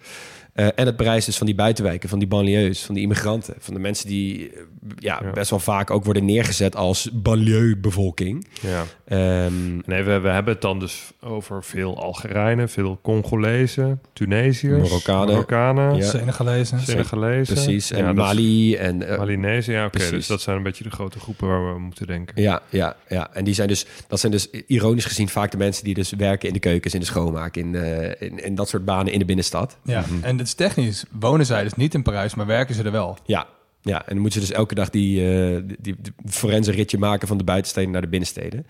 Eh, 0.58 0.66
en 0.74 0.86
het 0.86 0.96
Parijs 0.96 1.24
dus 1.24 1.36
van 1.36 1.46
die 1.46 1.54
buitenwijken, 1.54 2.08
van 2.08 2.18
die 2.18 2.28
banlieues, 2.28 2.82
van 2.84 2.94
die 2.94 3.02
immigranten. 3.02 3.54
Van 3.58 3.74
de 3.74 3.80
mensen 3.80 4.06
die 4.08 4.50
eh, 4.52 4.60
ja, 4.98 5.20
Ja. 5.24 5.30
best 5.30 5.50
wel 5.50 5.58
vaak 5.58 5.90
ook 5.90 6.04
worden 6.04 6.24
neergezet 6.24 6.76
als 6.76 7.08
banlieue-bevolking. 7.12 8.46
Ja. 8.60 8.84
Ehm, 9.04 9.76
Nee, 9.84 10.02
we, 10.02 10.18
we 10.18 10.28
hebben 10.28 10.52
het 10.52 10.62
dan 10.62 10.78
dus 10.78 11.12
over 11.20 11.64
veel 11.64 12.02
Algerijnen, 12.02 12.68
veel 12.68 12.98
Congolezen, 13.02 14.00
Tunesiërs, 14.12 14.82
Marokkanen. 14.82 15.26
Marokkanen, 15.28 15.96
Ja. 15.96 16.04
Senegalezen. 16.04 16.80
Senegalezen. 16.80 17.54
Precies, 17.54 17.90
en 17.90 18.04
Ja, 18.04 18.12
Mali 18.12 18.74
en... 18.76 19.08
eh, 19.08 19.18
Malinezen, 19.18 19.72
ja, 19.74 19.84
oké. 19.86 20.10
Dus 20.10 20.26
dat 20.26 20.40
zijn 20.40 20.56
een 20.56 20.62
beetje 20.62 20.84
de 20.84 20.90
grote 20.90 21.18
groepen 21.20 21.48
waar 21.48 21.72
we 21.74 21.80
moeten 21.80 22.06
denken. 22.06 22.42
Ja, 22.42 22.62
ja, 22.68 22.96
ja. 23.08 23.34
En 23.34 23.44
die 23.44 23.54
zijn 23.54 23.68
dus, 23.68 23.86
dat 24.08 24.20
zijn 24.20 24.32
dus 24.32 24.50
ironisch 24.66 25.04
gezien 25.04 25.28
vaak 25.28 25.50
de 25.50 25.56
mensen 25.56 25.84
die 25.84 25.94
dus 25.94 26.12
werken 26.16 26.48
in 26.48 26.54
de 26.54 26.60
keukens, 26.60 26.94
in 26.94 27.00
de 27.00 27.06
schoonmaak, 27.06 27.56
in, 27.56 27.74
eh, 27.74 28.28
in, 28.28 28.44
in 28.44 28.54
dat 28.54 28.68
soort 28.68 28.84
banen 28.84 29.12
in 29.12 29.18
de 29.18 29.24
binnenstad. 29.24 29.76
Ja, 29.82 30.04
en 30.22 30.38
het 30.38 30.46
is 30.46 30.47
technisch. 30.54 31.04
Wonen 31.10 31.46
zij 31.46 31.62
dus 31.62 31.74
niet 31.74 31.94
in 31.94 32.02
Parijs, 32.02 32.34
maar 32.34 32.46
werken 32.46 32.74
ze 32.74 32.82
er 32.82 32.92
wel. 32.92 33.18
Ja, 33.24 33.46
ja. 33.80 33.98
En 33.98 34.12
dan 34.12 34.18
moeten 34.18 34.40
ze 34.40 34.46
dus 34.46 34.56
elke 34.56 34.74
dag 34.74 34.90
die, 34.90 35.30
eh 35.30 35.62
die, 35.80 36.70
ritje 36.70 36.98
maken 36.98 37.28
van 37.28 37.38
de 37.38 37.44
buitensteden 37.44 37.90
naar 37.90 38.00
de 38.00 38.08
binnensteden. 38.08 38.66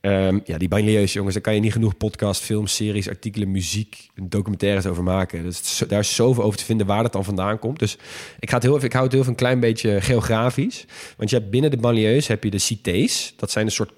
Ehm, 0.00 0.38
ja, 0.44 0.58
die 0.58 0.68
banlieues, 0.68 1.12
jongens, 1.12 1.34
daar 1.34 1.42
kan 1.42 1.54
je 1.54 1.60
niet 1.60 1.72
genoeg 1.72 1.96
podcast, 1.96 2.42
films, 2.42 2.74
series, 2.74 3.08
artikelen, 3.08 3.50
muziek, 3.50 4.08
documentaires 4.22 4.86
over 4.86 5.02
maken. 5.02 5.42
Dus 5.42 5.82
daar 5.88 6.00
is 6.00 6.14
zoveel 6.14 6.42
over 6.42 6.58
te 6.58 6.64
vinden 6.64 6.86
waar 6.86 7.02
dat 7.02 7.12
dan 7.12 7.24
vandaan 7.24 7.58
komt. 7.58 7.78
Dus 7.78 7.96
ik, 8.38 8.48
ga 8.48 8.54
het 8.54 8.62
heel 8.62 8.74
even, 8.74 8.86
ik 8.86 8.92
hou 8.92 9.04
het 9.04 9.12
heel 9.12 9.22
even 9.22 9.32
een 9.32 9.38
klein 9.38 9.60
beetje 9.60 10.00
geografisch. 10.00 10.84
Want 11.16 11.30
je 11.30 11.36
hebt 11.36 11.50
binnen 11.50 11.70
de 11.70 11.76
banlieues 11.76 12.26
heb 12.26 12.44
je 12.44 12.50
de 12.50 12.58
cités. 12.58 13.34
Dat 13.36 13.50
zijn 13.50 13.66
een 13.66 13.72
soort 13.72 13.92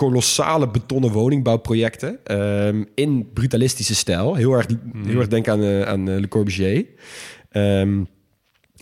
kolossale 0.00 0.68
betonnen 0.68 1.10
woningbouwprojecten 1.12 2.18
ehm, 2.24 2.84
in 2.94 3.30
brutalistische 3.32 3.94
stijl. 3.94 4.34
Heel 4.34 4.52
erg, 4.52 4.66
heel 5.06 5.18
erg 5.18 5.28
denk 5.28 5.48
aan, 5.48 5.62
eh, 5.62 5.82
aan 5.82 6.08
eh, 6.08 6.18
Le 6.18 6.28
Corbusier. 6.28 6.86
Ehm, 7.50 8.04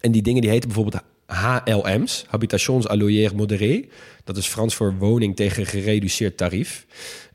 en 0.01 0.13
die 0.13 0.23
dingen 0.23 0.41
die 0.43 0.51
heten 0.51 0.69
bijvoorbeeld 0.69 1.03
HLM's, 1.27 2.25
Habitations 2.29 2.89
à 2.89 2.97
loyer 2.97 3.35
modéré. 3.37 3.85
Dat 4.25 4.37
is 4.37 4.47
Frans 4.47 4.75
voor 4.75 4.95
woning 4.99 5.37
tegen 5.37 5.67
gereduceerd 5.67 6.37
tarief. 6.37 6.87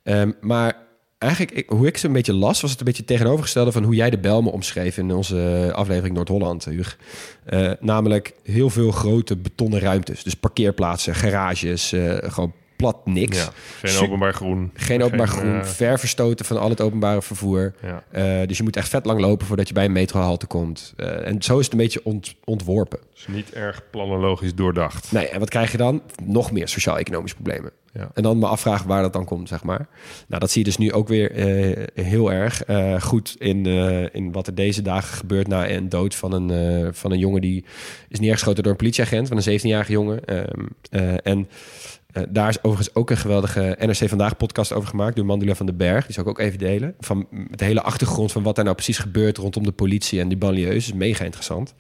Ehm, 0.04 0.32
maar 0.42 0.78
eigenlijk, 1.18 1.52
ik- 1.52 1.70
hoe 1.70 1.88
ik 1.88 1.98
ze 1.98 2.08
een 2.08 2.14
beetje 2.14 2.34
las, 2.34 2.62
was 2.62 2.72
het 2.72 2.80
een 2.80 2.86
beetje 2.86 3.06
tegenovergestelde 3.06 3.72
van 3.72 3.84
hoe 3.84 3.96
jij 3.96 4.10
de 4.10 4.18
Belmen 4.18 4.52
omschreef 4.52 4.98
in 4.98 5.12
onze 5.12 5.72
aflevering 5.76 6.16
Noord-Holland, 6.16 6.66
Huug. 6.66 6.98
Eh, 7.46 7.72
namelijk 7.80 8.34
heel 8.44 8.70
veel 8.70 8.92
grote 8.92 9.36
betonnen 9.38 9.80
ruimtes. 9.80 10.24
Dus 10.24 10.34
parkeerplaatsen, 10.34 11.16
garages, 11.16 11.94
gewoon 12.24 12.54
plat 12.84 13.06
niks. 13.06 13.38
Ja, 13.38 13.50
geen 13.90 14.04
openbaar 14.06 14.34
groen. 14.34 14.72
Geen 14.74 15.04
openbaar 15.04 15.28
Geen, 15.28 15.40
groen, 15.40 15.60
eh, 15.60 15.66
ver 15.66 16.00
verstoten 16.00 16.46
van 16.46 16.58
al 16.58 16.70
het 16.70 16.82
openbare 16.82 17.22
vervoer. 17.22 17.74
Ja. 17.82 18.04
Eh, 18.12 18.48
dus 18.48 18.58
je 18.58 18.64
moet 18.64 18.76
echt 18.76 18.90
vet 18.90 19.06
lang 19.06 19.20
lopen 19.20 19.48
voordat 19.48 19.68
je 19.68 19.74
bij 19.74 19.86
een 19.86 19.92
metrohalte 19.92 20.46
komt. 20.46 20.94
Eh, 20.98 21.28
en 21.28 21.42
zo 21.42 21.58
is 21.58 21.64
het 21.64 21.74
een 21.74 21.80
beetje 21.80 22.02
ont- 22.04 22.36
ontworpen. 22.44 23.00
Dus 23.14 23.28
niet 23.28 23.54
erg 23.54 23.84
planologisch 23.92 24.56
doordacht. 24.56 25.12
Nee, 25.12 25.28
en 25.30 25.40
wat 25.40 25.50
krijg 25.50 25.72
je 25.72 25.78
dan? 25.78 26.02
Nog 26.24 26.52
meer 26.52 26.68
sociaal-economische 26.68 27.36
problemen. 27.36 27.72
Ja. 27.94 28.10
En 28.14 28.24
dan 28.24 28.38
me 28.40 28.48
afvragen 28.48 28.88
waar 28.88 29.02
dat 29.02 29.14
dan 29.14 29.26
komt, 29.26 29.48
zeg 29.48 29.64
maar. 29.64 29.88
Nou, 30.28 30.40
dat 30.42 30.52
zie 30.52 30.60
je 30.60 30.68
dus 30.68 30.78
nu 30.78 30.92
ook 30.92 31.08
weer 31.08 31.32
heel 31.94 32.32
erg 32.32 32.62
goed 33.04 33.36
in, 33.40 33.66
in 34.12 34.32
wat 34.32 34.48
er 34.48 34.56
deze 34.56 34.82
dagen 34.82 35.18
gebeurt 35.18 35.48
na 35.48 35.70
een 35.70 35.90
dood 35.90 36.16
van 36.16 36.34
een, 36.34 36.94
van 36.94 37.12
een 37.12 37.20
jongen 37.20 37.42
die 37.42 37.66
is 38.10 38.20
neergeschoten 38.20 38.64
door 38.64 38.72
een 38.72 38.78
politieagent, 38.78 39.28
van 39.28 39.38
een 39.38 39.60
17-jarige 39.60 39.92
jongen. 39.92 40.26
Ehm, 40.26 40.66
eh, 40.90 41.14
en 41.24 41.48
eh, 42.14 42.24
daar 42.30 42.50
is 42.50 42.64
overigens 42.64 42.96
ook 42.96 43.10
een 43.10 43.18
geweldige 43.18 43.78
NRC 43.80 44.10
Vandaag 44.10 44.38
podcast 44.38 44.74
over 44.74 44.90
gemaakt 44.90 45.16
door 45.16 45.26
Mandela 45.26 45.56
van 45.56 45.66
den 45.66 45.78
Berg. 45.78 46.06
Die 46.06 46.14
zal 46.14 46.24
ik 46.24 46.30
ook 46.30 46.40
even 46.40 46.60
delen. 46.60 46.96
Van 47.00 47.28
de 47.52 47.66
hele 47.66 47.82
achtergrond 47.82 48.32
van 48.32 48.44
wat 48.44 48.56
daar 48.56 48.64
nou 48.64 48.76
precies 48.76 48.98
gebeurt 48.98 49.38
rondom 49.38 49.64
de 49.64 49.72
politie 49.72 50.20
en 50.20 50.28
die 50.28 50.38
banlieues. 50.38 50.88
is 50.88 50.94
mega 50.94 51.24
interessant. 51.24 51.74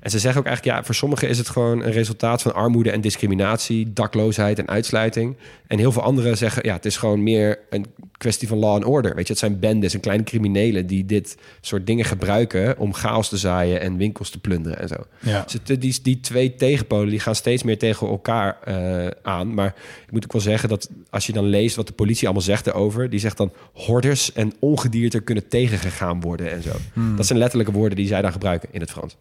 En 0.00 0.10
ze 0.10 0.18
zeggen 0.18 0.40
ook 0.40 0.46
eigenlijk, 0.46 0.76
ja, 0.76 0.84
voor 0.84 0.94
sommigen 0.94 1.28
is 1.28 1.38
het 1.38 1.48
gewoon 1.48 1.82
een 1.82 1.92
resultaat 1.92 2.42
van 2.42 2.54
armoede 2.54 2.90
en 2.90 3.00
discriminatie, 3.00 3.92
dakloosheid 3.92 4.58
en 4.58 4.68
uitsluiting. 4.68 5.36
En 5.66 5.78
heel 5.78 5.92
veel 5.92 6.02
anderen 6.02 6.36
zeggen, 6.36 6.66
ja, 6.66 6.74
het 6.74 6.84
is 6.84 6.96
gewoon 6.96 7.22
meer 7.22 7.58
een 7.70 7.86
kwestie 8.18 8.48
van 8.48 8.58
law 8.58 8.74
and 8.74 8.84
order. 8.84 9.14
Weet 9.14 9.26
je, 9.26 9.32
het 9.32 9.40
zijn 9.42 9.58
bendes 9.58 9.94
en 9.94 10.00
kleine 10.00 10.24
criminelen 10.24 10.86
die 10.86 11.06
dit 11.06 11.36
soort 11.60 11.86
dingen 11.86 12.04
gebruiken 12.04 12.78
om 12.78 12.94
chaos 12.94 13.28
te 13.28 13.36
zaaien 13.36 13.80
en 13.80 13.96
winkels 13.96 14.30
te 14.30 14.38
plunderen 14.38 14.78
en 14.78 14.88
zo. 14.88 14.96
Ja. 15.20 15.42
Dus 15.42 15.52
het- 15.52 15.80
die, 15.80 15.98
die 16.02 16.20
twee 16.20 16.54
tegenpolen 16.54 17.08
die 17.08 17.20
gaan 17.20 17.34
steeds 17.34 17.62
meer 17.62 17.78
tegen 17.78 18.06
elkaar 18.08 18.58
eh, 18.64 19.06
aan. 19.22 19.54
Maar 19.54 19.74
ik 20.06 20.12
moet 20.12 20.24
ook 20.24 20.32
wel 20.32 20.40
zeggen 20.42 20.68
dat 20.68 20.90
als 21.10 21.26
je 21.26 21.32
dan 21.32 21.44
leest 21.44 21.76
wat 21.76 21.86
de 21.86 21.92
politie 21.92 22.24
allemaal 22.24 22.42
zegt 22.42 22.66
erover, 22.66 23.10
die 23.10 23.20
zegt 23.20 23.36
dan 23.36 23.52
hordes 23.72 24.32
en 24.32 24.52
ongedierte 24.58 25.20
kunnen 25.20 25.48
tegengegaan 25.48 26.20
worden 26.20 26.50
en 26.52 26.62
zo. 26.62 26.72
Dat 27.16 27.26
zijn 27.26 27.38
letterlijke 27.38 27.72
woorden 27.72 27.96
die 27.96 28.06
zij 28.06 28.22
dan 28.22 28.32
gebruiken 28.32 28.68
in 28.72 28.80
het 28.80 28.90
Frans. 28.90 29.16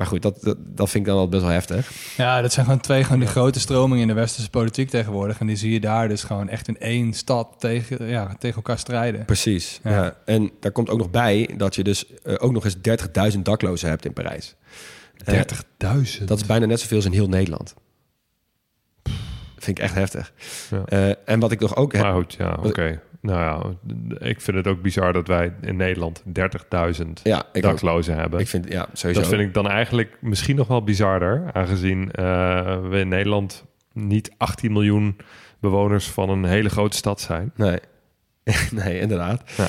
Maar 0.00 0.08
goed, 0.08 0.22
dat, 0.22 0.42
dat, 0.42 0.56
dat 0.60 0.90
vind 0.90 1.06
ik 1.06 1.12
dan 1.12 1.20
al 1.20 1.28
best 1.28 1.42
wel 1.42 1.50
heftig. 1.50 1.90
Ja, 2.16 2.40
dat 2.40 2.52
zijn 2.52 2.64
gewoon 2.64 2.80
twee 2.80 3.04
gewoon 3.04 3.18
die 3.18 3.28
grote 3.28 3.60
stromingen 3.60 4.02
in 4.02 4.08
de 4.08 4.14
westerse 4.14 4.50
politiek 4.50 4.90
tegenwoordig. 4.90 5.40
En 5.40 5.46
die 5.46 5.56
zie 5.56 5.72
je 5.72 5.80
daar 5.80 6.08
dus 6.08 6.22
gewoon 6.22 6.48
echt 6.48 6.68
in 6.68 6.78
één 6.78 7.12
stad 7.12 7.54
tegen, 7.58 8.06
ja, 8.06 8.34
tegen 8.38 8.56
elkaar 8.56 8.78
strijden. 8.78 9.24
Precies. 9.24 9.80
Ja. 9.82 9.90
Ja. 9.90 10.16
En 10.24 10.50
daar 10.60 10.72
komt 10.72 10.90
ook 10.90 10.98
nog 10.98 11.10
bij 11.10 11.54
dat 11.56 11.74
je 11.74 11.84
dus 11.84 12.06
eh, 12.22 12.34
ook 12.38 12.52
nog 12.52 12.64
eens 12.64 12.76
30.000 13.34 13.42
daklozen 13.42 13.88
hebt 13.88 14.04
in 14.04 14.12
Parijs. 14.12 14.54
Eh, 15.24 15.34
30.000. 15.34 16.24
dat 16.24 16.38
is 16.40 16.46
bijna 16.46 16.66
net 16.66 16.80
zoveel 16.80 16.96
als 16.96 17.06
in 17.06 17.12
heel 17.12 17.28
Nederland. 17.28 17.74
Vind 19.56 19.78
ik 19.78 19.84
echt 19.84 19.94
heftig. 19.94 20.32
Ja. 20.70 20.84
Eh, 20.84 21.14
en 21.24 21.40
wat 21.40 21.52
ik 21.52 21.60
nog 21.60 21.76
ook 21.76 21.92
heb... 21.92 22.02
Maar 22.02 22.14
goed, 22.14 22.34
ja, 22.38 22.58
oké. 22.62 23.00
Nou 23.22 23.40
ja, 23.40 23.76
ik 24.26 24.40
vind 24.40 24.56
het 24.56 24.66
ook 24.66 24.82
bizar 24.82 25.12
dat 25.12 25.28
wij 25.28 25.52
in 25.60 25.76
Nederland 25.76 26.22
30.000 26.26 26.32
Ja, 27.22 27.44
ook. 27.52 27.62
daklozen 27.62 28.14
hebben. 28.16 28.40
ik 28.40 28.48
vind, 28.48 28.68
ja, 28.72 28.86
sowieso. 28.92 29.20
dat 29.20 29.30
vind 29.30 29.42
ik 29.42 29.54
dan 29.54 29.68
eigenlijk 29.68 30.16
misschien 30.20 30.56
nog 30.56 30.66
wel 30.68 30.84
bizarder, 30.84 31.50
aangezien 31.52 32.10
eh, 32.10 32.24
we 32.88 32.98
in 32.98 33.08
Nederland 33.08 33.64
niet 33.92 34.30
18 34.36 34.72
miljoen 34.72 35.16
bewoners 35.58 36.06
van 36.08 36.28
een 36.30 36.44
hele 36.44 36.68
grote 36.68 36.96
stad 36.96 37.20
zijn. 37.20 37.52
Nee. 37.56 37.78
nee, 38.84 39.00
inderdaad. 39.00 39.42
Ja. 39.56 39.68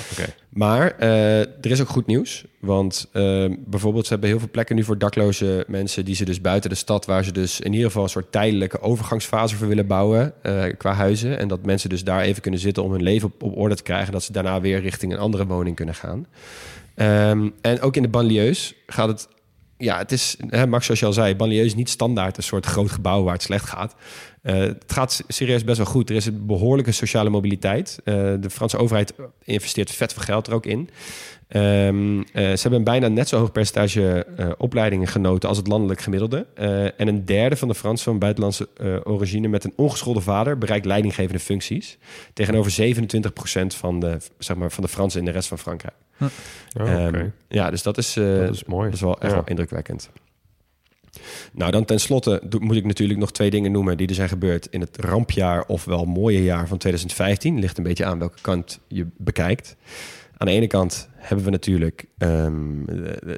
Maar 0.49 0.97
eh, 0.97 1.39
er 1.39 1.71
is 1.71 1.81
ook 1.81 1.89
goed 1.89 2.07
nieuws. 2.07 2.45
Want 2.59 3.07
eh, 3.11 3.45
bijvoorbeeld, 3.65 4.05
ze 4.05 4.11
hebben 4.11 4.29
heel 4.29 4.39
veel 4.39 4.49
plekken 4.51 4.75
nu 4.75 4.83
voor 4.83 4.97
dakloze 4.97 5.63
mensen... 5.67 6.05
die 6.05 6.15
ze 6.15 6.25
dus 6.25 6.41
buiten 6.41 6.69
de 6.69 6.75
stad... 6.75 7.05
waar 7.05 7.23
ze 7.23 7.31
dus 7.31 7.59
in 7.59 7.71
ieder 7.71 7.87
geval 7.87 8.03
een 8.03 8.09
soort 8.09 8.31
tijdelijke 8.31 8.81
overgangsfase 8.81 9.55
voor 9.55 9.67
willen 9.67 9.87
bouwen... 9.87 10.33
eh, 10.41 10.63
qua 10.77 10.93
huizen. 10.93 11.37
En 11.37 11.47
dat 11.47 11.65
mensen 11.65 11.89
dus 11.89 12.03
daar 12.03 12.21
even 12.21 12.41
kunnen 12.41 12.59
zitten 12.59 12.83
om 12.83 12.91
hun 12.91 13.03
leven 13.03 13.27
op, 13.27 13.43
op 13.43 13.57
orde 13.57 13.75
te 13.75 13.83
krijgen... 13.83 14.11
dat 14.11 14.23
ze 14.23 14.31
daarna 14.31 14.61
weer 14.61 14.81
richting 14.81 15.13
een 15.13 15.19
andere 15.19 15.45
woning 15.45 15.75
kunnen 15.75 15.95
gaan. 15.95 16.25
Ehm, 16.95 17.49
en 17.61 17.81
ook 17.81 17.95
in 17.95 18.01
de 18.01 18.09
banlieues 18.09 18.75
gaat 18.85 19.07
het... 19.07 19.27
Ja, 19.81 19.97
het 19.97 20.11
is, 20.11 20.35
hè, 20.49 20.67
Max, 20.67 20.85
zoals 20.85 20.99
je 20.99 21.05
al 21.05 21.13
zei, 21.13 21.35
banlieue 21.35 21.65
is 21.65 21.75
niet 21.75 21.89
standaard 21.89 22.37
een 22.37 22.43
soort 22.43 22.65
groot 22.65 22.91
gebouw 22.91 23.23
waar 23.23 23.33
het 23.33 23.41
slecht 23.41 23.65
gaat. 23.65 23.95
Eh, 24.41 24.55
het 24.59 24.83
gaat 24.87 25.23
serieus 25.27 25.63
best 25.63 25.77
wel 25.77 25.85
goed. 25.85 26.09
Er 26.09 26.15
is 26.15 26.25
een 26.25 26.45
behoorlijke 26.45 26.91
sociale 26.91 27.29
mobiliteit. 27.29 27.99
Eh, 28.03 28.13
de 28.39 28.49
Franse 28.49 28.77
overheid 28.77 29.13
investeert 29.43 29.91
vet 29.91 30.13
veel 30.13 30.23
geld 30.23 30.47
er 30.47 30.53
ook 30.53 30.65
in. 30.65 30.89
Ehm, 31.51 32.21
eh, 32.21 32.43
ze 32.43 32.61
hebben 32.61 32.83
bijna 32.83 33.07
net 33.07 33.27
zo 33.27 33.37
hoog 33.37 33.51
percentage 33.51 34.25
eh, 34.37 34.49
opleidingen 34.57 35.07
genoten 35.07 35.49
als 35.49 35.57
het 35.57 35.67
landelijk 35.67 36.01
gemiddelde. 36.01 36.45
Eh, 36.55 36.83
en 36.99 37.07
een 37.07 37.25
derde 37.25 37.55
van 37.55 37.67
de 37.67 37.75
Fransen 37.75 38.05
van 38.05 38.19
buitenlandse 38.19 38.67
eh, 38.77 38.95
origine 39.03 39.47
met 39.47 39.63
een 39.63 39.73
ongeschoolde 39.75 40.21
vader 40.21 40.57
bereikt 40.57 40.85
leidinggevende 40.85 41.39
functies. 41.39 41.97
Tegenover 42.33 42.71
27% 42.71 43.75
van 43.75 43.99
de, 43.99 44.17
zeg 44.37 44.57
maar, 44.57 44.71
van 44.71 44.83
de 44.83 44.89
Fransen 44.89 45.19
in 45.19 45.25
de 45.25 45.31
rest 45.31 45.47
van 45.47 45.57
Frankrijk. 45.59 45.95
Oh, 46.21 46.27
oké. 46.79 46.89
Ehm, 46.91 47.27
ja, 47.47 47.69
dus 47.69 47.83
dat 47.83 47.97
is, 47.97 48.17
eh, 48.17 48.37
Dat 48.39 48.53
is 48.53 48.63
mooi. 48.63 48.85
dat 48.85 48.93
is 48.93 49.01
wel 49.01 49.19
echt 49.19 49.29
Ja. 49.31 49.37
wel 49.37 49.47
indrukwekkend. 49.47 50.09
Nou, 51.53 51.71
dan 51.71 51.85
tenslotte 51.85 52.41
moet 52.59 52.75
ik 52.75 52.85
natuurlijk 52.85 53.19
nog 53.19 53.31
twee 53.31 53.49
dingen 53.49 53.71
noemen 53.71 53.97
die 53.97 54.07
er 54.07 54.15
zijn 54.15 54.29
gebeurd 54.29 54.65
in 54.65 54.81
het 54.81 54.97
rampjaar 54.97 55.63
ofwel 55.67 56.05
mooie 56.05 56.43
jaar 56.43 56.67
van 56.67 56.77
2015. 56.77 57.59
Ligt 57.59 57.77
een 57.77 57.83
beetje 57.83 58.05
aan 58.05 58.19
welke 58.19 58.41
kant 58.41 58.79
je 58.87 59.07
bekijkt. 59.17 59.75
Aan 60.37 60.47
de 60.47 60.53
ene 60.53 60.67
kant 60.67 61.09
hebben 61.21 61.45
we 61.45 61.51
natuurlijk 61.51 62.05
ehm, 62.17 62.85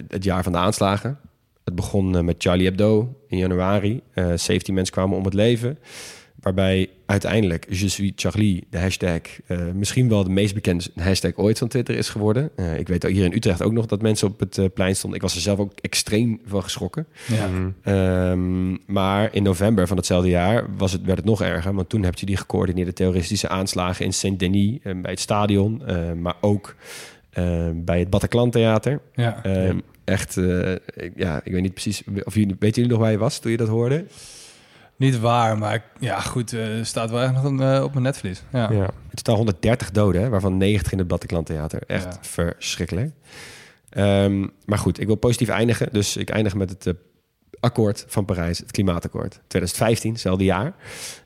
het 0.08 0.24
jaar 0.24 0.43
van 0.43 0.52
de 0.52 0.58
aanslagen. 0.58 1.19
Het 1.63 1.76
begon 1.76 2.15
eh, 2.15 2.24
met 2.24 2.36
Charlie 2.38 2.65
Hebdo 2.65 3.19
in 3.28 3.38
januari. 3.38 4.02
Eh 4.13 4.34
17 4.36 4.74
mensen 4.74 4.93
kwamen 4.93 5.17
om 5.17 5.26
het 5.26 5.34
leven. 5.34 5.78
Waarbij 6.43 6.89
uiteindelijk 7.06 7.65
Je 7.69 7.89
suis 7.89 8.12
Charlie, 8.15 8.67
de 8.69 8.80
hashtag, 8.80 9.22
eh, 9.46 9.58
misschien 9.74 10.10
wel 10.10 10.24
de 10.24 10.30
meest 10.30 10.54
bekende 10.54 10.84
hashtag 10.96 11.32
ooit 11.36 11.58
van 11.58 11.67
Twitter 11.67 11.96
is 11.96 12.10
geworden. 12.10 12.50
Eh, 12.56 12.80
ik 12.80 12.88
weet 12.88 13.06
ook 13.06 13.12
hier 13.12 13.26
in 13.26 13.34
Utrecht 13.34 13.62
ook 13.62 13.72
nog 13.72 13.86
dat 13.86 14.02
mensen 14.02 14.28
op 14.28 14.39
het 14.39 14.74
plein 14.74 14.96
stonden. 14.96 15.19
Ik 15.19 15.26
was 15.26 15.36
er 15.36 15.41
zelf 15.41 15.60
ook 15.60 15.72
extreem 15.82 16.41
van 16.46 16.63
geschrokken. 16.63 17.06
Ja. 17.28 17.50
Ehm, 17.84 18.72
maar 18.86 19.30
in 19.34 19.43
november 19.43 19.88
van 19.88 19.98
hetzelfde 19.98 20.30
jaar 20.30 20.65
was 20.78 20.91
het, 20.91 21.04
werd 21.04 21.17
het 21.17 21.28
nog 21.28 21.41
erger. 21.41 21.74
Want 21.74 21.89
toen 21.89 22.04
heb 22.04 22.15
je 22.15 22.26
die 22.26 22.38
gecoördineerde 22.38 22.93
terroristische 22.93 23.50
aanslagen 23.50 24.06
in 24.06 24.13
Saint-Denis, 24.13 24.80
bij 24.82 25.12
het 25.12 25.19
stadion, 25.19 25.86
eh, 25.86 26.13
maar 26.13 26.36
ook 26.41 26.76
bij 27.76 28.00
het 28.00 28.10
Bataclan 28.10 28.50
Theater. 28.52 29.00
Ja. 29.13 29.43
Ehm, 29.43 29.80
Echt, 30.04 30.38
eh, 30.38 30.72
ik- 30.72 31.12
ja, 31.15 31.41
ik 31.43 31.52
weet 31.52 31.62
niet 31.62 31.74
precies. 31.74 32.04
Of 32.24 32.34
jullie, 32.36 32.56
weten 32.60 32.82
jullie 32.82 32.89
nog 32.98 33.00
waar 33.00 33.12
je 33.12 33.17
was 33.17 33.39
toen 33.39 33.52
je 33.52 33.58
dat 33.58 33.67
hoorde? 33.67 34.06
Niet 34.96 35.19
waar, 35.19 35.58
maar 35.58 35.74
ik- 35.74 35.84
ja, 36.00 36.19
goed, 36.19 36.54
eh, 36.54 36.65
staat 36.82 37.10
wel 37.12 37.22
echt 37.22 37.34
nog 37.34 37.43
een, 37.43 37.60
eh, 37.60 37.84
op 37.84 37.91
mijn 37.91 38.04
netvlies. 38.04 38.43
Ja. 38.52 38.72
Ja. 38.72 38.82
Het 38.84 39.15
totaal 39.15 39.36
130 39.36 39.91
doden, 39.91 40.22
hè, 40.22 40.30
waarvan 40.30 40.58
90 40.58 40.91
in 40.91 40.98
het 40.98 41.08
Bataclan 41.08 41.43
Theater. 41.43 41.82
Echt 41.88 42.04
Ja. 42.04 42.17
verschrikkelijk. 42.22 43.12
Ehm, 43.89 44.48
maar 44.65 44.78
goed, 44.78 45.00
ik 45.00 45.08
wil 45.08 45.15
positief 45.15 45.50
eindigen. 45.50 45.88
Dus 45.91 46.17
ik 46.17 46.30
eindig 46.30 46.56
met 46.56 46.69
het 46.69 46.88
eh, 46.88 46.93
akkoord 47.60 48.06
van 48.08 48.26
Parijs, 48.26 48.58
het 48.60 48.72
klimaatakkoord. 48.72 49.39
2015, 49.48 50.12
hetzelfde 50.12 50.44
jaar. 50.44 50.74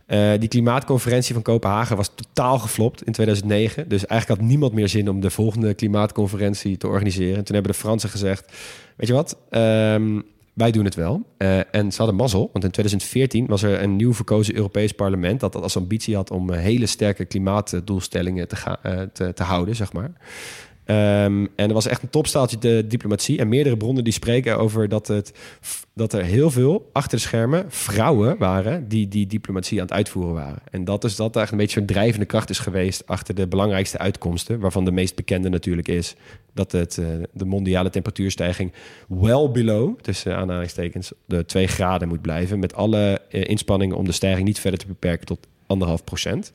Eh, 0.05 0.31
die 0.39 0.49
klimaatconferentie 0.49 1.33
van 1.33 1.43
Kopenhagen 1.43 1.97
was 1.97 2.11
totaal 2.15 2.59
geflopt 2.59 3.03
in 3.03 3.11
2009. 3.11 3.89
Dus 3.89 4.05
eigenlijk 4.05 4.41
had 4.41 4.49
niemand 4.49 4.73
meer 4.73 4.87
zin 4.89 5.09
om 5.09 5.19
de 5.19 5.29
volgende 5.29 5.73
klimaatconferentie 5.73 6.77
te 6.77 6.87
organiseren. 6.87 7.37
En 7.37 7.43
toen 7.43 7.55
hebben 7.55 7.71
de 7.73 7.77
Fransen 7.79 8.09
gezegd, 8.09 8.51
weet 8.95 9.07
je 9.07 9.13
wat... 9.13 9.37
Ehm, 9.49 10.19
wij 10.53 10.71
doen 10.71 10.85
het 10.85 10.95
wel. 10.95 11.21
Eh, 11.37 11.75
en 11.75 11.91
ze 11.91 11.97
hadden 11.97 12.15
mazzel, 12.15 12.49
want 12.53 12.63
in 12.65 12.71
2014 12.71 13.45
was 13.47 13.63
er 13.63 13.81
een 13.81 13.95
nieuw 13.95 14.13
verkozen 14.13 14.55
Europees 14.55 14.91
parlement 14.91 15.39
dat 15.39 15.53
dat 15.53 15.61
als 15.63 15.77
ambitie 15.77 16.15
had 16.15 16.31
om 16.31 16.49
eh, 16.49 16.59
hele 16.59 16.85
sterke 16.85 17.25
klimaatdoelstellingen 17.25 18.47
te, 18.47 18.55
ga- 18.55 18.79
eh, 18.83 19.01
te, 19.13 19.33
te 19.33 19.43
houden, 19.43 19.75
zeg 19.75 19.93
maar. 19.93 20.11
Ehm, 20.87 21.45
en 21.55 21.67
er 21.67 21.73
was 21.73 21.87
echt 21.87 22.03
een 22.03 22.09
topstaaltje 22.09 22.57
de 22.57 22.85
diplomatie. 22.87 23.39
En 23.39 23.47
meerdere 23.47 23.77
bronnen 23.77 24.03
die 24.03 24.13
spreken 24.13 24.57
over 24.57 24.89
dat, 24.89 25.07
het, 25.07 25.31
dat 25.93 26.13
er 26.13 26.23
heel 26.23 26.51
veel 26.51 26.89
achter 26.93 27.17
de 27.17 27.23
schermen 27.23 27.65
vrouwen 27.67 28.37
waren 28.37 28.87
die 28.87 29.07
die 29.07 29.27
diplomatie 29.27 29.79
aan 29.79 29.85
het 29.85 29.95
uitvoeren 29.95 30.33
waren. 30.33 30.61
En 30.71 30.83
dat 30.83 31.03
is 31.03 31.15
dat 31.15 31.35
eigenlijk 31.35 31.51
een 31.51 31.57
beetje 31.57 31.79
een 31.79 31.95
drijvende 31.95 32.25
kracht 32.25 32.49
is 32.49 32.59
geweest 32.59 33.07
achter 33.07 33.35
de 33.35 33.47
belangrijkste 33.47 33.97
uitkomsten. 33.97 34.59
Waarvan 34.59 34.85
de 34.85 34.91
meest 34.91 35.15
bekende 35.15 35.49
natuurlijk 35.49 35.87
is 35.87 36.15
dat 36.53 36.71
het, 36.71 36.97
eh, 36.97 37.05
de 37.33 37.45
mondiale 37.45 37.89
temperatuurstijging 37.89 38.73
well 39.07 39.49
below, 39.51 39.99
tussen 39.99 40.35
aanhalingstekens, 40.35 41.11
de 41.25 41.45
2 41.45 41.67
graden 41.67 42.07
moet 42.07 42.21
blijven. 42.21 42.59
Met 42.59 42.73
alle 42.73 43.21
eh, 43.29 43.43
inspanningen 43.43 43.97
om 43.97 44.05
de 44.05 44.11
stijging 44.11 44.47
niet 44.47 44.59
verder 44.59 44.79
te 44.79 44.87
beperken 44.87 45.25
tot 45.25 45.47
anderhalf 45.65 46.03
procent. 46.03 46.53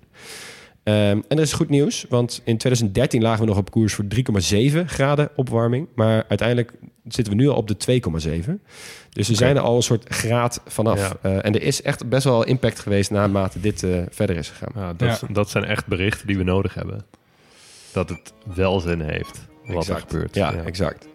Ehm, 0.83 1.21
en 1.29 1.37
er 1.37 1.40
is 1.40 1.53
goed 1.53 1.68
nieuws, 1.68 2.07
want 2.09 2.40
in 2.45 2.57
2013 2.59 3.23
lagen 3.23 3.40
we 3.40 3.47
nog 3.47 3.57
op 3.59 3.71
koers 3.71 3.95
voor 3.95 4.05
3,7 4.09 4.87
graden 4.87 5.31
opwarming. 5.37 5.88
Maar 5.95 6.25
uiteindelijk 6.29 6.73
zitten 7.09 7.37
we 7.37 7.42
nu 7.42 7.49
al 7.49 7.57
op 7.57 7.68
de 7.68 7.77
2,7. 7.77 8.62
Dus 9.11 9.29
we 9.29 9.35
zijn 9.35 9.57
er 9.57 9.62
al 9.62 9.77
een 9.77 9.83
soort 9.83 10.14
graad 10.14 10.61
vanaf. 10.66 10.99
Ja. 10.99 11.16
Eh, 11.23 11.45
en 11.45 11.55
er 11.55 11.62
is 11.62 11.83
echt 11.83 12.09
best 12.09 12.25
wel 12.25 12.45
impact 12.45 12.79
geweest 12.79 13.11
naarmate 13.11 13.61
dit 13.61 13.83
eh, 13.83 14.03
verder 14.11 14.37
is 14.37 14.49
gegaan. 14.49 14.73
Ja, 14.75 14.92
dat, 14.92 15.21
Ja. 15.21 15.27
dat 15.33 15.51
zijn 15.51 15.64
echt 15.64 15.87
berichten 15.87 16.27
die 16.27 16.37
we 16.38 16.45
nodig 16.45 16.75
hebben. 16.75 17.05
Dat 17.92 18.09
het 18.09 18.33
wel 18.55 18.81
zin 18.81 19.01
heeft 19.01 19.40
wat 19.66 19.88
er 19.88 19.97
gebeurt. 20.01 20.35
Ja, 20.35 20.55
exact. 20.55 21.07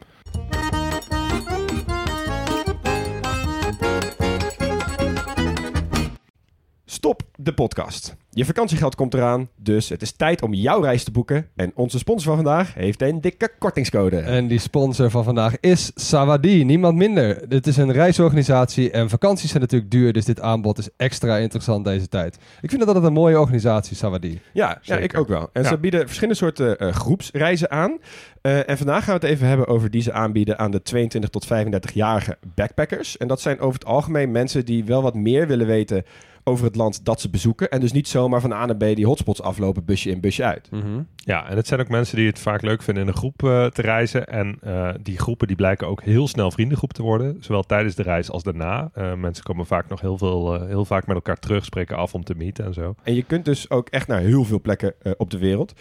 Stop 6.86 7.21
de 7.36 7.54
podcast. 7.54 8.15
Je 8.38 8.46
vakantiegeld 8.46 8.96
komt 8.96 9.13
eraan, 9.13 9.50
dus 9.56 9.90
het 9.90 10.02
is 10.02 10.12
tijd 10.12 10.42
om 10.42 10.54
jouw 10.54 10.81
reis 10.81 11.04
te 11.04 11.12
boeken. 11.12 11.48
En 11.56 11.71
onze 11.75 11.98
sponsor 11.98 12.35
van 12.35 12.44
vandaag 12.44 12.73
heeft 12.73 13.02
een 13.02 13.21
dikke 13.21 13.52
kortingscode. 13.60 14.17
En 14.17 14.48
die 14.48 14.60
sponsor 14.60 15.10
van 15.10 15.23
vandaag 15.23 15.60
is 15.60 15.92
Sawadi, 15.96 16.63
niemand 16.63 16.96
minder. 16.98 17.50
Dit 17.50 17.67
is 17.67 17.77
een 17.77 17.92
reisorganisatie 17.92 18.92
en 18.92 19.10
vakanties 19.10 19.50
zijn 19.50 19.62
natuurlijk 19.62 19.92
duur, 19.92 20.13
dus 20.13 20.25
dit 20.25 20.42
aanbod 20.42 20.77
is 20.77 20.90
extra 20.98 21.38
interessant 21.38 21.85
deze 21.85 22.08
tijd. 22.08 22.38
Ik 22.62 22.69
vind 22.69 22.79
dat 22.79 22.88
altijd 22.88 23.06
een 23.06 23.13
mooie 23.13 23.40
organisatie, 23.40 23.96
Sawadi. 23.96 24.40
Ja, 24.54 24.79
ja 24.81 24.98
ik 24.98 25.17
ook 25.17 25.27
wel. 25.27 25.50
En 25.54 25.63
Ja. 25.63 25.69
ze 25.69 25.77
bieden 25.77 26.06
verschillende 26.06 26.40
soorten 26.40 26.77
eh, 26.77 26.94
groepsreizen 26.94 27.71
aan. 27.71 27.98
Eh, 28.42 28.69
en 28.69 28.77
vandaag 28.77 29.04
gaan 29.04 29.19
we 29.19 29.25
het 29.25 29.35
even 29.35 29.48
hebben 29.48 29.67
over 29.67 29.92
die 29.92 30.02
ze 30.02 30.12
aanbieden 30.12 30.60
aan 30.60 30.71
de 30.71 30.81
22 30.81 31.29
tot 31.29 31.46
35-jarige 31.46 32.38
backpackers. 32.56 33.17
En 33.17 33.27
dat 33.27 33.42
zijn 33.42 33.60
over 33.60 33.79
het 33.79 33.88
algemeen 33.88 34.31
mensen 34.31 34.65
die 34.65 34.85
wel 34.85 35.02
wat 35.02 35.15
meer 35.15 35.48
willen 35.48 35.67
weten 35.67 36.04
over 36.48 36.65
het 36.65 36.75
land 36.75 37.06
dat 37.06 37.21
ze 37.21 37.29
bezoeken. 37.29 37.69
En 37.69 37.79
dus 37.79 37.92
niet 37.92 38.08
zomaar 38.28 38.42
van 38.42 38.54
A 38.54 38.65
naar 38.65 38.78
B 38.78 38.96
die 38.96 39.06
hotspots 39.06 39.42
aflopen, 39.42 39.86
busje 39.86 40.10
in, 40.10 40.19
busje 40.19 40.44
uit. 40.44 40.69
Ja, 41.15 41.50
en 41.50 41.56
het 41.56 41.67
zijn 41.67 41.80
ook 41.80 41.88
mensen 41.88 42.17
die 42.17 42.28
het 42.28 42.40
vaak 42.40 42.62
leuk 42.62 42.82
vinden 42.82 43.04
in 43.04 43.10
een 43.10 43.15
groep 43.15 43.44
eh, 43.44 43.65
te 43.65 43.82
reizen. 43.82 44.28
En 44.28 44.58
eh, 44.62 44.90
die 45.02 45.19
groepen 45.19 45.48
die 45.48 45.56
blijken 45.56 45.88
ook 45.88 46.02
heel 46.02 46.28
snel 46.28 46.52
vriendengroep 46.52 46.94
te 46.94 47.02
worden. 47.02 47.38
Zowel 47.40 47.63
tijdens 47.63 47.96
de 47.96 48.04
reis 48.04 48.32
als 48.32 48.44
daarna. 48.44 48.90
Eh, 48.94 49.13
mensen 49.13 49.44
komen 49.44 49.65
vaak 49.65 49.90
nog 49.90 50.02
heel, 50.02 50.17
veel, 50.17 50.65
heel 50.65 50.86
vaak 50.86 51.08
met 51.08 51.15
elkaar 51.15 51.40
terug, 51.40 51.65
spreken 51.65 51.98
af 51.98 52.13
om 52.13 52.23
te 52.23 52.36
meeten 52.36 52.65
en 52.65 52.73
zo. 52.73 52.96
En 53.04 53.13
je 53.13 53.23
kunt 53.23 53.46
dus 53.46 53.69
ook 53.69 53.90
echt 53.90 54.08
naar 54.08 54.19
heel 54.19 54.44
veel 54.44 54.62
plekken 54.62 54.94
op 55.17 55.30
de 55.30 55.38
wereld. 55.38 55.73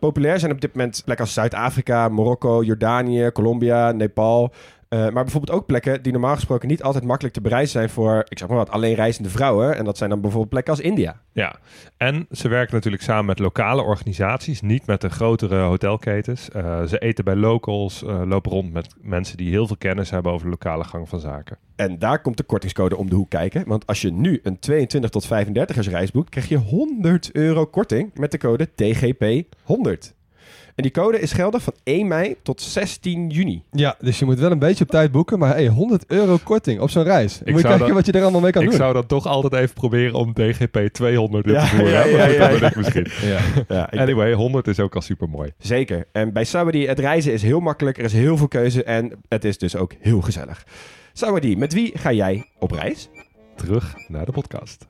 Populair 0.00 0.38
zijn 0.38 0.52
op 0.52 0.60
dit 0.60 0.74
moment 0.74 1.02
plekken 1.04 1.24
als 1.24 1.34
Zuid-Afrika, 1.34 2.08
Marokko, 2.08 2.62
Jordanië, 2.62 3.30
Colombia, 3.32 3.92
Nepal. 3.92 4.52
Eh, 4.90 4.98
maar 4.98 5.22
bijvoorbeeld 5.24 5.58
ook 5.58 5.66
plekken 5.66 6.02
die 6.02 6.12
normaal 6.12 6.34
gesproken 6.34 6.68
niet 6.68 6.82
altijd 6.82 7.04
makkelijk 7.04 7.34
te 7.34 7.40
bereizen 7.40 7.72
zijn 7.72 7.90
voor, 7.90 8.24
ik 8.28 8.38
zeg 8.38 8.48
maar 8.48 8.56
wat, 8.56 8.70
alleen 8.70 8.94
reizende 8.94 9.28
vrouwen. 9.30 9.76
En 9.76 9.84
dat 9.84 9.98
zijn 9.98 10.10
dan 10.10 10.20
bijvoorbeeld 10.20 10.50
plekken 10.50 10.72
als 10.72 10.82
India. 10.82 11.20
Ja, 11.32 11.56
en 11.96 12.26
ze 12.30 12.48
werken 12.48 12.74
natuurlijk 12.74 13.02
samen 13.02 13.24
met 13.24 13.38
lokale 13.38 13.82
organisaties, 13.82 14.60
niet 14.60 14.86
met 14.86 15.00
de 15.00 15.10
grotere 15.10 15.60
hotelketens. 15.60 16.50
Eh, 16.50 16.82
ze 16.82 16.98
eten 16.98 17.24
bij 17.24 17.36
locals, 17.36 18.04
eh, 18.04 18.22
lopen 18.24 18.52
rond 18.52 18.72
met 18.72 18.94
mensen 19.00 19.36
die 19.36 19.50
heel 19.50 19.66
veel 19.66 19.76
kennis 19.76 20.10
hebben 20.10 20.32
over 20.32 20.44
de 20.44 20.50
lokale 20.50 20.84
gang 20.84 21.08
van 21.08 21.20
zaken. 21.20 21.56
En 21.76 21.98
daar 21.98 22.22
komt 22.22 22.36
de 22.36 22.42
kortingscode 22.42 22.96
om 22.96 23.10
de 23.10 23.16
hoek 23.16 23.30
kijken. 23.30 23.64
Want 23.66 23.86
als 23.86 24.00
je 24.00 24.12
nu 24.12 24.40
een 24.42 24.58
22 24.58 25.10
tot 25.10 25.26
35ers 25.26 25.88
reis 25.88 26.10
boekt, 26.10 26.30
krijg 26.30 26.48
je 26.48 26.56
100 26.56 27.32
euro 27.32 27.66
korting 27.66 28.10
met 28.14 28.30
de 28.30 28.38
code 28.38 28.68
TGP100. 28.74 30.18
En 30.74 30.82
die 30.82 30.90
code 30.92 31.20
is 31.20 31.32
geldig 31.32 31.62
van 31.62 31.72
1 31.84 32.08
mei 32.08 32.36
tot 32.42 32.60
16 32.62 33.28
juni. 33.30 33.62
Ja, 33.70 33.96
dus 34.00 34.18
je 34.18 34.24
moet 34.24 34.38
wel 34.38 34.50
een 34.50 34.58
beetje 34.58 34.84
op 34.84 34.90
tijd 34.90 35.12
boeken, 35.12 35.38
maar 35.38 35.54
hey, 35.54 35.66
100 35.66 36.04
euro 36.06 36.38
korting 36.44 36.80
op 36.80 36.90
zo'n 36.90 37.02
reis. 37.02 37.38
Dan 37.38 37.52
moet 37.52 37.60
je 37.62 37.66
kijken 37.68 37.86
dat- 37.86 37.96
wat 37.96 38.06
je 38.06 38.12
er 38.12 38.22
allemaal 38.22 38.40
mee 38.40 38.50
kan 38.52 38.62
ik 38.62 38.68
doen. 38.68 38.76
zou 38.78 38.92
dan 38.92 39.06
toch 39.06 39.26
altijd 39.26 39.52
even 39.62 39.74
proberen 39.74 40.14
om 40.14 40.32
DGP 40.32 40.88
200 40.92 41.46
in 41.46 41.52
Ja, 41.52 41.60
te 41.60 41.66
voeren. 41.66 42.08
ja, 42.10 42.48
dat 42.48 42.58
ben 42.60 42.68
ik 42.68 42.76
misschien. 42.76 43.06
Ja. 43.22 43.38
Ja, 43.68 43.92
ik- 43.92 43.98
Anyway, 43.98 44.32
100 44.32 44.68
is 44.68 44.80
ook 44.80 44.94
al 44.94 45.00
super 45.00 45.28
mooi. 45.28 45.50
Zeker. 45.58 46.06
En 46.12 46.32
bij 46.32 46.44
Sawadee, 46.44 46.88
het 46.88 46.98
reizen 46.98 47.32
is 47.32 47.42
heel 47.42 47.60
makkelijk. 47.60 47.98
Er 47.98 48.04
is 48.04 48.12
heel 48.12 48.36
veel 48.36 48.48
keuze 48.48 48.84
en 48.84 49.12
het 49.28 49.44
is 49.44 49.58
dus 49.58 49.76
ook 49.76 49.92
heel 50.00 50.20
gezellig. 50.20 50.64
Sawadee, 51.12 51.56
met 51.56 51.72
wie 51.72 51.92
ga 51.98 52.12
jij 52.12 52.46
op 52.58 52.70
reis? 52.70 53.08
Terug 53.56 53.94
naar 54.08 54.24
de 54.24 54.32
podcast. 54.32 54.86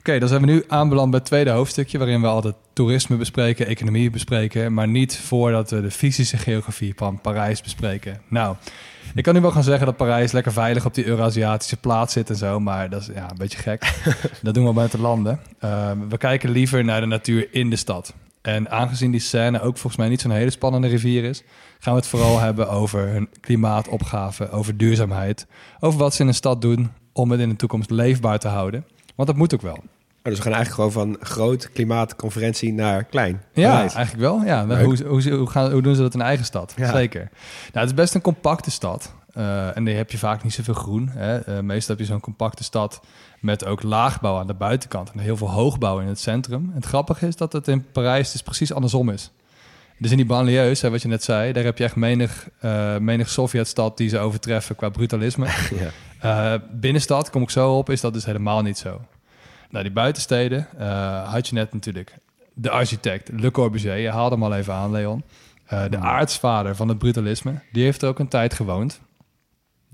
Oké, 0.00 0.18
dan 0.18 0.28
zijn 0.28 0.40
we 0.40 0.46
nu 0.46 0.64
aanbeland 0.68 1.10
bij 1.10 1.18
het 1.18 1.28
tweede 1.28 1.50
hoofdstukje... 1.50 1.98
waarin 1.98 2.20
we 2.20 2.26
altijd 2.26 2.54
toerisme 2.72 3.16
bespreken, 3.16 3.66
economie 3.66 4.10
bespreken... 4.10 4.74
maar 4.74 4.88
niet 4.88 5.16
voordat 5.16 5.70
we 5.70 5.80
de 5.80 5.90
fysische 5.90 6.36
geografie 6.36 6.92
van 6.96 7.20
Parijs 7.20 7.62
bespreken. 7.62 8.20
Nou, 8.28 8.56
ik 9.14 9.22
kan 9.22 9.34
nu 9.34 9.40
wel 9.40 9.50
gaan 9.50 9.62
zeggen 9.62 9.86
dat 9.86 9.96
Parijs 9.96 10.32
lekker 10.32 10.52
veilig 10.52 10.84
op 10.84 10.94
die 10.94 11.06
Eurasiatische 11.06 11.76
plaats 11.76 12.12
zit 12.12 12.30
en 12.30 12.36
zo... 12.36 12.60
maar 12.60 12.90
dat 12.90 13.00
is 13.00 13.06
ja, 13.14 13.30
een 13.30 13.36
beetje 13.36 13.58
gek. 13.58 14.00
dat 14.42 14.54
doen 14.54 14.66
we 14.66 14.72
buiten 14.72 15.00
landen. 15.00 15.40
Uh, 15.64 15.90
we 16.08 16.18
kijken 16.18 16.50
liever 16.50 16.84
naar 16.84 17.00
de 17.00 17.06
natuur 17.06 17.48
in 17.50 17.70
de 17.70 17.76
stad. 17.76 18.14
En 18.42 18.70
aangezien 18.70 19.10
die 19.10 19.20
Seine 19.20 19.60
ook 19.60 19.78
volgens 19.78 19.96
mij 19.96 20.08
niet 20.08 20.20
zo'n 20.20 20.30
hele 20.30 20.50
spannende 20.50 20.88
rivier 20.88 21.24
is... 21.24 21.42
gaan 21.78 21.92
we 21.92 21.98
het 21.98 22.08
vooral 22.08 22.38
hebben 22.46 22.70
over 22.70 23.08
hun 23.08 23.28
klimaatopgave, 23.40 24.50
over 24.50 24.76
duurzaamheid... 24.76 25.46
over 25.80 25.98
wat 25.98 26.14
ze 26.14 26.22
in 26.22 26.28
een 26.28 26.34
stad 26.34 26.62
doen 26.62 26.92
om 27.12 27.30
het 27.30 27.40
in 27.40 27.48
de 27.48 27.56
toekomst 27.56 27.90
leefbaar 27.90 28.38
te 28.38 28.48
houden... 28.48 28.84
Want 29.20 29.32
dat 29.32 29.40
moet 29.40 29.54
ook 29.54 29.62
wel. 29.62 29.76
Oh, 29.76 29.82
dus 30.22 30.36
we 30.36 30.42
gaan 30.42 30.52
eigenlijk 30.52 30.74
gewoon 30.74 30.92
van 30.92 31.26
groot 31.26 31.70
klimaatconferentie 31.72 32.72
naar 32.72 33.04
klein. 33.04 33.42
Ja, 33.52 33.78
eigenlijk 33.80 34.16
wel. 34.16 34.42
Ja, 34.42 34.66
hoe, 34.66 35.04
hoe, 35.06 35.30
hoe, 35.30 35.50
gaan, 35.50 35.72
hoe 35.72 35.82
doen 35.82 35.94
ze 35.94 36.00
dat 36.00 36.14
in 36.14 36.20
eigen 36.20 36.44
stad? 36.44 36.74
Ja. 36.76 36.92
Zeker. 36.92 37.20
Nou, 37.20 37.30
het 37.72 37.86
is 37.86 37.94
best 37.94 38.14
een 38.14 38.20
compacte 38.20 38.70
stad. 38.70 39.14
Uh, 39.36 39.76
en 39.76 39.84
die 39.84 39.94
heb 39.94 40.10
je 40.10 40.18
vaak 40.18 40.42
niet 40.42 40.52
zoveel 40.52 40.74
groen. 40.74 41.08
Hè. 41.08 41.48
Uh, 41.48 41.60
meestal 41.60 41.96
heb 41.96 42.06
je 42.06 42.12
zo'n 42.12 42.20
compacte 42.20 42.64
stad 42.64 43.00
met 43.40 43.64
ook 43.64 43.82
laagbouw 43.82 44.38
aan 44.38 44.46
de 44.46 44.54
buitenkant 44.54 45.10
en 45.10 45.18
heel 45.18 45.36
veel 45.36 45.50
hoogbouw 45.50 45.98
in 45.98 46.06
het 46.06 46.20
centrum. 46.20 46.64
En 46.68 46.74
het 46.74 46.86
grappige 46.86 47.26
is 47.26 47.36
dat 47.36 47.52
het 47.52 47.68
in 47.68 47.90
Parijs 47.92 48.32
dus 48.32 48.42
precies 48.42 48.72
andersom 48.72 49.10
is. 49.10 49.30
Dus 50.00 50.10
in 50.10 50.16
die 50.16 50.26
banlieues, 50.26 50.80
hè, 50.80 50.90
wat 50.90 51.02
je 51.02 51.08
net 51.08 51.24
zei, 51.24 51.52
daar 51.52 51.64
heb 51.64 51.78
je 51.78 51.84
echt 51.84 51.96
menig, 51.96 52.48
uh, 52.64 52.96
menig 52.96 53.28
Sovjetstad 53.28 53.96
die 53.96 54.08
ze 54.08 54.18
overtreffen 54.18 54.76
qua 54.76 54.88
brutalisme. 54.88 55.46
ja. 56.20 56.54
Uh, 56.54 56.60
binnenstad, 56.72 57.30
kom 57.30 57.42
ik 57.42 57.50
zo 57.50 57.76
op, 57.76 57.90
is 57.90 58.00
dat 58.00 58.12
dus 58.12 58.24
helemaal 58.24 58.62
niet 58.62 58.78
zo. 58.78 59.00
Nou, 59.70 59.84
die 59.84 59.92
buitensteden 59.92 60.68
uh, 60.78 61.32
had 61.32 61.48
je 61.48 61.54
net 61.54 61.72
natuurlijk 61.72 62.14
de 62.54 62.70
architect, 62.70 63.28
Le 63.32 63.50
Corbusier. 63.50 63.96
Je 63.96 64.10
haalde 64.10 64.34
hem 64.34 64.44
al 64.44 64.54
even 64.54 64.74
aan, 64.74 64.90
Leon. 64.90 65.22
De 65.68 65.98
aartsvader 65.98 66.76
van 66.76 66.88
het 66.88 66.98
brutalisme. 66.98 67.54
Die 67.72 67.84
heeft 67.84 68.02
er 68.02 68.08
ook 68.08 68.18
een 68.18 68.28
tijd 68.28 68.54
gewoond. 68.54 69.00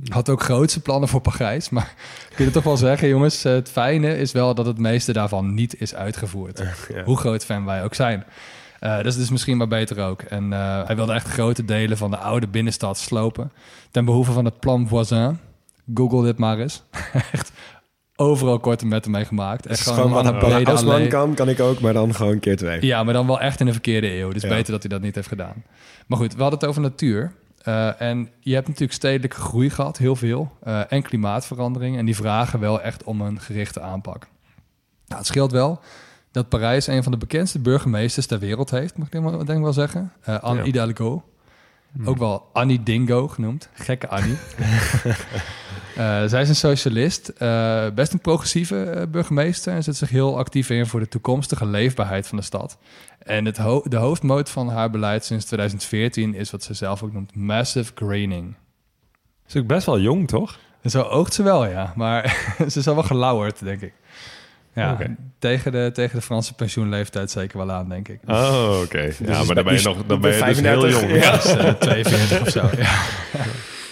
Had 0.09 0.29
ook 0.29 0.43
grootste 0.43 0.81
plannen 0.81 1.09
voor 1.09 1.21
Parijs. 1.21 1.69
Maar 1.71 1.95
kun 2.35 2.45
je 2.45 2.51
toch 2.51 2.65
wel 2.65 2.77
zeggen, 2.77 3.09
jongens... 3.09 3.43
het 3.43 3.71
fijne 3.71 4.19
is 4.19 4.33
wel 4.33 4.55
dat 4.55 4.67
het 4.67 4.79
meeste 4.79 5.13
daarvan 5.13 5.55
niet 5.55 5.81
is 5.81 5.95
uitgevoerd. 5.95 6.63
Ja. 6.95 7.05
Hoe 7.05 7.17
groot 7.17 7.45
fan 7.45 7.65
wij 7.65 7.85
ook 7.85 7.95
zijn. 7.95 8.25
Uh, 8.81 8.97
dat 8.97 9.07
is 9.07 9.17
dus 9.17 9.31
misschien 9.31 9.57
maar 9.57 9.69
beter 9.69 10.05
ook. 10.05 10.23
En 10.23 10.45
uh, 10.45 10.87
hij 10.87 10.97
wilde 10.97 11.13
echt 11.13 11.29
grote 11.29 11.65
delen 11.65 11.97
van 11.97 12.11
de 12.11 12.17
oude 12.17 12.49
binnenstad 12.49 12.99
slopen. 12.99 13.53
Ten 13.91 14.05
behoeve 14.05 14.33
van 14.33 14.45
het 14.45 14.61
plan 14.61 14.89
voisin. 14.89 15.39
Google 15.95 16.23
dit 16.25 16.39
maar 16.39 16.59
eens. 16.59 16.83
echt 17.33 17.53
overal 18.17 18.59
korte 18.59 18.87
metten 18.87 19.11
mee 19.11 19.25
gemaakt. 19.25 19.67
Echt 19.67 19.91
gewoon 19.91 20.11
wat 20.11 20.27
een 20.27 20.39
brede 20.39 20.71
als 20.71 20.85
man 20.85 21.09
kan, 21.09 21.35
kan 21.35 21.49
ik 21.49 21.61
ook, 21.61 21.81
maar 21.81 21.93
dan 21.93 22.15
gewoon 22.15 22.39
keer 22.39 22.57
twee. 22.57 22.87
Ja, 22.87 23.05
maar 23.05 23.15
dan 23.15 23.27
wel 23.27 23.41
echt 23.41 23.61
in 23.61 23.67
de 23.67 23.73
verkeerde 23.73 24.19
eeuw. 24.19 24.31
Dus 24.33 24.43
Ja. 24.43 24.49
beter 24.49 24.73
dat 24.73 24.83
hij 24.83 24.91
dat 24.91 25.01
niet 25.01 25.15
heeft 25.15 25.29
gedaan. 25.29 25.65
Maar 26.07 26.19
goed, 26.19 26.35
we 26.35 26.41
hadden 26.41 26.59
het 26.59 26.69
over 26.69 26.83
natuur. 26.83 27.33
Uh, 27.69 28.01
en 28.01 28.31
je 28.41 28.55
hebt 28.55 28.67
natuurlijk 28.67 28.93
stedelijke 28.93 29.37
groei 29.37 29.71
gehad, 29.71 29.99
heel 29.99 30.17
veel. 30.17 30.53
Uh, 30.67 30.93
en 30.93 31.03
klimaatverandering. 31.03 31.99
En 31.99 32.05
die 32.05 32.17
vragen 32.17 32.61
wel 32.61 32.81
echt 32.81 33.05
om 33.05 33.21
een 33.21 33.41
gerichte 33.41 33.81
aanpak. 33.81 34.27
Nou, 35.07 35.19
het 35.19 35.27
scheelt 35.27 35.53
wel 35.53 35.81
dat 36.37 36.49
Parijs 36.49 36.87
een 36.87 37.03
van 37.03 37.13
de 37.13 37.19
bekendste 37.19 37.59
burgemeesters 37.59 38.27
ter 38.27 38.39
wereld 38.39 38.71
heeft, 38.71 38.97
mag 38.97 39.07
ik 39.07 39.13
denk 39.13 39.25
wel, 39.25 39.45
denk 39.45 39.63
wel 39.63 39.73
zeggen. 39.73 40.13
Uh, 40.29 40.39
Anne 40.39 40.59
Ja. 40.59 40.65
Hidalgo. 40.65 41.25
Ook 42.05 42.19
wel 42.19 42.49
Annie 42.53 42.83
Dingo 42.83 43.29
genoemd. 43.29 43.69
Gekke 43.73 44.09
Annie. 44.09 44.37
Uh, 45.99 46.25
zij 46.33 46.43
is 46.43 46.49
een 46.49 46.57
socialist, 46.57 47.33
uh, 47.39 47.87
best 47.95 48.13
een 48.13 48.21
progressieve 48.21 49.09
burgemeester 49.11 49.73
en 49.73 49.83
zet 49.83 49.97
zich 49.97 50.09
heel 50.09 50.39
actief 50.39 50.71
in 50.71 50.87
voor 50.87 51.01
de 51.01 51.09
toekomstige 51.09 51.67
leefbaarheid 51.67 52.27
van 52.27 52.39
de 52.39 52.45
stad. 52.45 52.79
En 53.19 53.45
het 53.45 53.57
ho 53.57 53.83
de 53.89 53.97
hoofdmoot 53.97 54.51
van 54.51 54.69
haar 54.69 54.91
beleid 54.91 55.25
sinds 55.25 55.45
2014 55.45 56.35
is 56.35 56.51
wat 56.51 56.63
ze 56.63 56.75
zelf 56.75 57.03
ook 57.03 57.13
noemt 57.13 57.35
massive 57.35 57.93
greening. 57.95 58.55
Is 59.47 59.57
ook 59.57 59.67
best 59.67 59.87
wel 59.87 60.01
jong, 60.01 60.29
toch? 60.29 60.59
En 60.83 60.91
zo 60.91 61.03
oogt 61.03 61.35
ze 61.35 61.43
wel, 61.43 61.67
ja, 61.67 61.93
maar 61.97 62.47
ze 62.71 62.79
is 62.79 62.89
al 62.89 62.95
wel 62.95 63.05
gelauwerd, 63.05 63.65
denk 63.65 63.81
ik. 63.81 63.93
Ja, 64.77 64.93
Oké. 64.93 65.17
tegen, 65.39 65.73
de, 65.73 65.91
tegen 65.93 66.17
de 66.17 66.23
Franse 66.23 66.55
pensioenleeftijd 66.55 67.31
zeker 67.31 67.59
wel 67.59 67.71
aan, 67.73 67.89
denk 67.89 68.09
ik. 68.09 68.21
Oh, 68.27 68.81
oké. 68.83 68.99
Ja, 68.99 69.41
is 69.41 69.47
maar 69.47 69.55
dan 69.55 69.65
ben 69.65 69.75
je 69.75 69.83
nog 69.83 70.07
dan 70.07 70.21
ben 70.21 70.35
je 70.35 70.45
dus 70.45 70.59
35, 70.59 71.01
heel 71.01 71.09
jong. 71.09 71.23
ja. 71.23 71.33
Eh, 71.33 71.73
42 71.73 72.41
of 72.41 72.49
zo. 72.49 72.69
Ja. 72.77 72.95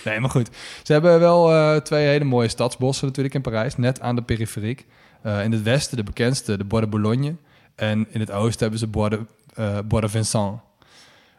Nee, 0.04 0.20
maar 0.20 0.30
goed. 0.30 0.50
Ze 0.82 0.92
hebben 0.92 1.20
wel 1.20 1.52
eh, 1.52 1.76
twee 1.76 2.06
hele 2.06 2.24
mooie 2.24 2.48
stadsbossen 2.48 3.06
natuurlijk 3.06 3.34
in 3.34 3.40
Parijs, 3.40 3.76
net 3.76 4.00
aan 4.00 4.16
de 4.16 4.22
periferiek. 4.22 4.86
Eh, 5.22 5.44
in 5.44 5.52
het 5.52 5.62
westen 5.62 5.96
de 5.96 6.02
bekendste, 6.02 6.56
de 6.56 6.64
Bois 6.64 6.82
de 6.82 6.88
Boulogne. 6.88 7.36
En 7.74 8.06
in 8.10 8.20
het 8.20 8.30
oosten 8.30 8.60
hebben 8.60 8.78
ze 8.78 8.86
Bois 8.86 9.10
de, 9.10 9.20
eh, 9.54 9.78
Bois 9.84 10.02
de 10.02 10.08
Vincent. 10.08 10.60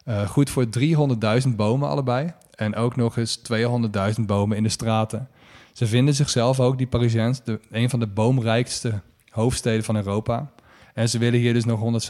Eh, 0.06 0.28
goed 0.28 0.50
voor 0.50 0.70
300.000 0.70 1.56
bomen 1.56 1.90
allebei. 1.90 2.34
En 2.56 2.76
ook 2.76 2.96
nog 2.96 3.18
eens 3.18 3.36
200.000 3.36 4.26
bomen 4.26 4.58
in 4.58 4.64
de 4.64 4.70
straten. 4.70 5.30
Ze 5.74 5.88
vinden 5.88 6.14
zichzelf 6.14 6.60
ook, 6.60 6.78
die 6.78 6.88
Parisiens, 6.88 7.44
de, 7.44 7.60
een 7.72 7.90
van 7.90 8.00
de 8.00 8.08
boomrijkste 8.08 9.02
hoofdsteden 9.36 9.84
van 9.84 9.96
Europa. 9.96 10.52
En 10.94 11.10
ze 11.10 11.18
willen 11.18 11.40
hier 11.40 11.54
dus 11.54 11.66
nog 11.66 12.08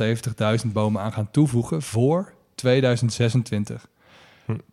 170.000 0.66 0.72
bomen 0.72 1.02
aan 1.02 1.14
gaan 1.14 1.32
toevoegen 1.32 1.82
voor 1.82 2.34
2026. 2.56 3.88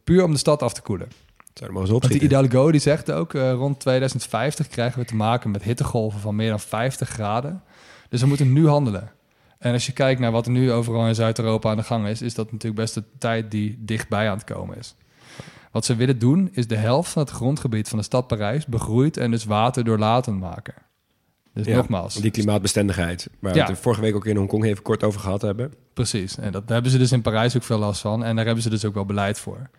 Puur 0.05 0.25
om 0.25 0.33
de 0.33 0.39
stad 0.39 0.63
af 0.63 0.73
te 0.73 0.83
koelen. 0.83 1.09
Zou 1.55 1.73
maar 1.73 1.87
Want 1.87 2.09
die. 2.09 2.21
Hidalgo 2.21 2.71
die 2.71 2.81
zegt 2.81 3.13
ook, 3.13 3.35
eh, 3.35 3.53
rond 3.53 3.81
2050 3.81 4.69
krijgen 4.69 4.99
we 4.99 5.05
te 5.05 5.15
maken 5.15 5.51
met 5.51 5.63
hittegolven 5.63 6.21
van 6.21 6.37
meer 6.37 6.51
dan 6.51 6.61
50 6.61 7.09
graden. 7.09 7.63
Dus 8.09 8.21
we 8.21 8.27
moeten 8.27 8.53
nu 8.53 8.69
handelen. 8.69 9.11
En 9.59 9.73
als 9.73 9.87
je 9.87 9.93
kijkt 9.93 10.21
naar 10.21 10.31
wat 10.31 10.47
er 10.47 10.53
nu 10.53 10.73
overal 10.73 11.07
in 11.07 11.15
Zuid-Europa 11.15 11.71
aan 11.71 11.77
de 11.77 11.83
gang 11.83 12.07
is, 12.07 12.23
is 12.23 12.35
dat 12.35 12.53
natuurlijk 12.53 12.81
best 12.81 12.95
de 12.95 13.05
tijd 13.19 13.51
die 13.51 13.79
dichtbij 13.79 14.29
aan 14.29 14.37
het 14.37 14.45
komen 14.45 14.79
is. 14.79 14.95
Wat 15.71 15.85
ze 15.85 15.97
willen 15.97 16.19
doen 16.19 16.49
is 16.53 16.67
de 16.67 16.77
helft 16.77 17.11
van 17.11 17.23
het 17.23 17.31
grondgebied 17.31 17.89
van 17.89 17.99
de 17.99 18.05
stad 18.05 18.27
Parijs 18.27 18.67
begroeid 18.67 19.17
en 19.17 19.31
dus 19.31 19.45
waterdoorlatend 19.45 20.41
maken. 20.41 20.75
Dus 21.55 21.67
Ja, 21.67 21.77
nogmaals, 21.77 22.15
Die 22.15 22.31
klimaatbestendigheid. 22.31 23.29
Waar 23.39 23.55
Ja. 23.55 23.65
we 23.67 23.73
het 23.73 23.81
vorige 23.81 24.01
week 24.01 24.15
ook 24.15 24.27
in 24.27 24.37
Hongkong 24.37 24.65
even 24.65 24.83
kort 24.83 25.03
over 25.03 25.21
gehad 25.21 25.43
hebben. 25.43 25.75
Precies. 25.95 26.37
En 26.39 26.53
dat, 26.53 26.63
daar 26.67 26.73
hebben 26.73 26.91
ze 26.93 26.99
dus 26.99 27.13
in 27.13 27.23
Parijs 27.23 27.57
ook 27.57 27.63
veel 27.63 27.79
last 27.79 28.01
van. 28.01 28.25
En 28.25 28.37
daar 28.37 28.45
hebben 28.45 28.63
ze 28.63 28.71
dus 28.71 28.85
ook 28.85 28.95
wel 28.95 29.05
beleid 29.07 29.39
voor. 29.39 29.71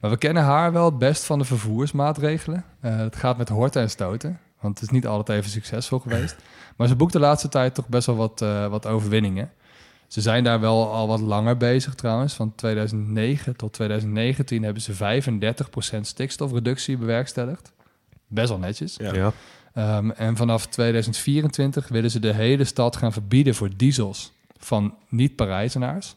Maar 0.00 0.10
we 0.10 0.16
kennen 0.16 0.42
haar 0.42 0.72
wel 0.72 0.84
het 0.84 0.98
best 0.98 1.24
van 1.24 1.38
de 1.38 1.44
vervoersmaatregelen. 1.44 2.64
Eh, 2.80 2.96
het 2.96 3.16
gaat 3.16 3.38
met 3.38 3.48
horten 3.48 3.82
en 3.82 3.90
stoten. 3.90 4.38
Want 4.60 4.74
het 4.80 4.88
is 4.88 4.94
niet 4.94 5.06
altijd 5.06 5.38
even 5.38 5.50
succesvol 5.50 5.98
geweest. 5.98 6.36
Maar 6.76 6.88
ze 6.88 6.96
boekt 6.96 7.12
de 7.12 7.18
laatste 7.18 7.48
tijd 7.48 7.74
toch 7.74 7.88
best 7.88 8.06
wel 8.06 8.16
wat, 8.16 8.42
eh, 8.42 8.66
wat 8.66 8.86
overwinningen. 8.86 9.50
Ze 10.06 10.20
zijn 10.20 10.44
daar 10.44 10.60
wel 10.60 10.92
al 10.92 11.08
wat 11.08 11.20
langer 11.20 11.56
bezig 11.56 11.94
trouwens. 11.94 12.34
Van 12.34 12.54
2009 12.54 13.56
tot 13.56 13.72
2019 13.72 14.62
hebben 14.62 14.82
ze 14.82 14.92
35% 14.94 16.06
stikstofreductie 16.06 16.96
bewerkstelligd. 16.96 17.72
Best 18.28 18.48
wel 18.48 18.58
netjes. 18.58 18.96
Ja. 18.98 19.14
Ja. 19.14 19.32
Ehm, 19.76 20.10
en 20.10 20.36
vanaf 20.36 20.66
2024 20.66 21.88
willen 21.88 22.10
ze 22.10 22.18
de 22.20 22.32
hele 22.32 22.64
stad 22.64 22.96
gaan 22.96 23.12
verbieden 23.12 23.54
voor 23.54 23.70
diesels 23.76 24.32
van 24.58 24.94
niet-Parijzenaars. 25.08 26.16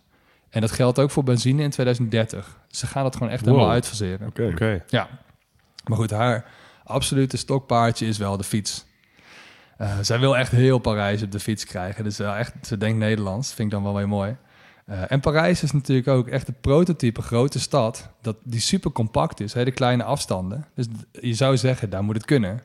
En 0.50 0.62
dat 0.62 0.72
geldt 0.72 1.00
ook 1.00 1.12
voor 1.12 1.24
benzine 1.24 1.64
in 1.64 1.70
2030. 1.70 2.60
Ze 2.68 2.88
gaan 2.88 3.06
het 3.06 3.16
gewoon 3.16 3.32
echt 3.32 3.42
Wow. 3.46 3.50
helemaal 3.54 3.74
uitfaseren. 3.74 4.28
Oké. 4.28 4.84
Ja. 4.88 5.08
Maar 5.86 5.98
goed, 5.98 6.12
haar 6.12 6.46
absolute 6.84 7.38
stokpaardje 7.38 8.06
is 8.06 8.18
wel 8.18 8.38
de 8.38 8.44
fiets. 8.44 8.86
Eh, 9.78 9.98
zij 10.02 10.20
wil 10.20 10.38
echt 10.38 10.52
heel 10.52 10.78
Parijs 10.80 11.24
op 11.24 11.32
de 11.32 11.40
fiets 11.40 11.66
krijgen. 11.66 12.04
Dus 12.04 12.18
wel 12.18 12.34
echt, 12.36 12.54
ze 12.62 12.78
denkt 12.78 12.98
Nederlands. 13.00 13.54
Vind 13.54 13.68
ik 13.68 13.74
dan 13.74 13.84
wel 13.84 13.96
weer 13.96 14.08
mooi. 14.08 14.36
Eh, 14.86 15.12
en 15.12 15.20
Parijs 15.20 15.64
is 15.64 15.72
natuurlijk 15.72 16.08
ook 16.08 16.28
echt 16.28 16.46
de 16.46 16.54
prototype 16.62 17.22
grote 17.22 17.60
stad. 17.60 18.10
Dat, 18.22 18.36
die 18.44 18.60
super 18.60 18.92
compact 18.92 19.40
is, 19.40 19.54
hele 19.54 19.72
kleine 19.72 20.04
afstanden. 20.04 20.66
Dus 20.76 20.86
je 21.12 21.34
zou 21.34 21.58
zeggen, 21.58 21.90
daar 21.90 22.04
moet 22.04 22.16
het 22.16 22.26
kunnen. 22.26 22.62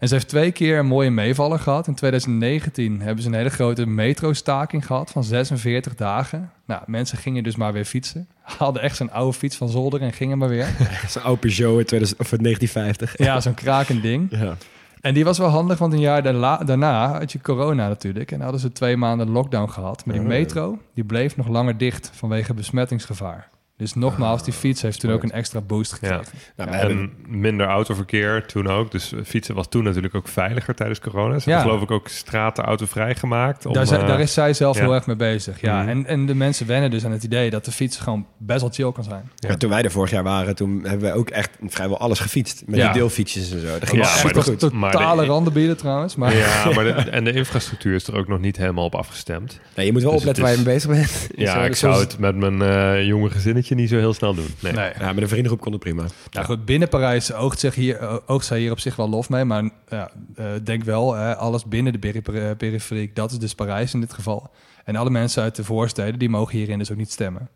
En 0.00 0.08
ze 0.08 0.14
heeft 0.14 0.28
twee 0.28 0.52
keer 0.52 0.78
een 0.78 0.86
mooie 0.86 1.10
meevaller 1.10 1.58
gehad. 1.58 1.86
In 1.86 1.94
2019 1.94 3.00
hebben 3.00 3.22
ze 3.22 3.28
een 3.28 3.34
hele 3.34 3.48
grote 3.50 3.86
metrostaking 3.86 4.86
gehad 4.86 5.10
van 5.10 5.24
46 5.24 5.94
dagen. 5.94 6.50
Nou, 6.66 6.82
mensen 6.86 7.18
gingen 7.18 7.42
dus 7.42 7.56
maar 7.56 7.72
weer 7.72 7.84
fietsen. 7.84 8.28
Hadden 8.58 8.82
echt 8.82 8.96
zo'n 8.96 9.10
oude 9.12 9.32
fiets 9.38 9.56
van 9.56 9.68
zolder 9.68 10.00
en 10.00 10.12
gingen 10.12 10.38
maar 10.38 10.48
weer. 10.48 10.66
Zo'n 11.08 11.22
oude 11.22 11.40
Peugeot 11.40 11.78
in 11.78 11.84
2000, 11.84 12.20
of 12.20 12.32
in 12.32 12.42
1950. 12.42 13.26
Ja, 13.26 13.40
zo'n 13.40 13.54
krakend 13.54 14.02
ding. 14.02 14.26
Ja. 14.30 14.56
En 15.00 15.14
die 15.14 15.24
was 15.24 15.38
wel 15.38 15.48
handig, 15.48 15.78
want 15.78 15.92
een 15.92 16.00
jaar 16.00 16.22
daarna 16.66 17.18
had 17.18 17.32
je 17.32 17.40
corona 17.40 17.88
natuurlijk. 17.88 18.32
En 18.32 18.40
hadden 18.40 18.60
ze 18.60 18.72
twee 18.72 18.96
maanden 18.96 19.30
lockdown 19.30 19.70
gehad. 19.70 20.04
Maar 20.04 20.14
die 20.14 20.24
Oh. 20.24 20.30
metro, 20.30 20.78
die 20.94 21.04
bleef 21.04 21.36
nog 21.36 21.48
langer 21.48 21.76
dicht 21.78 22.10
vanwege 22.14 22.54
besmettingsgevaar. 22.54 23.48
Dus 23.80 23.94
nogmaals, 23.94 24.44
die 24.44 24.52
fiets 24.52 24.82
heeft 24.82 25.00
toen 25.00 25.10
ook 25.10 25.22
een 25.22 25.30
extra 25.30 25.60
boost 25.60 25.92
gekregen. 25.92 26.24
Nou, 26.56 26.70
we 26.70 26.76
hebben, 26.76 26.98
En 27.26 27.38
minder 27.40 27.66
autoverkeer 27.66 28.46
toen 28.46 28.66
ook. 28.68 28.90
Dus 28.90 29.12
fietsen 29.24 29.54
was 29.54 29.68
toen 29.68 29.84
natuurlijk 29.84 30.14
ook 30.14 30.28
veiliger 30.28 30.74
tijdens 30.74 31.00
corona. 31.00 31.38
Ze 31.38 31.50
Ja. 31.50 31.56
hebben 31.56 31.72
geloof 31.72 31.88
ik 31.88 31.94
ook 31.94 32.08
straten 32.08 32.64
autovrij 32.64 33.14
gemaakt. 33.14 33.66
Om, 33.66 33.72
Daar, 33.72 33.86
zijn- 33.86 34.00
eh, 34.00 34.06
daar 34.06 34.20
is 34.20 34.32
zij 34.32 34.52
zelf 34.54 34.76
ja. 34.76 34.82
heel 34.82 34.94
erg 34.94 35.06
mee 35.06 35.16
bezig. 35.16 35.60
Ja. 35.60 35.80
Mhm. 35.80 35.88
En, 35.88 36.06
en 36.06 36.26
de 36.26 36.34
mensen 36.34 36.66
wennen 36.66 36.90
dus 36.90 37.04
aan 37.04 37.12
het 37.12 37.24
idee 37.24 37.50
dat 37.50 37.64
de 37.64 37.72
fiets 37.72 37.96
gewoon 37.96 38.26
best 38.38 38.60
wel 38.60 38.70
chill 38.72 38.92
kan 38.92 39.04
zijn. 39.04 39.30
ja, 39.36 39.56
toen 39.56 39.70
wij 39.70 39.82
er 39.82 39.90
vorig 39.90 40.10
jaar 40.10 40.22
waren, 40.22 40.54
toen 40.54 40.80
hebben 40.84 41.10
we 41.12 41.16
ook 41.18 41.28
echt 41.30 41.50
vrijwel 41.66 41.98
alles 41.98 42.18
gefietst. 42.18 42.62
Met 42.66 42.76
Ja. 42.78 42.84
die 42.84 43.00
deelfietsjes 43.00 43.52
en 43.52 43.60
zo. 43.60 43.66
Dat 43.78 43.88
ging 43.88 44.02
Ja, 44.04 44.08
echt 44.08 44.24
maar 44.24 44.32
dat- 44.32 44.44
de- 44.44 44.56
totale 44.56 45.24
randenbieden 45.24 45.76
trouwens. 45.76 46.16
Maar 46.16 46.36
Ja, 46.36 46.64
maar 46.74 46.84
de, 46.84 46.90
en 46.92 47.24
de 47.24 47.32
infrastructuur 47.32 47.94
is 47.94 48.06
er 48.06 48.16
ook 48.16 48.28
nog 48.28 48.40
niet 48.40 48.56
helemaal 48.56 48.84
op 48.84 48.94
afgestemd. 48.94 49.60
Nee, 49.76 49.86
je 49.86 49.92
moet 49.92 50.02
wel 50.02 50.10
Dus 50.10 50.18
opletten 50.20 50.44
waar 50.44 50.52
je 50.52 50.58
mee 50.58 50.74
bezig 50.74 50.90
bent. 50.90 51.28
Ja, 51.36 51.52
Zo, 51.54 51.60
ik 51.64 51.76
zou 51.76 52.00
het 52.00 52.18
met 52.18 52.36
mijn 52.36 52.62
eh, 52.62 53.06
jonge 53.06 53.30
gezinnetje 53.30 53.69
niet 53.76 53.88
zo 53.88 53.96
heel 53.96 54.14
snel 54.14 54.34
doen. 54.34 54.46
Nee. 54.60 54.72
nee. 54.72 54.92
Ja, 54.98 55.12
met 55.12 55.22
een 55.22 55.28
vriendengroep 55.28 55.60
kon 55.60 55.72
het 55.72 55.80
prima. 55.80 56.04
Nou 56.30 56.46
goed, 56.46 56.64
binnen 56.64 56.88
Parijs 56.88 57.32
oogt, 57.32 57.60
zich 57.60 57.74
hier, 57.74 58.20
oogt 58.28 58.46
zij 58.46 58.58
hier 58.58 58.70
op 58.70 58.78
zich 58.80 58.96
wel 58.96 59.08
lof 59.08 59.28
mee. 59.28 59.44
Maar 59.44 59.70
ja, 59.88 60.10
eh, 60.34 60.46
denk 60.64 60.84
wel, 60.84 61.14
hè, 61.14 61.36
alles 61.36 61.64
binnen 61.64 61.92
de 61.92 61.98
peri- 61.98 62.22
peri- 62.22 62.54
periferiek, 62.54 63.16
dat 63.16 63.30
is 63.30 63.38
dus 63.38 63.54
Parijs 63.54 63.94
in 63.94 64.00
dit 64.00 64.12
geval. 64.12 64.50
En 64.84 64.96
alle 64.96 65.10
mensen 65.10 65.42
uit 65.42 65.56
de 65.56 65.64
voorsteden, 65.64 66.18
die 66.18 66.28
mogen 66.28 66.56
hierin 66.58 66.78
dus 66.78 66.90
ook 66.90 66.96
niet 66.96 67.12
stemmen. 67.12 67.48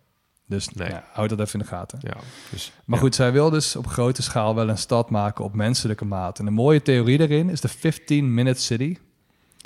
Dus 0.47 0.69
Nee. 0.69 0.89
ja, 0.89 1.05
houd 1.13 1.29
dat 1.29 1.41
even 1.41 1.53
in 1.53 1.59
de 1.59 1.65
gaten. 1.67 1.99
Ja, 2.03 2.17
dus, 2.51 2.73
Maar 2.85 2.99
goed, 2.99 3.15
zij 3.15 3.33
wil 3.33 3.51
dus 3.51 3.77
op 3.77 3.87
grote 3.87 4.23
schaal 4.23 4.55
wel 4.55 4.69
een 4.69 4.79
stad 4.79 5.11
maken 5.11 5.45
op 5.45 5.55
menselijke 5.55 6.05
maat. 6.05 6.39
En 6.39 6.47
een 6.47 6.53
mooie 6.53 6.83
theorie 6.83 7.19
daarin 7.19 7.51
is 7.51 7.61
de 7.61 7.69
15-minute 7.69 8.61
city. 8.61 8.97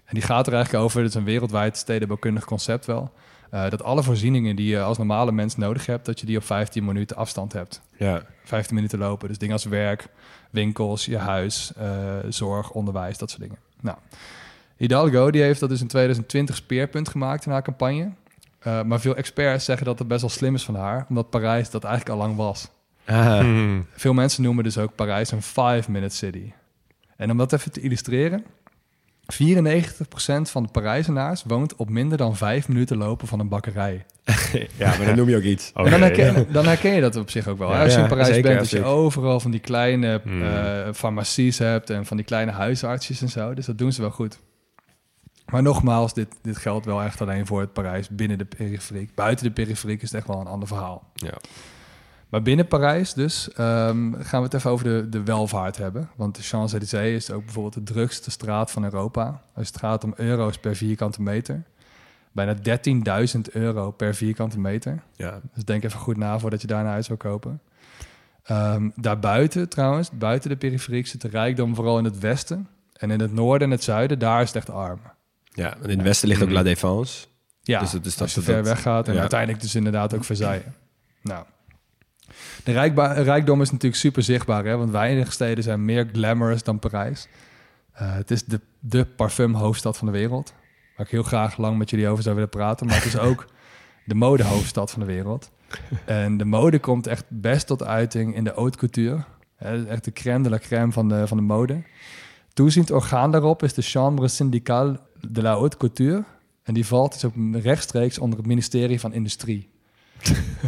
En 0.05 0.14
die 0.14 0.22
gaat 0.22 0.46
er 0.46 0.53
eigenlijk 0.53 0.84
over, 0.84 1.01
het 1.01 1.09
is 1.09 1.14
een 1.14 1.24
wereldwijd 1.24 1.76
stedenbouwkundig 1.76 2.44
concept 2.44 2.86
wel. 2.86 3.12
Eh, 3.51 3.70
dat 3.70 3.82
alle 3.82 4.03
voorzieningen 4.03 4.57
die 4.57 4.68
je 4.68 4.80
als 4.80 4.99
normale 4.99 5.32
mens 5.32 5.57
nodig 5.57 5.86
hebt, 5.86 6.07
dat 6.07 6.20
je 6.20 6.26
die 6.26 6.36
op 6.36 6.44
15 6.44 6.84
minuten 6.84 7.16
afstand 7.16 7.53
hebt. 7.53 7.80
Ja. 7.96 8.22
15 8.44 8.74
minuten 8.74 8.99
lopen. 8.99 9.28
Dus 9.28 9.38
dingen 9.38 9.55
als 9.55 9.64
werk, 9.64 10.07
winkels, 10.51 11.05
je 11.05 11.16
huis, 11.16 11.72
eh, 11.76 12.16
zorg, 12.28 12.70
onderwijs, 12.70 13.18
dat 13.18 13.30
soort 13.30 13.42
dingen. 13.42 13.59
Nou, 13.80 13.96
Hidalgo 14.76 15.30
die 15.30 15.42
heeft 15.42 15.61
dat 15.61 15.68
dus 15.68 15.80
in 15.80 15.86
2020 15.86 16.57
speerpunt 16.57 17.09
gemaakt 17.09 17.46
in 17.46 17.53
haar 17.53 17.62
campagne. 17.62 18.11
Eh, 18.59 18.82
maar 18.82 19.01
veel 19.01 19.16
experts 19.16 19.64
zeggen 19.64 19.86
dat 19.86 19.99
het 19.99 20.09
best 20.09 20.20
wel 20.20 20.30
slim 20.30 20.55
is 20.55 20.64
van 20.64 20.74
haar, 20.74 21.07
omdat 21.09 21.30
Parijs 21.30 21.70
dat 21.70 21.84
eigenlijk 21.84 22.14
al 22.14 22.26
lang 22.26 22.36
was. 22.36 22.68
Ah, 23.07 23.38
Hmm. 23.38 23.86
Veel 23.92 24.12
mensen 24.12 24.42
noemen 24.42 24.64
dus 24.64 24.78
ook 24.78 24.94
Parijs 24.94 25.30
een 25.30 25.42
5-minute 25.42 26.16
city. 26.16 26.53
En 27.16 27.30
om 27.30 27.36
dat 27.36 27.53
even 27.53 27.72
te 27.72 27.80
illustreren, 27.80 28.44
94% 29.33 29.37
van 30.51 30.62
de 30.62 30.68
Parijzenaars 30.72 31.43
woont 31.47 31.76
op 31.76 31.91
minder 31.91 32.18
dan 32.18 32.37
5 32.37 32.68
minuten 32.68 32.97
lopen 32.97 33.29
van 33.29 33.41
een 33.41 33.49
bakkerij. 33.49 34.05
ja, 34.76 34.97
maar 34.97 35.07
dan 35.07 35.16
noem 35.20 35.29
je 35.29 35.37
ook 35.37 35.43
iets. 35.43 35.72
En 35.74 35.91
dan 35.91 36.01
herken, 36.01 36.47
dan 36.53 36.66
herken 36.66 36.95
je 36.95 37.01
dat 37.01 37.16
op 37.16 37.31
zich 37.31 37.49
ook 37.49 37.59
wel. 37.59 37.72
Ja, 37.72 37.83
Als 37.83 37.95
je 37.95 38.01
in 38.01 38.09
Parijs 38.09 38.26
zeker, 38.26 38.43
bent, 38.43 38.59
dat 38.61 38.70
je 38.70 38.85
overal 38.85 39.41
van 39.41 39.51
die 39.51 39.61
kleine 39.61 40.20
Hmm. 40.24 40.43
eh, 40.43 40.93
farmacies 40.95 41.59
hebt 41.59 41.91
en 41.91 42.07
van 42.07 42.16
die 42.16 42.26
kleine 42.26 42.51
huisartsjes 42.53 43.20
en 43.22 43.29
zo. 43.29 43.55
Dus 43.55 43.66
dat 43.66 43.79
doen 43.79 43.93
ze 43.93 44.01
wel 44.01 44.11
goed. 44.11 44.39
Maar 45.47 45.62
nogmaals, 45.62 46.14
dit, 46.14 46.29
dit 46.43 46.57
geldt 46.57 46.87
wel 46.87 47.03
echt 47.03 47.20
alleen 47.20 47.47
voor 47.47 47.61
het 47.61 47.72
Parijs 47.72 48.09
binnen 48.09 48.39
de 48.39 48.45
periferiek. 48.45 49.14
Buiten 49.14 49.45
de 49.45 49.51
periferiek 49.53 50.03
is 50.03 50.11
het 50.11 50.18
echt 50.18 50.29
wel 50.29 50.41
een 50.41 50.47
ander 50.47 50.68
verhaal. 50.68 51.11
Ja. 51.14 51.35
Maar 52.29 52.43
binnen 52.43 52.66
Parijs 52.68 53.12
dus 53.14 53.53
ehm, 53.53 54.12
gaan 54.12 54.39
we 54.41 54.45
het 54.47 54.55
even 54.55 54.70
over 54.70 54.85
de, 54.85 55.09
de 55.09 55.22
welvaart 55.22 55.76
hebben. 55.76 56.11
Want 56.16 56.37
de 56.37 56.43
Champs-Élysées 56.43 57.14
is 57.14 57.31
ook 57.31 57.45
bijvoorbeeld 57.45 57.74
de 57.87 57.93
drukste 57.93 58.31
straat 58.31 58.70
van 58.70 58.85
Europa. 58.85 59.43
Als 59.55 59.66
het 59.66 59.79
gaat 59.79 60.05
om 60.05 60.12
euro's 60.16 60.59
per 60.59 60.76
vierkante 60.76 61.22
meter. 61.22 61.62
Bijna 62.33 62.55
13.000 63.35 63.41
euro 63.53 63.91
per 63.91 64.14
vierkante 64.14 64.59
meter. 64.61 65.03
Ja. 65.16 65.41
Dus 65.55 65.64
denk 65.64 65.85
even 65.85 65.99
goed 65.99 66.16
na 66.16 66.39
voordat 66.39 66.61
je 66.61 66.66
daar 66.66 66.81
een 66.81 66.87
huis 66.91 67.09
wil 67.09 67.16
kopen. 67.16 67.61
Ehm, 68.43 68.89
daarbuiten 68.97 69.68
trouwens, 69.68 70.11
buiten 70.11 70.51
de 70.51 70.57
periferiek 70.57 71.07
zit 71.07 71.20
de 71.20 71.29
rijkdom 71.29 71.74
vooral 71.74 71.99
in 71.99 72.05
het 72.05 72.18
westen. 72.18 72.68
En 72.93 73.11
in 73.11 73.20
het 73.20 73.33
noorden 73.33 73.66
en 73.68 73.72
het 73.74 73.83
zuiden, 73.85 74.18
daar 74.18 74.41
is 74.43 74.47
het 74.47 74.57
echt 74.57 74.70
arm. 74.70 75.01
ja, 75.45 75.74
en 75.76 75.83
in 75.91 75.97
het 75.99 76.07
westen 76.07 76.29
ligt 76.29 76.43
ook 76.43 76.51
La 76.51 76.62
Défense. 76.62 77.26
Ja, 77.62 77.81
Dus 77.81 77.91
dat 77.91 78.05
is 78.07 78.12
dat- 78.12 78.20
als 78.20 78.31
je 78.35 78.41
dat- 78.41 78.45
ver 78.55 78.64
weg 78.64 78.83
gaat. 78.83 79.09
En 79.09 79.14
ja. 79.14 79.20
uiteindelijk 79.20 79.61
dus 79.61 79.74
inderdaad 79.74 80.14
ook 80.14 80.24
Versailles. 80.24 80.62
Nou, 81.22 81.45
de 82.64 82.72
rijkdom 83.22 83.61
is 83.61 83.70
natuurlijk 83.70 84.00
super 84.00 84.22
zichtbaar. 84.22 84.64
Hè? 84.64 84.76
Want 84.76 84.90
weinig 84.90 85.32
steden 85.32 85.64
zijn 85.64 85.84
meer 85.84 86.09
glamorous 86.12 86.62
dan 86.62 86.78
Parijs. 86.78 87.28
Eh, 87.92 88.14
het 88.14 88.30
is 88.30 88.44
de, 88.44 88.61
de 88.80 89.04
parfumhoofdstad 89.04 89.96
van 89.96 90.06
de 90.06 90.12
wereld. 90.12 90.54
Waar 90.96 91.06
ik 91.06 91.12
heel 91.12 91.22
graag 91.22 91.56
lang 91.56 91.78
met 91.78 91.90
jullie 91.90 92.09
over 92.09 92.22
zou 92.22 92.34
willen 92.34 92.50
praten. 92.50 92.86
Maar 92.86 92.96
het 92.96 93.04
is 93.04 93.18
ook 93.18 93.46
de 94.04 94.14
modehoofdstad 94.14 94.90
van 94.90 95.00
de 95.00 95.06
wereld. 95.06 95.50
En 96.04 96.36
de 96.36 96.44
mode 96.44 96.78
komt 96.78 97.06
echt 97.06 97.24
best 97.28 97.66
tot 97.66 97.82
uiting 97.82 98.34
in 98.34 98.44
de 98.44 98.52
haute 98.54 98.78
couture. 98.78 99.24
Echt 99.88 100.04
de 100.04 100.12
crème 100.12 100.42
de 100.42 100.50
la 100.50 100.59
crème 100.59 100.92
van 100.92 101.09
de, 101.09 101.26
van 101.26 101.36
de 101.36 101.42
mode. 101.42 101.82
Toeziend 102.52 102.90
orgaan 102.90 103.30
daarop 103.30 103.62
is 103.62 103.74
de 103.74 103.82
Chambre 103.82 104.28
syndicale 104.28 105.00
de 105.20 105.42
la 105.42 105.52
haute 105.52 105.76
couture. 105.76 106.24
En 106.62 106.74
die 106.74 106.86
valt 106.86 107.12
dus 107.12 107.24
ook 107.24 107.34
rechtstreeks 107.52 108.18
onder 108.18 108.38
het 108.38 108.46
ministerie 108.46 109.00
van 109.00 109.12
Industrie. 109.12 109.68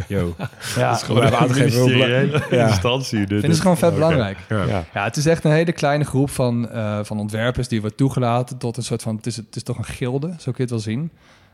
Yo. 0.07 0.35
Ja, 0.75 0.93
Gewoon 0.95 1.21
We 1.21 1.27
hebben 1.27 1.49
een 1.49 1.49
aangegeven 1.49 2.57
Ja. 2.57 2.67
instantie. 2.67 3.19
Dus 3.19 3.39
vinden 3.39 3.55
ze 3.55 3.61
gewoon 3.61 3.77
vet 3.77 3.93
belangrijk. 3.93 4.37
Ja. 4.49 4.85
Het 4.91 5.17
is 5.17 5.25
echt 5.25 5.43
een 5.43 5.51
hele 5.51 5.71
kleine 5.71 6.03
groep 6.03 6.29
van, 6.29 6.69
eh, 6.69 6.99
van 7.03 7.19
ontwerpers 7.19 7.67
die 7.67 7.81
wordt 7.81 7.97
toegelaten 7.97 8.57
tot 8.57 8.77
een 8.77 8.83
soort 8.83 9.01
van... 9.01 9.15
Het 9.15 9.25
is, 9.25 9.35
het 9.35 9.55
is 9.55 9.63
toch 9.63 9.77
een 9.77 9.83
gilde, 9.85 10.27
zo 10.27 10.51
kun 10.51 10.53
je 10.55 10.61
het 10.61 10.69
wel 10.69 10.79
zien. 10.79 11.11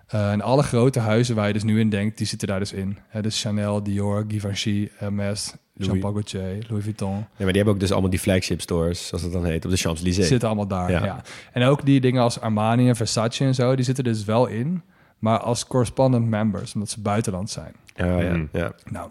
Eh, 0.08 0.32
en 0.32 0.42
alle 0.42 0.64
grote 0.64 1.00
huizen 1.00 1.36
waar 1.36 1.48
je 1.48 1.54
dus 1.54 1.64
nu 1.64 1.80
in 1.80 1.90
denkt, 1.90 2.18
die 2.18 2.28
zitten 2.28 2.48
daar 2.48 2.60
dus 2.60 2.74
in. 2.74 2.98
Hè, 3.08 3.22
dus 3.22 3.42
Chanel, 3.42 3.84
Dior, 3.84 4.26
Givenchy, 4.28 4.90
Hermès, 4.96 5.54
Jean-Paul 5.74 6.12
Gaultier, 6.14 6.66
Louis 6.70 6.84
Vuitton. 6.84 7.16
Ja, 7.16 7.24
maar 7.38 7.48
die 7.48 7.56
hebben 7.56 7.74
ook 7.74 7.80
dus 7.80 7.92
allemaal 7.92 8.10
die 8.10 8.20
flagship 8.20 8.62
stores, 8.62 9.08
zoals 9.08 9.24
het 9.24 9.34
dan 9.34 9.46
heet, 9.46 9.66
op 9.66 9.72
de 9.72 9.78
Champs-Élysées. 9.78 10.28
Zitten 10.28 10.48
allemaal 10.48 10.68
daar, 10.68 10.92
Ja. 10.92 11.04
ja. 11.06 11.22
En 11.54 11.64
ook 11.64 11.86
die 11.86 12.00
dingen 12.02 12.22
als 12.22 12.40
Armani 12.42 12.88
en 12.90 12.96
Versace 12.96 13.44
en 13.44 13.56
zo, 13.56 13.76
die 13.76 13.86
zitten 13.86 14.04
dus 14.04 14.26
wel 14.26 14.48
in. 14.48 14.82
Maar 15.20 15.40
als 15.40 15.68
correspondent 15.68 16.28
members, 16.30 16.74
omdat 16.74 16.90
ze 16.90 17.00
buitenland 17.00 17.50
zijn. 17.50 17.72
Ja, 17.98 18.20
ja, 18.22 18.32
Mm. 18.34 18.50
ja. 18.52 18.72
Nou, 18.92 19.10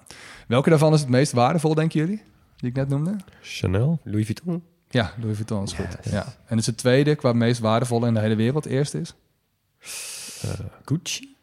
welke 0.48 0.68
daarvan 0.70 0.92
is 0.92 1.00
het 1.00 1.08
meest 1.08 1.32
waardevol, 1.32 1.74
denken 1.74 2.00
jullie? 2.00 2.22
Die 2.56 2.70
ik 2.70 2.76
net 2.76 2.88
noemde? 2.88 3.16
Chanel? 3.42 4.00
Louis 4.04 4.24
Vuitton? 4.24 4.62
Ja, 4.88 5.12
Louis 5.20 5.36
Vuitton 5.36 5.62
is 5.62 5.72
goed. 5.72 5.96
Ja. 6.10 6.24
En 6.46 6.58
is 6.58 6.66
het 6.66 6.76
tweede 6.76 7.14
qua 7.14 7.32
meest 7.32 7.60
waardevolle 7.60 8.06
in 8.06 8.14
de 8.14 8.20
hele 8.20 8.36
wereld 8.36 8.66
eerst 8.66 8.94
is? 8.94 9.14
Gucci? 10.84 11.34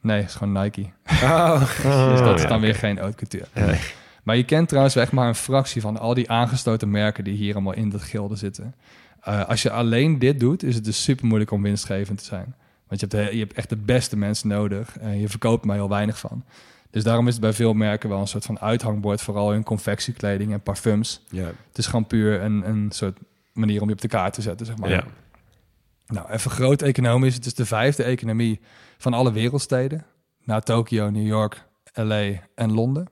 Nee, 0.00 0.20
het 0.20 0.28
is 0.28 0.34
gewoon 0.34 0.62
Nike. 0.62 0.86
Oh. 1.22 1.60
dus 2.10 2.20
dat 2.20 2.34
is 2.36 2.42
ja, 2.42 2.48
dan 2.48 2.60
weer 2.60 2.74
geen 2.74 2.98
haute 2.98 3.16
couture. 3.16 3.46
Nee. 3.66 3.80
Maar 4.22 4.36
je 4.36 4.44
kent 4.44 4.68
trouwens 4.68 4.96
echt 4.96 5.12
maar 5.12 5.28
een 5.28 5.34
fractie 5.34 5.80
van 5.80 5.98
al 5.98 6.14
die 6.14 6.30
aangesloten 6.30 6.90
merken 6.90 7.24
die 7.24 7.34
hier 7.36 7.54
allemaal 7.54 7.74
in 7.74 7.88
dat 7.90 8.02
gilde 8.02 8.36
zitten. 8.36 8.74
Eh, 9.20 9.48
als 9.48 9.62
je 9.62 9.70
alleen 9.70 10.18
dit 10.18 10.40
doet, 10.40 10.62
is 10.62 10.74
het 10.74 10.84
dus 10.84 11.02
super 11.02 11.26
moeilijk 11.26 11.50
om 11.50 11.62
winstgevend 11.62 12.18
te 12.18 12.24
zijn. 12.24 12.54
Want 12.88 13.00
je 13.00 13.06
hebt, 13.08 13.28
de- 13.30 13.34
je 13.36 13.42
hebt 13.42 13.52
echt 13.56 13.68
de 13.68 13.76
beste 13.76 14.16
mensen 14.16 14.48
nodig 14.48 14.98
en 14.98 15.18
je 15.20 15.28
verkoopt 15.28 15.64
maar 15.64 15.76
heel 15.76 15.88
weinig 15.88 16.18
van. 16.18 16.44
Dus 16.90 17.02
daarom 17.02 17.26
is 17.26 17.32
het 17.32 17.42
bij 17.42 17.52
veel 17.52 17.72
merken 17.72 18.08
wel 18.08 18.20
een 18.20 18.26
soort 18.26 18.44
van 18.44 18.60
uithangbord, 18.60 19.22
vooral 19.22 19.54
in 19.54 19.62
confectiekleding 19.62 20.52
en 20.52 20.60
parfums. 20.60 21.24
Ja. 21.28 21.44
Het 21.44 21.78
is 21.78 21.86
gewoon 21.86 22.06
puur 22.06 22.42
een, 22.42 22.68
een 22.68 22.90
soort 22.90 23.18
manier 23.52 23.80
om 23.80 23.88
je 23.88 23.94
op 23.94 24.00
de 24.00 24.08
kaart 24.08 24.34
te 24.34 24.42
zetten, 24.42 24.66
zeg 24.66 24.76
maar. 24.76 24.90
Ja. 24.90 25.04
Nou, 26.06 26.30
even 26.30 26.50
groot 26.50 26.82
economisch. 26.82 27.34
Het 27.34 27.46
is 27.46 27.54
de 27.54 27.66
vijfde 27.66 28.02
economie 28.02 28.60
van 28.98 29.12
alle 29.14 29.32
wereldsteden. 29.32 30.04
Na 30.44 30.60
Tokio, 30.60 31.10
New 31.10 31.26
York, 31.26 31.64
LA 31.92 32.30
en 32.54 32.72
Londen. 32.72 33.08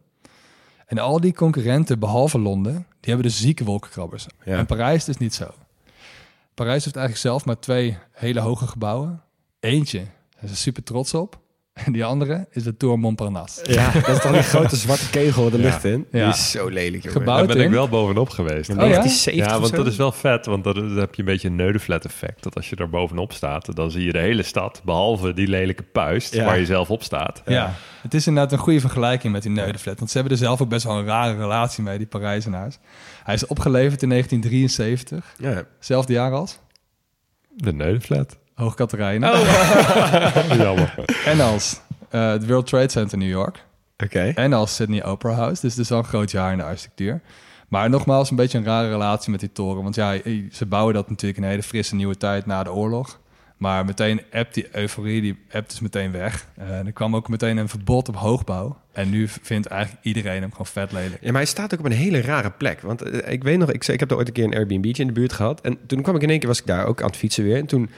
En 0.86 0.98
al 0.98 1.20
die 1.20 1.34
concurrenten, 1.34 1.98
behalve 1.98 2.38
Londen, 2.38 2.74
die 2.74 3.12
hebben 3.12 3.22
dus 3.22 3.40
zieke 3.40 3.64
wolkenkrabbers. 3.64 4.26
Ja. 4.44 4.58
En 4.58 4.66
Parijs 4.66 5.08
is 5.08 5.16
niet 5.16 5.34
zo. 5.34 5.54
Parijs 6.54 6.84
heeft 6.84 6.96
eigenlijk 6.96 7.26
zelf 7.26 7.44
maar 7.44 7.58
twee 7.58 7.98
hele 8.12 8.40
hoge 8.40 8.66
gebouwen. 8.66 9.22
Eentje, 9.60 9.98
daar 9.98 10.44
is 10.44 10.50
er 10.50 10.56
super 10.56 10.82
trots 10.82 11.14
op. 11.14 11.40
En 11.84 11.92
die 11.92 12.04
andere 12.04 12.46
is 12.50 12.62
de 12.62 12.76
Tour 12.76 12.98
Montparnasse. 12.98 13.72
Ja, 13.72 13.90
dat 13.92 14.08
is 14.08 14.18
toch 14.20 14.32
die 14.32 14.42
grote 14.42 14.76
zwarte 14.76 15.10
kegel 15.10 15.50
de 15.50 15.56
Ja. 15.56 15.62
lucht 15.62 15.84
in? 15.84 16.06
Die 16.10 16.20
Ja. 16.20 16.28
is 16.28 16.50
zo 16.50 16.68
lelijk, 16.68 17.02
jongen. 17.02 17.18
Gebouwd 17.18 17.46
Daar 17.48 17.56
ben 17.56 17.66
ik 17.66 17.70
wel 17.72 17.88
bovenop 17.88 18.28
geweest. 18.28 18.70
Oh 18.70 18.76
ja? 18.76 18.82
1970 18.82 19.52
Ja, 19.52 19.60
want 19.60 19.76
dat 19.76 19.86
is 19.86 19.96
wel 19.96 20.12
vet, 20.12 20.46
want 20.46 20.64
dat, 20.64 20.74
dan 20.74 20.96
heb 20.96 21.14
je 21.14 21.20
een 21.22 21.28
beetje 21.28 21.48
een 21.48 21.56
neudeflat 21.56 22.04
effect. 22.04 22.42
Dat 22.42 22.54
als 22.56 22.68
je 22.70 22.76
er 22.76 22.88
bovenop 22.88 23.32
staat, 23.32 23.76
dan 23.76 23.90
zie 23.90 24.04
je 24.04 24.12
de 24.12 24.18
hele 24.18 24.42
stad, 24.42 24.80
behalve 24.84 25.32
die 25.34 25.48
lelijke 25.48 25.82
puist 25.82 26.34
Ja. 26.34 26.44
waar 26.44 26.58
je 26.58 26.66
zelf 26.66 26.90
op 26.90 27.02
staat. 27.02 27.42
Ja. 27.46 27.74
het 28.02 28.14
is 28.14 28.26
inderdaad 28.26 28.52
een 28.52 28.58
goede 28.58 28.80
vergelijking 28.80 29.32
met 29.32 29.42
die 29.42 29.50
Neudeflat. 29.52 29.98
Want 29.98 30.10
ze 30.10 30.18
hebben 30.18 30.36
er 30.36 30.42
zelf 30.42 30.60
ook 30.62 30.68
best 30.68 30.84
wel 30.84 30.98
een 30.98 31.04
rare 31.06 31.36
relatie 31.36 31.82
mee, 31.82 31.98
die 31.98 32.06
Parijzenaars. 32.06 32.78
Hij 33.24 33.34
is 33.34 33.46
opgeleverd 33.46 34.02
in 34.02 34.08
1973, 34.08 35.34
Ja. 35.38 35.62
zelfde 35.80 36.12
jaar 36.12 36.32
als 36.32 36.58
De 37.54 37.72
neudeflat. 37.72 38.37
Hoog 38.58 38.74
Katerijnen. 38.74 39.30
Jammer. 40.64 40.94
En 41.24 41.40
als 41.40 41.80
eh, 42.10 42.30
het 42.30 42.46
World 42.46 42.66
Trade 42.66 42.90
Center 42.90 43.18
New 43.18 43.28
York. 43.28 43.64
Oké. 44.04 44.32
En 44.34 44.52
als 44.52 44.74
Sydney 44.74 45.04
Opera 45.04 45.32
House. 45.32 45.60
Dus 45.60 45.72
het 45.72 45.82
is 45.82 45.88
wel 45.88 45.98
een 45.98 46.04
groot 46.04 46.30
jaar 46.30 46.52
in 46.52 46.58
de 46.58 46.64
architectuur. 46.64 47.20
Maar 47.68 47.90
nogmaals, 47.90 48.30
een 48.30 48.36
beetje 48.36 48.58
een 48.58 48.64
rare 48.64 48.88
relatie 48.88 49.30
met 49.30 49.40
die 49.40 49.52
toren. 49.52 49.82
Want 49.82 49.94
ja, 49.94 50.16
ze 50.52 50.66
bouwen 50.66 50.94
dat 50.94 51.08
natuurlijk 51.08 51.38
in 51.38 51.44
een 51.44 51.50
hele 51.50 51.62
frisse 51.62 51.94
nieuwe 51.94 52.16
tijd 52.16 52.46
na 52.46 52.62
de 52.62 52.72
oorlog. 52.72 53.18
Maar 53.56 53.84
meteen 53.84 54.22
appt 54.32 54.54
die 54.54 54.76
euforie, 54.76 55.20
die 55.20 55.38
appt 55.52 55.70
dus 55.70 55.80
meteen 55.80 56.12
weg. 56.12 56.46
Eh, 56.56 56.86
er 56.86 56.92
kwam 56.92 57.16
ook 57.16 57.28
meteen 57.28 57.56
een 57.56 57.68
verbod 57.68 58.08
op 58.08 58.16
hoogbouw. 58.16 58.76
En 58.92 59.10
nu 59.10 59.28
vindt 59.28 59.66
eigenlijk 59.66 60.04
iedereen 60.04 60.40
hem 60.40 60.50
gewoon 60.50 60.66
vet 60.66 60.92
lelijk. 60.92 61.18
Ja, 61.20 61.26
maar 61.26 61.40
hij 61.40 61.50
staat 61.50 61.72
ook 61.74 61.78
op 61.78 61.84
een 61.84 61.92
hele 61.92 62.20
rare 62.20 62.50
plek. 62.50 62.80
Want 62.80 63.02
eh, 63.02 63.32
ik 63.32 63.42
weet 63.42 63.58
nog, 63.58 63.72
ik, 63.72 63.82
zei- 63.82 63.94
ik 63.94 64.00
heb 64.00 64.10
er 64.10 64.16
ooit 64.16 64.26
een 64.28 64.32
keer 64.34 64.44
een 64.44 64.54
Airbnb 64.54 64.84
in 64.84 65.06
de 65.06 65.12
buurt 65.12 65.32
gehad. 65.32 65.60
En 65.60 65.78
toen 65.86 66.02
kwam 66.02 66.16
ik 66.16 66.22
in 66.22 66.30
één 66.30 66.38
keer, 66.38 66.48
was 66.48 66.60
ik 66.60 66.66
daar 66.66 66.86
ook 66.86 67.00
aan 67.00 67.06
het 67.06 67.16
fietsen 67.16 67.44
weer. 67.44 67.56
En 67.56 67.66
toen... 67.66 67.90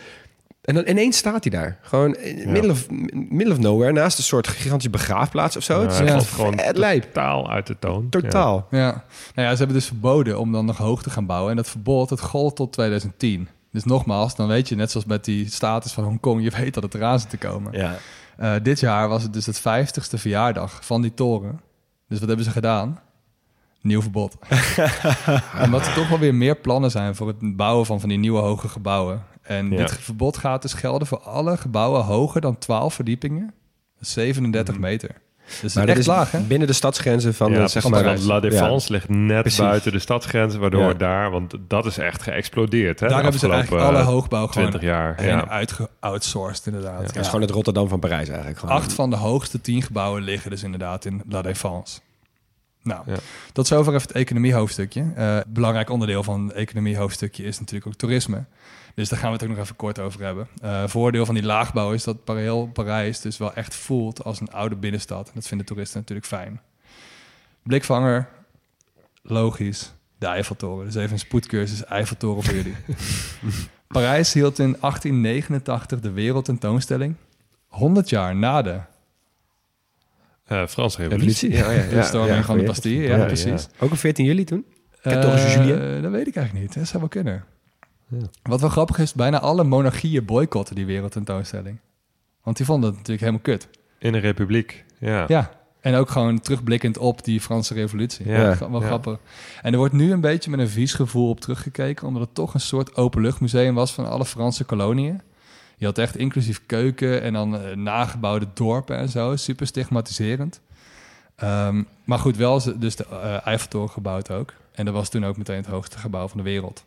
En 0.60 0.74
dan 0.74 0.88
ineens 0.88 1.16
staat 1.16 1.44
hij 1.44 1.60
daar. 1.60 1.78
Gewoon 1.82 2.16
in 2.16 2.52
middle, 2.52 2.70
of, 2.70 2.86
middle 3.12 3.52
of 3.52 3.58
nowhere. 3.58 3.92
Naast 3.92 4.18
een 4.18 4.24
soort 4.24 4.48
gigantische 4.48 4.90
begraafplaats 4.90 5.56
of 5.56 5.62
zo. 5.62 5.80
het 5.82 5.92
is 5.92 5.98
Ja, 5.98 6.20
gewoon 6.20 6.58
lijp. 6.72 7.02
totaal 7.02 7.50
uit 7.50 7.66
de 7.66 7.76
toon. 7.78 8.08
Totaal. 8.08 8.66
Ja. 8.70 9.04
Nou 9.34 9.48
ja, 9.48 9.50
ze 9.50 9.56
hebben 9.58 9.76
dus 9.76 9.86
verboden 9.86 10.38
om 10.38 10.52
dan 10.52 10.64
nog 10.64 10.76
hoog 10.76 11.02
te 11.02 11.10
gaan 11.10 11.26
bouwen. 11.26 11.50
En 11.50 11.56
dat 11.56 11.68
verbod, 11.68 12.08
dat 12.08 12.20
gold 12.20 12.56
tot 12.56 12.72
2010. 12.72 13.48
Dus 13.72 13.84
nogmaals, 13.84 14.34
dan 14.36 14.48
weet 14.48 14.68
je, 14.68 14.74
net 14.76 14.90
zoals 14.90 15.06
met 15.06 15.24
die 15.24 15.50
status 15.50 15.92
van 15.92 16.04
Hongkong... 16.04 16.42
je 16.42 16.50
weet 16.50 16.74
dat 16.74 16.82
het 16.82 16.94
eraan 16.94 17.20
zit 17.20 17.30
te 17.30 17.36
komen. 17.36 17.72
Ja. 17.72 17.96
Eh, 18.36 18.52
dit 18.62 18.80
jaar 18.80 19.08
was 19.08 19.22
het 19.22 19.32
dus 19.32 19.46
het 19.46 19.60
50ste 19.60 20.18
verjaardag 20.18 20.78
van 20.84 21.02
die 21.02 21.14
toren. 21.14 21.60
Dus 22.08 22.18
wat 22.18 22.28
hebben 22.28 22.46
ze 22.46 22.52
gedaan? 22.52 23.00
Nieuw 23.82 24.02
verbod. 24.02 24.36
Omdat 25.64 25.86
er 25.86 25.94
toch 25.94 26.08
wel 26.08 26.18
weer 26.18 26.34
meer 26.34 26.56
plannen 26.56 26.90
zijn 26.90 27.14
voor 27.14 27.26
het 27.26 27.56
bouwen 27.56 27.86
van 27.86 28.00
van 28.00 28.08
die 28.08 28.18
nieuwe 28.18 28.40
hoge 28.40 28.68
gebouwen. 28.68 29.22
En 29.50 29.70
Ja. 29.70 29.76
dit 29.76 29.92
verbod 29.98 30.36
gaat 30.36 30.62
dus 30.62 30.72
gelden 30.72 31.06
voor 31.06 31.18
alle 31.20 31.56
gebouwen 31.56 32.04
hoger 32.04 32.40
dan 32.40 32.58
12 32.58 32.94
verdiepingen. 32.94 33.46
Dat 33.94 34.02
is 34.02 34.12
37 34.12 34.78
meter. 34.78 35.10
Dus 35.60 35.74
Maar 35.74 35.84
echt 35.84 35.92
dat 35.92 36.02
is 36.02 36.06
laag, 36.06 36.30
hè? 36.30 36.40
binnen 36.40 36.66
de 36.68 36.72
stadsgrenzen 36.74 37.34
van, 37.34 37.52
ja, 37.52 37.62
de, 37.62 37.68
zeg 37.68 37.82
zeg 37.82 37.90
maar... 37.92 38.04
maar, 38.04 38.18
La 38.18 38.40
Défense 38.40 38.86
Ja. 38.92 38.94
ligt 38.98 39.08
net 39.08 39.40
Precies. 39.40 39.58
buiten 39.60 39.92
de 39.92 39.98
stadsgrenzen, 39.98 40.60
waardoor 40.60 40.82
Ja. 40.88 40.94
daar, 40.94 41.30
want 41.30 41.54
dat 41.68 41.86
is 41.86 41.98
echt 41.98 42.22
geëxplodeerd. 42.22 43.00
Hè, 43.00 43.08
Daar 43.08 43.22
hebben 43.22 43.40
ze 43.40 43.48
eigenlijk 43.50 43.84
alle 43.84 44.02
hoogbouw 44.02 44.46
gewoon 44.46 44.68
20 44.68 44.88
jaar. 44.88 45.24
Ja. 45.26 45.48
uitge-outsourced, 45.48 46.66
inderdaad. 46.66 47.02
Het 47.06 47.16
is 47.16 47.26
gewoon 47.26 47.40
het 47.40 47.50
Rotterdam 47.50 47.88
van 47.88 48.00
Parijs 48.00 48.28
eigenlijk. 48.28 48.58
Gewoon. 48.58 48.74
Acht 48.74 48.92
van 48.92 49.10
de 49.10 49.16
hoogste 49.16 49.60
tien 49.60 49.82
gebouwen 49.82 50.22
liggen 50.22 50.50
dus 50.50 50.62
inderdaad 50.62 51.04
in 51.04 51.22
La 51.28 51.42
Défense. 51.42 52.00
Nou, 52.82 53.02
Ja. 53.06 53.16
tot 53.52 53.66
zover 53.66 53.94
even 53.94 54.06
het 54.08 54.16
economiehoofdstukje. 54.16 55.04
Eh 55.16 55.38
belangrijk 55.46 55.90
onderdeel 55.90 56.22
van 56.22 56.46
het 56.46 56.56
economiehoofdstukje 56.56 57.42
is 57.44 57.58
natuurlijk 57.58 57.86
ook 57.86 57.94
toerisme. 57.94 58.44
Dus 58.94 59.08
daar 59.08 59.18
gaan 59.18 59.28
we 59.28 59.34
het 59.34 59.42
ook 59.42 59.50
nog 59.50 59.58
even 59.58 59.76
kort 59.76 59.98
over 59.98 60.24
hebben. 60.24 60.48
Eh, 60.62 60.86
voordeel 60.86 61.26
van 61.26 61.34
die 61.34 61.44
laagbouw 61.44 61.92
is 61.92 62.04
dat 62.04 62.16
heel 62.24 62.66
Parijs 62.66 63.20
dus 63.20 63.38
wel 63.38 63.54
echt 63.54 63.74
voelt 63.74 64.24
als 64.24 64.40
een 64.40 64.52
oude 64.52 64.76
binnenstad. 64.76 65.26
En 65.26 65.32
dat 65.34 65.46
vinden 65.46 65.66
toeristen 65.66 66.00
natuurlijk 66.00 66.26
fijn. 66.26 66.60
Blikvanger, 67.62 68.28
logisch, 69.22 69.92
de 70.18 70.26
Eiffeltoren. 70.26 70.86
Dus 70.86 70.94
even 70.94 71.12
een 71.12 71.18
spoedcursus 71.18 71.84
Eiffeltoren 71.84 72.42
voor 72.42 72.54
jullie. 72.54 72.76
Parijs 73.88 74.32
hield 74.32 74.58
in 74.58 74.76
1889 74.80 76.00
de 76.00 76.10
wereldtentoonstelling. 76.10 77.14
100 77.66 78.08
jaar 78.08 78.36
na 78.36 78.62
de 78.62 78.80
Eh, 80.44 80.66
Franse 80.66 81.02
revolutie. 81.02 81.50
Ja, 81.50 81.70
ja, 81.70 81.82
ja. 81.82 81.88
de 82.00 82.02
storming 82.02 82.36
Ja, 82.36 82.42
van 82.42 82.58
de. 82.58 82.64
Bastille. 82.64 83.02
Ja, 83.02 83.16
Ja, 83.16 83.24
precies. 83.24 83.68
Ook 83.78 83.90
op 83.90 83.98
14 83.98 84.24
juli 84.24 84.44
toen? 84.44 84.64
Eh, 85.02 85.12
14 85.12 85.50
juillet? 85.50 86.02
dat 86.02 86.12
weet 86.12 86.26
ik 86.26 86.36
eigenlijk 86.36 86.66
niet. 86.66 86.74
Dat 86.74 86.86
zou 86.86 86.98
wel 86.98 87.08
kunnen. 87.08 87.44
Wat 88.42 88.60
wel 88.60 88.70
grappig 88.70 88.98
is, 88.98 89.12
bijna 89.12 89.40
alle 89.40 89.64
monarchieën 89.64 90.24
boycotten 90.24 90.74
die 90.74 90.86
wereldtentoonstelling. 90.86 91.78
Want 92.42 92.56
die 92.56 92.66
vonden 92.66 92.88
het 92.88 92.98
natuurlijk 92.98 93.20
helemaal 93.26 93.42
kut. 93.44 93.68
In 93.98 94.14
een 94.14 94.20
republiek. 94.20 94.84
Ja. 94.98 95.24
Ja. 95.28 95.50
En 95.80 95.94
ook 95.94 96.10
gewoon 96.10 96.40
terugblikkend 96.40 96.98
op 96.98 97.24
die 97.24 97.40
Franse 97.40 97.74
revolutie. 97.74 98.28
Ja. 98.28 98.50
Ja, 98.50 98.70
wel 98.70 98.80
Ja. 98.80 98.86
grappig. 98.86 99.18
En 99.62 99.72
er 99.72 99.78
wordt 99.78 99.94
nu 99.94 100.12
een 100.12 100.20
beetje 100.20 100.50
met 100.50 100.60
een 100.60 100.68
vies 100.68 100.92
gevoel 100.94 101.28
op 101.28 101.40
teruggekeken, 101.40 102.06
omdat 102.06 102.22
het 102.22 102.34
toch 102.34 102.54
een 102.54 102.60
soort 102.60 102.96
openluchtmuseum 102.96 103.74
was 103.74 103.92
van 103.92 104.08
alle 104.08 104.24
Franse 104.24 104.64
koloniën. 104.64 105.20
Je 105.76 105.86
had 105.86 105.98
echt 105.98 106.16
inclusief 106.16 106.62
keuken 106.66 107.22
en 107.22 107.32
dan 107.32 107.56
eh, 107.58 107.76
nagebouwde 107.76 108.46
dorpen 108.54 108.96
en 108.96 109.08
zo. 109.08 109.36
Super 109.36 109.66
stigmatiserend. 109.66 110.60
Ehm, 111.36 111.82
maar 112.04 112.18
goed, 112.18 112.36
wel 112.36 112.78
dus 112.78 112.96
de 112.96 113.06
eh, 113.06 113.46
Eiffeltoren 113.46 113.90
gebouwd 113.90 114.30
ook. 114.30 114.54
En 114.72 114.84
dat 114.84 114.94
was 114.94 115.08
toen 115.08 115.24
ook 115.26 115.36
meteen 115.36 115.56
het 115.56 115.66
hoogste 115.66 115.98
gebouw 115.98 116.28
van 116.28 116.38
de 116.38 116.44
wereld. 116.44 116.84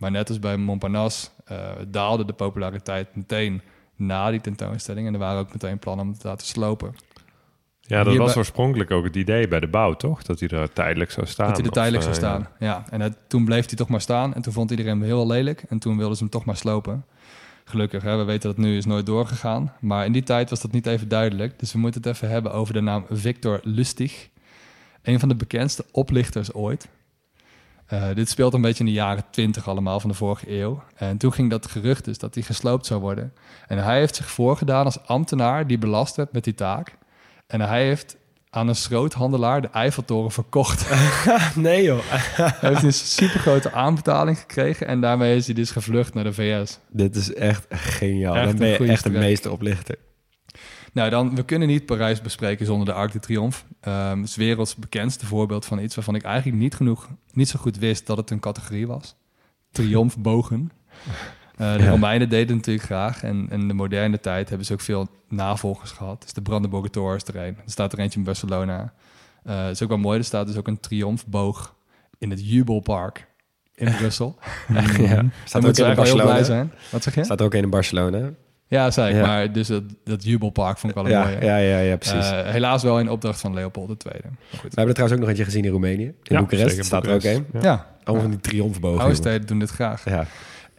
Maar 0.00 0.10
net 0.10 0.28
als 0.28 0.38
bij 0.38 0.56
Montparnasse 0.56 1.28
eh, 1.44 1.56
daalde 1.88 2.24
de 2.24 2.32
populariteit 2.32 3.16
meteen 3.16 3.62
na 3.96 4.30
die 4.30 4.40
tentoonstelling. 4.40 5.06
En 5.06 5.12
er 5.12 5.18
waren 5.18 5.40
ook 5.40 5.52
meteen 5.52 5.78
plannen 5.78 6.04
om 6.04 6.10
het 6.10 6.20
te 6.20 6.28
laten 6.28 6.46
slopen. 6.46 6.94
Ja, 7.80 7.96
dat 7.96 8.06
Hierbij- 8.06 8.26
was 8.26 8.36
oorspronkelijk 8.36 8.90
ook 8.90 9.04
het 9.04 9.16
idee 9.16 9.48
bij 9.48 9.60
de 9.60 9.68
bouw, 9.68 9.94
toch? 9.94 10.22
Dat 10.22 10.40
hij 10.40 10.48
er 10.48 10.72
tijdelijk 10.72 11.10
zou 11.10 11.26
staan. 11.26 11.46
Dat 11.46 11.56
hij 11.56 11.66
er 11.66 11.72
tijdelijk 11.72 12.04
eh, 12.04 12.12
zou 12.12 12.24
staan. 12.24 12.48
Ja, 12.58 12.84
en 12.90 13.00
het, 13.00 13.16
toen 13.26 13.44
bleef 13.44 13.66
hij 13.66 13.76
toch 13.76 13.88
maar 13.88 14.00
staan. 14.00 14.34
En 14.34 14.42
toen 14.42 14.52
vond 14.52 14.70
iedereen 14.70 14.92
hem 14.92 15.02
heel 15.02 15.26
lelijk. 15.26 15.62
En 15.68 15.78
toen 15.78 15.96
wilden 15.96 16.16
ze 16.16 16.22
hem 16.22 16.32
toch 16.32 16.44
maar 16.44 16.56
slopen. 16.56 17.04
Gelukkig, 17.64 18.02
hè, 18.02 18.16
we 18.16 18.24
weten 18.24 18.48
dat 18.48 18.56
het 18.56 18.66
nu 18.66 18.76
is 18.76 18.84
nooit 18.86 19.06
doorgegaan. 19.06 19.72
Maar 19.80 20.04
in 20.04 20.12
die 20.12 20.22
tijd 20.22 20.50
was 20.50 20.60
dat 20.60 20.72
niet 20.72 20.86
even 20.86 21.08
duidelijk. 21.08 21.58
Dus 21.58 21.72
we 21.72 21.78
moeten 21.78 22.02
het 22.02 22.10
even 22.14 22.28
hebben 22.28 22.52
over 22.52 22.74
de 22.74 22.80
naam 22.80 23.04
Victor 23.10 23.60
Lustig. 23.62 24.28
Een 25.02 25.20
van 25.20 25.28
de 25.28 25.34
bekendste 25.34 25.84
oplichters 25.92 26.52
ooit. 26.52 26.88
Eh, 27.90 28.08
dit 28.14 28.28
speelt 28.28 28.54
een 28.54 28.60
beetje 28.60 28.84
in 28.84 28.90
de 28.90 28.92
jaren 28.92 29.24
20 29.30 29.68
allemaal 29.68 30.00
van 30.00 30.10
de 30.10 30.16
vorige 30.16 30.58
eeuw. 30.58 30.82
En 30.94 31.16
toen 31.16 31.32
ging 31.32 31.50
dat 31.50 31.66
gerucht 31.66 32.04
dus 32.04 32.18
dat 32.18 32.34
hij 32.34 32.42
gesloopt 32.42 32.86
zou 32.86 33.00
worden. 33.00 33.32
En 33.66 33.78
hij 33.78 33.98
heeft 33.98 34.16
zich 34.16 34.30
voorgedaan 34.30 34.84
als 34.84 35.06
ambtenaar 35.06 35.66
die 35.66 35.78
belast 35.78 36.16
werd 36.16 36.32
met 36.32 36.44
die 36.44 36.54
taak. 36.54 36.96
En 37.46 37.60
hij 37.60 37.84
heeft 37.84 38.16
aan 38.50 38.68
een 38.68 38.74
schroothandelaar 38.74 39.62
de 39.62 39.68
Eiffeltoren 39.68 40.30
verkocht. 40.30 40.88
Nee 41.54 41.82
joh. 41.82 41.98
Hij 42.10 42.70
heeft 42.70 42.82
een 42.82 42.92
supergrote 42.92 43.72
aanbetaling 43.72 44.38
gekregen 44.38 44.86
en 44.86 45.00
daarmee 45.00 45.36
is 45.36 45.46
hij 45.46 45.54
dus 45.54 45.70
gevlucht 45.70 46.14
naar 46.14 46.24
de 46.24 46.32
VS. 46.32 46.78
Dit 46.88 47.16
is 47.16 47.34
echt 47.34 47.66
geniaal. 47.68 48.34
Echt 48.34 48.46
Dan 48.46 48.56
ben 48.56 48.68
je 48.68 48.92
echt 48.92 49.04
de 49.04 49.10
meeste 49.10 49.50
oplichter. 49.50 49.96
Nou, 50.92 51.10
dan, 51.10 51.34
we 51.34 51.42
kunnen 51.44 51.68
niet 51.68 51.86
Parijs 51.86 52.20
bespreken 52.20 52.66
zonder 52.66 52.86
de 52.86 52.92
Arc 52.92 53.12
de 53.12 53.20
Triomphe. 53.20 53.62
Ehm, 53.80 54.18
het 54.18 54.28
is 54.28 54.36
werelds 54.36 54.76
bekendste 54.76 55.26
voorbeeld 55.26 55.64
van 55.66 55.78
iets 55.78 55.94
waarvan 55.94 56.14
ik 56.14 56.22
eigenlijk 56.22 56.58
niet 56.62 56.74
genoeg, 56.74 57.08
niet 57.32 57.48
zo 57.48 57.58
goed 57.58 57.78
wist 57.78 58.06
dat 58.06 58.16
het 58.16 58.30
een 58.30 58.40
categorie 58.40 58.86
was. 58.86 59.14
Triomfbogen. 59.72 60.70
Eh 61.56 61.76
de 61.76 61.82
Ja. 61.82 61.90
Romeinen 61.90 62.28
deden 62.28 62.46
het 62.46 62.56
natuurlijk 62.56 62.84
graag 62.86 63.22
en 63.22 63.48
in 63.50 63.68
de 63.68 63.74
moderne 63.74 64.20
tijd 64.20 64.48
hebben 64.48 64.66
ze 64.66 64.72
ook 64.72 64.80
veel 64.80 65.08
navolgers 65.28 65.90
gehad. 65.90 66.22
Dus 66.22 66.32
de 66.32 66.42
Brandenburger 66.42 66.90
Tor 66.90 67.14
is 67.14 67.24
er 67.24 67.36
een. 67.36 67.56
Er 67.56 67.70
staat 67.70 67.92
er 67.92 67.98
eentje 67.98 68.18
in 68.18 68.24
Barcelona. 68.24 68.92
Eh 69.42 69.62
het 69.62 69.70
is 69.70 69.82
ook 69.82 69.88
wel 69.88 69.98
mooi, 69.98 70.18
er 70.18 70.24
staat 70.24 70.46
dus 70.46 70.56
ook 70.56 70.68
een 70.68 70.80
triomfboog 70.80 71.74
in 72.18 72.30
het 72.30 72.50
Jubelpark 72.50 73.26
in 73.74 73.94
Brussel. 73.98 74.38
Ja. 74.68 75.24
Staat 75.44 75.56
ook 75.56 75.62
moeten 75.62 75.88
in 75.88 75.94
wel 75.94 76.04
heel 76.04 76.14
blij 76.14 76.26
Barcelona. 76.26 76.42
zijn. 76.44 76.72
Wat 76.90 77.02
zeg 77.02 77.14
je? 77.14 77.24
Staat 77.24 77.40
er 77.40 77.46
ook 77.46 77.54
een 77.54 77.62
in 77.62 77.70
Barcelona. 77.70 78.30
Ja, 78.70 78.90
zei 78.90 79.10
ik. 79.14 79.20
Ja. 79.20 79.26
Maar 79.26 79.52
dus 79.52 79.66
dat, 79.66 79.82
dat 80.04 80.24
jubelpark 80.24 80.78
vond 80.78 80.92
ik 80.96 80.98
wel 81.02 81.04
een 81.12 81.18
Ja, 81.18 81.24
mooie. 81.24 81.44
ja, 81.44 81.56
ja, 81.56 81.78
ja, 81.78 81.96
precies. 81.96 82.30
Eh, 82.30 82.42
helaas 82.48 82.82
wel 82.82 82.98
in 83.00 83.08
opdracht 83.10 83.40
van 83.40 83.54
Leopold 83.54 83.88
II. 83.88 84.14
Maar 84.22 84.32
goed. 84.50 84.60
We 84.60 84.66
hebben 84.68 84.86
er 84.86 84.92
trouwens 84.94 85.12
ook 85.12 85.18
nog 85.20 85.28
eentje 85.28 85.44
gezien 85.44 85.64
in 85.64 85.70
Roemenië. 85.70 86.04
In 86.04 86.14
Ja, 86.22 86.38
Boekarest 86.38 86.84
staat 86.84 87.06
er 87.06 87.14
ook 87.14 87.22
een. 87.24 87.46
Ja. 87.52 87.60
Ja, 87.62 87.86
Allemaal 88.04 88.22
van 88.22 88.30
die 88.30 88.40
triomfbogen. 88.40 89.00
oude 89.00 89.14
steden 89.14 89.46
doen 89.46 89.58
dit 89.58 89.70
graag. 89.70 90.04
Ja. 90.04 90.26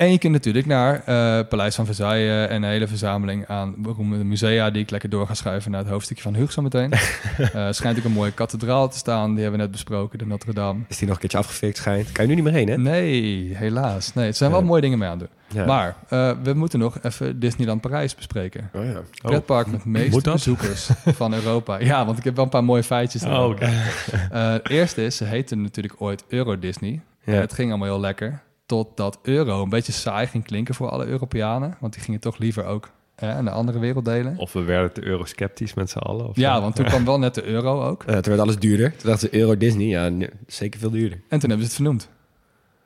En 0.02 0.12
je 0.12 0.18
kunt 0.18 0.34
natuurlijk 0.34 0.66
naar 0.66 0.96
eh, 1.06 1.48
Paleis 1.48 1.76
van 1.76 1.86
Versailles 1.86 2.48
en 2.50 2.56
een 2.64 2.70
hele 2.70 2.88
verzameling 2.88 3.48
aan 3.48 3.74
beroemde 3.78 4.24
musea 4.24 4.70
die 4.70 4.82
ik 4.82 4.90
lekker 4.90 5.10
door 5.10 5.28
ga 5.28 5.34
schuiven 5.34 5.72
naar 5.72 5.80
het 5.80 5.90
hoofdstukje 5.90 6.24
van 6.24 6.36
Huug 6.36 6.52
zo 6.52 6.62
meteen. 6.62 6.92
Eh, 7.38 7.56
Er 7.56 7.74
schijnt 7.74 7.98
ook 7.98 8.04
een 8.04 8.12
mooie 8.12 8.32
kathedraal 8.32 8.90
te 8.90 8.98
staan, 8.98 9.32
die 9.32 9.42
hebben 9.42 9.60
we 9.60 9.66
net 9.66 9.72
besproken, 9.72 10.20
de 10.20 10.26
Notre 10.26 10.54
Dame. 10.54 10.80
Is 10.88 10.98
die 10.98 11.06
nog 11.06 11.16
een 11.16 11.22
keertje 11.22 11.38
afgefikt 11.38 11.78
schijnt? 11.78 12.12
Kan 12.12 12.24
je 12.24 12.30
nu 12.30 12.36
niet 12.36 12.44
meer 12.44 12.54
heen, 12.54 12.68
hè? 12.68 12.78
Nee, 12.78 13.56
helaas. 13.56 14.14
Nee, 14.14 14.26
het 14.26 14.38
zijn 14.38 14.52
wel 14.52 14.64
mooie 14.64 14.82
dingen 14.82 15.00
mee 15.00 15.10
aan 15.10 15.18
doen. 15.18 15.28
Ja. 15.48 15.66
Maar 15.66 15.96
eh, 16.10 16.32
we 16.44 16.54
moeten 16.54 16.80
nog 16.80 17.00
even 17.02 17.40
Disneyland 17.40 17.82
Parijs 17.82 18.16
bespreken. 18.16 18.70
Oh, 18.74 18.86
ja. 18.86 19.02
Pretpark 19.22 19.68
met 19.68 19.84
de 19.84 19.90
meeste 19.90 20.32
bezoekers 20.32 20.90
van 21.06 21.34
Europa. 21.34 21.80
Ja, 21.80 22.06
want 22.06 22.18
ik 22.18 22.24
heb 22.24 22.36
wel 22.36 22.44
een 22.44 22.50
paar 22.50 22.64
mooie 22.64 22.84
feitjes. 22.84 23.24
Oh. 23.24 23.62
Eh, 23.62 24.52
het 24.52 24.70
eerste 24.70 25.06
is, 25.06 25.16
ze 25.16 25.24
heette 25.24 25.56
natuurlijk 25.56 25.94
ooit 25.98 26.24
Euro 26.28 26.60
Disney. 26.60 27.02
Ja. 27.24 27.34
En 27.34 27.40
het 27.40 27.54
ging 27.54 27.70
allemaal 27.70 27.88
heel 27.88 28.00
lekker. 28.00 28.42
Totdat 28.72 29.20
euro 29.22 29.64
een 29.64 29.70
beetje 29.70 29.92
saai 29.92 30.28
ging 30.28 30.44
klinken 30.46 30.76
voor 30.76 30.90
alle 30.90 31.06
Europeanen. 31.06 31.78
Want 31.80 31.94
die 31.94 32.02
gingen 32.02 32.20
toch 32.20 32.38
liever 32.38 32.66
ook 32.66 32.90
hè, 33.16 33.42
naar 33.42 33.54
andere 33.54 33.80
werelddelen. 33.80 34.38
Of 34.38 34.54
we 34.54 34.64
werden 34.64 34.94
te 34.94 35.04
eurosceptisch 35.04 35.74
met 35.74 35.90
z'n 35.90 35.98
allen. 35.98 36.28
Of 36.28 36.36
Ja, 36.36 36.56
zo. 36.56 36.62
want 36.62 36.76
toen 36.76 36.86
kwam 36.86 37.06
wel 37.06 37.20
net 37.20 37.36
de 37.36 37.44
euro 37.44 37.84
ook. 37.88 38.04
Eh, 38.04 38.14
toen 38.14 38.24
werd 38.24 38.40
alles 38.40 38.60
duurder. 38.60 38.90
Toen 38.98 39.10
dachten 39.10 39.30
ze 39.30 39.38
Euro 39.38 39.58
Disney. 39.58 39.86
Ja, 39.88 40.10
nee, 40.10 40.30
zeker 40.48 40.80
veel 40.80 40.90
duurder. 40.90 41.22
En 41.28 41.40
toen 41.40 41.50
hebben 41.50 41.58
ze 41.60 41.64
het 41.64 41.74
vernoemd. 41.74 42.10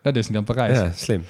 Naar 0.02 0.14
Disneyland 0.14 0.46
Parijs. 0.48 0.78
Ja, 0.78 0.92
slim. 0.96 1.24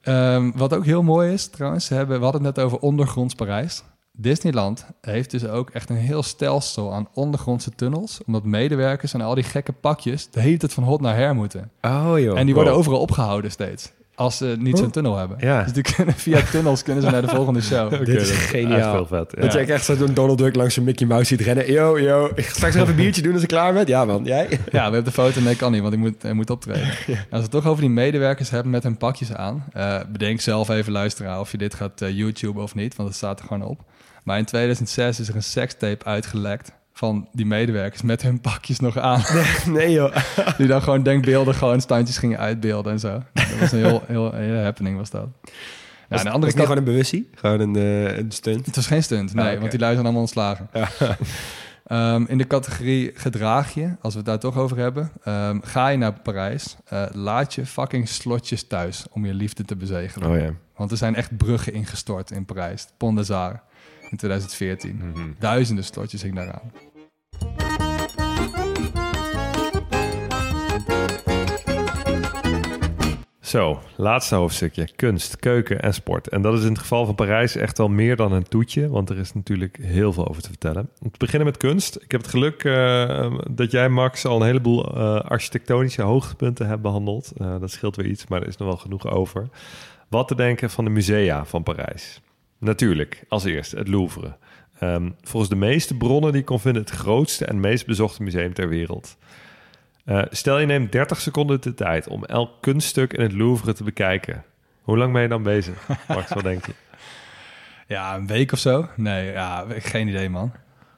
Ehm, 0.00 0.50
wat 0.54 0.74
ook 0.74 0.84
heel 0.84 1.02
mooi 1.02 1.32
is 1.32 1.46
trouwens, 1.48 1.86
ze 1.86 1.94
hebben, 1.94 2.18
we 2.18 2.24
hadden 2.24 2.44
het 2.44 2.56
net 2.56 2.64
over 2.64 2.78
ondergronds 2.78 3.34
Parijs. 3.34 3.82
Disneyland 4.20 4.86
heeft 5.00 5.30
dus 5.30 5.46
ook 5.46 5.70
echt 5.70 5.90
een 5.90 5.96
heel 5.96 6.22
stelsel 6.22 6.92
aan 6.94 7.08
ondergrondse 7.14 7.70
tunnels. 7.70 8.20
Omdat 8.26 8.44
medewerkers 8.44 9.14
en 9.14 9.20
al 9.20 9.34
die 9.34 9.44
gekke 9.44 9.72
pakjes 9.72 10.30
de 10.30 10.40
hele 10.40 10.56
tijd 10.56 10.72
van 10.72 10.82
hot 10.84 11.00
naar 11.00 11.16
her 11.16 11.34
moeten. 11.34 11.70
Oh, 11.82 12.12
joh. 12.16 12.38
en 12.38 12.44
die 12.44 12.54
worden 12.54 12.72
wow. 12.72 12.80
overal 12.80 13.00
opgehouden 13.00 13.50
steeds. 13.50 13.92
Als 14.14 14.36
ze 14.36 14.56
niet 14.58 14.78
zo'n 14.78 14.90
tunnel 14.90 15.16
hebben. 15.16 15.36
Ja. 15.40 15.62
Dus 15.62 15.72
die 15.72 15.82
kunnen, 15.82 16.14
via 16.26 16.40
tunnels 16.40 16.82
kunnen 16.82 17.02
ze 17.02 17.10
naar 17.10 17.22
de 17.22 17.28
volgende 17.28 17.62
show. 17.62 17.86
Oké, 17.92 18.04
Dit 18.04 18.20
is 18.20 18.30
geniaal. 18.30 18.92
Heel 18.92 19.06
vet. 19.06 19.32
Ja. 19.36 19.42
Dat 19.42 19.52
je 19.52 19.58
echt 19.58 19.84
zo 19.84 19.96
door 19.96 20.14
Donald 20.14 20.38
Duck 20.38 20.54
langs 20.54 20.76
een 20.76 20.84
Mickey 20.84 21.06
Mouse 21.06 21.24
ziet 21.24 21.40
rennen. 21.40 21.72
Yo, 21.72 22.00
yo. 22.00 22.30
Ik 22.34 22.44
ga 22.44 22.54
straks 22.54 22.74
nog 22.74 22.82
even 22.82 22.96
een 22.96 23.00
biertje 23.02 23.22
doen 23.22 23.32
als 23.32 23.42
ik 23.42 23.48
klaar 23.48 23.72
ben. 23.72 23.86
Ja, 23.86 24.04
man. 24.04 24.24
Jij? 24.24 24.48
Ja, 24.50 24.56
we 24.70 24.78
hebben 24.78 25.04
de 25.04 25.10
foto. 25.12 25.40
Nee, 25.40 25.56
kan 25.56 25.72
niet, 25.72 25.82
want 25.82 25.92
ik 25.92 25.98
moet, 25.98 26.24
ik 26.24 26.34
moet 26.34 26.50
optreden. 26.50 26.82
Als 27.06 27.26
we 27.30 27.36
het 27.36 27.50
toch 27.50 27.66
over 27.66 27.80
die 27.80 27.90
medewerkers 27.90 28.50
hebben 28.50 28.70
met 28.70 28.82
hun 28.82 28.96
pakjes 28.96 29.32
aan. 29.32 29.64
eh, 29.72 30.00
bedenk 30.12 30.40
zelf 30.40 30.68
even, 30.68 30.92
luisteraar, 30.92 31.40
of 31.40 31.50
je 31.50 31.58
dit 31.58 31.74
gaat 31.74 32.02
eh, 32.02 32.16
YouTube 32.16 32.60
of 32.60 32.74
niet, 32.74 32.96
want 32.96 33.08
het 33.08 33.18
staat 33.18 33.40
er 33.40 33.46
gewoon 33.46 33.68
op. 33.68 33.80
Maar 34.22 34.38
in 34.38 34.44
2006 34.44 35.20
is 35.20 35.28
er 35.28 35.34
een 35.34 35.42
sekstape 35.42 36.04
uitgelekt 36.04 36.72
van 36.98 37.28
die 37.32 37.46
medewerkers 37.46 38.02
met 38.02 38.22
hun 38.22 38.40
pakjes 38.40 38.80
nog 38.80 38.98
aan. 38.98 39.22
Nee, 39.66 39.92
joh. 39.92 40.16
Die 40.58 40.66
dan 40.66 40.82
gewoon 40.82 41.02
denkbeeldig 41.02 41.58
gewoon 41.58 41.80
standjes 41.80 42.18
gingen 42.18 42.38
uitbeelden 42.38 42.92
en 42.92 43.00
zo. 43.00 43.22
Dat 43.32 43.58
was 43.60 43.72
een 43.72 43.78
heel, 43.78 44.02
heel, 44.06 44.62
happening 44.62 44.96
was 44.96 45.10
dat. 45.10 45.28
Ja, 45.42 45.50
Was, 46.08 46.18
de 46.18 46.24
was 46.24 46.34
andere 46.34 46.52
kant... 46.52 46.62
gewoon 46.62 46.78
een 46.78 46.84
bewustie? 46.84 47.30
Gewoon 47.34 47.60
een, 47.60 47.76
eh, 47.76 48.16
een 48.16 48.32
stunt? 48.32 48.66
Het 48.66 48.76
was 48.76 48.86
geen 48.86 49.02
stunt, 49.02 49.34
nee, 49.34 49.54
Ah, 49.54 49.58
want 49.58 49.70
die 49.70 49.80
lui 49.80 49.92
zijn 49.92 50.04
allemaal 50.04 50.22
ontslagen. 50.22 50.68
Ehm, 51.88 52.24
in 52.28 52.38
de 52.38 52.46
categorie 52.46 53.10
gedraag 53.14 53.74
je, 53.74 53.96
als 54.00 54.12
we 54.12 54.18
het 54.18 54.28
daar 54.28 54.38
toch 54.38 54.56
over 54.56 54.76
hebben, 54.76 55.10
ehm, 55.22 55.58
ga 55.62 55.88
je 55.88 55.98
naar 55.98 56.12
Parijs, 56.12 56.76
eh, 56.84 57.02
laat 57.12 57.54
je 57.54 57.66
fucking 57.66 58.08
slotjes 58.08 58.66
thuis 58.66 59.06
om 59.10 59.26
je 59.26 59.34
liefde 59.34 59.64
te 59.64 59.76
bezegelen. 59.76 60.30
Oh 60.30 60.36
ja. 60.36 60.52
Want 60.76 60.90
er 60.90 60.96
zijn 60.96 61.14
echt 61.14 61.36
bruggen 61.36 61.72
ingestort 61.72 62.30
in 62.30 62.44
Parijs. 62.44 62.86
Pont 62.96 63.16
des 63.16 63.30
Arts 63.30 63.60
in 64.10 64.16
2014. 64.16 65.36
Duizenden 65.38 65.84
slotjes 65.84 66.22
hing 66.22 66.34
daaraan. 66.34 66.72
Zo, 73.48 73.80
laatste 73.96 74.34
hoofdstukje. 74.34 74.88
Kunst, 74.96 75.36
keuken 75.36 75.82
en 75.82 75.94
sport. 75.94 76.28
En 76.28 76.42
dat 76.42 76.54
is 76.54 76.62
in 76.62 76.68
het 76.68 76.78
geval 76.78 77.06
van 77.06 77.14
Parijs 77.14 77.56
echt 77.56 77.78
wel 77.78 77.88
meer 77.88 78.16
dan 78.16 78.32
een 78.32 78.48
toetje, 78.48 78.88
want 78.88 79.10
er 79.10 79.18
is 79.18 79.34
natuurlijk 79.34 79.78
heel 79.82 80.12
veel 80.12 80.28
over 80.28 80.42
te 80.42 80.48
vertellen. 80.48 80.90
Om 81.02 81.10
te 81.10 81.18
beginnen 81.18 81.46
met 81.46 81.56
kunst. 81.56 81.96
Ik 81.96 82.10
heb 82.10 82.20
het 82.20 82.30
geluk 82.30 82.64
eh, 82.64 83.34
dat 83.50 83.70
jij, 83.70 83.88
Max, 83.88 84.24
al 84.24 84.40
een 84.40 84.46
heleboel 84.46 84.84
eh, 84.84 85.20
architectonische 85.20 86.02
hoogtepunten 86.02 86.66
hebt 86.66 86.82
behandeld. 86.82 87.32
Eh, 87.36 87.60
dat 87.60 87.70
scheelt 87.70 87.96
weer 87.96 88.06
iets, 88.06 88.26
maar 88.26 88.40
er 88.40 88.48
is 88.48 88.56
nog 88.56 88.68
wel 88.68 88.76
genoeg 88.76 89.06
over. 89.06 89.48
Wat 90.08 90.28
te 90.28 90.34
denken 90.34 90.70
van 90.70 90.84
de 90.84 90.90
musea 90.90 91.44
van 91.44 91.62
Parijs? 91.62 92.20
Natuurlijk, 92.58 93.24
als 93.28 93.44
eerste 93.44 93.76
het 93.76 93.88
Louvre. 93.88 94.36
Ehm, 94.78 95.10
volgens 95.22 95.50
de 95.50 95.56
meeste 95.56 95.96
bronnen 95.96 96.32
die 96.32 96.40
ik 96.40 96.46
kon 96.46 96.60
vinden, 96.60 96.82
het 96.82 96.90
grootste 96.90 97.44
en 97.44 97.60
meest 97.60 97.86
bezochte 97.86 98.22
museum 98.22 98.54
ter 98.54 98.68
wereld. 98.68 99.16
Eh, 100.04 100.22
stel 100.30 100.58
je 100.58 100.66
neemt 100.66 100.92
30 100.92 101.20
seconden 101.20 101.60
de 101.60 101.74
tijd 101.74 102.08
om 102.08 102.24
elk 102.24 102.50
kunststuk 102.60 103.12
in 103.12 103.22
het 103.22 103.32
Louvre 103.32 103.72
te 103.72 103.84
bekijken. 103.84 104.44
Hoe 104.82 104.96
lang 104.98 105.12
ben 105.12 105.22
je 105.22 105.28
dan 105.28 105.42
bezig? 105.42 105.88
Max, 106.08 106.32
wat 106.32 106.42
denk 106.42 106.66
je? 106.66 106.72
Ja, 107.86 108.14
een 108.16 108.26
week 108.26 108.52
of 108.52 108.58
zo? 108.58 108.88
Nee, 108.96 109.32
ja, 109.32 109.66
geen 109.68 110.08
idee, 110.08 110.28
man. 110.28 110.52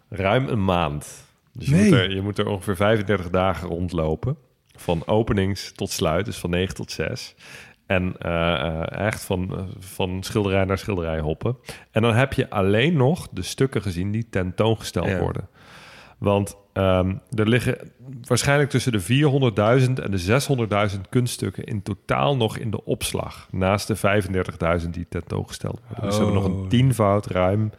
Ruim 0.08 0.48
een 0.48 0.64
maand. 0.64 1.24
Dus 1.52 1.68
je, 1.68 1.74
Nee. 1.74 1.84
moet 1.90 1.98
er, 1.98 2.10
je 2.14 2.20
moet 2.22 2.38
er 2.38 2.46
ongeveer 2.46 2.76
35 2.76 3.30
dagen 3.30 3.68
rondlopen. 3.68 4.36
Van 4.76 5.06
openings 5.06 5.72
tot 5.72 5.90
sluit, 5.90 6.24
dus 6.24 6.36
van 6.36 6.50
9 6.50 6.74
tot 6.74 6.90
6. 6.92 7.34
En 7.90 8.14
eh, 8.18 8.52
eh, 8.54 9.06
echt 9.06 9.24
van, 9.24 9.68
van 9.78 10.22
schilderij 10.22 10.64
naar 10.64 10.78
schilderij 10.78 11.20
hoppen. 11.20 11.56
En 11.90 12.02
dan 12.02 12.14
heb 12.14 12.32
je 12.32 12.50
alleen 12.50 12.96
nog 12.96 13.28
de 13.30 13.42
stukken 13.42 13.82
gezien 13.82 14.10
die 14.10 14.26
tentoongesteld 14.30 15.06
Ja. 15.08 15.18
worden. 15.18 15.48
Want 16.18 16.56
ehm, 16.72 17.14
er 17.34 17.48
liggen 17.48 17.78
waarschijnlijk 18.22 18.70
tussen 18.70 18.92
de 18.92 19.00
400.000 19.00 20.00
en 20.00 20.10
de 20.10 20.18
600.000 20.94 21.00
kunststukken 21.08 21.64
in 21.64 21.82
totaal 21.82 22.36
nog 22.36 22.56
in 22.56 22.70
de 22.70 22.84
opslag. 22.84 23.48
Naast 23.50 23.86
de 23.86 23.96
35.000 24.82 24.90
die 24.90 25.06
tentoongesteld 25.08 25.80
worden. 25.88 26.04
Dus 26.04 26.18
we 26.18 26.24
hebben 26.24 26.42
nog 26.42 26.44
een 26.52 26.62
Oh. 26.62 26.68
tienvoud 26.68 27.26
ruim 27.26 27.70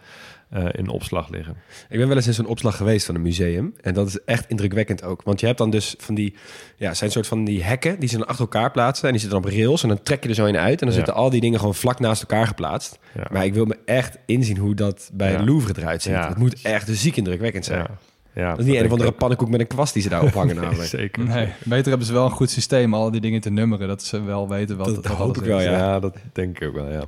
eh, 0.52 0.66
in 0.72 0.90
opslag 0.90 1.30
liggen. 1.30 1.56
Ik 1.90 1.98
ben 1.98 2.08
wel 2.08 2.16
eens 2.18 2.28
in 2.28 2.34
zo'n 2.34 2.46
opslag 2.46 2.78
geweest 2.78 3.06
van 3.06 3.16
een 3.16 3.22
museum. 3.22 3.74
En 3.82 3.94
dat 3.94 4.08
is 4.08 4.24
echt 4.24 4.50
indrukwekkend 4.50 5.04
ook. 5.04 5.22
Want 5.24 5.40
je 5.40 5.46
hebt 5.46 5.58
dan 5.58 5.70
dus 5.70 5.96
van 5.98 6.16
die... 6.16 6.36
Ja, 6.76 6.94
zijn 6.94 7.12
soort 7.12 7.28
van 7.28 7.44
die 7.46 7.64
hekken 7.64 8.00
die 8.00 8.10
ze 8.10 8.18
dan 8.18 8.28
achter 8.28 8.42
elkaar 8.46 8.72
plaatsen. 8.72 9.06
En 9.06 9.12
die 9.12 9.22
zitten 9.22 9.42
dan 9.42 9.52
op 9.52 9.58
rails. 9.58 9.84
En 9.84 9.90
dan 9.90 10.04
trek 10.04 10.24
je 10.24 10.30
er 10.30 10.36
zo 10.36 10.46
in 10.46 10.58
uit. 10.58 10.72
En 10.82 10.88
dan 10.88 10.88
Ja. 10.88 10.94
zitten 10.94 11.14
al 11.14 11.30
die 11.30 11.42
dingen 11.42 11.60
gewoon 11.60 11.76
vlak 11.76 12.00
naast 12.00 12.22
elkaar 12.22 12.48
geplaatst. 12.48 13.00
Ja. 13.16 13.28
Maar 13.32 13.46
ik 13.46 13.54
wil 13.54 13.66
me 13.66 13.78
echt 13.86 14.18
inzien 14.26 14.58
hoe 14.58 14.76
dat 14.76 15.10
bij 15.14 15.32
Ja. 15.32 15.44
Louvre 15.44 15.74
eruit 15.78 16.02
ziet. 16.02 16.12
Ja. 16.14 16.28
Het 16.28 16.38
moet 16.38 16.62
echt 16.62 16.88
ziek 16.92 17.16
indrukwekkend 17.16 17.66
zijn. 17.66 17.80
Ja. 17.80 17.90
Ja, 18.34 18.50
Dat 18.50 18.60
is 18.60 18.66
niet 18.66 18.76
een 18.76 18.86
of 18.86 18.92
andere 18.92 19.12
pannenkoek 19.12 19.50
met 19.50 19.60
een 19.60 19.68
kwast 19.68 19.94
die 19.94 20.04
ze 20.04 20.10
daar 20.10 20.24
ophangen 20.24 20.56
namelijk. 20.62 20.90
Zeker. 20.90 21.24
Nee, 21.24 21.48
beter 21.64 21.88
hebben 21.90 22.08
ze 22.08 22.14
wel 22.14 22.26
een 22.26 22.32
goed 22.32 22.50
systeem, 22.50 22.94
al 22.94 23.12
die 23.12 23.22
dingen 23.22 23.42
te 23.42 23.50
nummeren, 23.50 23.88
dat 23.88 24.04
ze 24.04 24.22
wel 24.24 24.50
weten 24.50 24.78
wat 24.78 24.86
Dat 24.86 24.96
het 24.96 25.08
wat 25.08 25.18
hoop 25.18 25.38
ik 25.38 25.44
wel, 25.44 25.58
is. 25.60 25.64
ja. 25.66 25.72
Ja. 25.72 26.00
dat 26.00 26.16
denk 26.34 26.60
ik 26.60 26.68
ook 26.68 26.76
wel, 26.76 26.92
ja. 26.92 27.04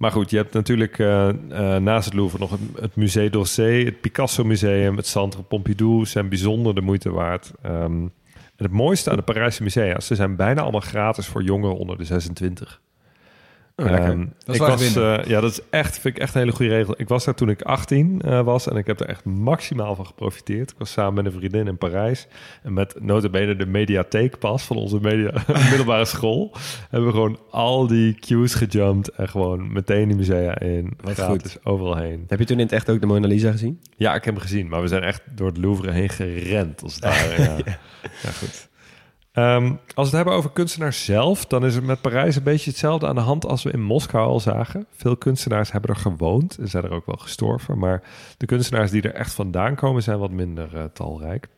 Maar 0.00 0.12
goed, 0.12 0.30
je 0.30 0.36
hebt 0.36 0.52
natuurlijk 0.52 0.98
eh, 0.98 1.28
eh, 1.28 1.82
naast 1.82 2.04
het 2.04 2.14
Louvre 2.14 2.38
nog 2.38 2.50
het, 2.50 2.60
het 2.80 2.96
Musée 2.96 3.30
d'Orsay, 3.30 3.84
het 3.84 4.00
Picasso 4.00 4.44
Museum, 4.44 4.96
het 4.96 5.06
Centre 5.06 5.42
Pompidou 5.42 6.06
zijn 6.06 6.28
bijzonder 6.28 6.74
de 6.74 6.80
moeite 6.80 7.10
waard. 7.10 7.52
Ehm, 7.62 8.02
en 8.32 8.66
het 8.66 8.70
mooiste 8.70 9.10
aan 9.10 9.16
de 9.16 9.22
Parijse 9.22 9.62
musea, 9.62 10.00
ze 10.00 10.14
zijn 10.14 10.36
bijna 10.36 10.62
allemaal 10.62 10.80
gratis 10.80 11.26
voor 11.26 11.42
jongeren 11.42 11.76
onder 11.76 11.98
de 11.98 12.04
26. 12.04 12.80
Oh. 13.80 13.90
Ehm, 13.90 14.26
is 14.46 14.54
ik 14.54 14.60
waar 14.60 14.70
was, 14.70 14.96
eh, 14.96 15.18
ja, 15.24 15.40
dat 15.40 15.50
is 15.50 15.60
echt, 15.70 15.98
vind 15.98 16.16
ik 16.16 16.22
echt 16.22 16.34
een 16.34 16.40
hele 16.40 16.52
goede 16.52 16.74
regel. 16.74 16.94
Ik 16.96 17.08
was 17.08 17.24
daar 17.24 17.34
toen 17.34 17.48
ik 17.48 17.62
18 17.62 18.20
eh, 18.20 18.40
was 18.40 18.68
en 18.68 18.76
ik 18.76 18.86
heb 18.86 19.00
er 19.00 19.06
echt 19.06 19.24
maximaal 19.24 19.94
van 19.94 20.06
geprofiteerd. 20.06 20.70
Ik 20.70 20.76
was 20.78 20.92
samen 20.92 21.14
met 21.14 21.24
een 21.24 21.38
vriendin 21.38 21.66
in 21.66 21.78
Parijs 21.78 22.26
en 22.62 22.72
met 22.72 22.94
notabene 23.00 23.56
de 23.56 23.66
mediatheekpas 23.66 24.62
van 24.62 24.76
onze 24.76 24.98
media, 25.00 25.32
middelbare 25.70 26.04
school. 26.04 26.54
Hebben 26.90 27.08
we 27.08 27.14
gewoon 27.14 27.38
al 27.50 27.86
die 27.86 28.14
queues 28.14 28.54
gejumpt 28.54 29.08
en 29.08 29.28
gewoon 29.28 29.72
meteen 29.72 30.08
die 30.08 30.16
musea 30.16 30.58
in. 30.60 30.92
Wat 31.00 31.14
gratis 31.14 31.64
overal 31.64 31.96
heen. 31.96 32.24
Heb 32.28 32.38
je 32.38 32.44
toen 32.44 32.58
in 32.58 32.64
het 32.64 32.72
echt 32.72 32.90
ook 32.90 33.00
de 33.00 33.06
Mona 33.06 33.26
Lisa 33.26 33.50
gezien? 33.50 33.80
Ja, 33.96 34.14
ik 34.14 34.24
heb 34.24 34.34
hem 34.34 34.42
gezien, 34.42 34.68
maar 34.68 34.80
we 34.80 34.88
zijn 34.88 35.02
echt 35.02 35.22
door 35.34 35.46
het 35.46 35.56
Louvre 35.56 35.90
heen 35.90 36.08
gerend 36.08 36.82
als 36.82 36.98
ware. 37.00 37.42
Ja. 37.42 37.56
ja, 38.22 38.30
goed. 38.30 38.68
Ehm, 39.40 39.64
als 39.70 39.76
we 39.94 40.02
het 40.02 40.12
hebben 40.12 40.34
over 40.34 40.50
kunstenaars 40.50 41.04
zelf, 41.04 41.46
dan 41.46 41.64
is 41.64 41.74
het 41.74 41.84
met 41.84 42.00
Parijs 42.00 42.36
een 42.36 42.42
beetje 42.42 42.70
hetzelfde 42.70 43.06
aan 43.06 43.14
de 43.14 43.20
hand 43.20 43.46
als 43.46 43.62
we 43.62 43.70
in 43.70 43.82
Moskou 43.82 44.26
al 44.28 44.40
zagen. 44.40 44.86
Veel 44.96 45.16
kunstenaars 45.16 45.72
hebben 45.72 45.90
er 45.90 45.96
gewoond 45.96 46.58
en 46.58 46.68
zijn 46.68 46.84
er 46.84 46.90
ook 46.92 47.06
wel 47.06 47.16
gestorven, 47.16 47.78
maar 47.78 48.02
de 48.36 48.46
kunstenaars 48.46 48.90
die 48.90 49.02
er 49.02 49.14
echt 49.14 49.34
vandaan 49.34 49.74
komen 49.74 50.02
zijn 50.02 50.18
wat 50.18 50.30
minder 50.30 50.76
eh, 50.76 50.84
talrijk. 50.92 51.48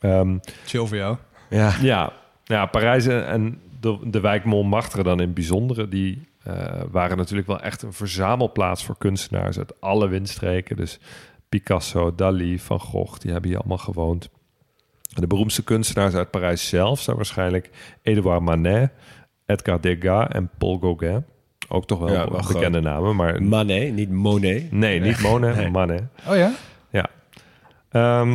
Ehm, 0.00 0.38
Chill 0.66 0.86
voor 0.86 0.96
jou. 0.96 1.16
Ja. 1.50 1.72
ja, 1.80 2.12
ja, 2.44 2.66
Parijs 2.66 3.06
en- 3.06 3.26
en 3.26 3.60
de, 3.80 3.98
de 4.04 4.20
wijk 4.20 4.44
Montmartre 4.44 5.02
dan 5.02 5.20
in 5.20 5.32
bijzondere, 5.32 5.88
die 5.88 6.28
eh, 6.42 6.54
waren 6.90 7.16
natuurlijk 7.16 7.48
wel 7.48 7.60
echt 7.60 7.82
een 7.82 7.92
verzamelplaats 7.92 8.84
voor 8.84 8.98
kunstenaars 8.98 9.58
uit 9.58 9.80
alle 9.80 10.08
windstreken. 10.08 10.76
Dus 10.76 10.98
Picasso, 11.48 12.14
Dali, 12.14 12.58
Van 12.58 12.80
Gogh, 12.80 13.18
die 13.20 13.32
hebben 13.32 13.50
hier 13.50 13.58
allemaal 13.58 13.78
gewoond. 13.78 14.28
De 15.20 15.26
beroemdste 15.26 15.64
kunstenaars 15.64 16.14
uit 16.14 16.30
Parijs 16.30 16.68
zelf 16.68 17.00
zijn 17.00 17.16
waarschijnlijk 17.16 17.70
Edouard 18.02 18.42
Manet, 18.42 18.90
Edgar 19.46 19.80
Degas 19.80 20.28
en 20.28 20.50
Paul 20.58 20.78
Gauguin. 20.78 21.24
Ook 21.68 21.86
toch 21.86 21.98
wel, 21.98 22.12
Ja, 22.12 22.30
wel 22.30 22.42
bekende 22.52 22.80
namen, 22.80 23.16
maar... 23.16 23.42
Manet, 23.42 23.92
niet 23.94 24.10
Monet. 24.10 24.72
Nee, 24.72 25.00
niet 25.00 25.20
Monet, 25.20 25.56
Nee. 25.56 25.70
Manet. 25.70 26.02
Oh 26.28 26.36
ja? 26.36 26.52
Ja. 26.90 27.06
Ehm, 27.90 28.30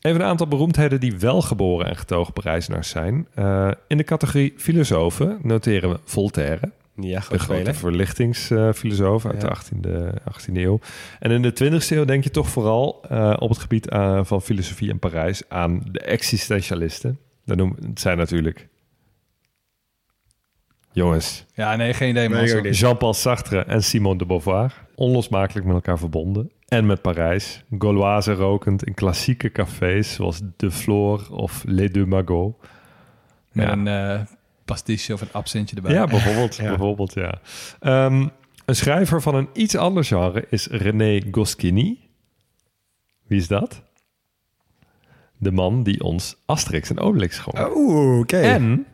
even 0.00 0.20
een 0.20 0.26
aantal 0.26 0.48
beroemdheden 0.48 1.00
die 1.00 1.18
wel 1.18 1.42
geboren 1.42 1.86
en 1.86 1.96
getogen 1.96 2.32
Parijzenaars 2.32 2.88
zijn. 2.88 3.26
Eh, 3.34 3.70
in 3.88 3.96
de 3.96 4.04
categorie 4.04 4.54
filosofen 4.56 5.38
noteren 5.42 5.90
we 5.90 5.98
Voltaire. 6.04 6.70
Ja, 7.00 7.22
De 7.28 7.38
grote 7.38 7.74
verlichtingsfilosoof 7.74 9.26
uit 9.26 9.42
Ja. 9.42 9.48
de 9.48 9.54
18e, 9.54 10.14
18e 10.24 10.52
eeuw. 10.56 10.78
En 11.18 11.30
in 11.30 11.42
de 11.42 11.52
20e 11.52 11.88
eeuw 11.96 12.04
denk 12.04 12.24
je 12.24 12.30
toch 12.30 12.48
vooral 12.48 13.04
eh, 13.08 13.34
op 13.38 13.48
het 13.48 13.58
gebied 13.58 13.88
eh, 13.88 14.20
van 14.24 14.42
filosofie 14.42 14.88
in 14.90 14.98
Parijs 14.98 15.42
aan 15.48 15.82
de 15.92 15.98
existentialisten. 16.00 17.18
Dat 17.44 17.56
noemen, 17.56 17.76
het 17.88 18.00
zijn 18.00 18.16
natuurlijk... 18.18 18.68
Jongens, 20.92 21.44
Ja, 21.54 21.76
nee, 21.76 21.94
geen 21.94 22.10
idee. 22.10 22.28
Nee. 22.28 22.70
Jean-Paul 22.72 23.14
Sartre 23.14 23.58
en 23.60 23.82
Simone 23.82 24.18
de 24.18 24.26
Beauvoir. 24.26 24.74
Onlosmakelijk 24.94 25.66
met 25.66 25.74
elkaar 25.74 25.98
verbonden. 25.98 26.50
En 26.68 26.86
met 26.86 27.02
Parijs. 27.02 27.62
Gauloise 27.78 28.32
rokend 28.32 28.84
in 28.84 28.94
klassieke 28.94 29.52
cafés 29.52 30.12
zoals 30.14 30.40
De 30.56 30.70
Flore 30.70 31.30
of 31.32 31.62
Les 31.66 31.92
Deux 31.92 32.06
Magots. 32.08 32.56
met 33.52 33.66
Ja. 33.66 33.72
een 33.72 33.86
eh 33.86 34.20
pastiche 34.66 35.12
of 35.12 35.20
een 35.20 35.32
absintje 35.32 35.76
erbij. 35.76 35.92
Ja, 35.92 36.06
bijvoorbeeld. 36.06 36.56
Ja. 36.62 36.68
bijvoorbeeld 36.68 37.14
ja. 37.14 37.40
Ehm, 37.80 38.28
een 38.64 38.76
schrijver 38.76 39.22
van 39.22 39.34
een 39.34 39.48
iets 39.52 39.76
ander 39.76 40.04
genre 40.04 40.46
is 40.50 40.66
René 40.66 41.22
Goscinny. 41.30 41.98
Wie 43.26 43.38
is 43.38 43.48
dat? 43.48 43.82
De 45.38 45.52
man 45.52 45.82
die 45.82 46.02
ons 46.02 46.36
Asterix 46.46 46.90
en 46.90 46.98
Obelix 46.98 47.36
schonk. 47.36 47.76
Oeh, 47.76 48.18
oké. 48.18 48.40
En 48.40 48.86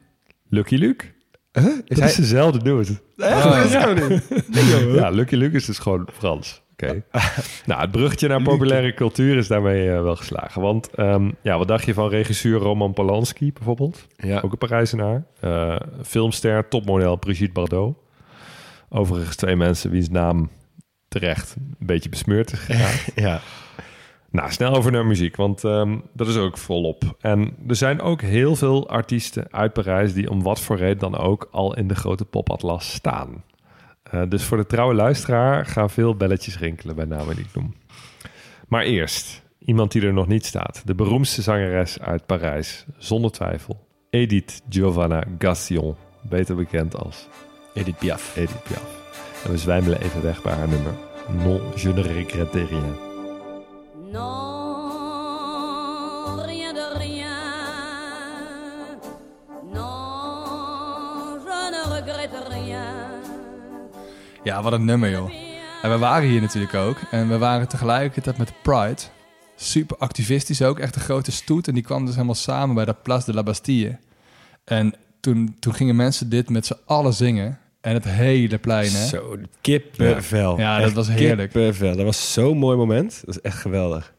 Lucky 0.48 0.74
Luke. 0.76 1.04
Huh? 1.52 1.64
Dat 1.64 1.74
Is 1.84 1.98
is, 1.98 1.98
hij... 1.98 2.14
dezelfde 2.16 2.62
dude. 2.62 3.00
Echt? 3.16 3.44
Oh. 3.44 4.94
Ja, 4.94 5.10
Lucky 5.10 5.34
Luke 5.34 5.56
is 5.56 5.64
dus 5.64 5.78
gewoon 5.78 6.08
Frans. 6.12 6.61
Oké. 6.82 7.02
nou, 7.66 7.80
het 7.80 7.90
bruggetje 7.90 8.28
naar 8.28 8.42
populaire 8.42 8.94
cultuur 8.94 9.36
is 9.36 9.48
daarmee 9.48 9.90
eh, 9.90 10.02
wel 10.02 10.16
geslagen. 10.16 10.62
Want 10.62 10.90
ehm, 10.94 11.30
ja, 11.42 11.58
wat 11.58 11.68
dacht 11.68 11.84
je 11.84 11.94
van 11.94 12.08
regisseur 12.08 12.58
Roman 12.58 12.92
Polanski 12.92 13.52
bijvoorbeeld? 13.52 14.06
Ja. 14.16 14.40
Ook 14.40 14.52
een 14.52 14.58
Parijzenaar. 14.58 15.24
Eh 15.40 15.76
filmster, 16.02 16.68
topmodel 16.68 17.16
Brigitte 17.16 17.52
Bardot. 17.52 17.96
Overigens 18.88 19.36
twee 19.36 19.56
mensen 19.56 19.90
wiens 19.90 20.08
naam 20.08 20.50
terecht 21.08 21.56
een 21.58 21.86
beetje 21.86 22.08
besmeurd 22.08 22.52
is 22.52 22.58
geraakt. 22.58 23.12
ja. 23.26 23.40
Nou, 24.30 24.52
snel 24.52 24.74
over 24.74 24.92
naar 24.92 25.06
muziek, 25.06 25.36
want 25.36 25.64
ehm, 25.64 25.98
dat 26.12 26.28
is 26.28 26.36
ook 26.36 26.58
volop. 26.58 27.16
En 27.20 27.56
er 27.68 27.76
zijn 27.76 28.00
ook 28.00 28.20
heel 28.20 28.56
veel 28.56 28.88
artiesten 28.88 29.46
uit 29.50 29.72
Parijs 29.72 30.12
die 30.12 30.30
om 30.30 30.42
wat 30.42 30.60
voor 30.60 30.76
reden 30.76 30.98
dan 30.98 31.16
ook 31.16 31.48
al 31.50 31.76
in 31.76 31.88
de 31.88 31.94
grote 31.94 32.24
popatlas 32.24 32.92
staan. 32.92 33.42
Eh, 34.12 34.22
dus 34.28 34.44
voor 34.44 34.56
de 34.56 34.66
trouwe 34.66 34.94
luisteraar 34.94 35.66
gaan 35.66 35.90
veel 35.90 36.16
belletjes 36.16 36.58
rinkelen 36.58 36.96
bij 36.96 37.04
namen 37.04 37.36
die 37.36 37.44
ik 37.44 37.54
noem. 37.54 37.74
Maar 38.68 38.82
eerst, 38.82 39.42
iemand 39.58 39.92
die 39.92 40.02
er 40.02 40.12
nog 40.12 40.26
niet 40.26 40.46
staat. 40.46 40.82
De 40.84 40.94
beroemdste 40.94 41.42
zangeres 41.42 42.00
uit 42.00 42.26
Parijs, 42.26 42.86
zonder 42.98 43.30
twijfel. 43.30 43.86
Edith 44.10 44.62
Giovanna 44.68 45.24
Gassion, 45.38 45.96
beter 46.22 46.56
bekend 46.56 46.96
als 46.96 47.28
Edith 47.74 47.98
Piaf. 47.98 48.36
Edith 48.36 48.62
Piaf. 48.62 49.00
En 49.44 49.50
we 49.50 49.58
zwijmelen 49.58 50.00
even 50.00 50.22
weg 50.22 50.42
bij 50.42 50.52
haar 50.52 50.68
nummer. 50.68 50.92
Non, 51.44 51.60
je 51.76 51.88
ne 51.88 52.02
regrette 52.02 52.64
rien. 52.64 52.96
Non, 54.12 54.51
Ja, 64.44 64.62
wat 64.62 64.72
een 64.72 64.84
nummer, 64.84 65.10
joh. 65.10 65.30
En 65.82 65.90
we 65.90 65.98
waren 65.98 66.28
hier 66.28 66.40
natuurlijk 66.40 66.74
ook. 66.74 66.96
En 67.10 67.28
we 67.28 67.38
waren 67.38 67.68
tegelijkertijd 67.68 68.38
met 68.38 68.52
Pride. 68.62 69.00
Super 69.56 69.96
activistisch 69.96 70.62
ook. 70.62 70.78
Echt 70.78 70.94
een 70.94 71.00
grote 71.00 71.32
stoet. 71.32 71.68
En 71.68 71.74
die 71.74 71.82
kwam 71.82 72.04
dus 72.04 72.14
helemaal 72.14 72.34
samen 72.34 72.74
bij 72.74 72.84
de 72.84 72.94
Place 73.02 73.24
de 73.24 73.34
la 73.34 73.42
Bastille. 73.42 73.98
En 74.64 74.94
toen, 75.20 75.56
toen 75.58 75.74
gingen 75.74 75.96
mensen 75.96 76.28
dit 76.28 76.50
met 76.50 76.66
z'n 76.66 76.76
allen 76.86 77.12
zingen. 77.12 77.58
En 77.80 77.94
het 77.94 78.04
hele 78.04 78.58
plein, 78.58 78.90
hè? 78.92 79.06
Zo, 79.06 79.36
kippenvel. 79.60 80.58
Ja, 80.58 80.76
dat 80.76 80.86
Echt 80.86 80.94
was 80.94 81.08
heerlijk. 81.08 81.50
Kippenvel. 81.50 81.96
Dat 81.96 82.04
was 82.04 82.32
zo'n 82.32 82.58
mooi 82.58 82.76
moment. 82.76 83.22
Dat 83.26 83.34
is 83.34 83.40
echt 83.40 83.58
geweldig. 83.58 84.14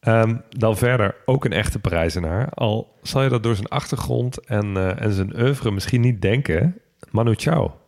Ehm, 0.00 0.36
dan 0.48 0.76
verder 0.76 1.14
ook 1.24 1.44
een 1.44 1.52
echte 1.52 1.78
Parijzenaar. 1.78 2.48
Al 2.50 2.98
zal 3.02 3.22
je 3.22 3.28
dat 3.28 3.42
door 3.42 3.54
zijn 3.54 3.68
achtergrond 3.68 4.38
en, 4.38 4.76
eh, 4.76 5.02
en 5.02 5.12
zijn 5.12 5.40
oeuvre 5.40 5.70
misschien 5.70 6.00
niet 6.00 6.22
denken. 6.22 6.80
Manu 7.10 7.34
Chao. 7.34 7.80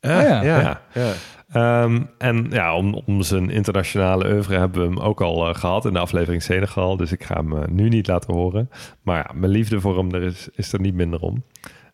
Ah, 0.00 0.10
ja. 0.10 0.42
ja. 0.42 0.60
Ja. 0.60 0.80
ja. 0.92 1.12
Ehm, 1.52 2.02
en 2.18 2.46
ja, 2.50 2.76
om, 2.76 2.94
om 2.94 3.22
zijn 3.22 3.50
internationale 3.50 4.32
oeuvre 4.32 4.58
hebben 4.58 4.80
we 4.80 4.86
hem 4.86 4.98
ook 4.98 5.20
al 5.20 5.48
eh, 5.48 5.54
gehad 5.54 5.84
in 5.84 5.92
de 5.92 5.98
aflevering 5.98 6.42
Senegal. 6.42 6.96
Dus 6.96 7.12
ik 7.12 7.24
ga 7.24 7.34
hem 7.34 7.56
eh, 7.56 7.68
nu 7.68 7.88
niet 7.88 8.06
laten 8.06 8.34
horen. 8.34 8.70
Maar 9.02 9.16
ja, 9.16 9.38
mijn 9.38 9.52
liefde 9.52 9.80
voor 9.80 9.96
hem 9.96 10.14
er 10.14 10.22
is, 10.22 10.48
is 10.52 10.72
er 10.72 10.80
niet 10.80 10.94
minder 10.94 11.20
om. 11.20 11.44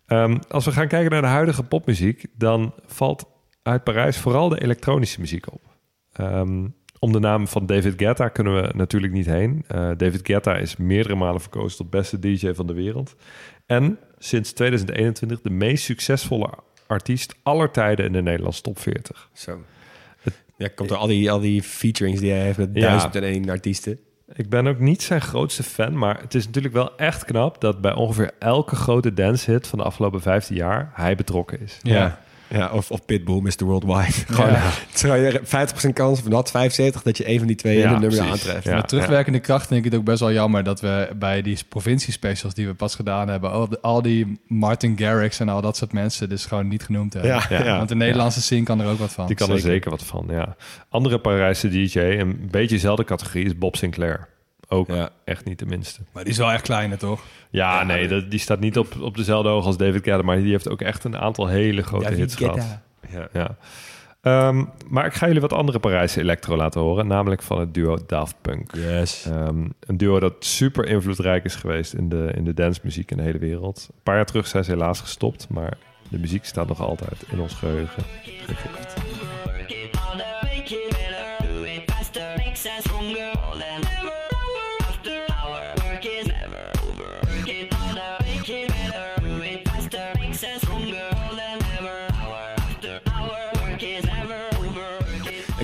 Ehm, 0.07 0.36
als 0.48 0.64
we 0.64 0.72
gaan 0.72 0.88
kijken 0.88 1.11
naar 1.11 1.22
de 1.22 1.26
huidige 1.26 1.62
popmuziek, 1.62 2.26
dan 2.36 2.74
valt 2.86 3.24
uit 3.62 3.84
Parijs 3.84 4.18
vooral 4.18 4.48
de 4.48 4.62
elektronische 4.62 5.20
muziek 5.20 5.52
op. 5.52 5.62
Ehm, 6.12 6.66
om 6.98 7.12
de 7.12 7.18
naam 7.18 7.48
van 7.48 7.66
David 7.66 7.94
Guetta 7.96 8.28
kunnen 8.28 8.62
we 8.62 8.72
natuurlijk 8.74 9.12
niet 9.12 9.26
heen. 9.26 9.64
Eh, 9.68 9.90
David 9.96 10.20
Guetta 10.22 10.57
is 10.57 10.76
meerdere 10.76 11.14
malen 11.14 11.40
verkozen 11.40 11.76
tot 11.76 11.90
beste 11.90 12.18
DJ 12.18 12.52
van 12.52 12.66
de 12.66 12.72
wereld. 12.74 13.16
En 13.66 13.98
sinds 14.18 14.52
2021 14.52 15.40
de 15.40 15.50
meest 15.50 15.84
succesvolle 15.84 16.50
artiest 16.87 17.35
aller 17.43 17.70
tijden 17.70 18.07
in 18.07 18.12
de 18.12 18.22
Nederlandse 18.22 18.62
top 18.62 18.78
40. 18.78 19.28
Zo. 19.32 19.62
Ja, 20.57 20.68
komt 20.74 20.89
door 20.89 20.99
al 20.99 21.07
die, 21.07 21.30
al 21.30 21.41
die 21.41 21.62
featurings 21.62 22.20
die 22.20 22.30
hij 22.30 22.41
heeft 22.41 22.59
met 22.59 22.70
Ja. 22.72 22.80
duizend 22.80 23.14
en 23.14 23.22
één 23.22 23.51
artiesten. 23.51 23.99
Ik 24.35 24.49
ben 24.49 24.66
ook 24.66 24.78
niet 24.78 25.03
zijn 25.03 25.20
grootste 25.20 25.62
fan, 25.62 25.99
maar 25.99 26.20
het 26.20 26.35
is 26.35 26.47
natuurlijk 26.47 26.74
wel 26.74 26.97
echt 26.97 27.24
knap 27.24 27.61
dat 27.61 27.80
bij 27.80 27.95
ongeveer 27.95 28.30
elke 28.39 28.76
grote 28.76 29.14
dancehit 29.14 29.66
van 29.66 29.78
de 29.78 29.85
afgelopen 29.85 30.20
15 30.20 30.57
jaar 30.57 30.91
hij 30.95 31.14
betrokken 31.16 31.61
is. 31.61 31.78
Ja. 31.82 32.20
Ja, 32.49 32.70
of, 32.72 32.90
of 32.90 33.05
Pitbull, 33.05 33.40
Mr. 33.40 33.64
Worldwide. 33.64 34.12
Gewoon, 34.12 34.55
terwijl 34.95 35.32
je 35.32 35.40
50% 35.88 35.92
kans 35.92 36.20
van 36.20 36.30
dat, 36.30 36.51
75 36.51 37.03
dat 37.03 37.16
je 37.16 37.28
een 37.28 37.38
van 37.38 37.47
die 37.47 37.57
twee 37.57 37.78
Ja, 37.78 37.88
in 37.88 38.01
de 38.01 38.09
nummer 38.09 38.30
aantreft. 38.30 38.64
Ja. 38.64 38.74
Met 38.74 38.88
terugwerkende 38.88 39.38
kracht 39.40 39.66
vind 39.66 39.84
ik 39.84 39.92
het 39.92 40.01
ook 40.01 40.07
best 40.07 40.20
wel 40.20 40.32
jammer 40.32 40.64
dat 40.64 40.80
we 40.80 41.09
bij 41.16 41.42
die 41.42 41.59
provinciespecials 41.68 42.55
die 42.55 42.66
we 42.66 42.74
pas 42.74 42.95
gedaan 42.95 43.28
hebben, 43.28 43.51
al, 43.51 43.68
al 43.80 44.03
die 44.03 44.40
Martin 44.47 44.99
Garrix 44.99 45.40
en 45.40 45.49
al 45.49 45.61
dat 45.61 45.76
soort 45.76 45.92
mensen 45.92 46.28
dus 46.28 46.47
gewoon 46.47 46.68
niet 46.68 46.82
genoemd 46.82 47.12
hebben. 47.12 47.30
Ja, 47.30 47.64
ja. 47.64 47.76
Want 47.76 47.88
de 47.88 47.95
Nederlandse 47.95 48.42
scene 48.42 48.62
kan 48.62 48.80
er 48.80 48.88
ook 48.88 48.99
wat 48.99 49.12
van. 49.12 49.26
Die 49.26 49.36
kan 49.36 49.51
er 49.51 49.61
zeker 49.61 49.90
wat 49.90 50.05
van, 50.05 50.26
ja. 50.30 50.57
Andere 50.88 51.18
Parijse 51.18 51.68
DJ, 51.68 51.99
een 51.99 52.49
beetje 52.51 52.74
dezelfde 52.74 53.05
categorie, 53.05 53.45
is 53.45 53.59
Bob 53.59 53.76
Sinclair. 53.76 54.28
Ook 54.74 54.88
Ja. 54.88 55.08
echt 55.24 55.44
niet 55.44 55.58
de 55.58 55.66
minste. 55.66 56.00
Maar 56.12 56.22
die 56.22 56.32
is 56.32 56.38
wel 56.38 56.52
echt 56.52 56.62
kleiner, 56.62 56.98
toch? 56.98 57.20
Ja, 57.50 57.82
nee, 57.84 58.08
dat, 58.08 58.30
die 58.30 58.38
staat 58.40 58.60
niet 58.60 58.78
op, 58.78 59.00
op 59.00 59.16
dezelfde 59.16 59.48
hoog 59.48 59.66
als 59.66 59.76
David 59.76 60.04
Guetta, 60.04 60.22
maar 60.22 60.36
die 60.36 60.50
heeft 60.50 60.68
ook 60.68 60.80
echt 60.80 61.04
een 61.04 61.16
aantal 61.16 61.46
hele 61.46 61.82
grote 61.82 62.04
David 62.04 62.18
hits 62.18 62.34
Guetta. 62.36 62.60
gehad. 62.60 62.80
Ja, 63.10 63.28
ja. 63.40 63.56
Ehm, 64.20 64.64
maar 64.88 65.06
ik 65.06 65.14
ga 65.14 65.26
jullie 65.26 65.40
wat 65.40 65.52
andere 65.52 65.78
Parijse 65.78 66.20
electro 66.20 66.56
laten 66.56 66.80
horen, 66.80 67.06
namelijk 67.06 67.42
van 67.42 67.60
het 67.60 67.74
duo 67.74 67.98
Daft 68.06 68.36
Punk. 68.40 68.74
Yes. 68.74 69.26
Ehm, 69.26 69.64
een 69.80 69.96
duo 69.96 70.20
dat 70.20 70.34
super 70.38 70.86
invloedrijk 70.86 71.44
is 71.44 71.54
geweest 71.54 71.92
in 71.92 72.08
de, 72.08 72.30
in 72.34 72.44
de 72.44 72.54
dancemuziek 72.54 73.10
in 73.10 73.16
de 73.16 73.22
hele 73.22 73.38
wereld. 73.38 73.88
Een 73.90 74.00
paar 74.02 74.14
jaar 74.16 74.24
terug 74.26 74.46
zijn 74.46 74.64
ze 74.64 74.70
helaas 74.70 75.00
gestopt, 75.00 75.48
maar 75.48 75.76
de 76.08 76.18
muziek 76.18 76.44
staat 76.44 76.68
nog 76.68 76.80
altijd 76.80 77.24
in 77.30 77.40
ons 77.40 77.54
geheugen 77.54 78.02
gegrift. 78.46 78.94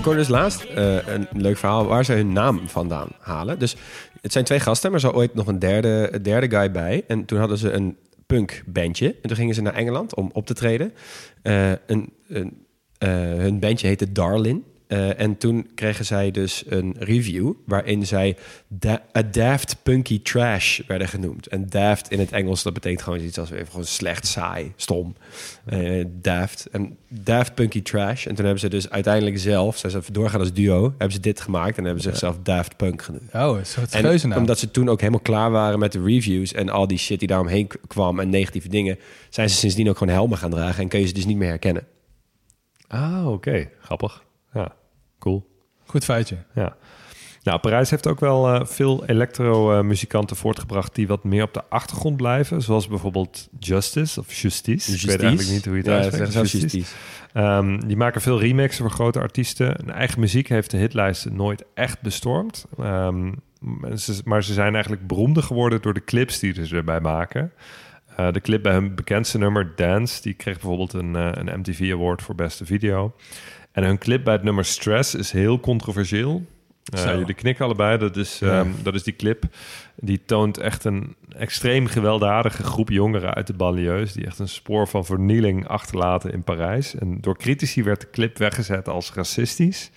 Ik 0.01 0.07
hoorde 0.07 0.21
dus 0.21 0.29
laatst 0.29 0.63
eh, 0.63 1.07
een 1.07 1.27
leuk 1.31 1.57
verhaal 1.57 1.85
waar 1.85 2.05
ze 2.05 2.13
hun 2.13 2.33
naam 2.33 2.69
vandaan 2.69 3.07
halen. 3.19 3.59
Dus 3.59 3.75
het 4.21 4.31
zijn 4.31 4.45
twee 4.45 4.59
gasten, 4.59 4.91
maar 4.91 4.99
zat 4.99 5.13
ooit 5.13 5.33
nog 5.33 5.47
een 5.47 5.59
derde, 5.59 6.19
derde 6.21 6.57
guy 6.57 6.71
bij. 6.71 7.03
En 7.07 7.25
toen 7.25 7.39
hadden 7.39 7.57
ze 7.57 7.71
een 7.71 7.97
punkbandje. 8.25 9.07
En 9.07 9.27
toen 9.27 9.35
gingen 9.35 9.55
ze 9.55 9.61
naar 9.61 9.73
Engeland 9.73 10.15
om 10.15 10.29
op 10.33 10.45
te 10.45 10.53
treden. 10.53 10.93
Eh, 11.41 11.71
een, 11.71 12.13
een, 12.27 12.65
eh, 12.97 13.09
hun 13.19 13.59
bandje 13.59 13.87
heette 13.87 14.11
Darlin. 14.11 14.63
Eh, 14.91 15.19
en 15.19 15.37
toen 15.37 15.69
kregen 15.75 16.05
zij 16.05 16.31
dus 16.31 16.63
een 16.67 16.95
review 16.99 17.53
waarin 17.65 18.05
zij 18.05 18.37
da 18.67 19.01
a 19.17 19.21
daft 19.21 19.75
punky 19.83 20.21
trash 20.21 20.79
werden 20.87 21.07
genoemd. 21.07 21.47
En 21.47 21.69
daft 21.69 22.11
in 22.11 22.19
het 22.19 22.31
Engels, 22.31 22.63
dat 22.63 22.73
betekent 22.73 23.01
gewoon 23.01 23.19
iets 23.19 23.39
als 23.39 23.51
even 23.51 23.67
gewoon 23.67 23.85
slecht, 23.85 24.27
saai, 24.27 24.73
stom. 24.75 25.15
Eh, 25.65 26.05
daft. 26.07 26.67
En 26.71 26.97
daft 27.07 27.53
punky 27.53 27.81
trash. 27.81 28.25
En 28.25 28.35
toen 28.35 28.43
hebben 28.43 28.61
ze 28.61 28.69
dus 28.69 28.89
uiteindelijk 28.89 29.39
zelf, 29.39 29.77
zijn 29.77 29.91
ze 29.91 30.11
doorgaan 30.11 30.39
als 30.39 30.53
duo, 30.53 30.81
hebben 30.81 31.11
ze 31.11 31.19
dit 31.19 31.41
gemaakt 31.41 31.77
en 31.77 31.83
hebben 31.83 32.03
ze 32.03 32.09
zichzelf 32.09 32.37
Daft 32.43 32.77
Punk 32.77 33.01
genoemd. 33.01 33.33
Oh, 33.33 33.57
een 33.57 33.65
soort 33.65 33.95
geuzennaam. 33.95 34.39
omdat 34.39 34.59
ze 34.59 34.71
toen 34.71 34.89
ook 34.89 34.99
helemaal 34.99 35.21
klaar 35.21 35.51
waren 35.51 35.79
met 35.79 35.91
de 35.91 36.03
reviews 36.03 36.53
en 36.53 36.69
al 36.69 36.87
die 36.87 36.97
shit 36.97 37.19
die 37.19 37.27
daaromheen 37.27 37.67
kwam 37.87 38.19
en 38.19 38.29
negatieve 38.29 38.69
dingen, 38.69 38.99
zijn 39.29 39.49
ze 39.49 39.55
sindsdien 39.55 39.89
ook 39.89 39.97
gewoon 39.97 40.13
helmen 40.13 40.37
gaan 40.37 40.51
dragen 40.51 40.83
en 40.83 40.89
kun 40.89 40.99
je 40.99 41.07
ze 41.07 41.13
dus 41.13 41.25
niet 41.25 41.37
meer 41.37 41.49
herkennen. 41.49 41.87
Ah, 42.87 43.31
oké. 43.31 43.69
Grappig. 43.79 44.23
Cool. 45.21 45.47
Goed 45.85 46.03
feitje. 46.03 46.37
Ja. 46.53 46.75
Nou, 47.43 47.59
Parijs 47.59 47.89
heeft 47.89 48.07
ook 48.07 48.19
wel 48.19 48.53
eh, 48.53 48.65
veel 48.65 49.05
electro-muzikanten 49.05 50.35
voortgebracht 50.35 50.95
die 50.95 51.07
wat 51.07 51.23
meer 51.23 51.43
op 51.43 51.53
de 51.53 51.63
achtergrond 51.69 52.17
blijven. 52.17 52.61
Zoals 52.61 52.87
bijvoorbeeld 52.87 53.49
Justice 53.59 54.19
of 54.19 54.33
Justice. 54.33 54.93
Ik 54.93 55.01
weet 55.01 55.21
eigenlijk 55.21 55.49
niet 55.49 55.65
hoe 55.65 55.73
je 55.73 55.81
het 55.81 55.87
Ja, 55.91 56.17
uitspreekt. 56.17 56.51
Justice. 56.51 56.95
Ehm, 57.33 57.79
die 57.79 57.97
maken 57.97 58.21
veel 58.21 58.39
remixen 58.39 58.83
voor 58.83 58.93
grote 58.93 59.19
artiesten. 59.19 59.75
Hun 59.77 59.91
eigen 59.91 60.19
muziek 60.19 60.47
heeft 60.47 60.71
de 60.71 60.77
hitlijsten 60.77 61.35
nooit 61.35 61.63
echt 61.73 62.01
bestormd. 62.01 62.65
Ehm, 62.77 63.31
maar 64.23 64.43
ze 64.43 64.53
zijn 64.53 64.73
eigenlijk 64.73 65.07
beroemder 65.07 65.43
geworden 65.43 65.81
door 65.81 65.93
de 65.93 66.03
clips 66.03 66.39
die 66.39 66.65
ze 66.65 66.75
erbij 66.75 66.99
maken. 66.99 67.51
Eh, 68.15 68.31
de 68.31 68.41
clip 68.41 68.63
bij 68.63 68.73
hun 68.73 68.95
bekendste 68.95 69.37
nummer, 69.37 69.71
Dance, 69.75 70.21
die 70.21 70.33
kreeg 70.33 70.59
bijvoorbeeld 70.59 70.93
een, 70.93 71.15
eh, 71.15 71.29
een 71.31 71.59
MTV 71.59 71.89
Award 71.91 72.21
voor 72.21 72.35
beste 72.35 72.65
video. 72.65 73.13
En 73.71 73.83
hun 73.83 73.97
clip 73.97 74.23
bij 74.23 74.33
het 74.33 74.43
nummer 74.43 74.65
Stress 74.65 75.15
is 75.15 75.31
heel 75.31 75.59
controversieel. 75.59 76.45
Zo. 76.97 77.17
jullie 77.17 77.33
knikken 77.33 77.65
allebei. 77.65 77.97
Dat 77.97 78.17
is, 78.17 78.39
Ja. 78.39 78.59
ehm, 78.59 78.69
dat 78.83 78.93
is 78.93 79.03
die 79.03 79.15
clip. 79.15 79.43
Die 79.95 80.21
toont 80.25 80.57
echt 80.57 80.83
een 80.83 81.15
extreem 81.37 81.87
gewelddadige 81.87 82.63
groep 82.63 82.89
jongeren 82.89 83.33
uit 83.33 83.47
de 83.47 83.53
banlieues... 83.53 84.13
die 84.13 84.25
echt 84.25 84.39
een 84.39 84.47
spoor 84.47 84.87
van 84.87 85.05
vernieling 85.05 85.67
achterlaten 85.67 86.31
in 86.31 86.43
Parijs. 86.43 86.95
En 86.95 87.17
door 87.21 87.37
critici 87.37 87.83
werd 87.83 88.01
de 88.01 88.09
clip 88.09 88.37
weggezet 88.37 88.87
als 88.87 89.13
racistisch. 89.13 89.91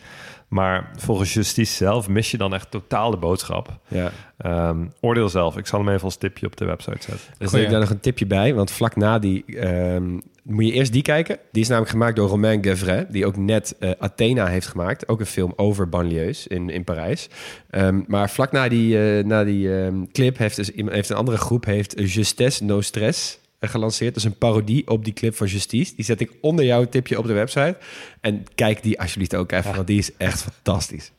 Maar 0.49 0.90
volgens 0.97 1.34
Justice 1.34 1.72
zelf 1.74 2.09
mis 2.09 2.30
je 2.30 2.36
dan 2.36 2.55
echt 2.55 2.70
totaal 2.70 3.11
de 3.11 3.16
boodschap. 3.16 3.78
Ja. 3.88 4.11
Ehm, 4.38 4.86
oordeel 5.01 5.28
zelf. 5.28 5.57
Ik 5.57 5.66
zal 5.66 5.78
hem 5.78 5.88
even 5.88 6.05
als 6.05 6.16
tipje 6.16 6.47
op 6.47 6.57
de 6.57 6.64
website 6.64 6.97
zetten. 7.03 7.26
Er 7.38 7.49
zit 7.49 7.70
daar 7.70 7.80
nog 7.80 7.90
een 7.90 8.01
tipje 8.01 8.26
bij, 8.26 8.55
want 8.55 8.70
vlak 8.70 8.97
na 8.97 9.18
die 9.18 9.45
ehm, 9.47 10.18
moet 10.42 10.66
je 10.66 10.72
eerst 10.72 10.92
die 10.92 11.03
kijken. 11.03 11.38
Die 11.53 11.62
is 11.62 11.68
namelijk 11.68 11.92
gemaakt 11.92 12.16
door 12.16 12.28
Romain 12.28 12.64
Gavret, 12.64 13.12
die 13.12 13.26
ook 13.26 13.36
net 13.36 13.76
eh, 13.78 13.90
Athena 13.99 14.47
heeft 14.47 14.66
gemaakt. 14.66 15.09
Ook 15.09 15.20
een 15.20 15.26
film 15.26 15.53
over 15.57 15.88
banlieues 15.88 16.47
in, 16.47 16.70
in 16.70 16.84
Parijs. 16.84 17.28
Ehm, 17.70 18.01
maar 18.07 18.30
vlak 18.30 18.53
na 18.53 18.68
die, 18.68 18.99
eh, 19.18 19.24
na 19.24 19.45
die 19.45 19.76
ehm, 19.80 20.05
clip 20.12 20.38
heeft, 20.38 20.57
dus, 20.57 20.70
iemand- 20.70 20.95
heeft 20.95 21.11
een 21.11 21.16
andere 21.16 21.36
groep 21.36 21.64
heeft 21.64 21.95
Justesse 22.12 22.64
No 22.64 22.80
Stress 22.80 23.38
gelanceerd. 23.68 24.14
Dus 24.14 24.24
een 24.24 24.38
parodie 24.38 24.88
op 24.88 25.04
die 25.04 25.12
clip 25.12 25.34
van 25.34 25.46
Justice. 25.46 25.94
Die 25.94 26.04
zet 26.04 26.20
ik 26.20 26.32
onder 26.40 26.64
jouw 26.64 26.84
tipje 26.84 27.18
op 27.18 27.26
de 27.26 27.32
website. 27.32 27.78
En 28.20 28.44
kijk 28.54 28.82
die 28.82 29.00
alsjeblieft 29.00 29.34
ook 29.34 29.52
even, 29.52 29.74
want 29.74 29.86
die 29.86 29.98
is 29.98 30.16
echt 30.16 30.42
fantastisch. 30.42 31.12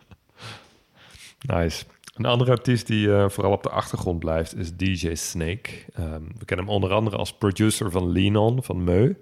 Nice. 1.40 1.84
Een 2.16 2.26
andere 2.26 2.52
artiest 2.52 2.88
die 2.88 3.16
eh, 3.16 3.30
vooral 3.30 3.52
op 3.52 3.64
de 3.64 3.70
achtergrond 3.70 4.20
blijft 4.20 4.58
is 4.58 4.76
DJ 4.76 5.16
Snake. 5.16 5.70
Ehm, 5.94 6.24
we 6.38 6.46
kennen 6.46 6.66
hem 6.66 6.76
onder 6.76 6.92
andere 6.92 7.18
als 7.18 7.34
producer 7.34 7.92
van 7.92 8.12
Lean 8.12 8.36
On 8.36 8.64
van 8.64 8.84
Meu. 8.84 9.16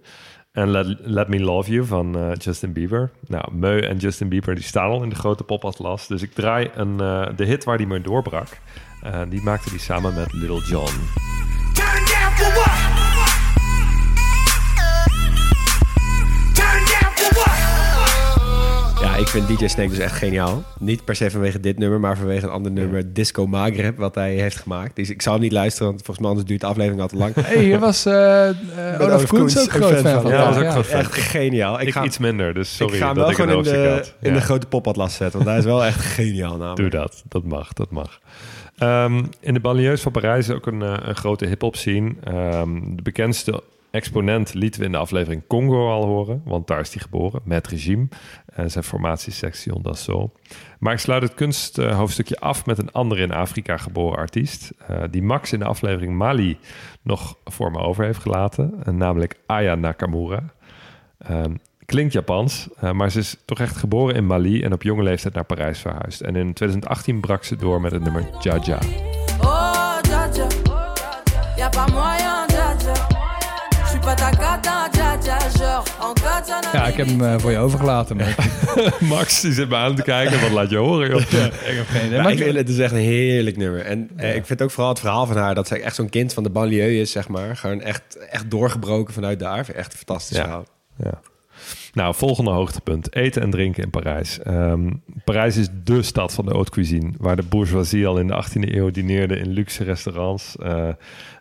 En 0.53 0.69
Let, 0.69 0.97
Let 1.01 1.28
Me 1.28 1.39
Love 1.39 1.71
You 1.71 1.86
van 1.86 2.17
eh, 2.17 2.32
Justin 2.38 2.74
Bieber. 2.74 3.11
Nou, 3.28 3.53
Meu 3.53 3.80
en 3.82 3.97
Justin 3.97 4.30
Bieber 4.30 4.55
die 4.55 4.63
staan 4.63 4.89
al 4.89 5.03
in 5.03 5.09
de 5.09 5.15
grote 5.15 5.43
popatlas. 5.43 6.07
Dus 6.07 6.21
ik 6.21 6.34
draai 6.34 6.69
een, 6.74 6.99
eh, 6.99 7.28
de 7.36 7.45
hit 7.45 7.63
waar 7.63 7.78
die 7.78 7.88
mee 7.88 8.01
doorbrak. 8.01 8.47
Eh, 9.01 9.21
die 9.30 9.41
maakte 9.41 9.69
hij 9.69 9.80
samen 9.80 10.13
met 10.13 10.34
Little 10.34 10.61
John. 10.61 10.93
Turn 11.74 12.05
down 12.05 12.36
for 12.36 12.53
what? 12.53 13.03
Ja, 19.14 19.20
ik 19.20 19.28
vind 19.28 19.47
DJ 19.47 19.68
Snake 19.68 19.89
dus 19.89 19.97
echt 19.97 20.16
geniaal. 20.16 20.64
Niet 20.80 21.05
per 21.05 21.16
se 21.16 21.32
vanwege 21.32 21.59
dit 21.59 21.78
nummer, 21.78 21.99
maar 21.99 22.18
vanwege 22.18 22.45
een 22.45 22.51
ander 22.51 22.72
nummer, 22.72 23.14
Disco 23.14 23.47
Maghreb, 23.47 23.97
wat 23.97 24.16
hij 24.16 24.34
heeft 24.34 24.57
gemaakt. 24.57 24.95
Dus 24.95 25.09
ik 25.09 25.22
zal 25.22 25.34
hem 25.34 25.41
niet 25.41 25.51
luisteren, 25.51 25.88
want 25.88 25.97
volgens 25.97 26.20
mij 26.20 26.30
anders 26.30 26.47
duurt 26.47 26.61
de 26.61 26.68
aflevering 26.68 27.01
al 27.01 27.07
te 27.07 27.16
lang. 27.16 27.34
hey, 27.36 27.64
hier 27.64 27.80
was 27.80 28.05
eh 28.05 28.49
eh, 28.49 28.55
Olaf 29.01 29.28
Koens 29.28 29.59
ook 29.59 29.70
groot 29.70 29.99
fan 29.99 30.22
van. 30.22 30.32
Ja, 30.32 30.45
was 30.53 30.57
ook 30.57 30.70
groot 30.70 30.86
fan. 30.86 30.99
Echt 30.99 31.14
geniaal. 31.14 31.82
Ik, 31.82 31.91
ga, 31.91 32.03
iets 32.03 32.18
minder, 32.18 32.53
dus 32.53 32.76
sorry 32.76 32.93
ik 32.93 32.99
ga 32.99 33.05
hem 33.05 33.16
dat 33.16 33.24
wel 33.24 33.32
ik 33.34 33.49
gewoon 33.49 33.66
in 33.66 33.72
de, 33.74 33.89
had. 33.89 34.14
in 34.22 34.30
Ja. 34.30 34.36
de 34.36 34.41
grote 34.41 34.68
popatlas 34.68 35.16
zetten, 35.16 35.38
want 35.39 35.49
hij 35.49 35.59
is 35.59 35.66
wel 35.66 35.86
echt 35.86 35.99
geniaal 35.99 36.57
namelijk. 36.57 36.78
Doe 36.78 36.89
dat, 36.89 37.24
dat 37.28 37.43
mag, 37.43 37.74
dat 37.74 37.91
mag. 37.91 38.20
Ehm, 38.78 39.24
in 39.39 39.53
de 39.53 39.59
banlieues 39.59 40.01
van 40.01 40.11
Parijs 40.11 40.47
is 40.47 40.55
ook 40.55 40.66
een, 40.66 40.82
eh, 40.82 40.93
een 41.01 41.16
grote 41.16 41.45
hip-hop 41.45 41.76
scene. 41.76 42.11
Ehm, 42.24 42.80
de 42.95 43.01
bekendste 43.01 43.64
exponent 43.94 44.54
lieten 44.54 44.80
we 44.80 44.86
in 44.86 44.91
de 44.91 44.98
aflevering 44.98 45.44
Congo 45.48 45.89
al 45.89 46.06
horen, 46.06 46.41
want 46.46 46.68
daar 46.68 46.80
is 46.80 46.94
hij 46.94 47.02
geboren, 47.02 47.41
met 47.44 47.68
regime. 47.68 48.08
En 48.46 48.72
zijn 48.72 48.84
formatie 48.84 49.32
is 49.32 49.38
Section 49.38 49.82
d'Assaut. 49.82 50.32
Maar 50.80 50.94
ik 50.94 51.00
sluit 51.00 51.22
het 51.22 51.34
kunsthoofdstukje 51.34 52.39
af 52.39 52.66
met 52.66 52.78
een 52.78 52.91
andere 52.91 53.22
in 53.22 53.32
Afrika 53.32 53.78
geboren 53.78 54.18
artiest, 54.18 54.72
eh, 54.88 55.04
die 55.12 55.24
Max 55.24 55.54
in 55.54 55.60
de 55.60 55.66
aflevering 55.66 56.18
Mali 56.18 56.58
nog 57.02 57.38
voor 57.46 57.72
me 57.72 57.78
over 57.78 58.06
heeft 58.06 58.20
gelaten, 58.20 58.74
en 58.84 58.98
namelijk 58.98 59.36
Aya 59.46 59.76
Nakamura. 59.76 60.44
Ehm, 61.18 61.54
klinkt 61.86 62.14
Japans, 62.14 62.70
eh, 62.78 62.91
maar 62.91 63.12
ze 63.12 63.20
is 63.20 63.38
toch 63.46 63.60
echt 63.60 63.78
geboren 63.78 64.16
in 64.16 64.26
Mali 64.26 64.64
en 64.64 64.74
op 64.74 64.84
jonge 64.84 65.04
leeftijd 65.04 65.34
naar 65.34 65.46
Parijs 65.46 65.80
verhuisd. 65.80 66.22
En 66.22 66.36
in 66.36 66.54
2018 66.54 67.20
brak 67.20 67.44
ze 67.44 67.56
door 67.56 67.82
met 67.82 67.91
het 67.91 68.04
nummer 68.04 68.30
Jaja. 68.41 68.80
Oh, 69.41 70.02
dja 70.02 70.28
dja. 70.28 72.12
Ja, 76.74 76.88
ik 76.88 76.96
heb 76.96 77.08
hem 77.08 77.22
eh, 77.24 77.40
voor 77.40 77.52
je 77.52 77.58
overgelaten. 77.58 78.16
Maar 78.16 78.36
Max, 79.00 79.42
die 79.42 79.54
zit 79.54 79.70
me 79.70 79.76
aan 79.76 79.96
te 79.96 80.02
kijken. 80.02 80.42
Wat 80.42 80.52
laat 80.52 80.70
je 80.70 80.78
horen, 80.78 81.10
joh? 81.10 81.20
ik 81.70 81.76
heb 81.76 81.88
geen 81.88 82.06
idee. 82.06 82.22
Maar 82.22 82.32
ik 82.32 82.38
vind 82.38 82.56
het 82.56 82.70
is 82.70 82.78
echt 82.80 82.92
een 82.92 82.98
heerlijk 82.98 83.58
nummer. 83.58 83.86
En 83.86 84.10
eh, 84.16 84.36
ik 84.36 84.46
vind 84.46 84.62
ook 84.62 84.72
vooral 84.72 84.90
het 84.90 85.00
verhaal 85.00 85.26
van 85.26 85.38
haar, 85.38 85.56
dat 85.56 85.68
zij 85.68 85.82
echt 85.82 85.96
zo'n 85.96 86.10
kind 86.10 86.34
van 86.34 86.44
de 86.44 86.50
banlieue 86.50 87.00
is, 87.00 87.12
zeg 87.12 87.28
maar. 87.28 87.58
Gewoon 87.58 87.82
echt, 87.82 88.18
echt 88.30 88.52
doorgebroken 88.52 89.14
vanuit 89.14 89.40
daar. 89.40 89.70
Echt 89.76 89.92
een 89.92 89.98
fantastisch 89.98 90.38
Ja. 90.38 90.44
verhaal. 90.44 90.66
Ja. 91.04 91.20
Nou, 91.94 92.16
volgende 92.16 92.52
hoogtepunt. 92.52 93.16
Eten 93.16 93.41
en 93.41 93.50
drinken 93.50 93.84
in 93.84 93.89
Parijs. 93.89 94.39
Ehm, 94.39 94.91
Parijs 95.24 95.58
is 95.58 95.68
dé 95.84 96.02
stad 96.02 96.34
van 96.34 96.46
de 96.46 96.52
haute 96.52 96.72
cuisine. 96.72 97.12
Waar 97.18 97.36
de 97.36 97.44
bourgeoisie 97.44 98.08
al 98.08 98.18
in 98.18 98.28
de 98.28 98.34
18e 98.34 98.76
eeuw 98.76 98.91
dineerde 98.91 99.38
in 99.38 99.50
luxe 99.50 99.84
restaurants. 99.84 100.56
Eh, 100.58 100.88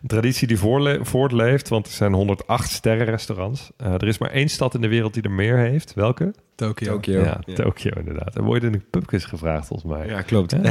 een 0.01 0.07
traditie 0.07 0.47
die 0.47 0.57
voortleeft, 1.01 1.69
want 1.69 1.87
er 1.87 1.93
zijn 1.93 2.13
108 2.13 2.71
sterrenrestaurants. 2.71 3.71
Eh 3.77 3.93
er 3.93 4.07
is 4.07 4.17
maar 4.17 4.31
één 4.31 4.49
stad 4.49 4.73
in 4.73 4.81
de 4.81 4.87
wereld 4.87 5.13
die 5.13 5.23
er 5.23 5.31
meer 5.31 5.57
heeft. 5.57 5.93
Welke? 5.93 6.33
Tokio. 6.55 6.93
Tokio. 6.93 7.23
Ja, 7.23 7.39
Tokio 7.53 7.91
inderdaad. 7.95 8.35
Er 8.35 8.43
wordt 8.43 8.63
in 8.63 8.71
de 8.71 8.81
pubquiz 8.89 9.25
gevraagd, 9.27 9.67
volgens 9.67 9.93
mij. 9.93 10.07
Ja, 10.07 10.21
klopt. 10.21 10.55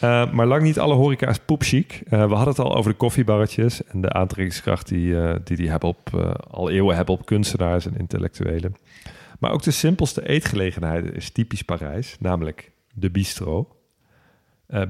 Eh, 0.00 0.32
maar 0.32 0.46
lang 0.46 0.62
niet 0.62 0.78
alle 0.78 0.94
horeca 0.94 1.28
is 1.28 1.38
poepchic. 1.38 2.02
Eh, 2.04 2.10
we 2.10 2.34
hadden 2.34 2.48
het 2.48 2.58
al 2.58 2.76
over 2.76 2.90
de 2.90 2.96
koffiebarretjes 2.96 3.84
en 3.84 4.00
de 4.00 4.12
aantrekkingskracht 4.12 4.88
die 4.88 5.20
eh, 5.20 5.36
die, 5.44 5.56
die 5.56 5.70
hebben 5.70 5.88
op, 5.88 6.34
al 6.50 6.70
eeuwen 6.70 6.96
hebben 6.96 7.14
op 7.14 7.26
kunstenaars 7.26 7.86
en 7.86 7.96
intellectuelen. 7.96 8.74
Maar 9.38 9.52
ook 9.52 9.62
de 9.62 9.70
simpelste 9.70 10.28
eetgelegenheid 10.28 11.14
is 11.14 11.30
typisch 11.30 11.62
Parijs, 11.62 12.16
namelijk 12.20 12.72
de 12.94 13.10
bistro. 13.10 13.72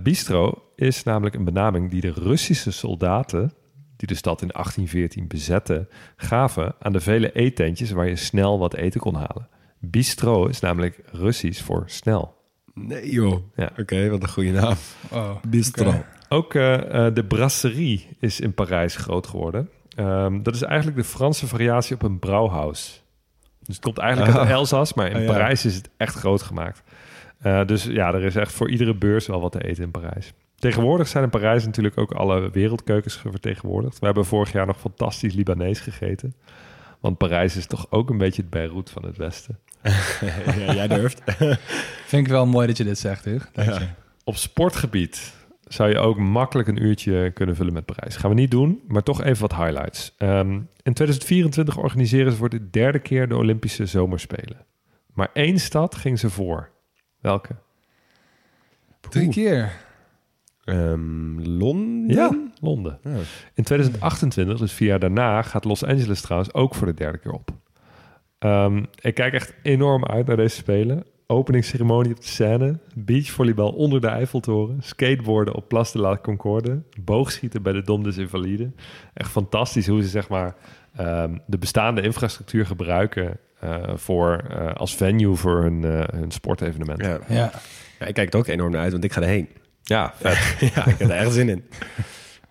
Bistro 0.02 0.62
is 0.76 1.02
namelijk 1.02 1.34
een 1.34 1.44
benaming 1.44 1.90
die 1.90 2.00
de 2.00 2.12
Russische 2.12 2.70
soldaten, 2.70 3.52
die 3.96 4.09
de 4.09 4.14
stad 4.14 4.42
in 4.42 4.48
1814 4.48 5.26
bezetten, 5.26 5.88
gaven 6.16 6.74
aan 6.78 6.92
de 6.92 7.00
vele 7.00 7.32
eetentjes 7.32 7.90
waar 7.90 8.09
je 8.09 8.16
snel 8.16 8.59
wat 8.59 8.74
eten 8.74 9.00
kon 9.00 9.14
halen. 9.14 9.48
Bistro 9.78 10.46
is 10.46 10.61
namelijk 10.61 11.00
Russisch 11.12 11.64
voor 11.64 11.82
snel. 11.86 12.38
Nee 12.87 13.11
joh. 13.11 13.39
Ja. 13.57 13.70
Oké, 13.79 14.09
wat 14.09 14.22
een 14.22 14.29
goede 14.29 14.51
naam. 14.51 14.74
Oh, 15.11 15.31
Bistro. 15.49 15.95
Ook 16.29 16.55
eh, 16.55 17.07
eh, 17.07 17.14
de 17.14 17.24
brasserie 17.24 18.09
is 18.20 18.41
in 18.41 18.55
Parijs 18.55 18.97
groot 18.97 19.26
geworden. 19.26 19.70
Ehm, 19.97 20.43
dat 20.43 20.55
is 20.55 20.62
eigenlijk 20.62 20.97
de 20.97 21.05
Franse 21.05 21.47
variatie 21.47 21.95
op 21.95 22.03
een 22.03 22.18
brouwhaus. 22.18 23.03
Dus 23.64 23.74
het 23.74 23.85
komt 23.85 23.99
eigenlijk 23.99 24.37
uit 24.37 24.47
Ah. 24.47 24.51
Elzas, 24.53 24.95
maar 24.95 25.11
in 25.11 25.20
ja. 25.20 25.33
Parijs 25.33 25.64
is 25.64 25.74
het 25.74 25.91
echt 25.97 26.14
groot 26.14 26.43
gemaakt. 26.43 26.83
Eh, 27.39 27.64
dus 27.66 27.85
ja, 27.85 28.14
er 28.14 28.24
is 28.24 28.37
echt 28.37 28.53
voor 28.53 28.70
iedere 28.70 28.95
beurs 28.95 29.26
wel 29.26 29.41
wat 29.41 29.53
te 29.53 29.64
eten 29.64 29.83
in 29.85 29.91
Parijs. 29.91 30.33
Tegenwoordig 30.57 31.09
zijn 31.09 31.24
in 31.24 31.31
Parijs 31.31 31.64
natuurlijk 31.64 31.99
ook 31.99 32.12
alle 32.12 32.51
wereldkeukens 32.51 33.16
vertegenwoordigd. 33.31 33.99
We 33.99 34.07
hebben 34.07 34.24
vorig 34.24 34.53
jaar 34.53 34.66
nog 34.66 34.79
fantastisch 34.81 35.35
Libanees 35.35 35.81
gegeten. 35.81 36.35
Want 37.01 37.18
Parijs 37.18 37.57
is 37.57 37.66
toch 37.66 37.87
ook 37.91 38.11
een 38.11 38.18
beetje 38.18 38.43
het 38.43 38.51
Beirut 38.51 38.91
van 38.91 39.05
het 39.05 39.16
Westen. 39.16 39.59
ja, 40.66 40.74
jij 40.74 40.89
durft. 40.89 41.22
Vind 42.07 42.26
ik 42.26 42.33
wel 42.33 42.47
mooi 42.47 42.66
dat 42.66 42.76
je 42.76 42.85
dit 42.85 42.99
zegt, 42.99 43.24
je. 43.24 43.41
Op 44.24 44.37
sportgebied 44.37 45.33
zou 45.68 45.89
je 45.89 45.99
ook 45.99 46.18
makkelijk 46.18 46.68
een 46.68 46.83
uurtje 46.83 47.31
kunnen 47.31 47.57
vullen 47.57 47.72
met 47.72 47.85
Parijs. 47.85 48.16
Gaan 48.16 48.31
we 48.31 48.37
niet 48.37 48.51
doen, 48.51 48.83
maar 48.87 49.03
toch 49.03 49.22
even 49.22 49.41
wat 49.41 49.57
highlights. 49.57 50.14
Ehm, 50.18 50.53
in 50.83 50.93
2024 50.93 51.76
organiseren 51.76 52.33
ze 52.33 52.39
voor 52.39 52.49
de 52.49 52.70
derde 52.70 52.99
keer 52.99 53.29
de 53.29 53.37
Olympische 53.37 53.87
Zomerspelen. 53.87 54.66
Maar 55.14 55.31
één 55.33 55.59
stad 55.59 55.95
ging 55.95 56.18
ze 56.18 56.31
voor. 56.31 56.70
Welke? 57.20 57.57
Drie 59.09 59.29
keer. 59.29 59.72
Ehm, 60.64 61.41
Londen? 61.41 62.16
Ja, 62.16 62.51
Londen. 62.61 62.99
Ja. 63.03 63.16
In 63.55 63.64
2028, 63.64 64.59
dus 64.59 64.72
vier 64.72 64.89
jaar 64.89 64.99
daarna, 64.99 65.43
gaat 65.43 65.64
Los 65.64 65.85
Angeles 65.85 66.20
trouwens 66.20 66.55
ook 66.55 66.74
voor 66.74 66.87
de 66.87 66.95
derde 66.95 67.18
keer 67.18 67.33
op. 67.33 67.51
Ehm, 68.39 68.84
ik 69.01 69.14
kijk 69.14 69.32
echt 69.32 69.55
enorm 69.62 70.05
uit 70.05 70.26
naar 70.26 70.36
deze 70.36 70.57
spelen. 70.57 71.05
Openingsceremonie 71.26 72.11
op 72.11 72.20
de 72.20 72.26
scène, 72.26 72.78
beachvolleybal 72.95 73.72
onder 73.72 74.01
de 74.01 74.07
Eiffeltoren, 74.07 74.82
skateboarden 74.82 75.55
op 75.55 75.68
Place 75.68 75.93
de 75.93 75.99
la 75.99 76.16
Concorde, 76.16 76.82
boogschieten 77.01 77.62
bij 77.62 77.72
de 77.72 77.82
Dom 77.82 78.03
des 78.03 78.16
Invalides. 78.16 78.68
Echt 79.14 79.30
fantastisch 79.30 79.86
hoe 79.86 80.03
ze 80.03 80.09
zeg 80.09 80.28
maar 80.28 80.55
ehm, 80.97 81.36
de 81.47 81.59
bestaande 81.59 82.03
infrastructuur 82.03 82.66
gebruiken 82.66 83.39
eh, 83.61 83.82
voor, 83.95 84.45
eh, 84.51 84.74
als 84.74 84.95
venue 84.95 85.34
voor 85.34 85.62
hun, 85.62 85.84
eh, 85.84 86.18
hun 86.18 86.30
sportevenement. 86.30 87.05
Ja. 87.05 87.18
Ja. 87.28 87.51
Ja, 87.99 88.07
ik 88.07 88.14
kijk 88.14 88.32
er 88.32 88.39
ook 88.39 88.47
enorm 88.47 88.70
naar 88.70 88.82
uit, 88.82 88.93
want 88.93 89.05
ik 89.05 89.12
ga 89.12 89.20
erheen. 89.20 89.49
Ja, 89.82 90.12
vet. 90.16 90.57
ja, 90.74 90.86
ik 90.86 90.99
heb 90.99 91.09
er 91.09 91.16
echt 91.16 91.32
zin 91.32 91.49
in. 91.49 91.64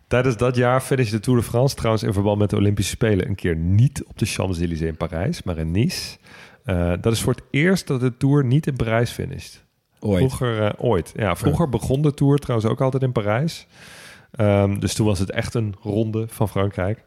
Tijdens 0.08 0.38
dat 0.38 0.56
jaar 0.56 0.82
finishte 0.82 1.16
de 1.16 1.22
Tour 1.22 1.40
de 1.40 1.46
France 1.46 1.76
trouwens 1.76 2.04
in 2.04 2.14
verband 2.14 2.38
met 2.38 2.50
de 2.50 2.56
Olympische 2.56 2.92
Spelen 2.92 3.28
een 3.28 3.36
keer 3.36 3.56
niet 3.56 4.04
op 4.04 4.18
de 4.18 4.26
Champs-Élysées 4.26 4.88
in 4.88 4.98
Parijs, 4.98 5.44
maar 5.44 5.58
in 5.58 5.72
Nice. 5.72 6.18
Eh, 6.64 6.94
dat 7.02 7.14
is 7.14 7.22
voor 7.22 7.34
het 7.34 7.44
eerst 7.52 7.88
dat 7.88 8.00
de 8.00 8.18
Tour 8.18 8.46
niet 8.46 8.68
in 8.68 8.76
Parijs 8.76 9.12
finisht. 9.12 9.66
Ooit. 10.00 10.18
Vroeger, 10.18 10.64
eh, 10.64 10.86
ooit. 10.86 11.14
Ja, 11.16 11.36
vroeger 11.36 11.70
begon 11.70 12.02
de 12.02 12.14
Tour 12.14 12.38
trouwens 12.38 12.70
ook 12.70 12.82
altijd 12.82 13.04
in 13.04 13.12
Parijs. 13.12 13.68
Ehm, 14.32 14.80
dus 14.80 14.94
toen 14.94 15.06
was 15.06 15.20
het 15.20 15.32
echt 15.32 15.54
een 15.54 15.76
ronde 15.82 16.26
van 16.28 16.50
Frankrijk. 16.50 17.04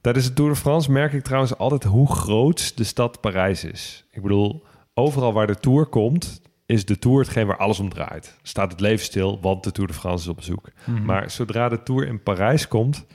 Tijdens 0.00 0.26
de 0.26 0.32
Tour 0.32 0.50
de 0.50 0.56
France 0.56 0.90
merk 0.90 1.12
ik 1.12 1.22
trouwens 1.22 1.56
altijd 1.56 1.84
hoe 1.84 2.12
groot 2.12 2.76
de 2.76 2.84
stad 2.84 3.20
Parijs 3.20 3.64
is. 3.64 4.04
Ik 4.10 4.22
bedoel, 4.22 4.64
overal 4.94 5.32
waar 5.32 5.46
de 5.46 5.58
Tour 5.60 5.86
komt, 5.86 6.42
is 6.66 6.84
de 6.84 6.98
Tour 6.98 7.18
hetgeen 7.20 7.46
waar 7.46 7.56
alles 7.56 7.78
om 7.80 7.88
draait. 7.88 8.36
Staat 8.42 8.70
het 8.70 8.80
leven 8.80 9.04
stil, 9.04 9.38
want 9.40 9.64
de 9.64 9.72
Tour 9.72 9.88
de 9.88 9.94
France 9.96 10.24
is 10.24 10.30
op 10.30 10.36
bezoek. 10.36 10.68
Mhm. 10.84 11.04
Maar 11.04 11.30
zodra 11.30 11.68
de 11.68 11.82
Tour 11.82 12.06
in 12.06 12.22
Parijs 12.22 12.68
komt, 12.68 13.06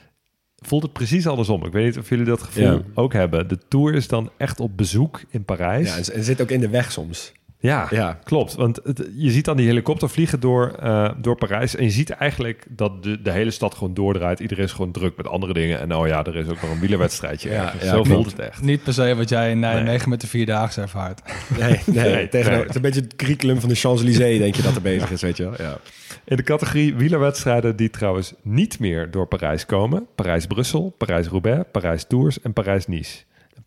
voelt 0.56 0.82
het 0.82 0.92
precies 0.92 1.26
andersom. 1.26 1.64
Ik 1.64 1.72
weet 1.72 1.84
niet 1.84 1.98
of 1.98 2.08
jullie 2.08 2.24
dat 2.24 2.42
gevoel 2.42 2.64
Ja. 2.64 2.80
ook 2.94 3.12
hebben. 3.12 3.48
De 3.48 3.58
Tour 3.68 3.94
is 3.94 4.08
dan 4.08 4.30
echt 4.36 4.60
op 4.60 4.76
bezoek 4.76 5.20
in 5.30 5.44
Parijs. 5.44 6.06
Ja, 6.06 6.12
en 6.14 6.24
zit 6.24 6.40
ook 6.42 6.50
in 6.50 6.60
de 6.60 6.68
weg 6.68 6.92
soms. 6.92 7.32
Ja, 7.60 7.86
Ja. 7.90 8.18
klopt. 8.24 8.54
Want 8.54 8.80
het- 8.84 9.08
je 9.16 9.30
ziet 9.30 9.44
dan 9.44 9.56
die 9.56 9.66
helikopter 9.66 10.10
vliegen 10.10 10.40
door, 10.40 10.72
eh, 10.80 11.10
door 11.16 11.36
Parijs. 11.36 11.76
En 11.76 11.84
je 11.84 11.90
ziet 11.90 12.10
eigenlijk 12.10 12.66
dat 12.68 13.02
de, 13.02 13.22
de 13.22 13.30
hele 13.30 13.50
stad 13.50 13.74
gewoon 13.74 13.94
doordraait. 13.94 14.40
Iedereen 14.40 14.64
is 14.64 14.72
gewoon 14.72 14.92
druk 14.92 15.16
met 15.16 15.28
andere 15.28 15.52
dingen. 15.52 15.80
En 15.80 15.94
oh 15.94 16.06
ja, 16.06 16.24
er 16.24 16.36
is 16.36 16.46
ook 16.48 16.60
nog 16.62 16.70
een 16.70 16.80
wielerwedstrijdje. 16.80 17.50
Ja, 17.58 17.72
ja, 17.82 17.90
Zo 17.90 18.04
voelt 18.04 18.26
het 18.30 18.38
echt. 18.38 18.62
Niet 18.62 18.82
per 18.82 18.92
se 18.92 19.14
wat 19.16 19.28
jij 19.28 19.50
in 19.50 19.58
Nijmegen 19.58 20.08
met 20.08 20.20
de 20.20 20.26
Vierdaagse 20.26 20.80
ervaart. 20.80 21.20
Nee, 21.58 21.80
nee, 21.86 22.04
nee. 22.04 22.14
Het 22.24 22.34
is 22.34 22.74
een 22.74 22.82
beetje 22.82 23.00
het 23.00 23.16
curriculum 23.16 23.60
van 23.60 23.68
de 23.68 23.74
Champs-Élysées, 23.74 24.38
denk 24.38 24.54
je 24.54 24.62
dat 24.62 24.74
er 24.74 24.82
bezig 24.82 25.10
is, 25.10 25.20
weet 25.22 25.36
je 25.36 25.42
wel. 25.42 25.54
Ja. 25.58 25.78
In 26.24 26.36
de 26.36 26.42
categorie 26.42 26.94
wielerwedstrijden 26.94 27.76
die 27.76 27.90
trouwens 27.90 28.34
niet 28.42 28.78
meer 28.78 29.10
door 29.10 29.26
Parijs 29.26 29.66
komen. 29.66 30.06
Parijs-Brussel, 30.14 30.94
Parijs-Roubaix, 30.98 31.64
Parijs-Tours 31.72 32.40
en 32.40 32.52
Parijs-Nice. 32.52 33.18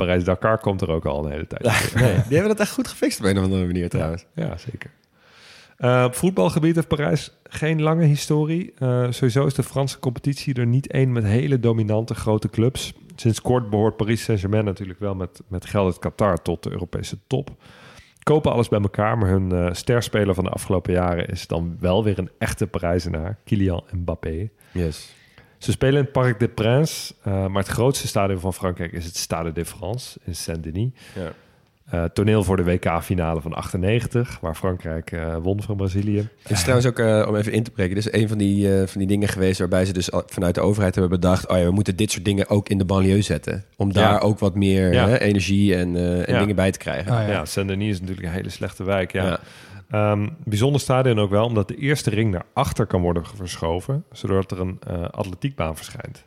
Parijs-Dakar 0.06 0.58
komt 0.58 0.82
er 0.82 0.90
ook 0.90 1.06
al 1.06 1.26
een 1.26 1.32
hele 1.32 1.48
tijd. 1.48 1.94
Nee, 1.96 2.14
die 2.28 2.38
hebben 2.38 2.48
dat 2.48 2.60
echt 2.60 2.72
goed 2.72 2.88
gefixt 2.88 3.20
op 3.20 3.26
een 3.26 3.38
of 3.38 3.44
andere 3.44 3.66
manier 3.66 3.90
trouwens. 3.90 4.26
Ja, 4.36 4.58
zeker. 4.58 4.92
Eh, 5.78 6.04
op 6.06 6.16
voetbalgebied 6.16 6.76
heeft 6.76 6.88
Parijs 6.88 7.32
geen 7.44 7.82
lange 7.82 8.06
historie. 8.06 8.74
Eh, 8.78 9.08
sowieso 9.10 9.46
is 9.46 9.54
de 9.54 9.64
Franse 9.64 10.00
competitie 10.00 10.54
er 10.54 10.66
niet 10.66 10.92
één 10.92 11.12
met 11.12 11.24
hele 11.24 11.60
dominante 11.60 12.16
grote 12.16 12.50
clubs. 12.50 12.94
Sinds 13.16 13.42
kort 13.42 13.70
behoort 13.70 13.98
Paris 13.98 14.24
Saint-Germain 14.24 14.66
natuurlijk 14.66 15.00
wel 15.00 15.16
met, 15.16 15.42
met 15.48 15.66
geld 15.66 15.86
uit 15.86 16.00
Qatar 16.00 16.42
tot 16.42 16.64
de 16.64 16.72
Europese 16.72 17.18
top. 17.28 17.50
Kopen 18.24 18.52
alles 18.52 18.70
bij 18.70 18.82
elkaar, 18.82 19.18
maar 19.18 19.30
hun 19.30 19.52
eh, 19.52 19.68
sterspeler 19.72 20.36
van 20.36 20.44
de 20.44 20.50
afgelopen 20.50 20.94
jaren 20.94 21.28
is 21.28 21.48
dan 21.48 21.78
wel 21.80 22.04
weer 22.04 22.20
een 22.20 22.30
echte 22.38 22.68
Parijzenaar, 22.68 23.38
Kylian 23.44 23.84
Mbappé. 23.92 24.50
Yes. 24.72 25.16
Ze 25.62 25.72
spelen 25.72 25.96
in 25.98 26.04
het 26.04 26.12
Parc 26.12 26.40
des 26.40 26.50
Princes, 26.56 27.14
eh, 27.24 27.48
maar 27.48 27.64
het 27.64 27.72
grootste 27.72 28.08
stadion 28.08 28.40
van 28.40 28.54
Frankrijk 28.54 28.92
is 28.92 29.06
het 29.06 29.18
Stade 29.18 29.52
de 29.52 29.66
France 29.66 30.20
in 30.26 30.36
Saint-Denis. 30.36 30.90
Ja. 31.16 31.32
Eh, 31.90 32.04
toneel 32.04 32.44
voor 32.44 32.58
de 32.58 32.64
WK-finale 32.64 33.42
van 33.42 33.54
98, 33.54 34.38
waar 34.42 34.56
Frankrijk 34.56 35.12
eh, 35.12 35.36
won 35.42 35.62
van 35.62 35.76
Brazilië. 35.76 36.28
Het 36.42 36.52
is 36.52 36.60
trouwens 36.62 36.88
ook, 36.88 37.00
eh, 37.00 37.26
om 37.28 37.36
even 37.36 37.52
in 37.52 37.64
te 37.64 37.72
breken, 37.72 37.96
dit 37.96 38.06
is 38.06 38.22
een 38.22 38.28
van 38.28 38.38
die, 38.38 38.76
eh, 38.80 38.88
van 38.88 39.00
die 39.00 39.08
dingen 39.08 39.28
geweest 39.28 39.60
waarbij 39.60 39.86
ze 39.86 39.94
dus 39.94 40.10
vanuit 40.26 40.56
de 40.56 40.62
overheid 40.62 40.96
hebben 40.96 41.20
bedacht, 41.20 41.48
oh 41.48 41.58
ja, 41.58 41.64
we 41.64 41.72
moeten 41.72 41.96
dit 41.96 42.12
soort 42.12 42.26
dingen 42.26 42.50
ook 42.50 42.70
in 42.70 42.78
de 42.78 42.86
banlieue 42.86 43.22
zetten. 43.22 43.66
Om 43.78 43.94
daar 43.94 44.12
Ja. 44.12 44.18
ook 44.20 44.40
wat 44.40 44.56
meer 44.56 44.94
Ja. 44.94 45.08
hè, 45.08 45.18
energie 45.20 45.76
en, 45.76 45.96
eh, 45.96 46.28
en 46.28 46.34
Ja. 46.34 46.40
dingen 46.40 46.56
bij 46.56 46.72
te 46.72 46.78
krijgen. 46.80 47.12
Ah, 47.12 47.22
ja. 47.22 47.28
ja. 47.32 47.46
Saint-Denis 47.46 47.90
is 47.90 48.00
natuurlijk 48.00 48.28
een 48.28 48.34
hele 48.34 48.50
slechte 48.50 48.84
wijk. 48.84 49.12
Ja. 49.12 49.40
Ja. 49.92 50.12
Ehm, 50.12 50.30
bijzonder 50.44 50.82
stadion 50.82 51.20
ook 51.20 51.30
wel, 51.30 51.46
omdat 51.46 51.68
de 51.68 51.76
eerste 51.76 52.10
ring 52.10 52.32
naar 52.32 52.46
achter 52.54 52.86
kan 52.86 53.02
worden 53.02 53.26
verschoven, 53.36 54.04
zodat 54.12 54.52
er 54.52 54.60
een 54.60 54.80
eh, 54.88 55.04
atletiekbaan 55.10 55.76
verschijnt. 55.76 56.26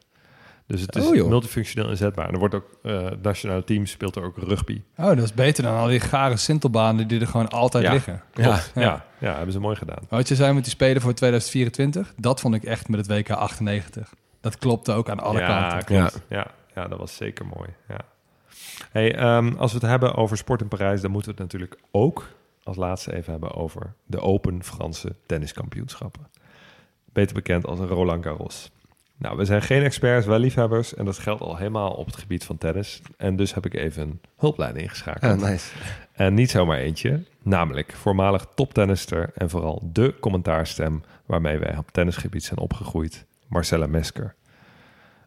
Dus 0.67 0.81
het 0.81 0.97
is 0.97 1.07
Oh, 1.07 1.29
multifunctioneel 1.29 1.91
inzetbaar. 1.91 2.27
En 2.27 2.33
er 2.33 2.39
wordt 2.39 2.55
ook, 2.55 2.65
het 2.83 3.23
nationale 3.23 3.65
team 3.65 3.87
speelt 3.87 4.17
er 4.17 4.23
ook 4.25 4.37
rugby. 4.39 4.83
Oh, 4.97 5.07
dat 5.07 5.19
is 5.19 5.35
beter 5.35 5.63
dan 5.63 5.77
al 5.77 5.87
die 5.87 6.01
gare 6.01 6.37
sintelbanen 6.37 7.09
die 7.09 7.21
er 7.21 7.27
gewoon 7.27 7.49
altijd 7.49 7.85
Ja. 7.85 7.93
liggen. 7.93 8.23
Ja. 8.35 8.61
Ja. 8.75 9.05
Ja. 9.19 9.35
hebben 9.35 9.53
ze 9.53 9.61
mooi 9.61 9.77
gedaan. 9.77 9.99
Wat 10.09 10.29
je 10.29 10.35
zei 10.35 10.53
met 10.53 10.63
die 10.65 10.73
spelen 10.73 11.03
voor 11.03 11.15
2024, 11.15 12.13
dat 12.17 12.41
vond 12.41 12.55
ik 12.55 12.65
echt 12.65 12.89
met 12.89 13.07
het 13.07 13.09
WK 13.09 13.31
98. 13.31 14.15
Dat 14.41 14.59
klopte 14.59 14.93
ook 14.93 15.09
aan 15.09 15.21
alle 15.21 15.39
ja, 15.39 15.47
kanten. 15.47 15.85
Klopt. 15.85 16.21
Ja. 16.29 16.47
Ja. 16.75 16.89
dat 16.89 16.99
was 16.99 17.17
zeker 17.17 17.47
mooi. 17.47 17.69
Ja. 17.89 17.99
Hey, 18.91 19.15
ehm, 19.17 19.53
als 19.57 19.73
we 19.73 19.79
het 19.79 19.87
hebben 19.89 20.15
over 20.15 20.37
sport 20.37 20.61
in 20.61 20.69
Parijs, 20.69 21.01
dan 21.01 21.11
moeten 21.11 21.35
we 21.35 21.43
het 21.43 21.53
natuurlijk 21.53 21.81
ook 21.91 22.29
als 22.65 22.77
laatste 22.77 23.15
even 23.15 23.33
hebben 23.33 23.55
over 23.55 23.95
de 24.07 24.21
Open 24.21 24.65
Franse 24.65 25.17
tenniskampioenschappen. 25.27 26.29
Beter 27.13 27.35
bekend 27.35 27.67
als 27.67 27.79
Roland 27.79 28.25
Garros. 28.25 28.71
Nou, 29.17 29.37
we 29.37 29.45
zijn 29.45 29.63
geen 29.63 29.83
experts, 29.83 30.27
wel 30.27 30.39
liefhebbers. 30.39 30.95
En 30.95 31.05
dat 31.05 31.19
geldt 31.19 31.41
al 31.41 31.57
helemaal 31.57 31.91
op 31.91 32.07
het 32.07 32.17
gebied 32.17 32.45
van 32.45 32.59
tennis. 32.59 33.03
En 33.17 33.37
dus 33.37 33.55
heb 33.55 33.67
ik 33.67 33.75
even 33.75 34.03
een 34.03 34.21
hulplijn 34.37 34.77
ingeschakeld. 34.77 35.43
Ah, 35.43 35.49
nice. 35.49 35.73
En 36.13 36.35
niet 36.35 36.51
zomaar 36.51 36.79
eentje, 36.79 37.23
namelijk 37.43 37.93
voormalig 37.93 38.47
toptennister 38.55 39.31
en 39.35 39.51
vooral 39.51 39.89
de 39.93 40.15
commentaarstem 40.21 41.03
waarmee 41.27 41.59
wij 41.59 41.77
op 41.77 41.91
tennisgebied 41.91 42.45
zijn 42.45 42.59
opgegroeid, 42.59 43.25
Marcella 43.47 43.87
Mesker. 43.87 44.35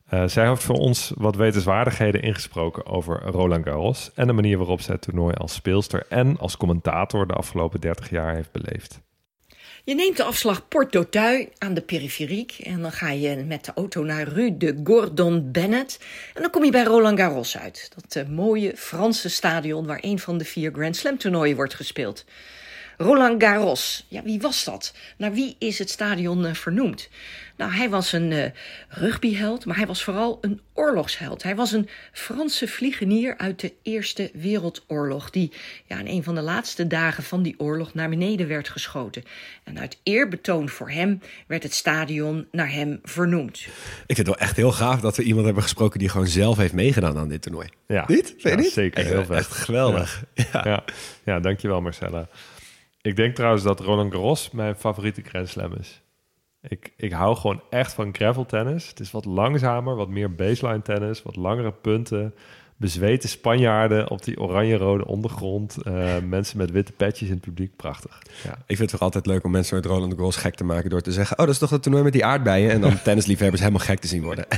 Eh, 0.07 0.27
zij 0.27 0.47
heeft 0.47 0.63
voor 0.63 0.75
ons 0.75 1.11
wat 1.15 1.35
wetenswaardigheden 1.35 2.21
ingesproken 2.21 2.85
over 2.85 3.21
Roland 3.21 3.63
Garros 3.63 4.11
en 4.15 4.27
de 4.27 4.33
manier 4.33 4.57
waarop 4.57 4.81
zij 4.81 4.93
het 4.93 5.03
toernooi 5.03 5.33
als 5.33 5.53
speelster 5.53 6.05
en 6.09 6.37
als 6.37 6.57
commentator 6.57 7.27
de 7.27 7.33
afgelopen 7.33 7.81
30 7.81 8.09
jaar 8.09 8.35
heeft 8.35 8.51
beleefd. 8.51 9.01
Je 9.83 9.95
neemt 9.95 10.17
de 10.17 10.23
afslag 10.23 10.67
Port 10.67 10.91
d'Auteuil 10.91 11.49
aan 11.57 11.73
de 11.73 11.81
periferiek 11.81 12.51
en 12.51 12.81
dan 12.81 12.91
ga 12.91 13.09
je 13.09 13.35
met 13.35 13.65
de 13.65 13.71
auto 13.75 14.03
naar 14.03 14.27
Rue 14.27 14.57
de 14.57 14.81
Gordon 14.83 15.51
Bennett 15.51 15.99
en 16.33 16.41
dan 16.41 16.51
kom 16.51 16.63
je 16.63 16.71
bij 16.71 16.83
Roland 16.83 17.19
Garros 17.19 17.57
uit. 17.57 17.91
Dat 17.95 18.15
eh, 18.15 18.29
mooie 18.29 18.73
Franse 18.75 19.29
stadion 19.29 19.85
waar 19.85 19.99
een 20.01 20.19
van 20.19 20.37
de 20.37 20.45
vier 20.45 20.71
Grand 20.73 20.95
Slam 20.95 21.17
toernooien 21.17 21.55
wordt 21.55 21.73
gespeeld. 21.73 22.25
Roland 22.97 23.43
Garros, 23.43 24.05
ja 24.07 24.23
wie 24.23 24.41
was 24.41 24.63
dat? 24.63 24.93
Naar 25.17 25.33
wie 25.33 25.55
is 25.59 25.79
het 25.79 25.89
stadion 25.89 26.45
eh, 26.45 26.53
vernoemd? 26.53 27.09
Nou, 27.57 27.71
hij 27.71 27.89
was 27.89 28.13
een 28.13 28.31
eh, 28.31 28.51
rugbyheld, 28.89 29.65
maar 29.65 29.75
hij 29.75 29.87
was 29.87 30.03
vooral 30.03 30.37
een 30.41 30.61
oorlogsheld. 30.73 31.43
Hij 31.43 31.55
was 31.55 31.71
een 31.71 31.89
Franse 32.11 32.67
vliegenier 32.67 33.37
uit 33.37 33.59
de 33.59 33.73
Eerste 33.83 34.29
Wereldoorlog, 34.33 35.29
die 35.29 35.51
ja, 35.85 35.99
in 35.99 36.07
een 36.07 36.23
van 36.23 36.35
de 36.35 36.41
laatste 36.41 36.87
dagen 36.87 37.23
van 37.23 37.41
die 37.43 37.55
oorlog 37.57 37.93
naar 37.93 38.09
beneden 38.09 38.47
werd 38.47 38.69
geschoten. 38.69 39.23
En 39.63 39.79
uit 39.79 39.99
eerbetoon 40.03 40.69
voor 40.69 40.89
hem 40.91 41.21
werd 41.47 41.63
het 41.63 41.73
stadion 41.73 42.47
naar 42.51 42.71
hem 42.71 42.99
vernoemd. 43.03 43.59
Ik 44.07 44.15
vind 44.15 44.17
het 44.17 44.27
wel 44.27 44.37
echt 44.37 44.55
heel 44.55 44.71
gaaf 44.71 44.99
dat 44.99 45.15
we 45.17 45.23
iemand 45.23 45.45
hebben 45.45 45.63
gesproken 45.63 45.99
die 45.99 46.09
gewoon 46.09 46.27
zelf 46.27 46.57
heeft 46.57 46.73
meegedaan 46.73 47.17
aan 47.17 47.29
dit 47.29 47.41
toernooi. 47.41 47.67
Ja, 47.87 48.03
Niet? 48.07 48.27
Vind 48.27 48.41
je 48.41 48.49
Ja, 48.49 48.55
niet? 48.55 48.71
zeker. 48.71 48.99
Echt, 48.99 49.09
Heel 49.09 49.25
vet. 49.25 49.37
echt 49.37 49.51
geweldig. 49.51 50.23
Ja. 50.33 50.61
Ja. 50.63 50.83
Ja. 51.25 51.39
dankjewel 51.39 51.81
Marcella. 51.81 52.27
Ik 53.07 53.15
denk 53.15 53.35
trouwens 53.35 53.63
dat 53.63 53.79
Roland 53.79 54.13
Garros 54.13 54.51
mijn 54.51 54.75
favoriete 54.75 55.21
Grand 55.21 55.49
Slam 55.49 55.73
is. 55.79 56.01
Ik, 56.61 56.93
ik 56.97 57.11
hou 57.11 57.35
gewoon 57.35 57.61
echt 57.69 57.93
van 57.93 58.15
gravel 58.15 58.45
tennis. 58.45 58.87
Het 58.87 58.99
is 58.99 59.11
wat 59.11 59.25
langzamer, 59.25 59.95
wat 59.95 60.09
meer 60.09 60.35
baseline 60.35 60.81
tennis, 60.81 61.23
wat 61.23 61.35
langere 61.35 61.71
punten. 61.71 62.33
Bezweten 62.77 63.29
Spanjaarden 63.29 64.09
op 64.09 64.23
die 64.23 64.39
oranje-rode 64.39 65.05
ondergrond. 65.05 65.77
eh, 65.83 66.17
mensen 66.37 66.57
met 66.57 66.71
witte 66.71 66.91
petjes 66.91 67.27
in 67.27 67.33
het 67.33 67.43
publiek. 67.43 67.75
Prachtig. 67.75 68.21
Ja. 68.43 68.51
Ik 68.51 68.65
vind 68.65 68.79
het 68.79 68.89
toch 68.89 69.01
altijd 69.01 69.25
leuk 69.25 69.43
om 69.43 69.51
mensen 69.51 69.75
met 69.75 69.85
Roland 69.85 70.13
Garros 70.13 70.35
gek 70.35 70.55
te 70.55 70.63
maken 70.63 70.89
door 70.89 71.01
te 71.01 71.11
zeggen... 71.11 71.39
oh, 71.39 71.45
dat 71.45 71.53
is 71.53 71.59
toch 71.59 71.69
dat 71.69 71.83
toernooi 71.83 72.03
met 72.03 72.13
die 72.13 72.25
aardbeien? 72.25 72.71
En 72.71 72.81
dan 72.81 73.01
tennisliefhebbers 73.03 73.61
helemaal 73.61 73.85
gek 73.85 73.99
te 73.99 74.07
zien 74.07 74.23
worden. 74.23 74.45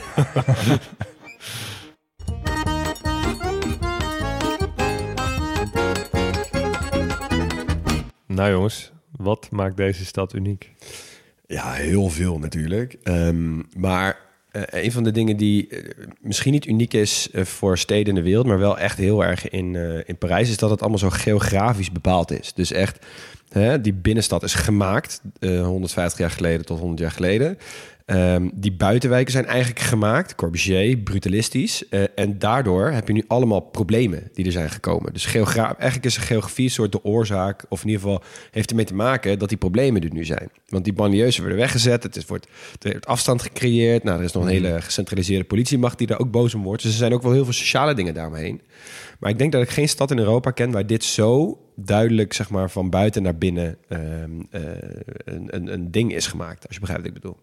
Nou 8.40 8.52
jongens, 8.52 8.92
wat 9.18 9.48
maakt 9.52 9.78
deze 9.78 10.06
stad 10.06 10.34
uniek? 10.34 10.72
Ja, 11.48 11.72
heel 11.72 12.09
veel 12.09 12.39
natuurlijk. 12.39 12.97
Ehm, 13.04 13.62
maar 13.78 14.20
eh, 14.51 14.62
een 14.84 14.92
van 14.92 15.04
de 15.04 15.12
dingen 15.12 15.38
die 15.38 15.68
eh, 15.68 16.08
misschien 16.22 16.51
niet 16.51 16.66
uniek 16.66 16.93
is 16.93 17.30
eh, 17.32 17.46
voor 17.46 17.78
steden 17.78 18.08
in 18.08 18.16
de 18.16 18.30
wereld, 18.30 18.46
maar 18.46 18.59
wel 18.59 18.78
echt 18.78 18.97
heel 18.97 19.24
erg 19.24 19.50
in, 19.50 19.76
in 20.05 20.18
Parijs, 20.18 20.50
is 20.50 20.58
dat 20.58 20.70
het 20.70 20.80
allemaal 20.80 21.00
zo 21.00 21.09
geografisch 21.09 21.92
bepaald 21.92 22.32
is. 22.32 22.54
Dus 22.54 22.72
echt, 22.72 23.05
Hè, 23.50 23.82
die 23.82 23.93
binnenstad 23.93 24.43
is 24.43 24.54
gemaakt 24.54 25.22
eh, 25.39 25.62
150 25.62 26.20
jaar 26.20 26.32
geleden 26.32 26.66
tot 26.66 26.80
100 26.80 27.00
jaar 27.00 27.12
geleden. 27.12 27.58
Ehm, 28.10 28.50
die 28.54 28.72
buitenwijken 28.72 29.32
zijn 29.32 29.46
eigenlijk 29.46 29.80
gemaakt, 29.80 30.36
Corbusier, 30.36 30.98
brutalistisch. 30.98 31.88
eh, 31.90 32.04
en 32.16 32.40
daardoor 32.40 32.92
heb 32.92 33.08
je 33.08 33.14
nu 33.14 33.24
allemaal 33.28 33.60
problemen 33.60 34.30
die 34.34 34.46
er 34.46 34.52
zijn 34.52 34.70
gekomen. 34.70 35.14
Dus 35.14 35.26
geogra 35.26 35.66
eigenlijk 35.66 36.06
is 36.06 36.14
de 36.14 36.22
geografie 36.22 36.66
een 36.66 36.72
soort 36.72 36.92
de 36.92 37.04
oorzaak, 37.04 37.66
of 37.70 37.82
in 37.82 37.88
ieder 37.88 38.02
geval 38.02 38.24
heeft 38.52 38.70
ermee 38.70 38.86
te 38.86 38.94
maken 38.94 39.40
dat 39.40 39.50
die 39.50 39.58
problemen 39.58 40.02
er 40.04 40.14
nu 40.14 40.26
zijn. 40.26 40.50
Want 40.68 40.84
die 40.84 40.94
banlieues 40.94 41.38
worden 41.38 41.58
weggezet, 41.58 42.04
het 42.04 42.16
is, 42.16 42.26
wordt, 42.26 42.48
er 42.80 42.92
wordt 42.92 43.06
afstand 43.06 43.42
gecreëerd. 43.42 44.04
Nou, 44.04 44.18
er 44.18 44.24
is 44.24 44.32
nog 44.32 44.44
een 44.44 44.50
hele 44.50 44.82
gecentraliseerde 44.82 45.46
politiemacht 45.46 45.98
die 45.98 46.08
daar 46.08 46.20
ook 46.20 46.32
boos 46.32 46.54
om 46.54 46.64
wordt. 46.64 46.84
Dus 46.84 46.92
er 46.92 46.98
zijn 46.98 47.14
ook 47.14 47.22
wel 47.22 47.32
heel 47.32 47.44
veel 47.44 47.54
sociale 47.54 47.94
dingen 47.94 48.14
daaromheen. 48.14 48.62
Maar 49.20 49.30
ik 49.30 49.38
denk 49.38 49.52
dat 49.52 49.62
ik 49.62 49.70
geen 49.70 49.90
stad 49.90 50.12
in 50.12 50.20
Europa 50.20 50.52
ken 50.52 50.72
waar 50.72 50.88
dit 50.88 51.04
zo 51.04 51.60
duidelijk, 51.76 52.34
zeg 52.34 52.50
maar, 52.50 52.70
van 52.70 52.90
buiten 52.90 53.24
naar 53.24 53.38
binnen 53.38 53.78
ehm, 53.88 54.02
eh, 54.50 54.62
een, 55.24 55.56
een, 55.56 55.74
een 55.74 55.92
ding 55.92 56.14
is 56.14 56.28
gemaakt. 56.28 56.66
Als 56.66 56.74
je 56.74 56.80
begrijpt 56.80 57.04
wat 57.06 57.16
ik 57.16 57.22
bedoel. 57.22 57.38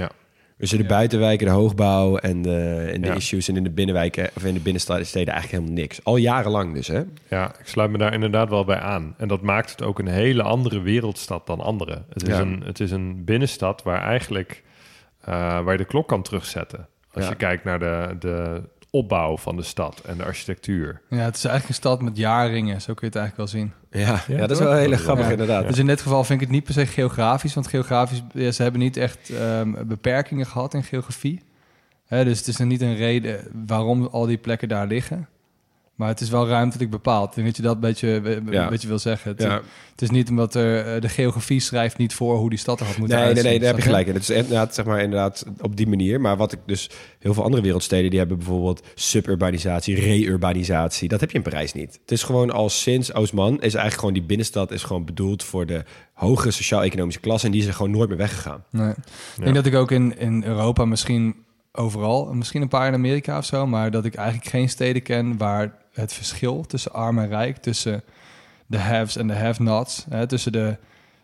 Ja. 0.00 0.10
Dus 0.56 0.72
in 0.72 0.78
de 0.78 0.86
buitenwijken, 0.86 1.46
de 1.46 1.52
hoogbouw 1.52 2.16
en 2.16 2.42
de, 2.42 2.90
en 2.92 3.00
de 3.00 3.06
Ja. 3.06 3.14
issues 3.14 3.48
en 3.48 3.56
in 3.56 3.64
de 3.64 3.70
binnenwijken 3.70 4.30
of 4.36 4.44
in 4.44 4.54
de 4.54 4.60
binnensteden 4.60 5.06
eigenlijk 5.14 5.50
helemaal 5.50 5.72
niks. 5.72 6.04
Al 6.04 6.16
jarenlang 6.16 6.74
dus, 6.74 6.86
hè? 6.86 7.02
Ja, 7.28 7.48
ik 7.58 7.66
sluit 7.66 7.90
me 7.90 7.98
daar 7.98 8.12
inderdaad 8.12 8.48
wel 8.48 8.64
bij 8.64 8.78
aan. 8.78 9.14
En 9.18 9.28
dat 9.28 9.42
maakt 9.42 9.70
het 9.70 9.82
ook 9.82 9.98
een 9.98 10.06
hele 10.08 10.42
andere 10.42 10.80
wereldstad 10.80 11.46
dan 11.46 11.60
andere. 11.60 12.02
Het 12.12 12.22
is, 12.28 12.34
Ja. 12.36 12.40
een, 12.40 12.62
het 12.64 12.80
is 12.80 12.90
een 12.90 13.24
binnenstad 13.24 13.82
waar 13.82 14.02
eigenlijk 14.02 14.62
eh, 15.20 15.34
waar 15.60 15.72
je 15.72 15.78
de 15.78 15.84
klok 15.84 16.08
kan 16.08 16.22
terugzetten. 16.22 16.86
Als 17.12 17.24
Ja. 17.24 17.30
je 17.30 17.36
kijkt 17.36 17.64
naar 17.64 17.78
de, 17.78 18.16
de 18.18 18.62
opbouw 18.90 19.36
van 19.36 19.56
de 19.56 19.62
stad 19.62 20.00
en 20.06 20.16
de 20.16 20.24
architectuur. 20.24 21.00
Ja, 21.08 21.16
het 21.16 21.36
is 21.36 21.44
eigenlijk 21.44 21.68
een 21.68 21.74
stad 21.74 22.02
met 22.02 22.16
jaarringen, 22.16 22.80
zo 22.80 22.94
kun 22.94 23.08
je 23.10 23.16
het 23.16 23.16
eigenlijk 23.16 23.36
wel 23.36 23.60
zien. 23.60 23.72
Ja, 23.90 24.22
ja, 24.28 24.46
dat 24.46 24.50
is 24.50 24.58
wel 24.58 24.72
heel 24.72 24.96
grappig 24.96 25.30
inderdaad. 25.30 25.66
Dus 25.68 25.78
in 25.78 25.86
dit 25.86 26.00
geval 26.00 26.24
vind 26.24 26.40
ik 26.40 26.46
het 26.46 26.56
niet 26.56 26.64
per 26.64 26.74
se 26.74 26.86
geografisch, 26.86 27.54
want 27.54 27.66
geografisch, 27.66 28.22
ja, 28.32 28.50
ze 28.50 28.62
hebben 28.62 28.80
niet 28.80 28.96
echt 28.96 29.30
ehm, 29.30 29.86
beperkingen 29.86 30.46
gehad 30.46 30.74
in 30.74 30.82
geografie. 30.82 31.42
Hè, 32.06 32.24
dus 32.24 32.38
het 32.38 32.48
is 32.48 32.58
er 32.58 32.66
niet 32.66 32.80
een 32.80 32.96
reden 32.96 33.40
waarom 33.66 34.06
al 34.06 34.26
die 34.26 34.38
plekken 34.38 34.68
daar 34.68 34.86
liggen. 34.86 35.28
Maar 36.00 36.08
het 36.08 36.20
is 36.20 36.30
wel 36.30 36.48
ruimtelijk 36.48 36.90
bepaald. 36.90 37.28
Ik 37.28 37.34
denk 37.34 37.46
dat 37.46 37.56
je 37.56 37.62
dat 37.62 37.74
een 37.74 37.80
beetje, 37.80 38.08
een 38.08 38.46
Ja. 38.50 38.68
beetje 38.68 38.88
wil 38.88 38.98
zeggen. 38.98 39.30
Het, 39.30 39.42
Ja. 39.42 39.60
het 39.90 40.02
is 40.02 40.10
niet 40.10 40.28
omdat 40.28 40.54
er, 40.54 40.94
eh, 40.94 41.00
de 41.00 41.08
geografie 41.08 41.60
schrijft 41.60 41.96
niet 41.98 42.14
voor 42.14 42.36
hoe 42.36 42.48
die 42.50 42.58
stad 42.58 42.80
er 42.80 42.86
had 42.86 42.96
moeten 42.96 43.16
Nee, 43.16 43.24
nee, 43.26 43.34
uitzien. 43.34 43.50
nee, 43.50 43.60
daar 43.60 43.68
heb 43.68 43.76
je 43.78 43.82
gelijk 43.84 44.06
in. 44.06 44.12
Het 44.14 44.22
is 44.22 44.30
inderdaad, 44.30 44.74
zeg 44.74 44.84
maar, 44.84 45.00
inderdaad 45.02 45.44
op 45.60 45.76
die 45.76 45.86
manier. 45.88 46.20
Maar 46.20 46.36
wat 46.36 46.52
ik 46.52 46.58
dus... 46.66 46.90
Heel 47.18 47.34
veel 47.34 47.42
andere 47.42 47.62
wereldsteden, 47.62 48.10
die 48.10 48.18
hebben 48.18 48.38
bijvoorbeeld 48.38 48.82
suburbanisatie, 48.94 50.00
reurbanisatie. 50.00 51.08
Dat 51.08 51.20
heb 51.20 51.30
je 51.30 51.36
in 51.36 51.42
Parijs 51.42 51.72
niet. 51.72 51.98
Het 52.02 52.10
is 52.10 52.22
gewoon 52.22 52.50
al 52.50 52.68
sinds 52.68 53.14
Oosman... 53.14 53.52
is 53.54 53.60
eigenlijk 53.60 53.94
gewoon 53.98 54.14
die 54.14 54.22
binnenstad 54.22 54.70
is 54.70 54.82
gewoon 54.82 55.04
bedoeld 55.04 55.42
voor 55.44 55.66
de 55.66 55.84
hogere 56.14 56.50
sociaal-economische 56.50 57.20
klasse. 57.20 57.46
En 57.46 57.52
die 57.52 57.60
is 57.60 57.66
er 57.66 57.74
gewoon 57.74 57.90
nooit 57.90 58.08
meer 58.08 58.18
weggegaan. 58.18 58.64
Nee. 58.70 58.90
Ik 59.36 59.42
denk 59.42 59.54
dat 59.54 59.66
ik 59.66 59.74
ook 59.74 59.90
in, 59.90 60.18
in 60.18 60.44
Europa 60.44 60.84
misschien 60.84 61.34
overal, 61.72 62.32
misschien 62.34 62.62
een 62.62 62.68
paar 62.68 62.86
in 62.88 62.94
Amerika 62.94 63.38
of 63.38 63.44
zo, 63.44 63.66
maar 63.66 63.90
dat 63.90 64.04
ik 64.04 64.14
eigenlijk 64.14 64.48
geen 64.48 64.68
steden 64.68 65.02
ken 65.02 65.36
waar 65.36 65.78
het 65.92 66.12
verschil 66.12 66.64
tussen 66.66 66.92
arm 66.92 67.18
en 67.18 67.28
rijk, 67.28 67.56
tussen 67.56 68.02
de 68.66 68.78
haves 68.78 69.16
en 69.16 69.26
de 69.26 69.34
have-nots, 69.34 70.06
hè, 70.10 70.26
tussen 70.26 70.52
de, 70.52 70.76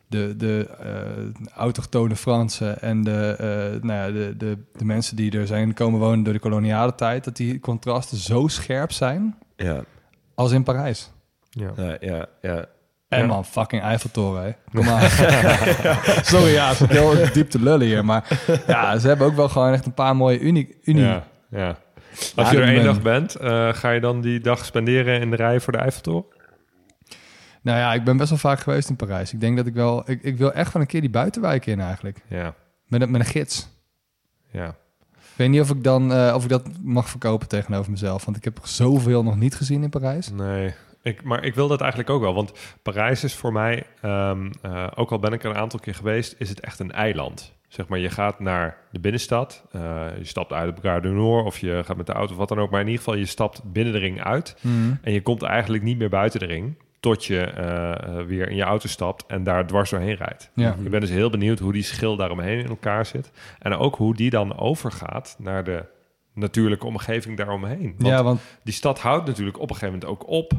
de, 0.06 0.34
de 0.36 0.68
eh, 0.80 1.56
autochtone 1.56 2.16
Fransen 2.16 2.80
en 2.82 3.02
de, 3.04 3.34
eh, 3.38 3.82
nou 3.82 3.98
ja, 4.00 4.18
de, 4.18 4.36
de, 4.36 4.58
de 4.76 4.84
mensen 4.84 5.16
die 5.16 5.38
er 5.38 5.46
zijn 5.46 5.74
komen 5.74 6.00
wonen 6.00 6.22
door 6.24 6.32
de 6.32 6.38
koloniale 6.38 6.94
tijd, 6.94 7.24
dat 7.24 7.36
die 7.36 7.60
contrasten 7.60 8.18
zo 8.18 8.48
scherp 8.48 8.92
zijn 8.92 9.38
Ja. 9.56 9.80
als 10.34 10.52
in 10.52 10.62
Parijs. 10.62 11.10
Ja, 11.50 11.70
ja, 11.76 11.96
ja. 12.00 12.26
ja. 12.42 12.64
En 13.08 13.20
Ja. 13.20 13.26
man, 13.26 13.44
fucking 13.44 13.82
Eiffeltoren, 13.82 14.42
hè. 14.44 14.50
Kom 14.74 14.84
maar. 14.84 15.10
Sorry, 16.22 16.52
ja, 16.52 16.68
het 16.68 16.80
is 16.80 16.86
heel 16.88 17.32
diep 17.32 17.50
te 17.50 17.60
lullen 17.62 17.86
hier. 17.86 18.04
Maar 18.04 18.40
ja, 18.66 18.98
ze 18.98 19.08
hebben 19.08 19.26
ook 19.26 19.34
wel 19.36 19.48
gewoon 19.48 19.72
echt 19.72 19.86
een 19.86 19.94
paar 19.94 20.16
mooie 20.16 20.38
unie... 20.38 20.76
unie. 20.84 21.02
Ja, 21.02 21.24
ja. 21.50 21.76
Als 22.36 22.50
je 22.50 22.60
er 22.60 22.68
één 22.68 22.84
dag 22.84 23.02
bent, 23.02 23.34
eh, 23.34 23.72
ga 23.74 23.90
je 23.90 24.00
dan 24.00 24.20
die 24.20 24.40
dag 24.40 24.64
spenderen 24.64 25.20
in 25.20 25.30
de 25.30 25.36
rij 25.36 25.60
voor 25.60 25.72
de 25.72 25.78
Eiffeltoren? 25.78 26.24
Nou 27.62 27.78
ja, 27.78 27.94
ik 27.94 28.04
ben 28.04 28.16
best 28.16 28.28
wel 28.28 28.38
vaak 28.38 28.60
geweest 28.60 28.88
in 28.88 28.96
Parijs. 28.96 29.32
Ik 29.32 29.40
denk 29.40 29.56
dat 29.56 29.66
ik 29.66 29.74
wel... 29.74 30.10
Ik, 30.10 30.22
ik 30.22 30.36
wil 30.36 30.52
echt 30.52 30.72
wel 30.72 30.82
een 30.82 30.88
keer 30.88 31.00
die 31.00 31.10
buitenwijken 31.10 31.72
in 31.72 31.80
eigenlijk. 31.80 32.18
Ja. 32.28 32.54
Met, 32.86 33.00
een- 33.02 33.10
met 33.10 33.20
een 33.20 33.26
gids. 33.26 33.68
Ja. 34.50 34.66
Ik 35.12 35.42
weet 35.42 35.48
niet 35.48 35.60
of 35.60 35.70
ik, 35.70 35.84
dan, 35.84 36.12
eh, 36.12 36.32
of 36.34 36.42
ik 36.42 36.48
dat 36.48 36.66
mag 36.82 37.08
verkopen 37.08 37.48
tegenover 37.48 37.90
mezelf. 37.90 38.24
Want 38.24 38.36
ik 38.36 38.44
heb 38.44 38.58
zoveel 38.62 39.22
nog 39.22 39.36
niet 39.36 39.54
gezien 39.54 39.82
in 39.82 39.90
Parijs. 39.90 40.30
Nee, 40.30 40.74
ik, 41.06 41.22
maar 41.22 41.44
ik 41.44 41.54
wil 41.54 41.68
dat 41.68 41.80
eigenlijk 41.80 42.10
ook 42.10 42.20
wel. 42.20 42.34
Want 42.34 42.52
Parijs 42.82 43.24
is 43.24 43.34
voor 43.34 43.52
mij, 43.52 43.82
ehm, 44.00 44.50
eh, 44.62 44.86
ook 44.94 45.10
al 45.10 45.18
ben 45.18 45.32
ik 45.32 45.44
er 45.44 45.50
een 45.50 45.56
aantal 45.56 45.78
keer 45.80 45.94
geweest, 45.94 46.34
is 46.38 46.48
het 46.48 46.60
echt 46.60 46.78
een 46.78 46.92
eiland. 46.92 47.54
Zeg 47.68 47.88
maar, 47.88 47.98
je 47.98 48.10
gaat 48.10 48.40
naar 48.40 48.76
de 48.90 49.00
binnenstad, 49.00 49.64
eh, 49.72 49.80
je 50.18 50.24
stapt 50.24 50.52
uit 50.52 50.70
op 50.70 50.78
Gare 50.82 51.00
du 51.00 51.08
Nord 51.08 51.44
of 51.46 51.58
je 51.58 51.82
gaat 51.84 51.96
met 51.96 52.06
de 52.06 52.12
auto 52.12 52.32
of 52.32 52.38
wat 52.38 52.48
dan 52.48 52.60
ook. 52.60 52.70
Maar 52.70 52.80
in 52.80 52.86
ieder 52.86 53.02
geval, 53.04 53.18
je 53.18 53.26
stapt 53.26 53.62
binnen 53.72 53.92
de 53.92 53.98
ring 53.98 54.22
uit 54.22 54.56
Mhm. 54.60 54.94
en 55.02 55.12
je 55.12 55.22
komt 55.22 55.42
eigenlijk 55.42 55.82
niet 55.82 55.98
meer 55.98 56.08
buiten 56.08 56.40
de 56.40 56.46
ring. 56.46 56.74
Tot 57.00 57.24
je 57.24 57.40
eh, 57.40 58.24
weer 58.26 58.48
in 58.48 58.56
je 58.56 58.62
auto 58.62 58.88
stapt 58.88 59.26
en 59.26 59.42
daar 59.44 59.66
dwars 59.66 59.90
doorheen 59.90 60.14
rijdt. 60.14 60.50
Ja. 60.54 60.76
Ik 60.82 60.90
ben 60.90 61.00
dus 61.00 61.10
heel 61.10 61.30
benieuwd 61.30 61.58
hoe 61.58 61.72
die 61.72 61.82
schil 61.82 62.16
daaromheen 62.16 62.58
in 62.58 62.66
elkaar 62.68 63.06
zit. 63.06 63.30
En 63.58 63.74
ook 63.76 63.96
hoe 63.96 64.14
die 64.14 64.30
dan 64.30 64.58
overgaat 64.58 65.36
naar 65.38 65.64
de 65.64 65.84
natuurlijke 66.34 66.86
omgeving 66.86 67.36
daaromheen. 67.36 67.94
Want, 67.98 68.06
Ja, 68.12 68.22
want- 68.22 68.40
die 68.62 68.74
stad 68.74 69.00
houdt 69.00 69.26
natuurlijk 69.26 69.56
op 69.60 69.70
een 69.70 69.76
gegeven 69.76 69.98
moment 69.98 70.10
ook 70.10 70.28
op. 70.28 70.52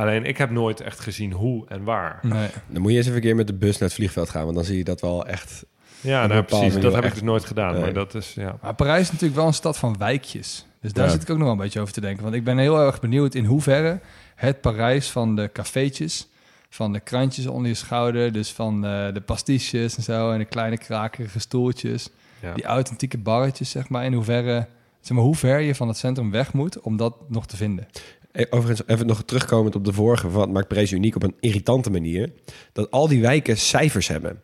Alleen 0.00 0.24
ik 0.24 0.38
heb 0.38 0.50
nooit 0.50 0.80
echt 0.80 1.00
gezien 1.00 1.32
hoe 1.32 1.64
en 1.68 1.84
waar. 1.84 2.18
Nee. 2.22 2.48
Dan 2.66 2.82
moet 2.82 2.90
je 2.90 2.96
eens 2.96 3.06
even 3.06 3.16
een 3.18 3.24
keer 3.24 3.36
met 3.36 3.46
de 3.46 3.54
bus 3.54 3.78
naar 3.78 3.88
het 3.88 3.96
vliegveld 3.98 4.28
gaan. 4.30 4.44
Want 4.44 4.54
dan 4.54 4.64
zie 4.64 4.76
je 4.76 4.84
dat 4.84 5.00
wel 5.00 5.26
echt... 5.26 5.64
Ja, 6.00 6.26
nou, 6.26 6.42
precies. 6.42 6.80
Dat 6.80 6.94
heb 6.94 7.04
ik 7.04 7.12
dus 7.12 7.22
nooit 7.22 7.44
gedaan. 7.44 7.72
Nee. 7.72 7.80
Maar 7.80 7.92
dat 7.92 8.14
is, 8.14 8.34
ja. 8.34 8.56
Maar 8.62 8.74
Parijs 8.74 9.00
is 9.02 9.06
natuurlijk 9.10 9.36
wel 9.38 9.46
een 9.46 9.54
stad 9.54 9.78
van 9.78 9.96
wijkjes. 9.98 10.66
Dus 10.80 10.92
daar 10.92 11.04
Ja. 11.04 11.10
zit 11.10 11.22
ik 11.22 11.30
ook 11.30 11.36
nog 11.36 11.44
wel 11.44 11.52
een 11.56 11.62
beetje 11.62 11.80
over 11.80 11.92
te 11.94 12.00
denken. 12.00 12.22
Want 12.22 12.34
ik 12.34 12.44
ben 12.44 12.58
heel 12.58 12.78
erg 12.80 13.00
benieuwd 13.00 13.34
in 13.34 13.44
hoeverre 13.44 14.00
het 14.34 14.60
Parijs 14.60 15.10
van 15.10 15.36
de 15.36 15.50
cafeetjes, 15.52 16.28
van 16.70 16.92
de 16.92 17.00
krantjes 17.00 17.46
onder 17.46 17.68
je 17.68 17.74
schouder, 17.74 18.32
dus 18.32 18.52
van 18.52 18.84
eh, 18.84 19.12
de 19.12 19.20
pastiches 19.20 19.96
en 19.96 20.02
zo 20.02 20.30
en 20.30 20.38
de 20.38 20.44
kleine 20.44 20.78
krakerige 20.78 21.38
stoeltjes, 21.40 22.08
Ja. 22.42 22.54
die 22.54 22.64
authentieke 22.64 23.18
barretjes, 23.18 23.70
zeg 23.70 23.88
maar, 23.88 24.04
in 24.04 24.12
hoeverre, 24.12 24.66
zeg 25.00 25.16
maar, 25.16 25.24
hoe 25.26 25.36
ver 25.36 25.60
je 25.60 25.74
van 25.74 25.88
het 25.88 25.96
centrum 25.96 26.30
weg 26.30 26.52
moet 26.52 26.80
om 26.80 26.96
dat 26.96 27.14
nog 27.28 27.46
te 27.46 27.56
vinden. 27.56 27.86
Eh, 28.32 28.46
Overigens, 28.50 28.88
even 28.88 29.06
nog 29.06 29.22
terugkomend 29.22 29.74
op 29.76 29.84
de 29.84 29.92
vorige. 29.92 30.30
Wat 30.30 30.50
maakt 30.50 30.68
Parijs 30.68 30.92
uniek 30.92 31.16
op 31.16 31.22
een 31.22 31.34
irritante 31.40 31.90
manier? 31.90 32.32
Dat 32.72 32.90
al 32.90 33.08
die 33.08 33.20
wijken 33.20 33.56
cijfers 33.58 34.08
hebben. 34.08 34.40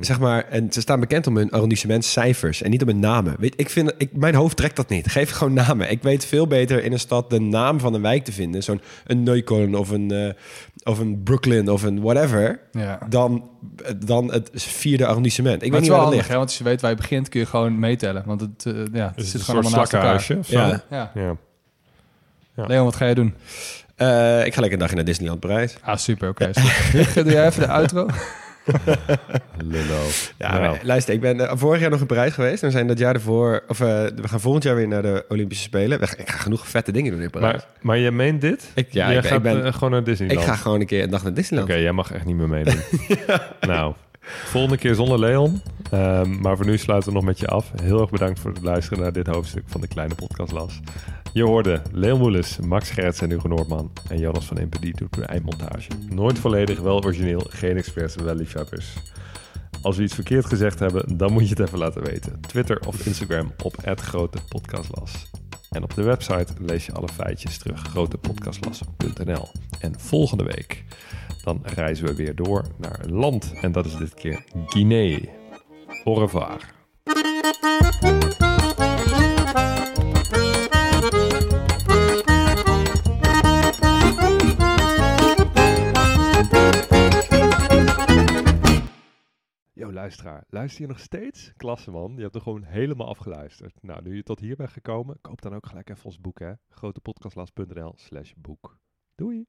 Zeg 0.00 0.20
maar, 0.20 0.44
en 0.48 0.72
ze 0.72 0.80
staan 0.80 1.00
bekend 1.00 1.26
om 1.26 1.36
hun 1.36 1.50
arrondissementscijfers 1.50 2.62
en 2.62 2.70
niet 2.70 2.82
om 2.82 2.88
hun 2.88 2.98
namen. 2.98 3.34
Weet, 3.38 3.54
ik 3.56 3.70
vind, 3.70 3.92
ik, 3.98 4.16
mijn 4.16 4.34
hoofd 4.34 4.56
trekt 4.56 4.76
dat 4.76 4.88
niet. 4.88 5.08
Geef 5.12 5.30
gewoon 5.30 5.52
namen. 5.52 5.90
Ik 5.90 6.02
weet 6.02 6.24
veel 6.24 6.46
beter 6.46 6.84
in 6.84 6.92
een 6.92 6.98
stad 6.98 7.30
de 7.30 7.40
naam 7.40 7.80
van 7.80 7.94
een 7.94 8.02
wijk 8.02 8.24
te 8.24 8.32
vinden. 8.32 8.62
Zo'n 8.62 8.80
een 9.06 9.22
Neukölln 9.22 9.74
of 9.74 9.90
een, 9.90 10.10
eh, 10.10 10.32
of 10.82 10.98
een 10.98 11.22
Brooklyn 11.22 11.70
of 11.70 11.82
een 11.82 12.00
whatever. 12.00 12.60
Ja. 12.72 12.98
Dan, 13.08 13.50
dan 14.06 14.32
het 14.32 14.50
vierde 14.54 15.06
arrondissement. 15.06 15.62
Ik 15.62 15.70
maar 15.70 15.80
weet 15.80 15.80
het 15.80 15.80
niet 15.80 15.90
waar 15.90 15.98
dat 15.98 16.06
handig, 16.08 16.16
ligt. 16.18 16.28
hè? 16.28 16.36
want 16.36 16.48
als 16.48 16.58
je 16.58 16.64
weet 16.64 16.80
waar 16.80 16.90
je 16.90 16.96
begint, 16.96 17.28
kun 17.28 17.40
je 17.40 17.46
gewoon 17.46 17.78
meetellen. 17.78 18.22
Want 18.26 18.40
het, 18.40 18.66
eh, 18.66 18.72
ja, 18.92 19.12
het 19.14 19.24
Is 19.24 19.30
zit 19.30 19.42
gewoon 19.42 19.62
soort 19.62 19.74
allemaal 19.74 19.80
naast 19.80 19.92
elkaar. 19.92 20.20
slakkenhuisje 20.20 20.36
of 20.38 20.46
zo? 20.46 20.58
Ja. 20.58 20.84
Ja. 20.90 21.10
ja. 21.14 21.36
Ja. 22.60 22.66
Leon, 22.66 22.84
wat 22.84 22.96
ga 22.96 23.06
je 23.06 23.14
doen? 23.14 23.34
Eh, 23.96 24.46
ik 24.46 24.54
ga 24.54 24.60
lekker 24.60 24.72
een 24.72 24.78
dagje 24.78 24.94
naar 24.96 25.04
Disneyland 25.04 25.40
Parijs. 25.40 25.76
Ah, 25.82 25.96
super, 25.96 26.28
oké. 26.28 26.50
Hugo, 26.92 27.22
doe 27.24 27.32
jij 27.32 27.46
even 27.46 27.60
de 27.60 27.68
outro? 27.68 28.06
Lullo. 29.58 30.02
Ja, 30.38 30.50
Nou. 30.50 30.60
maar 30.60 30.80
luister, 30.82 31.14
ik 31.14 31.20
ben 31.20 31.40
eh, 31.48 31.52
vorig 31.56 31.80
jaar 31.80 31.90
nog 31.90 32.00
in 32.00 32.06
Parijs 32.06 32.32
geweest. 32.34 32.62
En 32.62 32.68
we 32.68 32.74
zijn 32.74 32.86
dat 32.86 32.98
jaar 32.98 33.14
ervoor... 33.14 33.62
Of 33.68 33.80
eh, 33.80 33.86
we 33.86 34.28
gaan 34.28 34.40
volgend 34.40 34.64
jaar 34.64 34.74
weer 34.76 34.88
naar 34.88 35.02
de 35.02 35.24
Olympische 35.28 35.64
Spelen. 35.64 35.98
We- 36.00 36.14
Ik 36.16 36.30
ga 36.30 36.38
genoeg 36.38 36.68
vette 36.68 36.92
dingen 36.92 37.12
doen 37.12 37.20
in 37.22 37.30
Parijs. 37.30 37.52
Maar, 37.52 37.64
maar 37.80 37.98
je 37.98 38.10
meent 38.10 38.40
dit? 38.40 38.70
Ik- 38.74 38.92
ja, 38.92 39.10
je 39.10 39.16
ik- 39.18 39.22
ik 39.24 39.30
gaat 39.30 39.42
ben- 39.42 39.72
gewoon 39.74 39.90
naar 39.90 40.04
Disneyland? 40.04 40.40
ik 40.40 40.46
ga 40.46 40.54
gewoon 40.56 40.80
een 40.80 40.86
keer 40.86 41.02
een 41.02 41.10
dag 41.10 41.22
naar 41.22 41.34
Disneyland. 41.34 41.70
Oké, 41.70 41.80
jij 41.80 41.92
mag 41.92 42.12
echt 42.12 42.24
niet 42.24 42.36
meer 42.36 42.48
meedoen. 42.48 42.80
Nou, 43.60 43.94
volgende 44.44 44.76
keer 44.76 44.94
zonder 44.94 45.18
Leon. 45.18 45.62
Ehm, 45.90 46.40
maar 46.40 46.56
voor 46.56 46.66
nu 46.66 46.78
sluiten 46.78 47.08
we 47.08 47.14
nog 47.16 47.24
met 47.24 47.38
je 47.38 47.46
af. 47.46 47.70
Heel 47.82 48.00
erg 48.00 48.10
bedankt 48.10 48.40
voor 48.40 48.50
het 48.52 48.62
luisteren 48.62 49.02
naar 49.02 49.12
dit 49.12 49.26
hoofdstuk 49.26 49.62
van 49.66 49.80
de 49.80 49.88
Kleine 49.88 50.14
Podcast 50.14 50.52
Las. 50.52 50.80
Je 51.32 51.42
hoorde 51.42 51.82
Leon 51.92 52.44
Max 52.66 52.90
Gerts 52.90 53.20
en 53.20 53.30
Hugo 53.30 53.48
Noordman. 53.48 53.92
En 54.08 54.18
Jonas 54.18 54.44
van 54.44 54.58
Impe, 54.58 54.80
die 54.80 54.96
doet 54.96 55.14
de 55.14 55.24
eindmontage. 55.24 55.90
Nooit 56.08 56.38
volledig, 56.38 56.80
wel 56.80 57.04
origineel. 57.04 57.46
Geen 57.48 57.76
experts, 57.76 58.14
wel 58.14 58.34
liefhebbers. 58.34 58.96
Als 59.82 59.96
we 59.96 60.02
iets 60.02 60.14
verkeerd 60.14 60.46
gezegd 60.46 60.78
hebben, 60.78 61.16
dan 61.16 61.32
moet 61.32 61.42
je 61.42 61.48
het 61.48 61.66
even 61.66 61.78
laten 61.78 62.02
weten. 62.02 62.40
Twitter 62.40 62.86
of 62.86 63.06
Instagram 63.06 63.52
op 63.62 63.74
@grotepodcastlas. 63.84 65.30
En 65.70 65.82
op 65.82 65.94
de 65.94 66.02
website 66.02 66.52
lees 66.58 66.86
je 66.86 66.92
alle 66.92 67.08
feitjes 67.08 67.58
terug. 67.58 67.82
grotepodcastlas.nl. 67.82 69.48
En 69.80 70.00
volgende 70.00 70.44
week, 70.44 70.84
dan 71.44 71.60
reizen 71.62 72.06
we 72.06 72.14
weer 72.14 72.34
door 72.34 72.64
naar 72.78 73.00
een 73.04 73.12
land. 73.12 73.52
En 73.60 73.72
dat 73.72 73.86
is 73.86 73.96
dit 73.96 74.14
keer 74.14 74.44
Guinea. 74.66 75.18
Au 76.04 76.18
revoir. 76.18 76.78
Yo, 89.80 89.92
luisteraar, 89.92 90.44
luister 90.48 90.82
je 90.82 90.88
nog 90.88 90.98
steeds? 90.98 91.52
Klasse 91.56 91.90
man, 91.90 92.12
je 92.16 92.22
hebt 92.22 92.34
er 92.34 92.40
gewoon 92.40 92.62
helemaal 92.62 93.08
afgeluisterd. 93.08 93.82
Nou, 93.82 94.02
nu 94.02 94.16
je 94.16 94.22
tot 94.22 94.40
hier 94.40 94.56
bent 94.56 94.70
gekomen, 94.70 95.20
koop 95.20 95.42
dan 95.42 95.54
ook 95.54 95.66
gelijk 95.66 95.90
even 95.90 96.04
ons 96.04 96.20
boek 96.20 96.38
hè. 96.38 96.52
grotepodcastlas.nl 96.68 97.92
slash 97.96 98.32
boek. 98.36 98.78
Doei! 99.14 99.46